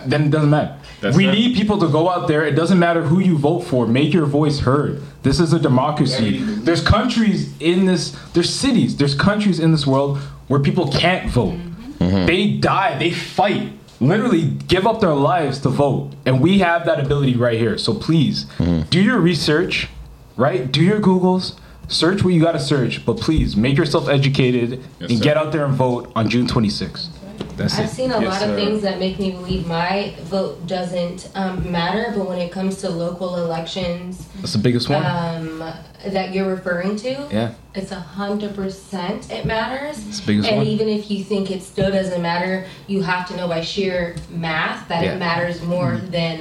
then 0.06 0.24
it 0.24 0.30
doesn't 0.30 0.50
matter. 0.50 0.78
That's 1.00 1.16
we 1.16 1.26
right. 1.26 1.34
need 1.34 1.56
people 1.56 1.78
to 1.80 1.88
go 1.88 2.08
out 2.10 2.28
there. 2.28 2.44
It 2.44 2.52
doesn't 2.52 2.78
matter 2.78 3.02
who 3.02 3.18
you 3.18 3.38
vote 3.38 3.60
for. 3.60 3.86
Make 3.86 4.12
your 4.12 4.26
voice 4.26 4.60
heard. 4.60 5.02
This 5.22 5.40
is 5.40 5.52
a 5.52 5.58
democracy. 5.58 6.38
There's 6.40 6.82
countries 6.82 7.54
in 7.60 7.86
this. 7.86 8.10
There's 8.32 8.52
cities. 8.52 8.96
There's 8.96 9.14
countries 9.14 9.58
in 9.58 9.72
this 9.72 9.86
world 9.86 10.18
where 10.48 10.60
people 10.60 10.90
can't 10.90 11.30
vote. 11.30 11.54
Mm-hmm. 11.54 12.04
Mm-hmm. 12.04 12.26
They 12.26 12.50
die. 12.52 12.98
They 12.98 13.10
fight. 13.10 13.72
Literally 14.00 14.50
give 14.66 14.86
up 14.86 15.00
their 15.00 15.14
lives 15.14 15.60
to 15.60 15.70
vote. 15.70 16.12
And 16.26 16.40
we 16.40 16.58
have 16.58 16.84
that 16.84 17.00
ability 17.00 17.36
right 17.36 17.58
here. 17.58 17.78
So 17.78 17.94
please 17.94 18.44
mm-hmm. 18.58 18.88
do 18.90 19.00
your 19.00 19.18
research, 19.18 19.88
right? 20.36 20.70
Do 20.70 20.82
your 20.82 21.00
Googles. 21.00 21.58
Search 21.88 22.24
what 22.24 22.32
you 22.34 22.40
got 22.42 22.52
to 22.52 22.60
search, 22.60 23.04
but 23.04 23.18
please 23.18 23.56
make 23.56 23.76
yourself 23.76 24.08
educated 24.08 24.82
Yes, 25.00 25.10
and 25.10 25.18
sir. 25.18 25.24
get 25.24 25.36
out 25.36 25.52
there 25.52 25.64
and 25.64 25.74
vote 25.74 26.10
on 26.16 26.28
June 26.28 26.46
26th. 26.46 27.08
That's 27.56 27.78
I've 27.78 27.84
it. 27.84 27.88
seen 27.90 28.10
a 28.10 28.20
Yes, 28.20 28.30
lot 28.32 28.40
sir. 28.40 28.50
of 28.50 28.56
things 28.56 28.82
that 28.82 28.98
make 28.98 29.18
me 29.20 29.30
believe 29.30 29.66
my 29.66 30.12
vote 30.22 30.66
doesn't 30.66 31.30
um, 31.36 31.70
matter, 31.70 32.12
but 32.16 32.28
when 32.28 32.38
it 32.40 32.50
comes 32.50 32.78
to 32.78 32.90
local 32.90 33.36
elections 33.36 34.26
That's 34.40 34.52
the 34.54 34.58
biggest 34.58 34.88
one. 34.88 35.04
um, 35.06 35.62
that 36.08 36.32
you're 36.34 36.48
referring 36.48 36.96
to, 36.96 37.28
yeah, 37.30 37.54
it's 37.74 37.92
a 37.92 38.00
hundred 38.00 38.54
percent 38.56 39.30
it 39.30 39.46
matters. 39.46 40.04
it's 40.08 40.18
the 40.20 40.26
biggest 40.26 40.48
And 40.48 40.58
one. 40.58 40.66
even 40.66 40.88
if 40.88 41.10
you 41.10 41.22
think 41.22 41.50
it 41.52 41.62
still 41.62 41.92
doesn't 41.92 42.20
matter, 42.22 42.66
you 42.88 43.02
have 43.02 43.28
to 43.28 43.36
know 43.36 43.46
by 43.46 43.60
sheer 43.60 44.16
math 44.30 44.88
that 44.88 45.04
Yeah. 45.04 45.14
it 45.14 45.18
matters 45.20 45.62
more 45.62 45.96
than 46.10 46.40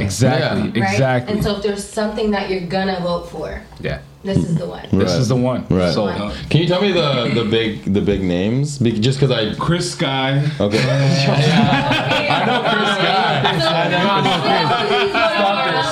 Exactly. 0.00 0.62
right? 0.62 0.76
Exactly. 0.92 1.34
And 1.34 1.42
so 1.42 1.56
if 1.56 1.62
there's 1.64 1.86
something 1.86 2.30
that 2.32 2.48
you're 2.50 2.60
gonna 2.68 3.00
vote 3.00 3.28
for, 3.28 3.60
yeah. 3.80 3.98
This 4.24 4.38
is 4.38 4.54
the 4.56 4.66
one. 4.66 4.82
This 4.92 5.10
Right. 5.10 5.20
is 5.20 5.28
the 5.28 5.36
one. 5.36 5.66
Right. 5.68 5.92
So 5.92 6.06
Can 6.50 6.60
you 6.60 6.66
tell 6.68 6.80
me 6.82 6.92
the 6.92 7.30
the 7.34 7.44
big 7.44 7.92
the 7.92 8.00
big 8.00 8.22
names? 8.22 8.78
Be- 8.78 8.92
Just 9.00 9.18
because 9.20 9.30
I 9.30 9.54
Chris 9.54 9.90
Sky. 9.92 10.42
okay. 10.60 10.78
I 12.32 12.44
know 12.46 12.60
Chris 12.70 12.96
Sky. 13.02 13.42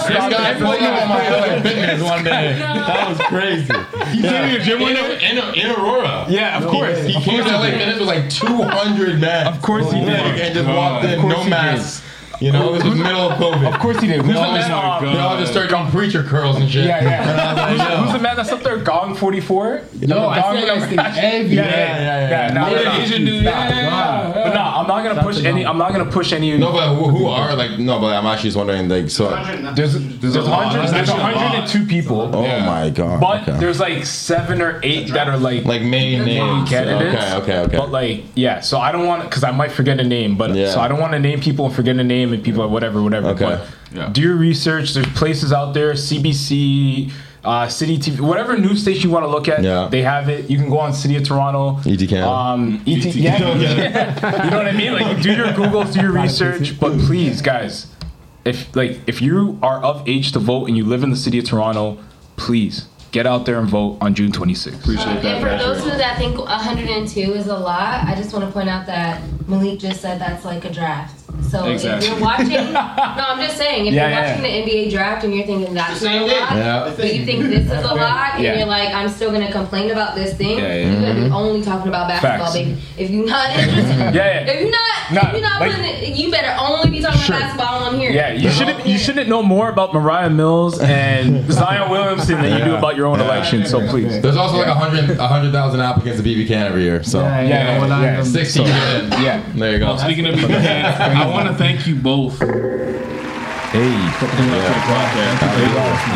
This 0.09 0.35
guy 0.35 0.55
pulled 0.55 0.83
up 0.83 1.03
on 1.03 1.09
my 1.09 1.29
LA 1.29 1.63
Fitness 1.63 2.03
one 2.03 2.25
day. 2.25 2.59
That 2.91 3.09
was 3.09 3.19
crazy. 3.29 3.73
He 4.17 4.23
came 4.23 4.51
to 4.51 4.59
the 4.59 4.65
gym 4.65 4.81
one 4.81 4.95
day 4.95 5.19
in, 5.31 5.39
in 5.59 5.71
Aurora. 5.71 6.27
yeah, 6.29 6.59
of 6.59 6.67
course. 6.69 6.99
He 7.05 7.15
came 7.21 7.45
to 7.45 7.51
LA 7.51 7.71
Fitness 7.71 7.99
with 8.01 8.09
like 8.09 8.29
200 8.31 9.21
men. 9.21 9.47
Of 9.47 9.63
course 9.63 9.91
he 9.93 10.01
did. 10.01 10.09
And 10.11 10.55
just 10.55 10.67
walked 10.69 11.05
in, 11.05 11.15
Of 11.15 11.21
course 11.21 11.35
no 11.37 11.43
he 11.45 11.51
mask. 11.51 12.03
You 12.41 12.53
know, 12.53 12.73
this 12.73 12.83
was 12.85 12.95
middle 12.99 13.31
of 13.31 13.39
COVID. 13.39 13.75
Of 13.75 13.81
course 13.81 14.01
he 14.01 14.07
did. 14.07 14.23
Who's 14.23 14.29
They 14.29 14.33
the 14.33 14.39
all, 14.41 14.53
man? 14.53 14.61
just, 14.61 14.71
um, 14.71 15.05
they 15.13 15.21
all 15.21 15.39
just 15.39 15.53
started 15.53 15.69
doing 15.69 15.91
preacher 15.91 16.23
curls 16.23 16.57
and 16.57 16.71
shit. 16.71 16.87
Yeah, 16.87 17.03
yeah. 17.05 17.21
And 17.51 17.61
I 17.61 17.95
Who's, 17.97 18.05
who's 18.05 18.13
the 18.15 18.19
man 18.19 18.37
that's 18.37 18.51
up 18.51 18.63
there? 18.63 18.79
Gong 18.79 19.15
44? 19.15 19.83
Yo, 20.01 20.27
I 20.29 20.41
Gong 20.41 20.57
see 20.57 20.65
that 20.65 20.69
number- 20.79 20.87
thing 20.87 20.99
every 21.01 21.57
Yeah, 21.57 21.63
day. 21.65 21.71
yeah, 21.71 22.01
yeah. 22.01 22.49
yeah. 22.49 22.53
No, 22.55 22.75
no, 22.75 22.83
no. 22.85 22.93
Asian 23.03 23.25
dude. 23.27 23.45
Nah, 23.45 23.51
Yeah. 23.69 23.89
nah. 23.91 24.33
But 24.33 24.55
no, 24.55 24.61
I'm 24.61 24.87
not 24.87 25.03
gonna 25.05 25.23
push 25.23 25.45
any. 25.45 25.67
I'm 25.67 25.77
not 25.77 25.93
gonna 25.93 26.11
push 26.11 26.33
any. 26.33 26.57
No, 26.57 26.73
but 26.73 26.95
who, 26.95 27.11
who 27.11 27.27
are 27.27 27.55
like? 27.55 27.79
No, 27.79 28.01
but 28.01 28.17
I'm 28.17 28.25
actually 28.27 28.49
just 28.49 28.57
wondering. 28.57 28.89
Like, 28.89 29.11
so. 29.11 29.29
There's 29.75 29.93
there's 30.21 30.37
a 30.37 30.43
lot. 30.43 30.65
hundred. 30.69 30.81
There's 30.81 30.93
There's 30.93 31.09
actually 31.11 31.33
a 31.33 31.37
lot. 31.37 31.53
102 31.55 31.85
people. 31.87 32.31
Oh 32.35 32.43
Yeah. 32.43 32.65
my 32.65 32.89
god. 32.91 33.21
But 33.21 33.43
okay. 33.49 33.59
there's 33.61 33.79
like 33.81 34.07
seven 34.07 34.63
or 34.63 34.81
eight 34.83 35.09
that 35.13 35.29
are 35.29 35.37
like 35.37 35.65
like 35.67 35.83
main 35.83 36.25
names. 36.25 36.69
candidates. 36.71 37.15
Okay, 37.23 37.35
okay, 37.43 37.59
okay. 37.67 37.77
But 37.77 37.91
like, 37.91 38.25
yeah. 38.35 38.61
So 38.61 38.79
I 38.79 38.93
don't 38.93 39.07
want 39.07 39.25
because 39.25 39.45
I 39.45 39.51
might 39.51 39.73
forget 39.73 40.01
a 40.01 40.05
name. 40.05 40.37
But 40.37 40.55
Yeah. 40.55 40.71
so 40.71 40.81
I 40.81 40.89
don't 40.89 41.01
want 41.01 41.13
to 41.13 41.19
name 41.19 41.41
people 41.41 41.67
and 41.67 41.75
forget 41.75 41.97
a 41.97 42.05
name 42.05 42.30
and 42.33 42.43
people 42.45 42.63
or 42.63 42.69
whatever, 42.69 43.03
whatever. 43.03 43.29
Okay. 43.31 43.45
But 43.45 43.67
Yeah. 43.93 44.09
do 44.13 44.21
your 44.21 44.37
research. 44.37 44.95
There's 44.95 45.07
places 45.09 45.53
out 45.53 45.75
there. 45.75 45.95
CBC. 45.97 47.11
uh, 47.43 47.67
City 47.69 47.97
TV, 47.97 48.21
whatever 48.21 48.55
news 48.59 48.83
station 48.83 49.09
you 49.09 49.15
want 49.15 49.25
to 49.25 49.31
look 49.31 49.49
at, 49.49 49.63
Yeah. 49.63 49.89
they 49.91 50.03
have 50.03 50.29
it. 50.29 50.51
You 50.51 50.59
can 50.59 50.69
go 50.69 50.79
on 50.79 50.93
City 50.93 51.17
of 51.17 51.23
Toronto. 51.25 51.79
ET 51.87 52.07
Canada. 52.07 52.29
Um, 52.29 52.83
ET, 52.87 53.15
yeah, 53.17 53.39
yeah. 53.57 54.45
you 54.45 54.51
know 54.51 54.59
what 54.59 54.67
I 54.69 54.73
mean? 54.73 54.93
Like, 54.93 55.23
do 55.23 55.33
your 55.33 55.47
Googles, 55.47 55.95
do 55.95 56.03
your 56.03 56.13
research, 56.13 56.79
but 56.79 56.99
please, 56.99 57.41
guys, 57.41 57.87
if 58.45 58.69
like 58.77 59.01
if 59.07 59.23
you 59.23 59.59
are 59.63 59.83
of 59.83 60.07
age 60.07 60.33
to 60.33 60.39
vote 60.39 60.67
and 60.69 60.77
you 60.77 60.85
live 60.85 61.03
in 61.03 61.09
the 61.09 61.17
city 61.17 61.39
of 61.39 61.47
Toronto, 61.47 61.97
please 62.37 62.89
get 63.11 63.27
out 63.27 63.47
there 63.47 63.59
and 63.59 63.69
vote 63.71 63.97
on 64.03 64.15
June 64.15 64.33
26th. 64.33 64.75
Appreciate 64.83 65.07
Um, 65.09 65.27
and 65.27 65.43
for 65.43 65.57
those 65.65 65.79
of 65.81 65.87
you 65.87 65.97
that 65.97 66.19
think 66.19 66.37
102 66.39 67.21
is 67.33 67.47
a 67.47 67.57
lot, 67.57 68.05
I 68.07 68.15
just 68.17 68.35
want 68.35 68.45
to 68.45 68.53
point 68.53 68.69
out 68.69 68.85
that 68.85 69.23
Malik 69.49 69.79
just 69.79 70.03
said 70.03 70.21
that's 70.21 70.45
like 70.45 70.67
a 70.67 70.71
draft. 70.71 71.20
So 71.51 71.65
Exactly. 71.65 72.07
if 72.07 72.13
you're 72.13 72.23
watching, 72.23 72.73
no, 72.73 72.79
I'm 72.79 73.41
just 73.41 73.57
saying, 73.57 73.87
if 73.87 73.95
Yeah, 73.95 74.03
you're 74.03 74.11
yeah, 74.11 74.29
watching 74.29 74.43
the 74.43 74.73
NBA 74.73 74.91
draft 74.93 75.25
and 75.25 75.35
you're 75.35 75.47
thinking 75.47 75.75
that's 75.75 76.01
not 76.03 76.15
a 76.15 76.21
lot, 76.21 76.31
Yeah. 76.57 76.93
but 76.97 77.13
you 77.15 77.25
think 77.25 77.45
this 77.45 77.65
is 77.67 77.73
a 77.85 77.95
lot, 77.95 78.35
and 78.35 78.45
Yeah. 78.45 78.59
you're 78.59 78.67
like, 78.69 78.95
I'm 78.95 79.09
still 79.09 79.33
gonna 79.33 79.51
complain 79.51 79.91
about 79.91 80.15
this 80.15 80.35
thing, 80.35 80.59
Yeah, 80.59 80.67
yeah. 80.75 80.75
you're 80.91 81.01
gonna 81.01 81.15
be 81.15 81.21
mm-hmm. 81.23 81.33
only 81.35 81.63
talking 81.63 81.89
about 81.89 82.07
basketball, 82.09 82.39
Facts. 82.53 82.53
baby. 82.55 82.77
If 82.97 83.11
you're 83.11 83.27
not 83.27 83.51
interested, 83.51 83.99
Yeah, 83.99 84.13
yeah. 84.15 84.51
if 84.53 84.61
you're 84.61 84.71
not, 84.71 84.81
Nah, 85.13 85.21
if 85.29 85.33
you're 85.33 85.43
not 85.43 85.61
like- 85.61 85.71
putting 85.73 85.85
it, 85.87 86.17
you 86.17 86.31
better 86.31 86.55
only 86.61 86.89
be 86.91 87.01
talking 87.01 87.21
Sure. 87.21 87.35
about 87.37 87.57
basketball 87.57 87.85
on 87.85 87.99
here. 87.99 88.13
Yeah, 88.13 88.33
you 88.33 88.51
shouldn't 88.51 88.87
you 88.87 88.97
shouldn't 88.99 89.29
know 89.29 89.43
more 89.43 89.69
about 89.71 89.93
Moriah 89.93 90.31
Mills 90.31 90.79
and 90.79 91.51
Zion 91.59 91.91
Williamson 91.91 92.41
than 92.43 92.59
you 92.59 92.65
do 92.65 92.75
about 92.77 92.97
your 92.97 93.07
own 93.07 93.19
election. 93.21 93.67
So 93.67 93.87
please. 93.89 94.21
There's 94.21 94.37
also 94.37 94.59
like 94.59 94.69
a 94.69 94.75
hundred 94.75 95.19
a 95.19 95.27
hundred 95.27 95.53
thousand 95.53 95.81
applicants 95.81 96.21
to 96.23 96.29
BB 96.29 96.47
Can 96.47 96.67
every 96.67 96.83
year. 96.85 97.03
So 97.03 97.21
Yeah, 97.23 97.41
yeah, 97.43 97.79
well, 97.81 97.89
yeah. 98.03 98.23
sixty 98.23 98.63
get 98.65 99.03
in. 99.03 99.11
Yeah. 99.23 99.41
There 99.55 99.73
you 99.73 99.79
go. 99.81 99.87
Well, 99.87 99.99
speaking 99.99 100.27
of 100.27 100.35
BBK, 100.37 100.83
I 101.21 101.29
want 101.29 101.49
to 101.49 101.55
thank 101.55 101.87
you 101.87 101.95
both 101.97 102.41
Hey. 103.71 103.93
coming 104.19 104.51
up 104.51 104.67
to 104.67 104.73
the 104.75 104.83
podcast. 104.89 105.37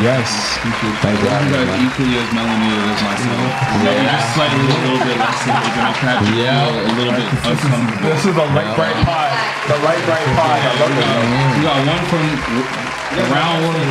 Yes. 0.03 0.27
Thank 0.59 0.75
you 0.83 0.91
guys 1.31 1.71
equally 1.79 2.19
as 2.19 2.27
melanated 2.35 2.83
as 2.89 2.99
myself. 3.05 3.47
Maybe 3.85 4.03
just 4.11 4.27
slightly 4.35 4.65
a 4.65 4.75
little 4.75 4.99
bit 5.07 5.15
less 5.23 5.39
than 5.47 5.55
and 5.55 5.85
I've 5.87 6.01
had 6.03 6.19
to 6.25 6.33
Yeah. 6.35 6.67
a 6.67 6.91
little 6.99 7.15
bit 7.15 7.29
uncomfortable. 7.31 8.11
This 8.11 8.27
is 8.27 8.35
the 8.35 8.49
light 8.59 8.73
bright 8.75 8.99
pod. 9.07 9.31
The 9.71 9.77
light 9.87 10.03
bright 10.09 10.27
pod. 10.35 10.57
I 10.57 10.73
love 10.83 10.99
it. 10.99 11.07
You 11.55 11.63
got 11.63 11.79
one 11.85 12.03
from 12.11 12.25
round 13.31 13.61
one. 13.71 13.87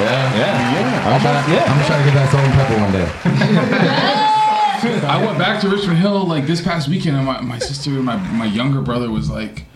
Yeah. 0.00 0.40
Yeah. 0.40 1.10
I'm 1.10 1.20
trying 1.20 1.36
to, 1.36 1.52
I'm 1.68 1.84
trying 1.84 2.00
to 2.00 2.06
get 2.08 2.14
that 2.16 2.28
salt 2.32 2.46
and 2.48 2.54
pepper 2.54 2.78
one 2.80 2.92
day. 2.96 3.08
I 5.06 5.22
went 5.26 5.36
back 5.38 5.60
to 5.60 5.68
Richmond 5.68 5.98
Hill 5.98 6.24
like 6.24 6.46
this 6.46 6.62
past 6.62 6.88
weekend, 6.88 7.16
and 7.18 7.26
my, 7.26 7.40
my 7.42 7.58
sister 7.58 7.90
and 7.90 8.04
my, 8.04 8.16
my 8.16 8.46
younger 8.46 8.80
brother 8.80 9.10
was 9.10 9.28
like, 9.28 9.66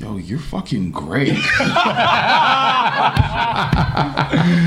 "Yo, 0.00 0.16
you're 0.16 0.38
fucking 0.38 0.90
great." 0.90 1.32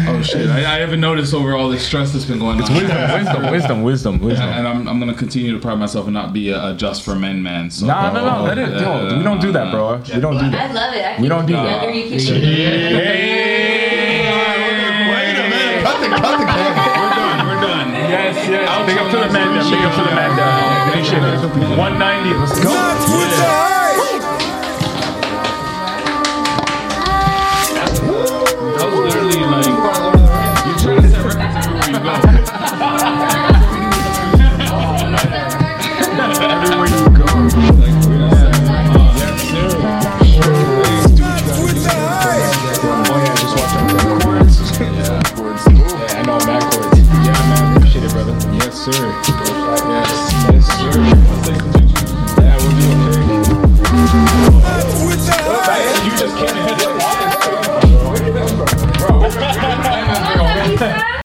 oh 0.08 0.22
shit! 0.24 0.48
I, 0.49 0.60
I 0.76 0.80
haven't 0.80 0.99
noticed 1.02 1.34
over 1.34 1.54
all 1.56 1.70
the 1.70 1.80
stress 1.80 2.12
that's 2.14 2.26
been 2.26 2.40
going 2.40 2.62
on. 2.62 2.74
Wisdom, 2.74 3.52
wisdom, 3.52 3.84
wisdom, 3.84 4.20
wisdom. 4.20 4.49
And 4.49 4.68
I'm, 4.68 4.88
I'm 4.88 4.99
gonna 4.99 5.14
continue 5.14 5.52
to 5.54 5.60
pride 5.60 5.76
myself 5.80 6.06
and 6.06 6.14
not 6.14 6.34
be 6.34 6.49
a, 6.49 6.68
a 6.72 6.74
just 6.76 7.04
for 7.04 7.16
men 7.16 7.41
man. 7.44 7.70
So 7.70 7.86
Nah, 7.86 8.12
no, 8.14 8.26
no, 8.26 8.44
let 8.44 8.58
it. 8.58 8.70
Yo, 8.82 9.18
we 9.18 9.24
don't 9.24 9.41
do 9.41 9.52
that, 9.52 9.72
bro. 9.72 9.88
Uh, 9.90 10.04
we 10.14 10.20
don't 10.20 10.38
do 10.38 10.49
that. 10.52 10.70
I 10.72 10.74
love 10.74 10.94
it. 10.95 11.06
I 11.06 11.22
We 11.22 11.28
don't 11.28 11.45
do 11.45 11.54
the 11.54 11.62
that. 11.64 11.84
younger 11.84 11.98
you 11.99 12.04
keep 12.10 12.20
Wait 15.08 15.38
a 15.38 15.48
minute. 15.49 15.84
Cut 15.84 15.98
the 16.02 16.08
cut 16.10 16.38
the 16.40 16.45
camera. 16.45 16.98
We're 16.98 17.12
done. 17.16 17.48
We're 17.48 17.62
done. 17.62 17.90
Yes, 18.10 18.36
yes. 18.48 18.88
Big 18.88 18.98
up 18.98 19.12
to 19.12 19.18
the 19.18 19.30
man 19.34 19.56
down. 19.56 19.70
Big 19.72 19.84
up 19.84 19.94
to 19.95 20.04
the 20.04 20.16
man 20.16 20.38
down. 20.38 20.90
Appreciate 20.90 21.24
it. 21.24 21.78
190. 21.78 22.34
Let's 22.40 22.60
go. 22.64 23.77
sir. 48.93 49.07
Like 49.89 50.06